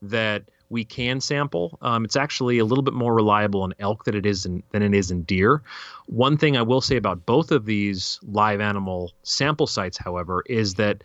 that 0.00 0.44
we 0.70 0.84
can 0.84 1.20
sample. 1.20 1.78
Um, 1.82 2.04
it's 2.04 2.16
actually 2.16 2.58
a 2.58 2.64
little 2.64 2.82
bit 2.82 2.94
more 2.94 3.14
reliable 3.14 3.64
in 3.64 3.74
elk 3.78 4.04
than 4.04 4.14
it 4.14 4.24
is 4.24 4.46
in, 4.46 4.62
than 4.70 4.82
it 4.82 4.94
is 4.94 5.10
in 5.10 5.22
deer. 5.24 5.62
One 6.06 6.38
thing 6.38 6.56
I 6.56 6.62
will 6.62 6.80
say 6.80 6.96
about 6.96 7.26
both 7.26 7.50
of 7.50 7.66
these 7.66 8.18
live 8.22 8.60
animal 8.60 9.12
sample 9.22 9.66
sites, 9.66 9.98
however, 9.98 10.42
is 10.46 10.74
that 10.74 11.04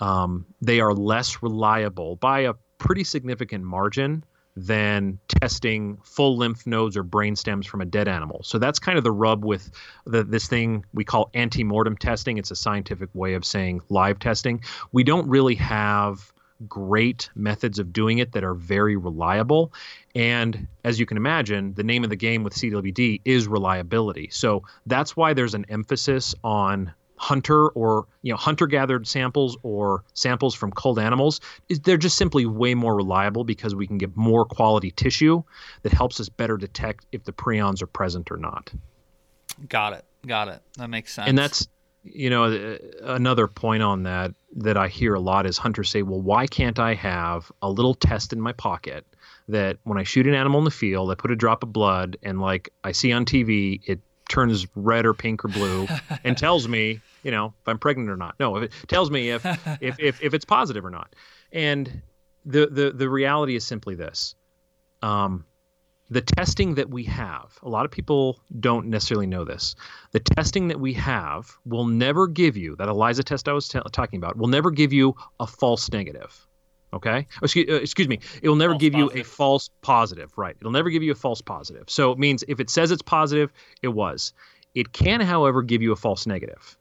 um, 0.00 0.44
they 0.60 0.80
are 0.80 0.92
less 0.92 1.42
reliable 1.42 2.16
by 2.16 2.40
a 2.40 2.54
pretty 2.78 3.04
significant 3.04 3.64
margin 3.64 4.24
than 4.56 5.18
testing 5.28 5.98
full 6.04 6.36
lymph 6.36 6.66
nodes 6.66 6.96
or 6.96 7.02
brain 7.02 7.34
stems 7.34 7.66
from 7.66 7.80
a 7.80 7.84
dead 7.84 8.06
animal. 8.06 8.40
So 8.44 8.58
that's 8.58 8.78
kind 8.78 8.96
of 8.96 9.04
the 9.04 9.12
rub 9.12 9.44
with 9.44 9.70
the, 10.06 10.22
this 10.22 10.46
thing 10.46 10.84
we 10.92 11.04
call 11.04 11.30
antemortem 11.34 11.98
testing. 11.98 12.38
It's 12.38 12.50
a 12.50 12.56
scientific 12.56 13.08
way 13.14 13.34
of 13.34 13.44
saying 13.44 13.80
live 13.88 14.18
testing. 14.18 14.62
We 14.92 15.02
don't 15.02 15.28
really 15.28 15.56
have 15.56 16.32
great 16.68 17.30
methods 17.34 17.78
of 17.78 17.92
doing 17.92 18.18
it 18.18 18.32
that 18.32 18.44
are 18.44 18.54
very 18.54 18.96
reliable. 18.96 19.72
And 20.14 20.68
as 20.84 21.00
you 21.00 21.06
can 21.06 21.16
imagine, 21.16 21.74
the 21.74 21.82
name 21.82 22.04
of 22.04 22.10
the 22.10 22.16
game 22.16 22.44
with 22.44 22.54
CWD 22.54 23.22
is 23.24 23.48
reliability. 23.48 24.28
So 24.30 24.62
that's 24.86 25.16
why 25.16 25.34
there's 25.34 25.54
an 25.54 25.66
emphasis 25.68 26.34
on 26.44 26.92
hunter 27.16 27.68
or 27.70 28.06
you 28.22 28.32
know 28.32 28.36
hunter 28.36 28.66
gathered 28.66 29.06
samples 29.06 29.56
or 29.62 30.04
samples 30.14 30.54
from 30.54 30.72
culled 30.72 30.98
animals 30.98 31.40
they're 31.84 31.96
just 31.96 32.16
simply 32.16 32.44
way 32.44 32.74
more 32.74 32.94
reliable 32.94 33.44
because 33.44 33.74
we 33.74 33.86
can 33.86 33.98
get 33.98 34.16
more 34.16 34.44
quality 34.44 34.90
tissue 34.90 35.42
that 35.82 35.92
helps 35.92 36.18
us 36.20 36.28
better 36.28 36.56
detect 36.56 37.06
if 37.12 37.24
the 37.24 37.32
prions 37.32 37.82
are 37.82 37.86
present 37.86 38.30
or 38.30 38.36
not. 38.36 38.72
Got 39.68 39.92
it. 39.94 40.04
Got 40.26 40.48
it. 40.48 40.60
That 40.78 40.88
makes 40.88 41.14
sense. 41.14 41.28
And 41.28 41.38
that's 41.38 41.68
you 42.02 42.28
know 42.28 42.44
uh, 42.44 42.76
another 43.02 43.48
point 43.48 43.82
on 43.82 44.02
that 44.02 44.34
that 44.56 44.76
i 44.76 44.88
hear 44.88 45.14
a 45.14 45.20
lot 45.20 45.46
is 45.46 45.56
hunters 45.56 45.88
say 45.88 46.02
well 46.02 46.20
why 46.20 46.46
can't 46.46 46.78
i 46.78 46.92
have 46.92 47.50
a 47.62 47.70
little 47.70 47.94
test 47.94 48.34
in 48.34 48.40
my 48.40 48.52
pocket 48.52 49.06
that 49.48 49.78
when 49.84 49.96
i 49.96 50.02
shoot 50.02 50.26
an 50.26 50.34
animal 50.34 50.58
in 50.58 50.66
the 50.66 50.70
field 50.70 51.10
i 51.10 51.14
put 51.14 51.30
a 51.30 51.36
drop 51.36 51.62
of 51.62 51.72
blood 51.72 52.18
and 52.22 52.42
like 52.42 52.68
i 52.84 52.92
see 52.92 53.10
on 53.10 53.24
tv 53.24 53.80
it 53.86 54.00
turns 54.28 54.66
red 54.74 55.06
or 55.06 55.14
pink 55.14 55.44
or 55.44 55.48
blue 55.48 55.86
and 56.24 56.36
tells 56.36 56.68
me, 56.68 57.00
you 57.22 57.30
know, 57.30 57.46
if 57.46 57.68
I'm 57.68 57.78
pregnant 57.78 58.10
or 58.10 58.16
not. 58.16 58.34
No, 58.40 58.56
if 58.56 58.64
it 58.64 58.88
tells 58.88 59.10
me 59.10 59.30
if 59.30 59.44
if, 59.80 59.98
if, 59.98 60.22
if 60.22 60.34
it's 60.34 60.44
positive 60.44 60.84
or 60.84 60.90
not. 60.90 61.14
And 61.52 62.02
the 62.44 62.66
the 62.66 62.90
the 62.90 63.08
reality 63.08 63.56
is 63.56 63.64
simply 63.64 63.94
this. 63.94 64.34
Um, 65.02 65.44
the 66.10 66.20
testing 66.20 66.74
that 66.74 66.90
we 66.90 67.04
have, 67.04 67.58
a 67.62 67.68
lot 67.68 67.84
of 67.84 67.90
people 67.90 68.40
don't 68.60 68.86
necessarily 68.86 69.26
know 69.26 69.44
this. 69.44 69.74
The 70.12 70.20
testing 70.20 70.68
that 70.68 70.78
we 70.78 70.92
have 70.94 71.56
will 71.64 71.86
never 71.86 72.26
give 72.26 72.56
you 72.56 72.76
that 72.76 72.88
ELISA 72.88 73.24
test 73.24 73.48
I 73.48 73.52
was 73.52 73.68
t- 73.68 73.80
talking 73.90 74.18
about 74.18 74.36
will 74.36 74.48
never 74.48 74.70
give 74.70 74.92
you 74.92 75.16
a 75.40 75.46
false 75.46 75.90
negative. 75.90 76.43
Okay. 76.94 77.26
Excuse, 77.42 77.68
uh, 77.68 77.74
excuse 77.74 78.08
me. 78.08 78.20
It 78.42 78.48
will 78.48 78.56
never 78.56 78.72
false 78.72 78.80
give 78.80 78.92
positive. 78.92 79.16
you 79.16 79.20
a 79.20 79.24
false 79.24 79.70
positive. 79.82 80.32
Right. 80.36 80.56
It'll 80.60 80.72
never 80.72 80.90
give 80.90 81.02
you 81.02 81.12
a 81.12 81.16
false 81.16 81.40
positive. 81.40 81.84
So 81.88 82.12
it 82.12 82.18
means 82.18 82.44
if 82.48 82.60
it 82.60 82.70
says 82.70 82.90
it's 82.90 83.02
positive, 83.02 83.52
it 83.82 83.88
was. 83.88 84.32
It 84.74 84.92
can, 84.92 85.20
however, 85.20 85.62
give 85.62 85.82
you 85.82 85.92
a 85.92 85.96
false 85.96 86.26
negative. 86.26 86.76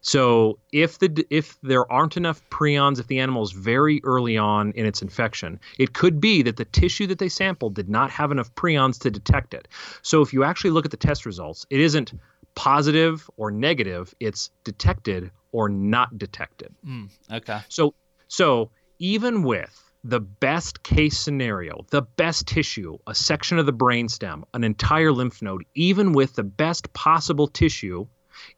So 0.00 0.58
if 0.72 0.98
the 0.98 1.26
if 1.30 1.58
there 1.62 1.90
aren't 1.90 2.16
enough 2.16 2.42
prions, 2.50 2.98
if 2.98 3.06
the 3.06 3.20
animal 3.20 3.42
is 3.42 3.52
very 3.52 4.00
early 4.04 4.36
on 4.36 4.72
in 4.72 4.84
its 4.84 5.00
infection, 5.00 5.58
it 5.78 5.94
could 5.94 6.20
be 6.20 6.42
that 6.42 6.56
the 6.56 6.64
tissue 6.66 7.06
that 7.06 7.18
they 7.18 7.28
sampled 7.28 7.74
did 7.74 7.88
not 7.88 8.10
have 8.10 8.30
enough 8.30 8.54
prions 8.54 8.98
to 9.00 9.10
detect 9.10 9.54
it. 9.54 9.68
So 10.02 10.20
if 10.20 10.32
you 10.32 10.44
actually 10.44 10.70
look 10.70 10.84
at 10.84 10.90
the 10.90 10.96
test 10.96 11.24
results, 11.24 11.66
it 11.70 11.80
isn't 11.80 12.12
positive 12.54 13.30
or 13.36 13.50
negative; 13.50 14.14
it's 14.20 14.50
detected 14.64 15.30
or 15.52 15.68
not 15.68 16.18
detected. 16.18 16.74
Mm, 16.86 17.08
okay. 17.30 17.60
So 17.68 17.94
so 18.28 18.70
even 19.02 19.42
with 19.42 19.92
the 20.04 20.20
best 20.20 20.84
case 20.84 21.18
scenario, 21.18 21.84
the 21.90 22.02
best 22.02 22.46
tissue, 22.46 22.96
a 23.08 23.14
section 23.14 23.58
of 23.58 23.66
the 23.66 23.72
brainstem, 23.72 24.44
an 24.54 24.62
entire 24.62 25.10
lymph 25.10 25.42
node, 25.42 25.64
even 25.74 26.12
with 26.12 26.36
the 26.36 26.44
best 26.44 26.92
possible 26.92 27.48
tissue 27.48 28.06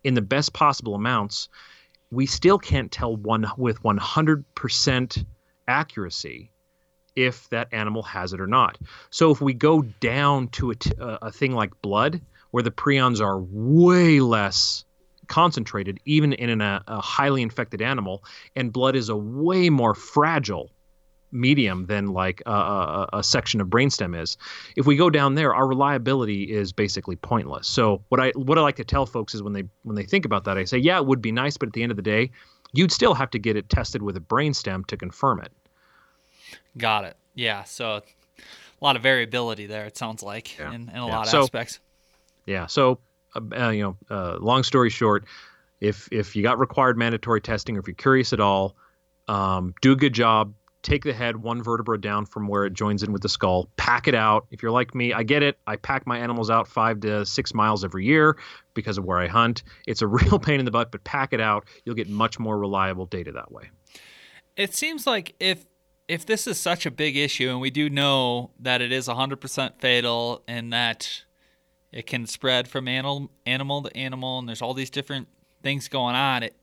in 0.04 0.12
the 0.12 0.20
best 0.20 0.52
possible 0.52 0.94
amounts, 0.94 1.48
we 2.10 2.26
still 2.26 2.58
can't 2.58 2.92
tell 2.92 3.16
one 3.16 3.46
with 3.56 3.82
100% 3.82 5.26
accuracy 5.66 6.52
if 7.16 7.48
that 7.48 7.68
animal 7.72 8.02
has 8.02 8.34
it 8.34 8.40
or 8.40 8.46
not. 8.46 8.76
So 9.08 9.30
if 9.30 9.40
we 9.40 9.54
go 9.54 9.80
down 9.80 10.48
to 10.48 10.72
a, 10.72 10.74
t- 10.74 10.92
a 10.98 11.32
thing 11.32 11.52
like 11.52 11.80
blood, 11.80 12.20
where 12.50 12.62
the 12.62 12.70
prions 12.70 13.22
are 13.22 13.40
way 13.40 14.20
less 14.20 14.84
concentrated, 15.28 15.98
even 16.04 16.32
in 16.32 16.60
a, 16.60 16.82
a 16.86 17.00
highly 17.00 17.42
infected 17.42 17.82
animal, 17.82 18.24
and 18.56 18.72
blood 18.72 18.96
is 18.96 19.08
a 19.08 19.16
way 19.16 19.70
more 19.70 19.94
fragile 19.94 20.70
medium 21.34 21.86
than 21.86 22.06
like 22.06 22.40
a, 22.46 22.50
a, 22.50 23.08
a, 23.14 23.22
section 23.22 23.60
of 23.60 23.66
brainstem 23.66 24.18
is. 24.18 24.36
If 24.76 24.86
we 24.86 24.96
go 24.96 25.10
down 25.10 25.34
there, 25.34 25.52
our 25.52 25.66
reliability 25.66 26.44
is 26.44 26.72
basically 26.72 27.16
pointless. 27.16 27.66
So 27.66 28.02
what 28.08 28.20
I 28.20 28.30
what 28.36 28.56
I 28.56 28.60
like 28.60 28.76
to 28.76 28.84
tell 28.84 29.04
folks 29.04 29.34
is 29.34 29.42
when 29.42 29.52
they 29.52 29.64
when 29.82 29.96
they 29.96 30.04
think 30.04 30.24
about 30.24 30.44
that, 30.44 30.56
I 30.56 30.64
say, 30.64 30.78
yeah, 30.78 30.96
it 30.98 31.06
would 31.06 31.20
be 31.20 31.32
nice, 31.32 31.56
but 31.56 31.66
at 31.66 31.72
the 31.72 31.82
end 31.82 31.90
of 31.90 31.96
the 31.96 32.02
day, 32.02 32.30
you'd 32.72 32.92
still 32.92 33.14
have 33.14 33.30
to 33.30 33.38
get 33.38 33.56
it 33.56 33.68
tested 33.68 34.02
with 34.02 34.16
a 34.16 34.20
brainstem 34.20 34.86
to 34.86 34.96
confirm 34.96 35.40
it. 35.40 35.52
Got 36.78 37.04
it. 37.04 37.16
Yeah. 37.34 37.64
So 37.64 38.02
a 38.36 38.84
lot 38.84 38.96
of 38.96 39.02
variability 39.02 39.66
there. 39.66 39.86
It 39.86 39.96
sounds 39.96 40.22
like 40.22 40.56
yeah. 40.58 40.72
in, 40.72 40.88
in 40.88 40.96
a 40.96 41.06
yeah. 41.06 41.16
lot 41.16 41.26
of 41.26 41.30
so, 41.30 41.42
aspects. 41.42 41.80
Yeah. 42.46 42.66
So 42.66 43.00
uh, 43.34 43.40
uh, 43.56 43.70
you 43.70 43.82
know, 43.82 43.96
uh, 44.10 44.38
long 44.38 44.62
story 44.62 44.90
short, 44.90 45.24
if 45.80 46.08
if 46.12 46.36
you 46.36 46.42
got 46.42 46.58
required 46.58 46.96
mandatory 46.96 47.40
testing, 47.40 47.76
or 47.76 47.80
if 47.80 47.86
you're 47.86 47.94
curious 47.94 48.32
at 48.32 48.40
all, 48.40 48.76
um, 49.28 49.74
do 49.80 49.92
a 49.92 49.96
good 49.96 50.12
job 50.12 50.54
take 50.84 51.02
the 51.02 51.12
head 51.12 51.38
one 51.38 51.62
vertebra 51.62 52.00
down 52.00 52.26
from 52.26 52.46
where 52.46 52.64
it 52.64 52.74
joins 52.74 53.02
in 53.02 53.12
with 53.12 53.22
the 53.22 53.28
skull, 53.28 53.68
pack 53.76 54.06
it 54.06 54.14
out. 54.14 54.46
If 54.50 54.62
you're 54.62 54.70
like 54.70 54.94
me, 54.94 55.12
I 55.12 55.22
get 55.24 55.42
it. 55.42 55.58
I 55.66 55.76
pack 55.76 56.06
my 56.06 56.18
animals 56.18 56.50
out 56.50 56.68
five 56.68 57.00
to 57.00 57.26
six 57.26 57.54
miles 57.54 57.84
every 57.84 58.04
year 58.04 58.36
because 58.74 58.98
of 58.98 59.04
where 59.04 59.18
I 59.18 59.26
hunt. 59.26 59.64
It's 59.86 60.02
a 60.02 60.06
real 60.06 60.38
pain 60.38 60.60
in 60.60 60.64
the 60.64 60.70
butt, 60.70 60.92
but 60.92 61.02
pack 61.02 61.32
it 61.32 61.40
out. 61.40 61.64
You'll 61.84 61.96
get 61.96 62.08
much 62.08 62.38
more 62.38 62.56
reliable 62.56 63.06
data 63.06 63.32
that 63.32 63.50
way. 63.50 63.70
It 64.56 64.74
seems 64.74 65.06
like 65.06 65.34
if 65.40 65.64
if 66.06 66.26
this 66.26 66.46
is 66.46 66.60
such 66.60 66.84
a 66.84 66.90
big 66.90 67.16
issue, 67.16 67.48
and 67.48 67.62
we 67.62 67.70
do 67.70 67.88
know 67.88 68.50
that 68.60 68.82
it 68.82 68.92
is 68.92 69.08
100% 69.08 69.80
fatal 69.80 70.44
and 70.46 70.70
that 70.70 71.24
it 71.94 72.06
can 72.06 72.26
spread 72.26 72.66
from 72.66 72.88
animal 72.88 73.30
animal 73.46 73.82
to 73.82 73.96
animal, 73.96 74.40
and 74.40 74.48
there's 74.48 74.60
all 74.60 74.74
these 74.74 74.90
different 74.90 75.28
things 75.62 75.88
going 75.88 76.16
on, 76.16 76.42
it 76.42 76.54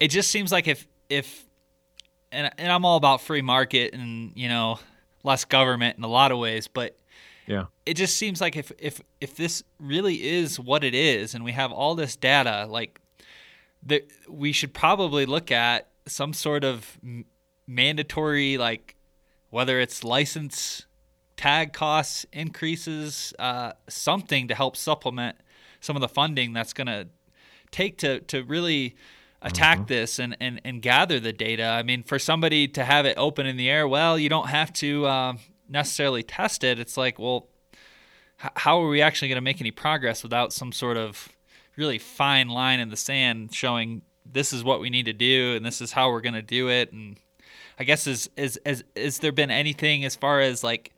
it 0.00 0.08
just 0.08 0.30
seems 0.30 0.52
like 0.52 0.66
if 0.66 0.86
if 1.08 1.46
and 2.32 2.50
and 2.58 2.70
I'm 2.70 2.84
all 2.84 2.96
about 2.96 3.20
free 3.20 3.40
market 3.40 3.94
and 3.94 4.32
you 4.34 4.48
know 4.48 4.80
less 5.22 5.44
government 5.44 5.96
in 5.96 6.04
a 6.04 6.08
lot 6.08 6.32
of 6.32 6.38
ways, 6.38 6.66
but 6.66 6.98
yeah, 7.46 7.66
it 7.86 7.94
just 7.94 8.16
seems 8.16 8.40
like 8.40 8.56
if 8.56 8.72
if 8.78 9.00
if 9.20 9.36
this 9.36 9.62
really 9.78 10.28
is 10.28 10.58
what 10.58 10.82
it 10.82 10.94
is, 10.94 11.34
and 11.34 11.44
we 11.44 11.52
have 11.52 11.70
all 11.70 11.94
this 11.94 12.16
data, 12.16 12.66
like 12.68 13.00
that, 13.84 14.08
we 14.28 14.50
should 14.50 14.74
probably 14.74 15.24
look 15.24 15.52
at 15.52 15.88
some 16.06 16.32
sort 16.32 16.64
of 16.64 16.98
mandatory, 17.68 18.58
like 18.58 18.96
whether 19.50 19.78
it's 19.78 20.02
license 20.02 20.84
tag 21.38 21.72
costs 21.72 22.26
increases, 22.32 23.32
uh, 23.38 23.72
something 23.88 24.48
to 24.48 24.54
help 24.54 24.76
supplement 24.76 25.36
some 25.80 25.96
of 25.96 26.00
the 26.00 26.08
funding 26.08 26.52
that's 26.52 26.74
going 26.74 26.88
to 26.88 27.08
take 27.70 27.96
to 27.98 28.20
to 28.20 28.42
really 28.42 28.96
attack 29.40 29.78
mm-hmm. 29.78 29.86
this 29.86 30.18
and, 30.18 30.36
and, 30.40 30.60
and 30.64 30.82
gather 30.82 31.20
the 31.20 31.32
data. 31.32 31.64
I 31.64 31.84
mean, 31.84 32.02
for 32.02 32.18
somebody 32.18 32.66
to 32.68 32.84
have 32.84 33.06
it 33.06 33.14
open 33.16 33.46
in 33.46 33.56
the 33.56 33.70
air, 33.70 33.86
well, 33.86 34.18
you 34.18 34.28
don't 34.28 34.48
have 34.48 34.72
to 34.74 35.06
uh, 35.06 35.32
necessarily 35.68 36.24
test 36.24 36.64
it. 36.64 36.80
It's 36.80 36.96
like, 36.96 37.20
well, 37.20 37.46
h- 38.44 38.50
how 38.56 38.82
are 38.82 38.88
we 38.88 39.00
actually 39.00 39.28
going 39.28 39.36
to 39.36 39.42
make 39.42 39.60
any 39.60 39.70
progress 39.70 40.24
without 40.24 40.52
some 40.52 40.72
sort 40.72 40.96
of 40.96 41.28
really 41.76 41.98
fine 41.98 42.48
line 42.48 42.80
in 42.80 42.88
the 42.88 42.96
sand 42.96 43.54
showing 43.54 44.02
this 44.30 44.52
is 44.52 44.64
what 44.64 44.80
we 44.80 44.90
need 44.90 45.04
to 45.04 45.12
do 45.12 45.54
and 45.54 45.64
this 45.64 45.80
is 45.80 45.92
how 45.92 46.10
we're 46.10 46.20
going 46.20 46.34
to 46.34 46.42
do 46.42 46.68
it? 46.68 46.92
And 46.92 47.16
I 47.78 47.84
guess 47.84 48.08
is 48.08 48.28
is 48.36 48.58
is 48.66 48.82
is 48.96 49.20
there 49.20 49.30
been 49.30 49.52
anything 49.52 50.04
as 50.04 50.16
far 50.16 50.40
as 50.40 50.64
like 50.64 50.92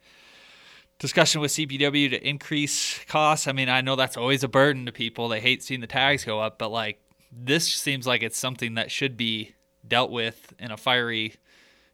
discussion 1.00 1.40
with 1.40 1.50
CPW 1.50 2.10
to 2.10 2.28
increase 2.28 3.00
costs? 3.08 3.48
I 3.48 3.52
mean, 3.52 3.68
I 3.68 3.80
know 3.80 3.96
that's 3.96 4.16
always 4.16 4.44
a 4.44 4.48
burden 4.48 4.86
to 4.86 4.92
people. 4.92 5.28
They 5.28 5.40
hate 5.40 5.64
seeing 5.64 5.80
the 5.80 5.88
tags 5.88 6.24
go 6.24 6.38
up, 6.38 6.58
but 6.58 6.70
like 6.70 7.00
this 7.32 7.66
seems 7.66 8.06
like 8.06 8.22
it's 8.22 8.38
something 8.38 8.74
that 8.74 8.92
should 8.92 9.16
be 9.16 9.54
dealt 9.86 10.12
with 10.12 10.54
in 10.60 10.70
a 10.70 10.76
fiery, 10.76 11.34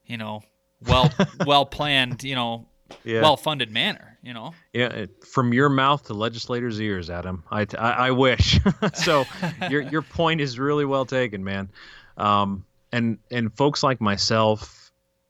you 0.05 0.19
know, 0.19 0.43
well 0.87 1.11
well 1.47 1.65
planned, 1.65 2.23
you 2.23 2.35
know, 2.35 2.69
yeah. 3.05 3.23
well 3.23 3.39
funded 3.39 3.71
manner. 3.71 4.19
You 4.23 4.35
know. 4.35 4.55
Yeah, 4.73 5.07
from 5.33 5.55
your 5.55 5.69
mouth 5.69 6.05
to 6.07 6.15
legislators' 6.15 6.81
ears, 6.81 7.11
Adam. 7.11 7.45
I, 7.49 7.65
I, 7.79 7.91
I 7.91 8.11
wish. 8.11 8.59
so 8.95 9.25
your 9.71 9.83
your 9.83 10.03
point 10.03 10.41
is 10.41 10.59
really 10.59 10.85
well 10.85 11.07
taken, 11.07 11.45
man. 11.45 11.71
Um, 12.17 12.65
and 12.93 13.19
and 13.31 13.57
folks 13.57 13.83
like 13.83 14.01
myself 14.01 14.86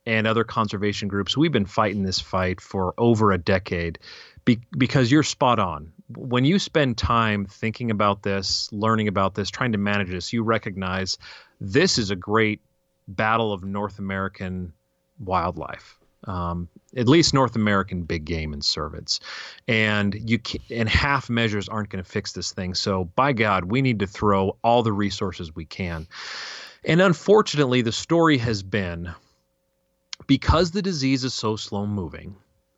and 0.06 0.26
other 0.26 0.44
conservation 0.44 1.08
groups, 1.08 1.36
we've 1.36 1.52
been 1.52 1.66
fighting 1.66 2.02
this 2.02 2.20
fight 2.20 2.60
for 2.60 2.94
over 2.96 3.32
a 3.32 3.38
decade, 3.38 3.98
be, 4.44 4.60
because 4.76 5.10
you're 5.10 5.22
spot 5.22 5.58
on 5.58 5.92
when 6.14 6.44
you 6.44 6.58
spend 6.58 6.96
time 6.96 7.46
thinking 7.46 7.90
about 7.90 8.22
this, 8.22 8.70
learning 8.72 9.08
about 9.08 9.34
this, 9.34 9.50
trying 9.50 9.72
to 9.72 9.78
manage 9.78 10.10
this, 10.10 10.32
you 10.32 10.42
recognize 10.42 11.18
this 11.60 11.98
is 11.98 12.10
a 12.10 12.16
great 12.16 12.60
battle 13.08 13.52
of 13.52 13.64
North 13.64 13.98
American 13.98 14.72
wildlife. 15.18 15.98
Um, 16.24 16.68
at 16.96 17.08
least 17.08 17.34
North 17.34 17.54
American 17.54 18.02
big 18.02 18.24
game 18.24 18.52
and 18.52 18.60
cervids, 18.60 19.20
and 19.68 20.16
you 20.28 20.40
can, 20.40 20.60
and 20.70 20.88
half 20.88 21.30
measures 21.30 21.68
aren't 21.68 21.88
going 21.90 22.02
to 22.02 22.10
fix 22.10 22.32
this 22.32 22.52
thing. 22.52 22.74
So 22.74 23.04
by 23.04 23.32
God, 23.32 23.66
we 23.66 23.80
need 23.80 24.00
to 24.00 24.08
throw 24.08 24.56
all 24.64 24.82
the 24.82 24.92
resources 24.92 25.54
we 25.54 25.66
can. 25.66 26.08
And 26.84 27.00
unfortunately, 27.00 27.82
the 27.82 27.92
story 27.92 28.38
has 28.38 28.64
been 28.64 29.14
because 30.26 30.70
the 30.70 30.82
disease 30.82 31.24
is 31.24 31.34
so 31.34 31.56
slow 31.56 31.86
moving, 31.86 32.36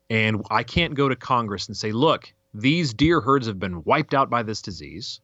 and 0.09 0.43
I 0.49 0.63
can't 0.63 0.95
go 0.95 1.09
to 1.09 1.15
Congress 1.15 1.67
and 1.67 1.77
say, 1.77 1.91
look, 1.91 2.33
these 2.53 2.93
deer 2.93 3.21
herds 3.21 3.47
have 3.47 3.59
been 3.59 3.83
wiped 3.83 4.13
out 4.13 4.29
by 4.29 4.43
this 4.43 4.61
disease. 4.61 5.21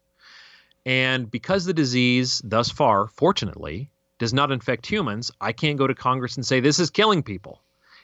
And 0.85 1.29
because 1.29 1.65
the 1.65 1.73
disease, 1.73 2.41
thus 2.43 2.69
far, 2.69 3.07
fortunately, 3.07 3.89
does 4.19 4.33
not 4.33 4.51
infect 4.51 4.85
humans, 4.85 5.31
I 5.41 5.51
can't 5.51 5.77
go 5.77 5.87
to 5.87 5.95
Congress 5.95 6.35
and 6.35 6.45
say 6.45 6.59
this 6.59 6.79
is 6.79 6.89
killing 6.89 7.23
people. 7.23 7.61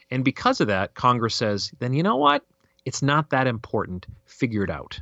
And 0.09 0.25
because 0.25 0.59
of 0.59 0.67
that, 0.67 0.95
Congress 0.95 1.35
says, 1.35 1.71
then 1.79 1.93
you 1.93 2.03
know 2.03 2.17
what? 2.17 2.43
It's 2.85 3.01
not 3.01 3.29
that 3.29 3.47
important. 3.47 4.07
Figure 4.25 4.63
it 4.63 4.69
out. 4.69 4.99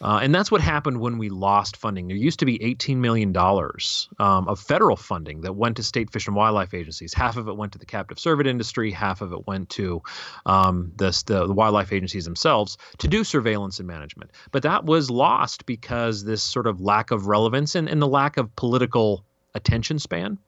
Uh, 0.00 0.20
and 0.22 0.34
that's 0.34 0.50
what 0.50 0.60
happened 0.60 1.00
when 1.00 1.16
we 1.16 1.30
lost 1.30 1.76
funding. 1.76 2.06
There 2.06 2.16
used 2.16 2.38
to 2.40 2.44
be 2.46 2.58
$18 2.58 2.96
million 2.98 3.34
um, 3.36 4.48
of 4.48 4.60
federal 4.60 4.96
funding 4.96 5.40
that 5.40 5.54
went 5.54 5.76
to 5.76 5.82
state 5.82 6.10
fish 6.10 6.26
and 6.26 6.36
wildlife 6.36 6.74
agencies. 6.74 7.14
Half 7.14 7.36
of 7.36 7.48
it 7.48 7.56
went 7.56 7.72
to 7.72 7.78
the 7.78 7.86
captive 7.86 8.18
cervid 8.18 8.46
industry, 8.46 8.90
half 8.90 9.22
of 9.22 9.32
it 9.32 9.46
went 9.46 9.70
to 9.70 10.02
um, 10.44 10.92
the, 10.96 11.10
the, 11.26 11.46
the 11.46 11.54
wildlife 11.54 11.92
agencies 11.92 12.24
themselves 12.24 12.76
to 12.98 13.08
do 13.08 13.24
surveillance 13.24 13.78
and 13.78 13.88
management. 13.88 14.32
But 14.50 14.62
that 14.64 14.84
was 14.84 15.10
lost 15.10 15.64
because 15.64 16.24
this 16.24 16.42
sort 16.42 16.66
of 16.66 16.80
lack 16.80 17.10
of 17.10 17.26
relevance 17.26 17.74
and, 17.74 17.88
and 17.88 18.00
the 18.02 18.08
lack 18.08 18.36
of 18.36 18.54
political 18.56 19.24
attention 19.54 19.98
span. 19.98 20.38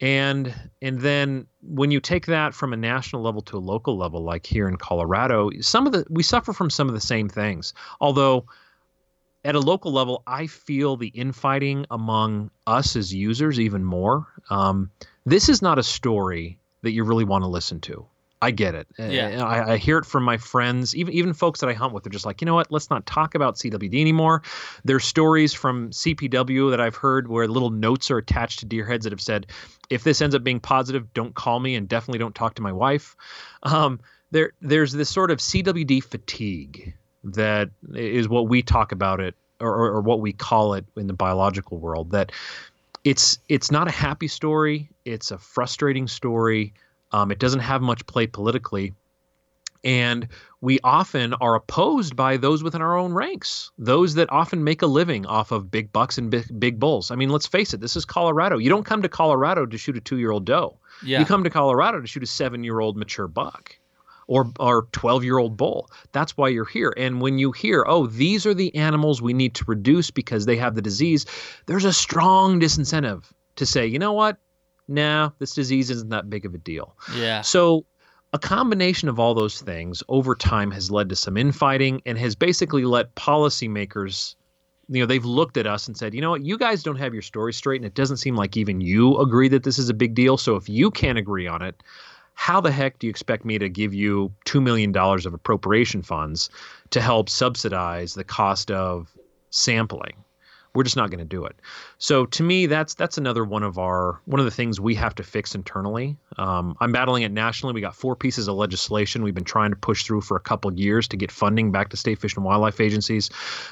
And 0.00 0.52
and 0.80 1.00
then 1.00 1.46
when 1.62 1.92
you 1.92 2.00
take 2.00 2.26
that 2.26 2.54
from 2.54 2.72
a 2.72 2.76
national 2.76 3.22
level 3.22 3.40
to 3.42 3.56
a 3.56 3.60
local 3.60 3.96
level, 3.96 4.24
like 4.24 4.44
here 4.44 4.66
in 4.66 4.76
Colorado, 4.76 5.50
some 5.60 5.86
of 5.86 5.92
the 5.92 6.04
we 6.10 6.24
suffer 6.24 6.52
from 6.52 6.70
some 6.70 6.88
of 6.88 6.94
the 6.94 7.00
same 7.00 7.28
things. 7.28 7.72
Although 8.00 8.46
at 9.44 9.54
a 9.54 9.60
local 9.60 9.92
level, 9.92 10.22
I 10.26 10.46
feel 10.46 10.96
the 10.96 11.08
infighting 11.08 11.86
among 11.90 12.50
us 12.66 12.96
as 12.96 13.12
users 13.12 13.58
even 13.58 13.84
more. 13.84 14.26
Um, 14.50 14.90
this 15.26 15.48
is 15.48 15.62
not 15.62 15.78
a 15.78 15.82
story 15.82 16.58
that 16.82 16.92
you 16.92 17.04
really 17.04 17.24
want 17.24 17.42
to 17.42 17.48
listen 17.48 17.80
to. 17.80 18.06
I 18.40 18.50
get 18.50 18.74
it. 18.74 18.88
Yeah. 18.98 19.44
I, 19.44 19.74
I, 19.74 19.76
hear 19.76 19.98
it 19.98 20.04
from 20.04 20.24
my 20.24 20.36
friends, 20.36 20.96
even 20.96 21.14
even 21.14 21.32
folks 21.32 21.60
that 21.60 21.68
I 21.68 21.74
hunt 21.74 21.92
with. 21.92 22.02
They're 22.02 22.10
just 22.10 22.26
like, 22.26 22.40
you 22.40 22.44
know 22.44 22.56
what? 22.56 22.72
Let's 22.72 22.90
not 22.90 23.06
talk 23.06 23.36
about 23.36 23.54
CWD 23.54 24.00
anymore. 24.00 24.42
There's 24.84 25.04
stories 25.04 25.54
from 25.54 25.90
CPW 25.90 26.70
that 26.70 26.80
I've 26.80 26.96
heard 26.96 27.28
where 27.28 27.46
little 27.46 27.70
notes 27.70 28.10
are 28.10 28.18
attached 28.18 28.58
to 28.58 28.66
deer 28.66 28.84
heads 28.84 29.04
that 29.04 29.12
have 29.12 29.20
said, 29.20 29.46
if 29.90 30.02
this 30.02 30.20
ends 30.20 30.34
up 30.34 30.42
being 30.42 30.58
positive, 30.58 31.14
don't 31.14 31.36
call 31.36 31.60
me 31.60 31.76
and 31.76 31.88
definitely 31.88 32.18
don't 32.18 32.34
talk 32.34 32.54
to 32.54 32.62
my 32.62 32.72
wife. 32.72 33.14
Um, 33.62 34.00
there, 34.32 34.54
there's 34.60 34.92
this 34.92 35.08
sort 35.08 35.30
of 35.30 35.38
CWD 35.38 36.02
fatigue 36.02 36.94
that 37.24 37.70
is 37.92 38.28
what 38.28 38.48
we 38.48 38.62
talk 38.62 38.92
about 38.92 39.20
it 39.20 39.34
or, 39.60 39.72
or, 39.72 40.00
what 40.00 40.20
we 40.20 40.32
call 40.32 40.74
it 40.74 40.84
in 40.96 41.06
the 41.06 41.12
biological 41.12 41.78
world 41.78 42.10
that 42.10 42.32
it's 43.04 43.38
it's 43.48 43.70
not 43.70 43.88
a 43.88 43.90
happy 43.90 44.28
story. 44.28 44.88
It's 45.04 45.30
a 45.30 45.38
frustrating 45.38 46.08
story. 46.08 46.74
Um, 47.12 47.30
it 47.30 47.38
doesn't 47.38 47.60
have 47.60 47.82
much 47.82 48.06
play 48.06 48.26
politically. 48.26 48.94
And 49.84 50.28
we 50.60 50.78
often 50.84 51.34
are 51.34 51.56
opposed 51.56 52.14
by 52.14 52.36
those 52.36 52.62
within 52.62 52.80
our 52.82 52.96
own 52.96 53.12
ranks 53.12 53.72
those 53.78 54.14
that 54.14 54.30
often 54.30 54.62
make 54.62 54.82
a 54.82 54.86
living 54.86 55.26
off 55.26 55.50
of 55.50 55.72
big 55.72 55.92
bucks 55.92 56.18
and 56.18 56.30
big, 56.30 56.44
big 56.60 56.78
bulls. 56.78 57.10
I 57.10 57.16
mean 57.16 57.30
let's 57.30 57.46
face 57.46 57.74
it 57.74 57.80
this 57.80 57.96
is 57.96 58.04
colorado. 58.04 58.58
You 58.58 58.68
don't 58.68 58.86
come 58.86 59.02
to 59.02 59.08
colorado 59.08 59.66
to 59.66 59.78
shoot 59.78 59.96
a 59.96 60.00
two 60.00 60.18
year 60.18 60.30
old 60.30 60.44
doe. 60.44 60.78
Yeah. 61.04 61.18
you 61.18 61.24
come 61.24 61.42
to 61.42 61.50
colorado 61.50 62.00
to 62.00 62.06
shoot 62.06 62.22
a 62.22 62.26
seven 62.26 62.62
year 62.62 62.78
old 62.78 62.96
mature 62.96 63.26
buck 63.26 63.76
or 64.32 64.50
our 64.60 64.82
12 64.92 65.24
year 65.24 65.36
old 65.36 65.58
bull. 65.58 65.90
That's 66.12 66.38
why 66.38 66.48
you're 66.48 66.64
here. 66.64 66.94
And 66.96 67.20
when 67.20 67.38
you 67.38 67.52
hear, 67.52 67.84
oh, 67.86 68.06
these 68.06 68.46
are 68.46 68.54
the 68.54 68.74
animals 68.74 69.20
we 69.20 69.34
need 69.34 69.54
to 69.56 69.64
reduce 69.66 70.10
because 70.10 70.46
they 70.46 70.56
have 70.56 70.74
the 70.74 70.80
disease, 70.80 71.26
there's 71.66 71.84
a 71.84 71.92
strong 71.92 72.58
disincentive 72.58 73.24
to 73.56 73.66
say, 73.66 73.86
you 73.86 73.98
know 73.98 74.14
what? 74.14 74.38
Nah, 74.88 75.32
this 75.38 75.54
disease 75.54 75.90
isn't 75.90 76.08
that 76.08 76.30
big 76.30 76.46
of 76.46 76.54
a 76.54 76.58
deal. 76.58 76.96
Yeah. 77.14 77.42
So 77.42 77.84
a 78.32 78.38
combination 78.38 79.10
of 79.10 79.20
all 79.20 79.34
those 79.34 79.60
things 79.60 80.02
over 80.08 80.34
time 80.34 80.70
has 80.70 80.90
led 80.90 81.10
to 81.10 81.16
some 81.16 81.36
infighting 81.36 82.00
and 82.06 82.16
has 82.16 82.34
basically 82.34 82.86
let 82.86 83.14
policymakers 83.14 84.34
you 84.88 85.00
know 85.00 85.06
they've 85.06 85.24
looked 85.24 85.56
at 85.56 85.66
us 85.66 85.86
and 85.86 85.96
said 85.96 86.12
you 86.12 86.20
know 86.20 86.30
what 86.30 86.44
you 86.44 86.58
guys 86.58 86.82
don't 86.82 86.96
have 86.96 87.12
your 87.12 87.22
story 87.22 87.52
straight 87.52 87.80
and 87.80 87.86
it 87.86 87.94
doesn't 87.94 88.16
seem 88.16 88.34
like 88.34 88.56
even 88.56 88.80
you 88.80 89.16
agree 89.18 89.48
that 89.48 89.62
this 89.62 89.78
is 89.78 89.88
a 89.88 89.94
big 89.94 90.14
deal 90.14 90.36
so 90.36 90.56
if 90.56 90.68
you 90.68 90.90
can't 90.90 91.18
agree 91.18 91.46
on 91.46 91.62
it 91.62 91.82
how 92.42 92.60
the 92.60 92.72
heck 92.72 92.98
do 92.98 93.06
you 93.06 93.10
expect 93.10 93.44
me 93.44 93.56
to 93.56 93.68
give 93.68 93.94
you 93.94 94.32
$2 94.46 94.60
million 94.60 94.96
of 94.96 95.32
appropriation 95.32 96.02
funds 96.02 96.50
to 96.90 97.00
help 97.00 97.28
subsidize 97.28 98.14
the 98.14 98.24
cost 98.24 98.68
of 98.72 99.16
sampling 99.50 100.14
we're 100.74 100.82
just 100.82 100.96
not 100.96 101.10
going 101.10 101.18
to 101.18 101.24
do 101.24 101.44
it. 101.44 101.56
So 101.98 102.24
to 102.26 102.42
me, 102.42 102.66
that's 102.66 102.94
that's 102.94 103.18
another 103.18 103.44
one 103.44 103.62
of 103.62 103.78
our 103.78 104.20
one 104.24 104.40
of 104.40 104.46
the 104.46 104.50
things 104.50 104.80
we 104.80 104.94
have 104.94 105.14
to 105.16 105.22
fix 105.22 105.54
internally. 105.54 106.16
Um, 106.38 106.76
I'm 106.80 106.92
battling 106.92 107.24
it 107.24 107.30
nationally. 107.30 107.74
We 107.74 107.80
got 107.80 107.94
four 107.94 108.16
pieces 108.16 108.48
of 108.48 108.54
legislation 108.54 109.22
we've 109.22 109.34
been 109.34 109.44
trying 109.44 109.70
to 109.70 109.76
push 109.76 110.04
through 110.04 110.22
for 110.22 110.36
a 110.36 110.40
couple 110.40 110.72
years 110.72 111.06
to 111.08 111.16
get 111.16 111.30
funding 111.30 111.72
back 111.72 111.90
to 111.90 111.96
state 111.96 112.18
fish 112.18 112.36
and 112.36 112.44
wildlife 112.44 112.80
agencies. 112.80 113.28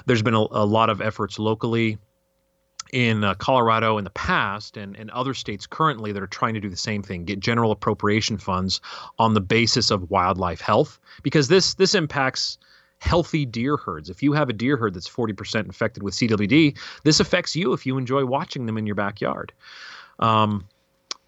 There's 0.06 0.22
been 0.22 0.34
a, 0.34 0.46
a 0.50 0.66
lot 0.66 0.90
of 0.90 1.00
efforts 1.00 1.38
locally 1.38 1.98
in 2.92 3.24
uh, 3.24 3.34
Colorado 3.34 3.98
in 3.98 4.04
the 4.04 4.10
past 4.10 4.76
and, 4.76 4.96
and 4.96 5.10
other 5.10 5.34
states 5.34 5.66
currently 5.66 6.12
that 6.12 6.22
are 6.22 6.28
trying 6.28 6.54
to 6.54 6.60
do 6.60 6.68
the 6.68 6.76
same 6.76 7.02
thing, 7.02 7.24
get 7.24 7.40
general 7.40 7.72
appropriation 7.72 8.38
funds 8.38 8.80
on 9.18 9.34
the 9.34 9.40
basis 9.40 9.90
of 9.90 10.10
wildlife 10.10 10.60
health, 10.60 10.98
because 11.22 11.48
this 11.48 11.74
this 11.74 11.94
impacts 11.94 12.58
healthy 12.98 13.46
deer 13.46 13.76
herds. 13.76 14.10
If 14.10 14.22
you 14.22 14.32
have 14.32 14.48
a 14.48 14.52
deer 14.52 14.76
herd 14.76 14.94
that's 14.94 15.08
40% 15.08 15.64
infected 15.64 16.02
with 16.02 16.14
CWD, 16.14 16.76
this 17.02 17.20
affects 17.20 17.56
you 17.56 17.72
if 17.72 17.86
you 17.86 17.96
enjoy 17.96 18.24
watching 18.26 18.66
them 18.66 18.76
in 18.76 18.86
your 18.86 18.94
backyard. 18.94 19.52
Um, 20.18 20.68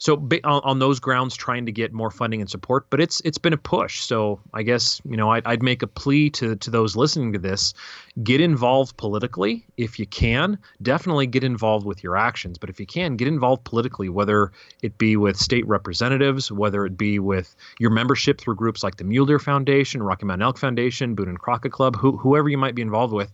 so 0.02 0.16
on, 0.16 0.60
on, 0.64 0.80
those 0.80 0.98
grounds, 0.98 1.36
trying 1.36 1.64
to 1.66 1.70
get 1.70 1.92
more 1.92 2.10
funding 2.10 2.40
and 2.40 2.50
support, 2.50 2.90
but 2.90 3.00
it's 3.00 3.20
it's 3.20 3.38
been 3.38 3.52
a 3.52 3.56
push. 3.56 4.00
So 4.00 4.40
I 4.52 4.64
guess 4.64 5.00
you 5.08 5.16
know 5.16 5.30
I'd, 5.30 5.46
I'd 5.46 5.62
make 5.62 5.80
a 5.80 5.86
plea 5.86 6.28
to 6.30 6.56
to 6.56 6.70
those 6.72 6.96
listening 6.96 7.32
to 7.34 7.38
this: 7.38 7.72
get 8.20 8.40
involved 8.40 8.96
politically 8.96 9.64
if 9.76 10.00
you 10.00 10.06
can. 10.06 10.58
Definitely 10.82 11.28
get 11.28 11.44
involved 11.44 11.86
with 11.86 12.02
your 12.02 12.16
actions, 12.16 12.58
but 12.58 12.68
if 12.68 12.80
you 12.80 12.86
can, 12.86 13.14
get 13.14 13.28
involved 13.28 13.62
politically, 13.62 14.08
whether 14.08 14.50
it 14.82 14.98
be 14.98 15.16
with 15.16 15.36
state 15.36 15.64
representatives, 15.68 16.50
whether 16.50 16.84
it 16.84 16.98
be 16.98 17.20
with 17.20 17.54
your 17.78 17.90
membership 17.90 18.40
through 18.40 18.56
groups 18.56 18.82
like 18.82 18.96
the 18.96 19.04
Mule 19.04 19.24
Deer 19.24 19.38
Foundation, 19.38 20.02
Rocky 20.02 20.26
Mountain 20.26 20.42
Elk 20.42 20.58
Foundation, 20.58 21.14
Boone 21.14 21.28
and 21.28 21.38
Crockett 21.38 21.70
Club, 21.70 21.94
who, 21.94 22.16
whoever 22.16 22.48
you 22.48 22.58
might 22.58 22.74
be 22.74 22.82
involved 22.82 23.14
with, 23.14 23.30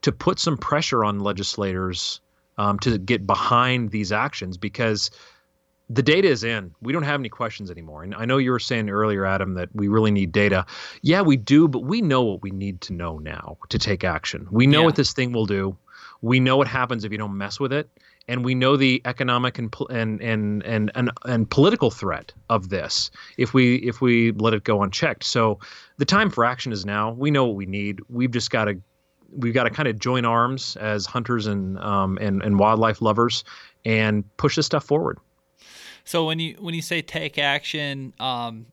to 0.00 0.12
put 0.12 0.38
some 0.38 0.56
pressure 0.56 1.04
on 1.04 1.20
legislators 1.20 2.22
um, 2.56 2.78
to 2.78 2.96
get 2.96 3.26
behind 3.26 3.90
these 3.90 4.12
actions 4.12 4.56
because 4.56 5.10
the 5.88 6.02
data 6.02 6.28
is 6.28 6.42
in. 6.42 6.74
We 6.82 6.92
don't 6.92 7.04
have 7.04 7.20
any 7.20 7.28
questions 7.28 7.70
anymore. 7.70 8.02
And 8.02 8.14
I 8.14 8.24
know 8.24 8.38
you 8.38 8.50
were 8.50 8.58
saying 8.58 8.90
earlier, 8.90 9.24
Adam, 9.24 9.54
that 9.54 9.68
we 9.74 9.88
really 9.88 10.10
need 10.10 10.32
data. 10.32 10.66
Yeah, 11.02 11.22
we 11.22 11.36
do, 11.36 11.68
but 11.68 11.80
we 11.80 12.00
know 12.00 12.22
what 12.22 12.42
we 12.42 12.50
need 12.50 12.80
to 12.82 12.92
know 12.92 13.18
now 13.18 13.56
to 13.68 13.78
take 13.78 14.02
action. 14.02 14.48
We 14.50 14.66
know 14.66 14.80
yeah. 14.80 14.86
what 14.86 14.96
this 14.96 15.12
thing 15.12 15.32
will 15.32 15.46
do. 15.46 15.76
We 16.22 16.40
know 16.40 16.56
what 16.56 16.66
happens 16.66 17.04
if 17.04 17.12
you 17.12 17.18
don't 17.18 17.36
mess 17.36 17.60
with 17.60 17.72
it, 17.72 17.88
and 18.26 18.44
we 18.44 18.54
know 18.54 18.76
the 18.76 19.00
economic 19.04 19.58
and 19.58 19.72
and 19.90 20.20
and 20.20 20.62
and 20.64 20.90
and, 20.94 21.10
and 21.24 21.48
political 21.50 21.90
threat 21.90 22.32
of 22.48 22.70
this 22.70 23.10
if 23.36 23.54
we 23.54 23.76
if 23.76 24.00
we 24.00 24.32
let 24.32 24.54
it 24.54 24.64
go 24.64 24.82
unchecked. 24.82 25.24
So 25.24 25.60
the 25.98 26.04
time 26.04 26.30
for 26.30 26.44
action 26.44 26.72
is 26.72 26.84
now. 26.84 27.12
We 27.12 27.30
know 27.30 27.44
what 27.44 27.54
we 27.54 27.66
need. 27.66 28.00
We've 28.08 28.30
just 28.30 28.50
got 28.50 28.64
to 28.64 28.80
we've 29.30 29.54
got 29.54 29.64
to 29.64 29.70
kind 29.70 29.88
of 29.88 29.98
join 29.98 30.24
arms 30.24 30.76
as 30.76 31.06
hunters 31.06 31.46
and 31.46 31.78
um, 31.78 32.18
and 32.20 32.42
and 32.42 32.58
wildlife 32.58 33.02
lovers 33.02 33.44
and 33.84 34.24
push 34.36 34.56
this 34.56 34.66
stuff 34.66 34.84
forward. 34.84 35.18
So 36.06 36.24
when 36.24 36.38
you 36.38 36.56
when 36.60 36.72
you 36.72 36.82
say 36.82 37.02
take 37.02 37.36
action, 37.36 38.14
um, 38.20 38.66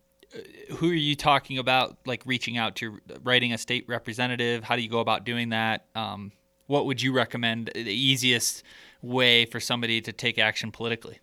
who 0.78 0.92
are 0.92 0.94
you 0.94 1.16
talking 1.16 1.58
about? 1.58 1.98
Like 2.06 2.22
reaching 2.26 2.58
out 2.58 2.76
to 2.78 3.00
writing 3.24 3.52
a 3.52 3.58
state 3.58 3.86
representative? 3.88 4.64
How 4.64 4.76
do 4.76 4.84
you 4.84 4.90
go 4.90 5.00
about 5.00 5.26
doing 5.26 5.50
that? 5.50 5.88
Um, 5.96 6.32
what 6.68 6.86
would 6.86 7.02
you 7.02 7.12
recommend 7.12 7.72
the 7.74 7.92
easiest 7.92 8.64
way 9.02 9.46
for 9.46 9.60
somebody 9.60 10.00
to 10.02 10.14
take 10.14 10.38
action 10.38 10.72
politically? 10.72 11.20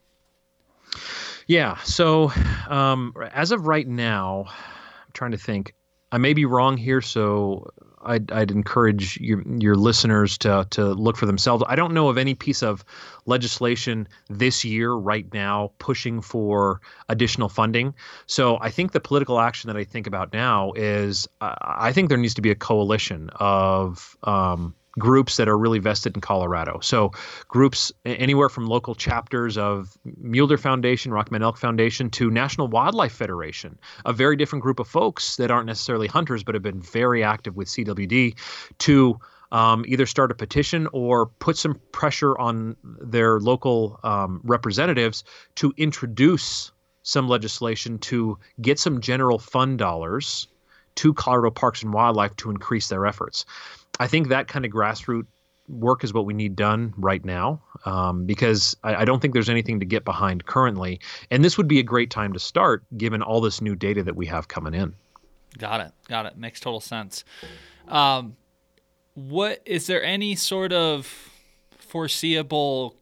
Yeah. 1.46 1.78
So 1.78 2.32
um, 2.68 3.14
as 3.32 3.52
of 3.52 3.68
right 3.68 3.86
now, 3.86 4.46
I'm 4.48 5.12
trying 5.12 5.30
to 5.30 5.38
think. 5.38 5.74
I 6.12 6.18
may 6.18 6.34
be 6.34 6.44
wrong 6.44 6.76
here, 6.76 7.00
so 7.00 7.70
I'd, 8.02 8.30
I'd 8.32 8.50
encourage 8.50 9.18
your, 9.20 9.42
your 9.58 9.74
listeners 9.74 10.38
to, 10.38 10.66
to 10.70 10.86
look 10.86 11.16
for 11.16 11.26
themselves. 11.26 11.62
I 11.66 11.76
don't 11.76 11.92
know 11.92 12.08
of 12.08 12.18
any 12.18 12.34
piece 12.34 12.62
of 12.62 12.84
legislation 13.26 14.08
this 14.28 14.64
year, 14.64 14.92
right 14.92 15.26
now, 15.32 15.72
pushing 15.78 16.20
for 16.20 16.80
additional 17.08 17.48
funding. 17.48 17.94
So 18.26 18.58
I 18.60 18.70
think 18.70 18.92
the 18.92 19.00
political 19.00 19.38
action 19.40 19.68
that 19.68 19.76
I 19.76 19.84
think 19.84 20.06
about 20.06 20.32
now 20.32 20.72
is 20.72 21.28
I 21.40 21.92
think 21.92 22.08
there 22.08 22.18
needs 22.18 22.34
to 22.34 22.42
be 22.42 22.50
a 22.50 22.54
coalition 22.54 23.30
of 23.34 24.16
um, 24.22 24.74
groups 24.98 25.36
that 25.36 25.48
are 25.48 25.56
really 25.56 25.78
vested 25.78 26.16
in 26.16 26.20
Colorado. 26.20 26.80
So 26.80 27.12
groups 27.48 27.92
anywhere 28.04 28.48
from 28.48 28.66
local 28.66 28.94
chapters 28.94 29.56
of 29.56 29.96
Mule 30.04 30.46
Deer 30.46 30.58
Foundation, 30.58 31.12
Rocky 31.12 31.30
Mountain 31.30 31.44
Elk 31.44 31.58
Foundation 31.58 32.10
to 32.10 32.30
National 32.30 32.68
Wildlife 32.68 33.12
Federation, 33.12 33.78
a 34.04 34.12
very 34.12 34.36
different 34.36 34.62
group 34.62 34.80
of 34.80 34.88
folks 34.88 35.36
that 35.36 35.50
aren't 35.50 35.66
necessarily 35.66 36.06
hunters 36.06 36.42
but 36.42 36.54
have 36.54 36.62
been 36.62 36.80
very 36.80 37.22
active 37.22 37.56
with 37.56 37.68
CWD 37.68 38.34
to 38.78 39.18
um, 39.52 39.84
either 39.86 40.06
start 40.06 40.30
a 40.30 40.34
petition 40.34 40.88
or 40.92 41.26
put 41.26 41.56
some 41.56 41.80
pressure 41.92 42.38
on 42.38 42.76
their 42.82 43.40
local 43.40 43.98
um, 44.04 44.40
representatives 44.44 45.24
to 45.56 45.72
introduce 45.76 46.72
some 47.02 47.28
legislation 47.28 47.98
to 47.98 48.38
get 48.60 48.78
some 48.78 49.00
general 49.00 49.38
fund 49.38 49.78
dollars 49.78 50.46
to 50.96 51.14
Colorado 51.14 51.50
Parks 51.50 51.82
and 51.82 51.92
Wildlife 51.92 52.36
to 52.36 52.50
increase 52.50 52.88
their 52.88 53.06
efforts. 53.06 53.44
I 54.00 54.06
think 54.06 54.28
that 54.28 54.48
kind 54.48 54.64
of 54.64 54.72
grassroots 54.72 55.26
work 55.68 56.02
is 56.02 56.12
what 56.12 56.26
we 56.26 56.34
need 56.34 56.56
done 56.56 56.92
right 56.96 57.24
now 57.24 57.62
um, 57.84 58.26
because 58.26 58.76
I, 58.82 58.96
I, 58.96 59.04
don't 59.04 59.20
think 59.20 59.34
there's 59.34 59.48
anything 59.48 59.78
to 59.78 59.86
get 59.86 60.04
behind 60.04 60.44
currently. 60.44 60.98
And 61.30 61.44
this 61.44 61.56
would 61.56 61.68
be 61.68 61.78
a 61.78 61.82
great 61.84 62.10
time 62.10 62.32
to 62.32 62.40
start 62.40 62.82
given 62.96 63.22
all 63.22 63.40
this 63.40 63.60
new 63.60 63.76
data 63.76 64.02
that 64.02 64.16
we 64.16 64.26
have 64.26 64.48
coming 64.48 64.74
in. 64.74 64.94
Got 65.58 65.80
it. 65.80 65.92
Got 66.08 66.26
it. 66.26 66.36
Makes 66.36 66.58
total 66.58 66.80
sense. 66.80 67.24
Um, 67.86 68.36
what 69.14 69.62
is 69.64 69.86
there 69.86 70.02
any 70.02 70.34
sort 70.34 70.72
of 70.72 71.06
foreseeable? 71.78 72.96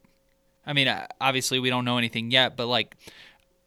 I 0.67 0.73
mean, 0.75 0.95
obviously 1.21 1.59
we 1.61 1.71
don't 1.71 1.85
know 1.85 1.97
anything 1.97 2.31
yet, 2.31 2.57
but 2.57 2.67
like, 2.67 2.97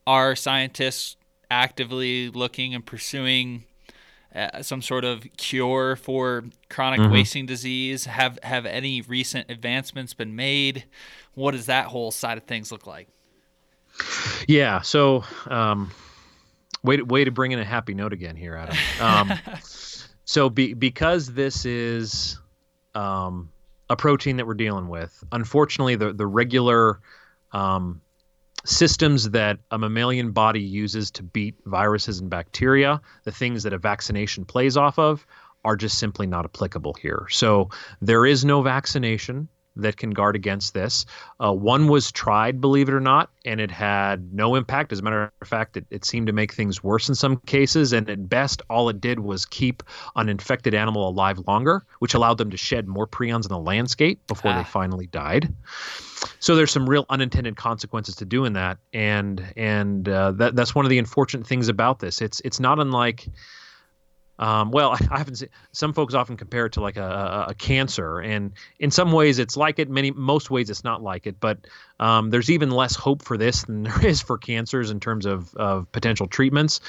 are 0.05 0.35
scientists 0.35 1.15
actively 1.49 2.29
looking 2.29 2.75
and 2.75 2.85
pursuing 2.85 3.63
uh, 4.35 4.61
some 4.61 4.81
sort 4.81 5.03
of 5.03 5.25
cure 5.37 5.95
for 5.95 6.43
chronic 6.69 7.01
mm-hmm. 7.01 7.11
wasting 7.11 7.45
disease? 7.45 8.05
Have 8.05 8.39
have 8.43 8.65
any 8.65 9.01
recent 9.01 9.49
advancements 9.49 10.13
been 10.13 10.35
made? 10.35 10.85
What 11.33 11.51
does 11.51 11.65
that 11.67 11.87
whole 11.87 12.11
side 12.11 12.37
of 12.37 12.43
things 12.43 12.71
look 12.71 12.87
like? 12.87 13.07
Yeah. 14.47 14.81
So, 14.81 15.23
um, 15.47 15.91
way 16.83 16.97
to, 16.97 17.03
way 17.03 17.23
to 17.23 17.31
bring 17.31 17.51
in 17.51 17.59
a 17.59 17.65
happy 17.65 17.93
note 17.93 18.13
again 18.13 18.35
here, 18.35 18.55
Adam. 18.55 18.77
Um, 18.99 19.39
so, 20.25 20.49
be, 20.49 20.73
because 20.73 21.33
this 21.33 21.65
is 21.65 22.39
um, 22.95 23.49
a 23.89 23.95
protein 23.95 24.37
that 24.37 24.47
we're 24.47 24.53
dealing 24.53 24.87
with, 24.87 25.23
unfortunately, 25.31 25.95
the 25.95 26.13
the 26.13 26.27
regular 26.27 26.99
um, 27.51 28.01
systems 28.65 29.29
that 29.31 29.59
a 29.71 29.77
mammalian 29.77 30.31
body 30.31 30.61
uses 30.61 31.11
to 31.11 31.23
beat 31.23 31.55
viruses 31.65 32.19
and 32.19 32.29
bacteria, 32.29 33.01
the 33.23 33.31
things 33.31 33.63
that 33.63 33.73
a 33.73 33.77
vaccination 33.77 34.45
plays 34.45 34.77
off 34.77 34.99
of, 34.99 35.25
are 35.63 35.75
just 35.75 35.97
simply 35.97 36.27
not 36.27 36.45
applicable 36.45 36.93
here. 36.93 37.27
So 37.29 37.69
there 38.01 38.25
is 38.25 38.43
no 38.43 38.61
vaccination 38.61 39.47
that 39.81 39.97
can 39.97 40.11
guard 40.11 40.35
against 40.35 40.73
this. 40.73 41.05
Uh, 41.39 41.53
one 41.53 41.87
was 41.87 42.11
tried, 42.11 42.61
believe 42.61 42.89
it 42.89 42.93
or 42.93 42.99
not, 42.99 43.29
and 43.45 43.59
it 43.59 43.71
had 43.71 44.33
no 44.33 44.55
impact. 44.55 44.91
As 44.91 44.99
a 44.99 45.01
matter 45.03 45.31
of 45.41 45.47
fact, 45.47 45.77
it, 45.77 45.85
it 45.89 46.05
seemed 46.05 46.27
to 46.27 46.33
make 46.33 46.53
things 46.53 46.83
worse 46.83 47.09
in 47.09 47.15
some 47.15 47.37
cases. 47.37 47.93
And 47.93 48.09
at 48.09 48.29
best, 48.29 48.61
all 48.69 48.89
it 48.89 49.01
did 49.01 49.19
was 49.19 49.45
keep 49.45 49.83
an 50.15 50.29
infected 50.29 50.73
animal 50.73 51.07
alive 51.07 51.39
longer, 51.47 51.83
which 51.99 52.13
allowed 52.13 52.37
them 52.37 52.51
to 52.51 52.57
shed 52.57 52.87
more 52.87 53.07
prions 53.07 53.43
in 53.43 53.49
the 53.49 53.59
landscape 53.59 54.25
before 54.27 54.51
ah. 54.51 54.57
they 54.57 54.63
finally 54.63 55.07
died. 55.07 55.53
So 56.39 56.55
there's 56.55 56.71
some 56.71 56.89
real 56.89 57.05
unintended 57.09 57.55
consequences 57.55 58.15
to 58.17 58.25
doing 58.25 58.53
that, 58.53 58.77
and 58.93 59.43
and 59.55 60.07
uh, 60.07 60.31
that 60.33 60.55
that's 60.55 60.75
one 60.75 60.85
of 60.85 60.89
the 60.89 60.99
unfortunate 60.99 61.47
things 61.47 61.67
about 61.67 61.99
this. 61.99 62.21
It's 62.21 62.41
it's 62.45 62.59
not 62.59 62.79
unlike 62.79 63.27
um, 64.41 64.71
well, 64.71 64.97
I 65.11 65.19
haven't 65.19 65.35
seen 65.35 65.49
some 65.71 65.93
folks 65.93 66.13
often 66.13 66.35
compare 66.35 66.65
it 66.65 66.73
to 66.73 66.81
like 66.81 66.97
a, 66.97 67.45
a, 67.49 67.53
cancer, 67.53 68.19
and 68.19 68.51
in 68.79 68.91
some 68.91 69.11
ways 69.11 69.39
it's 69.39 69.55
like 69.55 69.79
it. 69.79 69.89
Many 69.89 70.11
most 70.11 70.49
ways 70.49 70.69
it's 70.69 70.83
not 70.83 71.01
like 71.01 71.27
it, 71.27 71.39
but 71.39 71.59
um, 71.99 72.31
there's 72.31 72.49
even 72.49 72.71
less 72.71 72.95
hope 72.95 73.21
for 73.21 73.37
this 73.37 73.63
than 73.65 73.83
there 73.83 74.05
is 74.05 74.21
for 74.21 74.37
cancers 74.37 74.89
in 74.89 74.99
terms 74.99 75.25
of 75.25 75.55
of 75.55 75.89
potential 75.91 76.27
treatments, 76.27 76.81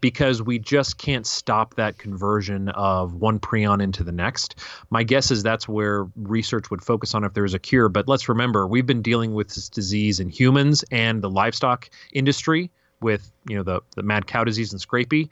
because 0.00 0.40
we 0.40 0.58
just 0.58 0.96
can't 0.96 1.26
stop 1.26 1.74
that 1.74 1.98
conversion 1.98 2.68
of 2.70 3.14
one 3.14 3.40
prion 3.40 3.82
into 3.82 4.04
the 4.04 4.12
next. 4.12 4.54
My 4.90 5.02
guess 5.02 5.30
is 5.32 5.42
that's 5.42 5.68
where 5.68 6.06
research 6.16 6.70
would 6.70 6.82
focus 6.82 7.14
on 7.14 7.24
if 7.24 7.34
there 7.34 7.42
was 7.42 7.54
a 7.54 7.58
cure. 7.58 7.88
But 7.88 8.06
let's 8.06 8.28
remember, 8.28 8.66
we've 8.66 8.86
been 8.86 9.02
dealing 9.02 9.34
with 9.34 9.48
this 9.48 9.68
disease 9.68 10.20
in 10.20 10.28
humans 10.28 10.84
and 10.92 11.20
the 11.20 11.30
livestock 11.30 11.90
industry 12.12 12.70
with 13.00 13.32
you 13.48 13.56
know 13.56 13.62
the 13.62 13.80
the 13.96 14.02
mad 14.02 14.26
cow 14.26 14.44
disease 14.44 14.72
and 14.72 14.80
scrapie 14.80 15.28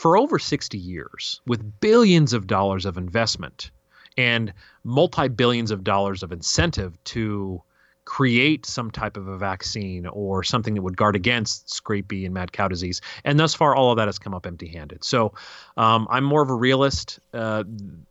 for 0.00 0.16
over 0.16 0.38
60 0.38 0.76
years 0.76 1.40
with 1.46 1.80
billions 1.80 2.32
of 2.32 2.46
dollars 2.46 2.84
of 2.84 2.96
investment 2.96 3.70
and 4.16 4.52
multi 4.84 5.28
billions 5.28 5.70
of 5.70 5.84
dollars 5.84 6.22
of 6.22 6.32
incentive 6.32 7.02
to 7.04 7.62
create 8.04 8.66
some 8.66 8.90
type 8.90 9.16
of 9.16 9.28
a 9.28 9.38
vaccine 9.38 10.06
or 10.06 10.42
something 10.42 10.74
that 10.74 10.82
would 10.82 10.96
guard 10.96 11.16
against 11.16 11.68
scrapie 11.68 12.24
and 12.24 12.34
mad 12.34 12.52
cow 12.52 12.68
disease. 12.68 13.00
And 13.24 13.40
thus 13.40 13.54
far, 13.54 13.74
all 13.74 13.90
of 13.90 13.96
that 13.96 14.08
has 14.08 14.18
come 14.18 14.34
up 14.34 14.46
empty 14.46 14.68
handed. 14.68 15.02
So 15.04 15.32
um, 15.76 16.06
I'm 16.10 16.24
more 16.24 16.42
of 16.42 16.50
a 16.50 16.54
realist. 16.54 17.18
Uh, 17.32 17.64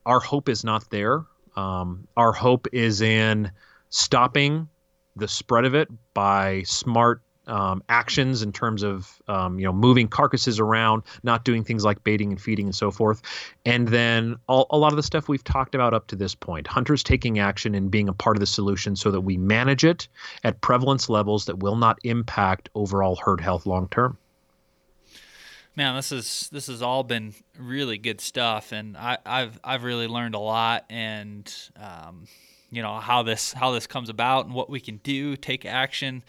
our 0.05 0.19
hope 0.19 0.49
is 0.49 0.63
not 0.63 0.89
there. 0.89 1.25
Um, 1.55 2.07
our 2.17 2.31
hope 2.31 2.67
is 2.73 3.01
in 3.01 3.51
stopping 3.89 4.67
the 5.15 5.27
spread 5.27 5.65
of 5.65 5.75
it 5.75 5.89
by 6.15 6.63
smart 6.63 7.21
um, 7.47 7.83
actions 7.89 8.41
in 8.41 8.51
terms 8.51 8.83
of 8.83 9.21
um, 9.27 9.59
you 9.59 9.65
know 9.65 9.73
moving 9.73 10.07
carcasses 10.07 10.59
around, 10.59 11.03
not 11.23 11.45
doing 11.45 11.63
things 11.63 11.83
like 11.83 12.03
baiting 12.03 12.31
and 12.31 12.41
feeding 12.41 12.67
and 12.67 12.75
so 12.75 12.91
forth, 12.91 13.21
and 13.65 13.87
then 13.87 14.35
all, 14.47 14.67
a 14.69 14.77
lot 14.77 14.91
of 14.91 14.97
the 14.97 15.03
stuff 15.03 15.27
we've 15.27 15.43
talked 15.43 15.75
about 15.75 15.93
up 15.93 16.07
to 16.07 16.15
this 16.15 16.35
point. 16.35 16.67
Hunters 16.67 17.03
taking 17.03 17.39
action 17.39 17.75
and 17.75 17.91
being 17.91 18.09
a 18.09 18.13
part 18.13 18.35
of 18.35 18.39
the 18.39 18.47
solution 18.47 18.95
so 18.95 19.11
that 19.11 19.21
we 19.21 19.37
manage 19.37 19.83
it 19.83 20.07
at 20.43 20.61
prevalence 20.61 21.09
levels 21.09 21.45
that 21.45 21.59
will 21.59 21.75
not 21.75 21.99
impact 22.03 22.69
overall 22.75 23.15
herd 23.15 23.41
health 23.41 23.65
long 23.65 23.87
term. 23.89 24.17
Man, 25.75 25.95
this 25.95 26.11
is 26.11 26.49
this 26.51 26.67
has 26.67 26.83
all 26.83 27.03
been 27.03 27.33
really 27.57 27.97
good 27.97 28.21
stuff, 28.21 28.71
and 28.71 28.95
I, 28.95 29.17
have 29.25 29.59
I've 29.63 29.83
really 29.83 30.07
learned 30.07 30.35
a 30.35 30.39
lot, 30.39 30.85
and 30.87 31.51
um, 31.75 32.27
you 32.73 32.81
know 32.81 32.99
how 32.99 33.23
this 33.23 33.53
how 33.53 33.71
this 33.71 33.87
comes 33.87 34.09
about 34.09 34.45
and 34.45 34.53
what 34.53 34.69
we 34.69 34.79
can 34.79 34.97
do 34.97 35.35
take 35.35 35.65
action 35.65 36.23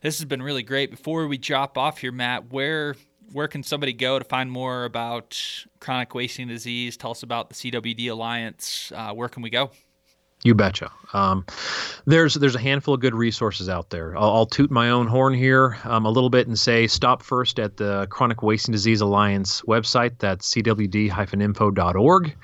this 0.00 0.18
has 0.18 0.24
been 0.24 0.42
really 0.42 0.62
great 0.62 0.90
before 0.90 1.26
we 1.26 1.36
drop 1.36 1.76
off 1.76 1.98
here 1.98 2.12
matt 2.12 2.50
where 2.50 2.94
where 3.32 3.46
can 3.46 3.62
somebody 3.62 3.92
go 3.92 4.18
to 4.18 4.24
find 4.24 4.50
more 4.50 4.84
about 4.84 5.38
chronic 5.78 6.14
wasting 6.14 6.48
disease 6.48 6.96
tell 6.96 7.10
us 7.10 7.22
about 7.22 7.50
the 7.50 7.54
cwd 7.54 8.10
alliance 8.10 8.90
uh, 8.94 9.12
where 9.12 9.28
can 9.28 9.42
we 9.42 9.50
go 9.50 9.70
you 10.42 10.54
betcha. 10.54 10.90
Um, 11.12 11.44
there's 12.06 12.32
there's 12.32 12.54
a 12.54 12.60
handful 12.60 12.94
of 12.94 13.00
good 13.00 13.14
resources 13.14 13.68
out 13.68 13.90
there. 13.90 14.16
I'll, 14.16 14.36
I'll 14.36 14.46
toot 14.46 14.70
my 14.70 14.88
own 14.88 15.06
horn 15.06 15.34
here 15.34 15.76
um, 15.84 16.06
a 16.06 16.10
little 16.10 16.30
bit 16.30 16.46
and 16.46 16.58
say 16.58 16.86
stop 16.86 17.22
first 17.22 17.58
at 17.58 17.76
the 17.76 18.06
Chronic 18.08 18.42
Wasting 18.42 18.72
Disease 18.72 19.02
Alliance 19.02 19.60
website. 19.62 20.18
That's 20.18 20.50
cwd-info.org. 20.54 22.36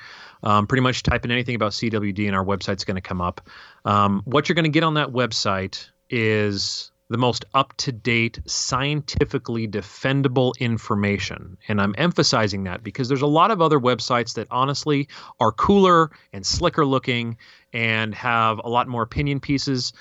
Um, 0.47 0.68
pretty 0.68 0.82
much 0.82 1.02
type 1.02 1.24
in 1.24 1.32
anything 1.32 1.56
about 1.56 1.73
CWD 1.73 2.24
and 2.28 2.36
our 2.36 2.44
website's 2.44 2.85
going 2.85 2.94
to 2.94 3.01
come 3.01 3.20
up. 3.20 3.40
Um, 3.85 4.23
what 4.27 4.48
you're 4.48 4.55
going 4.55 4.62
to 4.62 4.70
get 4.70 4.85
on 4.85 4.94
that 4.94 5.09
website 5.09 5.89
is 6.09 6.93
the 7.09 7.18
most 7.18 7.44
up 7.52 7.77
to 7.78 7.90
date, 7.90 8.39
scientifically 8.47 9.66
defendable 9.66 10.52
information. 10.60 11.56
And 11.66 11.81
I'm 11.81 11.97
emphasizing 11.98 12.62
that 12.64 12.85
because 12.85 13.09
there's 13.09 13.23
a 13.23 13.27
lot 13.27 13.51
of 13.51 13.60
other 13.60 13.81
websites 13.81 14.35
that 14.35 14.47
honestly 14.52 15.09
are 15.40 15.51
cooler 15.51 16.12
and 16.32 16.47
slicker 16.47 16.86
looking 16.86 17.39
and 17.73 18.14
have 18.14 18.60
a 18.62 18.68
lot 18.68 18.86
more 18.86 19.02
opinion 19.02 19.40
pieces. 19.40 19.93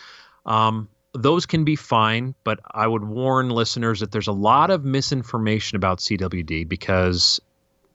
Um, 0.45 0.89
those 1.13 1.47
can 1.47 1.63
be 1.63 1.75
fine, 1.75 2.35
but 2.43 2.59
I 2.69 2.85
would 2.85 3.03
warn 3.03 3.49
listeners 3.49 4.01
that 4.01 4.11
there's 4.11 4.27
a 4.27 4.33
lot 4.33 4.69
of 4.69 4.85
misinformation 4.85 5.75
about 5.75 5.99
CWD 5.99 6.67
because 6.67 7.39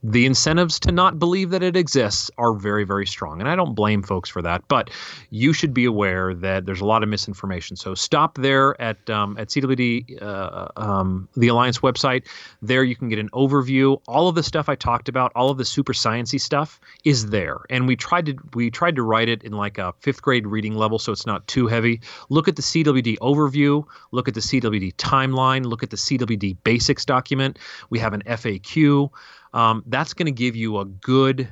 the 0.03 0.25
incentives 0.25 0.79
to 0.79 0.91
not 0.91 1.19
believe 1.19 1.51
that 1.51 1.61
it 1.61 1.75
exists 1.75 2.31
are 2.37 2.53
very, 2.53 2.83
very 2.83 3.05
strong. 3.05 3.39
And 3.39 3.47
I 3.47 3.55
don't 3.55 3.75
blame 3.75 4.01
folks 4.01 4.29
for 4.29 4.41
that, 4.41 4.67
but 4.67 4.89
you 5.29 5.53
should 5.53 5.73
be 5.73 5.85
aware 5.85 6.33
that 6.33 6.65
there's 6.65 6.81
a 6.81 6.85
lot 6.85 7.03
of 7.03 7.09
misinformation. 7.09 7.75
So 7.75 7.93
stop 7.93 8.37
there 8.37 8.79
at 8.81 9.09
um, 9.09 9.37
at 9.37 9.49
CWD, 9.49 10.21
uh, 10.21 10.67
um, 10.75 11.27
the 11.35 11.49
Alliance 11.49 11.79
website. 11.79 12.27
There 12.61 12.83
you 12.83 12.95
can 12.95 13.09
get 13.09 13.19
an 13.19 13.29
overview. 13.29 14.01
All 14.07 14.27
of 14.27 14.35
the 14.35 14.43
stuff 14.43 14.69
I 14.69 14.75
talked 14.75 15.07
about, 15.07 15.31
all 15.35 15.51
of 15.51 15.57
the 15.57 15.65
super 15.65 15.93
sciency 15.93 16.41
stuff 16.41 16.79
is 17.03 17.29
there. 17.29 17.59
And 17.69 17.87
we 17.87 17.95
tried 17.95 18.25
to 18.25 18.35
we 18.53 18.71
tried 18.71 18.95
to 18.95 19.03
write 19.03 19.29
it 19.29 19.43
in 19.43 19.51
like 19.51 19.77
a 19.77 19.93
fifth 19.99 20.21
grade 20.21 20.47
reading 20.47 20.75
level, 20.75 20.97
so 20.97 21.11
it's 21.11 21.27
not 21.27 21.45
too 21.47 21.67
heavy. 21.67 22.01
Look 22.29 22.47
at 22.47 22.55
the 22.55 22.63
CWD 22.63 23.19
overview. 23.19 23.85
Look 24.11 24.27
at 24.27 24.33
the 24.33 24.41
CWD 24.41 24.95
timeline. 24.95 25.65
Look 25.65 25.83
at 25.83 25.91
the 25.91 25.97
CWD 25.97 26.57
basics 26.63 27.05
document. 27.05 27.59
We 27.91 27.99
have 27.99 28.13
an 28.13 28.23
FAQ 28.25 29.11
um, 29.53 29.83
that's 29.87 30.13
going 30.13 30.25
to 30.27 30.31
give 30.31 30.55
you 30.55 30.77
a 30.77 30.85
good 30.85 31.49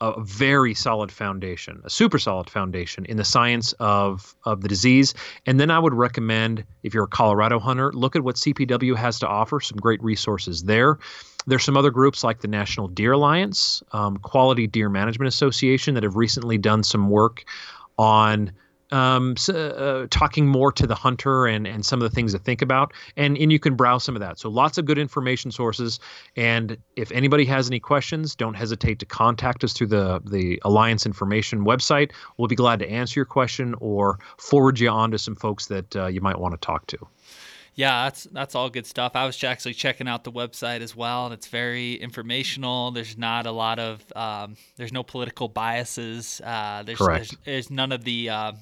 a 0.00 0.22
very 0.22 0.74
solid 0.74 1.10
foundation, 1.10 1.80
a 1.84 1.90
super 1.90 2.20
solid 2.20 2.48
foundation 2.48 3.04
in 3.06 3.16
the 3.16 3.24
science 3.24 3.72
of 3.80 4.34
of 4.44 4.60
the 4.60 4.68
disease. 4.68 5.12
And 5.44 5.58
then 5.58 5.70
I 5.70 5.78
would 5.78 5.94
recommend, 5.94 6.64
if 6.84 6.94
you're 6.94 7.04
a 7.04 7.08
Colorado 7.08 7.58
hunter, 7.58 7.92
look 7.92 8.14
at 8.14 8.22
what 8.22 8.36
CPW 8.36 8.96
has 8.96 9.18
to 9.20 9.26
offer. 9.26 9.60
Some 9.60 9.78
great 9.78 10.02
resources 10.02 10.64
there. 10.64 10.98
There's 11.46 11.64
some 11.64 11.76
other 11.76 11.90
groups 11.90 12.22
like 12.22 12.40
the 12.40 12.48
National 12.48 12.88
Deer 12.88 13.12
Alliance, 13.12 13.82
um, 13.92 14.18
Quality 14.18 14.66
Deer 14.66 14.88
Management 14.88 15.28
Association 15.28 15.94
that 15.94 16.02
have 16.02 16.14
recently 16.14 16.58
done 16.58 16.82
some 16.82 17.10
work 17.10 17.44
on 17.98 18.52
um, 18.90 19.36
so, 19.36 19.54
uh, 19.54 20.06
talking 20.10 20.46
more 20.46 20.72
to 20.72 20.86
the 20.86 20.94
hunter 20.94 21.46
and, 21.46 21.66
and 21.66 21.84
some 21.84 22.00
of 22.00 22.10
the 22.10 22.14
things 22.14 22.32
to 22.32 22.38
think 22.38 22.62
about. 22.62 22.92
And, 23.16 23.36
and 23.36 23.52
you 23.52 23.58
can 23.58 23.74
browse 23.74 24.04
some 24.04 24.16
of 24.16 24.20
that. 24.20 24.38
So 24.38 24.48
lots 24.48 24.78
of 24.78 24.84
good 24.84 24.98
information 24.98 25.50
sources. 25.50 26.00
And 26.36 26.78
if 26.96 27.12
anybody 27.12 27.44
has 27.46 27.68
any 27.68 27.80
questions, 27.80 28.34
don't 28.34 28.54
hesitate 28.54 28.98
to 29.00 29.06
contact 29.06 29.64
us 29.64 29.72
through 29.72 29.88
the, 29.88 30.20
the 30.24 30.60
Alliance 30.64 31.06
Information 31.06 31.64
website. 31.64 32.12
We'll 32.36 32.48
be 32.48 32.56
glad 32.56 32.78
to 32.80 32.90
answer 32.90 33.18
your 33.20 33.26
question 33.26 33.74
or 33.80 34.18
forward 34.38 34.80
you 34.80 34.88
on 34.88 35.10
to 35.10 35.18
some 35.18 35.36
folks 35.36 35.66
that 35.66 35.94
uh, 35.96 36.06
you 36.06 36.20
might 36.20 36.38
want 36.38 36.54
to 36.54 36.58
talk 36.58 36.86
to. 36.88 36.98
Yeah, 37.78 38.06
that's 38.06 38.24
that's 38.32 38.56
all 38.56 38.70
good 38.70 38.86
stuff. 38.86 39.12
I 39.14 39.24
was 39.24 39.44
actually 39.44 39.74
checking 39.74 40.08
out 40.08 40.24
the 40.24 40.32
website 40.32 40.80
as 40.80 40.96
well, 40.96 41.26
and 41.26 41.32
it's 41.32 41.46
very 41.46 41.94
informational. 41.94 42.90
There's 42.90 43.16
not 43.16 43.46
a 43.46 43.52
lot 43.52 43.78
of 43.78 44.04
um, 44.16 44.56
there's 44.76 44.92
no 44.92 45.04
political 45.04 45.46
biases. 45.46 46.40
Uh, 46.44 46.82
there's, 46.84 46.98
Correct. 46.98 47.28
There's, 47.44 47.44
there's, 47.44 47.70
none 47.70 47.92
of 47.92 48.02
the 48.02 48.30
uh, 48.30 48.52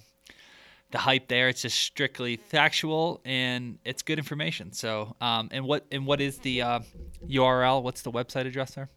the 0.91 0.99
hype 0.99 1.29
there. 1.29 1.49
It's 1.49 1.63
just 1.63 1.81
strictly 1.81 2.37
factual 2.37 3.21
and 3.25 3.79
it's 3.85 4.03
good 4.03 4.19
information. 4.19 4.73
So, 4.73 5.17
um, 5.21 5.49
and 5.53 5.65
what 5.65 5.87
and 5.91 6.07
what 6.07 6.21
is 6.21 6.39
the 6.39 6.63
uh, 6.63 6.81
URL? 7.29 7.83
What's 7.83 8.03
the 8.03 8.13
website 8.13 8.47
address 8.47 8.75
there? 8.75 8.89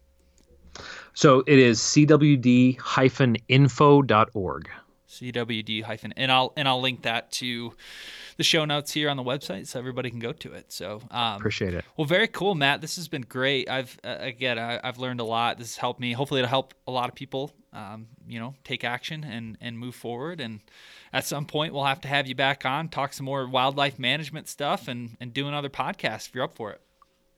So 1.14 1.42
it 1.46 1.58
is 1.58 1.80
cwd-info.org. 1.80 2.78
CWD 5.08 5.82
hyphen, 5.82 6.12
and 6.16 6.30
I'll 6.30 6.52
and 6.56 6.68
I'll 6.68 6.80
link 6.80 7.02
that 7.02 7.32
to 7.32 7.74
the 8.40 8.44
show 8.44 8.64
notes 8.64 8.90
here 8.90 9.10
on 9.10 9.18
the 9.18 9.22
website 9.22 9.66
so 9.66 9.78
everybody 9.78 10.08
can 10.08 10.18
go 10.18 10.32
to 10.32 10.54
it. 10.54 10.72
So 10.72 11.02
um, 11.10 11.36
appreciate 11.36 11.74
it. 11.74 11.84
Well, 11.98 12.06
very 12.06 12.26
cool, 12.26 12.54
Matt. 12.54 12.80
This 12.80 12.96
has 12.96 13.06
been 13.06 13.20
great. 13.20 13.68
I've 13.68 14.00
uh, 14.02 14.16
again 14.18 14.58
I, 14.58 14.80
have 14.82 14.96
learned 14.96 15.20
a 15.20 15.24
lot. 15.24 15.58
This 15.58 15.74
has 15.74 15.76
helped 15.76 16.00
me. 16.00 16.14
Hopefully, 16.14 16.40
it'll 16.40 16.48
help 16.48 16.72
a 16.88 16.90
lot 16.90 17.10
of 17.10 17.14
people. 17.14 17.52
Um, 17.74 18.06
you 18.26 18.40
know, 18.40 18.54
take 18.64 18.82
action 18.82 19.24
and 19.24 19.58
and 19.60 19.78
move 19.78 19.94
forward. 19.94 20.40
And 20.40 20.60
at 21.12 21.26
some 21.26 21.44
point, 21.44 21.74
we'll 21.74 21.84
have 21.84 22.00
to 22.00 22.08
have 22.08 22.26
you 22.26 22.34
back 22.34 22.64
on, 22.64 22.88
talk 22.88 23.12
some 23.12 23.26
more 23.26 23.46
wildlife 23.46 23.98
management 23.98 24.48
stuff, 24.48 24.88
and 24.88 25.18
and 25.20 25.34
do 25.34 25.46
another 25.46 25.68
podcast 25.68 26.28
if 26.28 26.34
you're 26.34 26.44
up 26.44 26.54
for 26.54 26.70
it. 26.70 26.80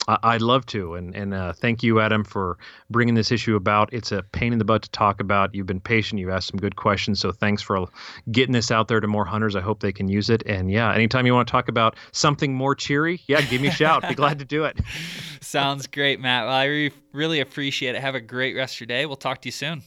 I'd 0.08 0.42
love 0.42 0.66
to, 0.66 0.94
and 0.94 1.14
and 1.14 1.32
uh, 1.32 1.52
thank 1.52 1.82
you, 1.82 2.00
Adam, 2.00 2.24
for 2.24 2.58
bringing 2.90 3.14
this 3.14 3.30
issue 3.30 3.54
about. 3.54 3.92
It's 3.92 4.10
a 4.10 4.22
pain 4.32 4.52
in 4.52 4.58
the 4.58 4.64
butt 4.64 4.82
to 4.82 4.90
talk 4.90 5.20
about. 5.20 5.54
You've 5.54 5.66
been 5.66 5.80
patient. 5.80 6.20
You've 6.20 6.30
asked 6.30 6.48
some 6.48 6.58
good 6.58 6.76
questions, 6.76 7.20
so 7.20 7.30
thanks 7.30 7.62
for 7.62 7.86
getting 8.30 8.52
this 8.52 8.70
out 8.70 8.88
there 8.88 9.00
to 9.00 9.06
more 9.06 9.24
hunters. 9.24 9.54
I 9.54 9.60
hope 9.60 9.80
they 9.80 9.92
can 9.92 10.08
use 10.08 10.28
it. 10.28 10.42
And 10.44 10.70
yeah, 10.70 10.92
anytime 10.92 11.26
you 11.26 11.34
want 11.34 11.46
to 11.46 11.52
talk 11.52 11.68
about 11.68 11.96
something 12.10 12.52
more 12.52 12.74
cheery, 12.74 13.20
yeah, 13.26 13.40
give 13.42 13.60
me 13.60 13.68
a 13.68 13.72
shout. 13.72 14.06
Be 14.08 14.14
glad 14.14 14.40
to 14.40 14.44
do 14.44 14.64
it. 14.64 14.80
Sounds 15.40 15.86
great, 15.86 16.20
Matt. 16.20 16.46
Well, 16.46 16.54
I 16.54 16.64
re- 16.64 16.92
really 17.12 17.40
appreciate 17.40 17.94
it. 17.94 18.00
Have 18.00 18.16
a 18.16 18.20
great 18.20 18.56
rest 18.56 18.76
of 18.76 18.80
your 18.80 18.86
day. 18.86 19.06
We'll 19.06 19.16
talk 19.16 19.42
to 19.42 19.48
you 19.48 19.52
soon. 19.52 19.82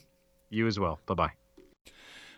You 0.49 0.67
as 0.67 0.79
well. 0.79 0.99
Bye 1.05 1.15
bye. 1.15 1.31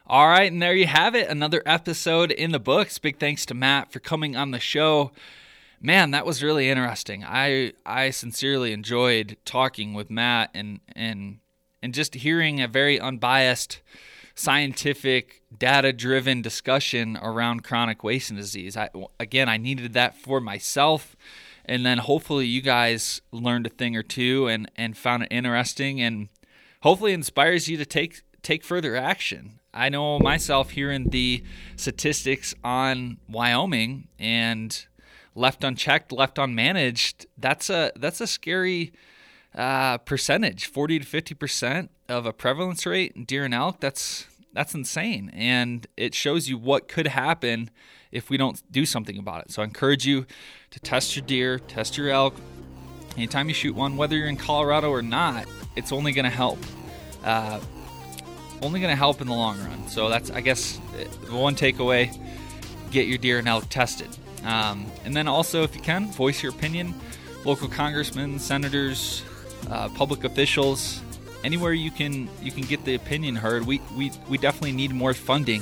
All 0.07 0.27
right, 0.27 0.49
and 0.49 0.61
there 0.61 0.73
you 0.73 0.87
have 0.87 1.15
it. 1.15 1.27
Another 1.27 1.61
episode 1.65 2.31
in 2.31 2.51
the 2.51 2.59
books. 2.59 2.97
Big 2.97 3.19
thanks 3.19 3.45
to 3.47 3.53
Matt 3.53 3.91
for 3.91 3.99
coming 3.99 4.35
on 4.35 4.51
the 4.51 4.59
show 4.59 5.11
man, 5.81 6.11
that 6.11 6.25
was 6.25 6.43
really 6.43 6.69
interesting. 6.69 7.23
I 7.25 7.73
I 7.85 8.09
sincerely 8.09 8.73
enjoyed 8.73 9.37
talking 9.45 9.93
with 9.93 10.09
Matt 10.09 10.49
and 10.53 10.79
and 10.95 11.39
and 11.81 11.93
just 11.93 12.15
hearing 12.15 12.61
a 12.61 12.67
very 12.67 12.99
unbiased 12.99 13.81
scientific 14.35 15.41
data 15.57 15.91
driven 15.91 16.41
discussion 16.41 17.17
around 17.21 17.63
chronic 17.63 18.03
wasting 18.03 18.37
disease. 18.37 18.77
I 18.77 18.89
again, 19.19 19.49
I 19.49 19.57
needed 19.57 19.93
that 19.93 20.17
for 20.17 20.39
myself 20.39 21.15
and 21.67 21.85
then 21.85 21.97
hopefully 21.97 22.45
you 22.45 22.61
guys 22.61 23.21
learned 23.31 23.67
a 23.67 23.69
thing 23.69 23.95
or 23.95 24.03
two 24.03 24.47
and 24.47 24.71
and 24.75 24.97
found 24.97 25.23
it 25.23 25.27
interesting 25.31 26.01
and 26.01 26.29
hopefully 26.81 27.13
inspires 27.13 27.67
you 27.67 27.77
to 27.77 27.85
take 27.85 28.21
take 28.41 28.63
further 28.63 28.95
action. 28.95 29.59
I 29.73 29.89
know 29.89 30.17
myself 30.19 30.71
hearing 30.71 31.09
the 31.09 31.43
statistics 31.75 32.55
on 32.63 33.17
Wyoming 33.29 34.07
and 34.17 34.86
left 35.37 35.63
unchecked, 35.63 36.11
left 36.11 36.37
unmanaged. 36.37 37.27
That's 37.37 37.69
a 37.69 37.91
that's 37.95 38.19
a 38.19 38.27
scary 38.27 38.91
uh, 39.55 39.99
percentage. 39.99 40.65
Forty 40.65 40.99
to 40.99 41.05
fifty 41.05 41.35
percent 41.35 41.91
of 42.09 42.25
a 42.25 42.33
prevalence 42.33 42.85
rate 42.85 43.13
in 43.15 43.23
deer 43.23 43.45
and 43.45 43.53
elk. 43.53 43.79
That's 43.79 44.27
that's 44.53 44.73
insane, 44.73 45.29
and 45.33 45.85
it 45.95 46.15
shows 46.15 46.49
you 46.49 46.57
what 46.57 46.87
could 46.87 47.07
happen 47.07 47.69
if 48.11 48.29
we 48.29 48.37
don't 48.37 48.61
do 48.71 48.85
something 48.85 49.17
about 49.17 49.43
it. 49.43 49.51
So 49.51 49.61
I 49.61 49.65
encourage 49.65 50.05
you 50.05 50.25
to 50.71 50.79
test 50.79 51.15
your 51.15 51.25
deer, 51.25 51.59
test 51.59 51.97
your 51.97 52.09
elk. 52.09 52.35
Anytime 53.15 53.47
you 53.47 53.53
shoot 53.53 53.75
one, 53.75 53.97
whether 53.97 54.15
you're 54.15 54.27
in 54.27 54.37
Colorado 54.37 54.89
or 54.89 55.01
not, 55.01 55.45
it's 55.75 55.91
only 55.91 56.11
going 56.11 56.25
to 56.25 56.31
help. 56.31 56.59
Uh, 57.23 57.59
only 58.61 58.79
going 58.79 58.91
to 58.91 58.97
help 58.97 59.21
in 59.21 59.27
the 59.27 59.33
long 59.33 59.59
run. 59.59 59.87
So 59.87 60.09
that's, 60.09 60.31
I 60.31 60.41
guess, 60.41 60.79
the 61.25 61.35
one 61.35 61.55
takeaway: 61.55 62.15
get 62.89 63.07
your 63.07 63.19
deer 63.19 63.37
and 63.39 63.47
elk 63.47 63.69
tested. 63.69 64.09
Um, 64.47 64.85
and 65.03 65.15
then 65.15 65.27
also, 65.27 65.63
if 65.63 65.75
you 65.75 65.81
can, 65.81 66.07
voice 66.07 66.41
your 66.41 66.51
opinion. 66.51 66.95
Local 67.45 67.67
congressmen, 67.67 68.39
senators, 68.39 69.23
uh, 69.69 69.89
public 69.89 70.23
officials, 70.23 71.01
anywhere 71.43 71.73
you 71.73 71.91
can 71.91 72.29
you 72.41 72.51
can 72.51 72.63
get 72.63 72.83
the 72.83 72.95
opinion 72.95 73.35
heard. 73.35 73.65
We 73.65 73.81
we 73.95 74.11
we 74.27 74.37
definitely 74.37 74.71
need 74.71 74.91
more 74.91 75.13
funding 75.13 75.61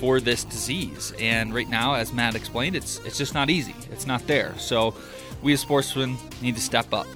for 0.00 0.20
this 0.20 0.44
disease. 0.44 1.12
And 1.18 1.54
right 1.54 1.68
now, 1.68 1.94
as 1.94 2.12
Matt 2.12 2.34
explained, 2.34 2.76
it's 2.76 2.98
it's 3.04 3.18
just 3.18 3.34
not 3.34 3.50
easy. 3.50 3.74
It's 3.92 4.06
not 4.06 4.26
there. 4.26 4.54
So 4.58 4.94
we 5.42 5.52
as 5.52 5.60
sportsmen 5.60 6.16
need 6.42 6.54
to 6.56 6.60
step 6.60 6.92
up. 6.92 7.06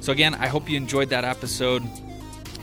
So 0.00 0.12
again, 0.12 0.34
I 0.34 0.46
hope 0.46 0.68
you 0.68 0.76
enjoyed 0.76 1.10
that 1.10 1.24
episode. 1.24 1.82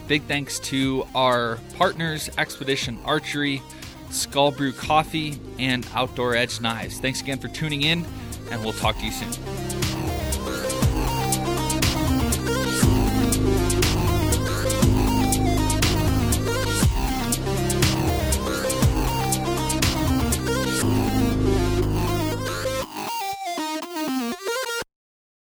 Big 0.08 0.24
thanks 0.24 0.60
to 0.60 1.06
our 1.14 1.60
partners, 1.78 2.30
Expedition 2.38 2.98
Archery, 3.06 3.62
Skull 4.10 4.52
Brew 4.52 4.72
Coffee, 4.72 5.40
and 5.60 5.88
Outdoor 5.94 6.36
Edge 6.36 6.62
Knives. 6.62 7.00
Thanks 7.00 7.22
again 7.22 7.40
for 7.40 7.48
tuning 7.48 7.84
in, 7.84 8.06
and 8.52 8.64
we'll 8.64 8.74
talk 8.74 8.98
to 8.98 9.06
you 9.06 9.12
soon. 9.12 9.77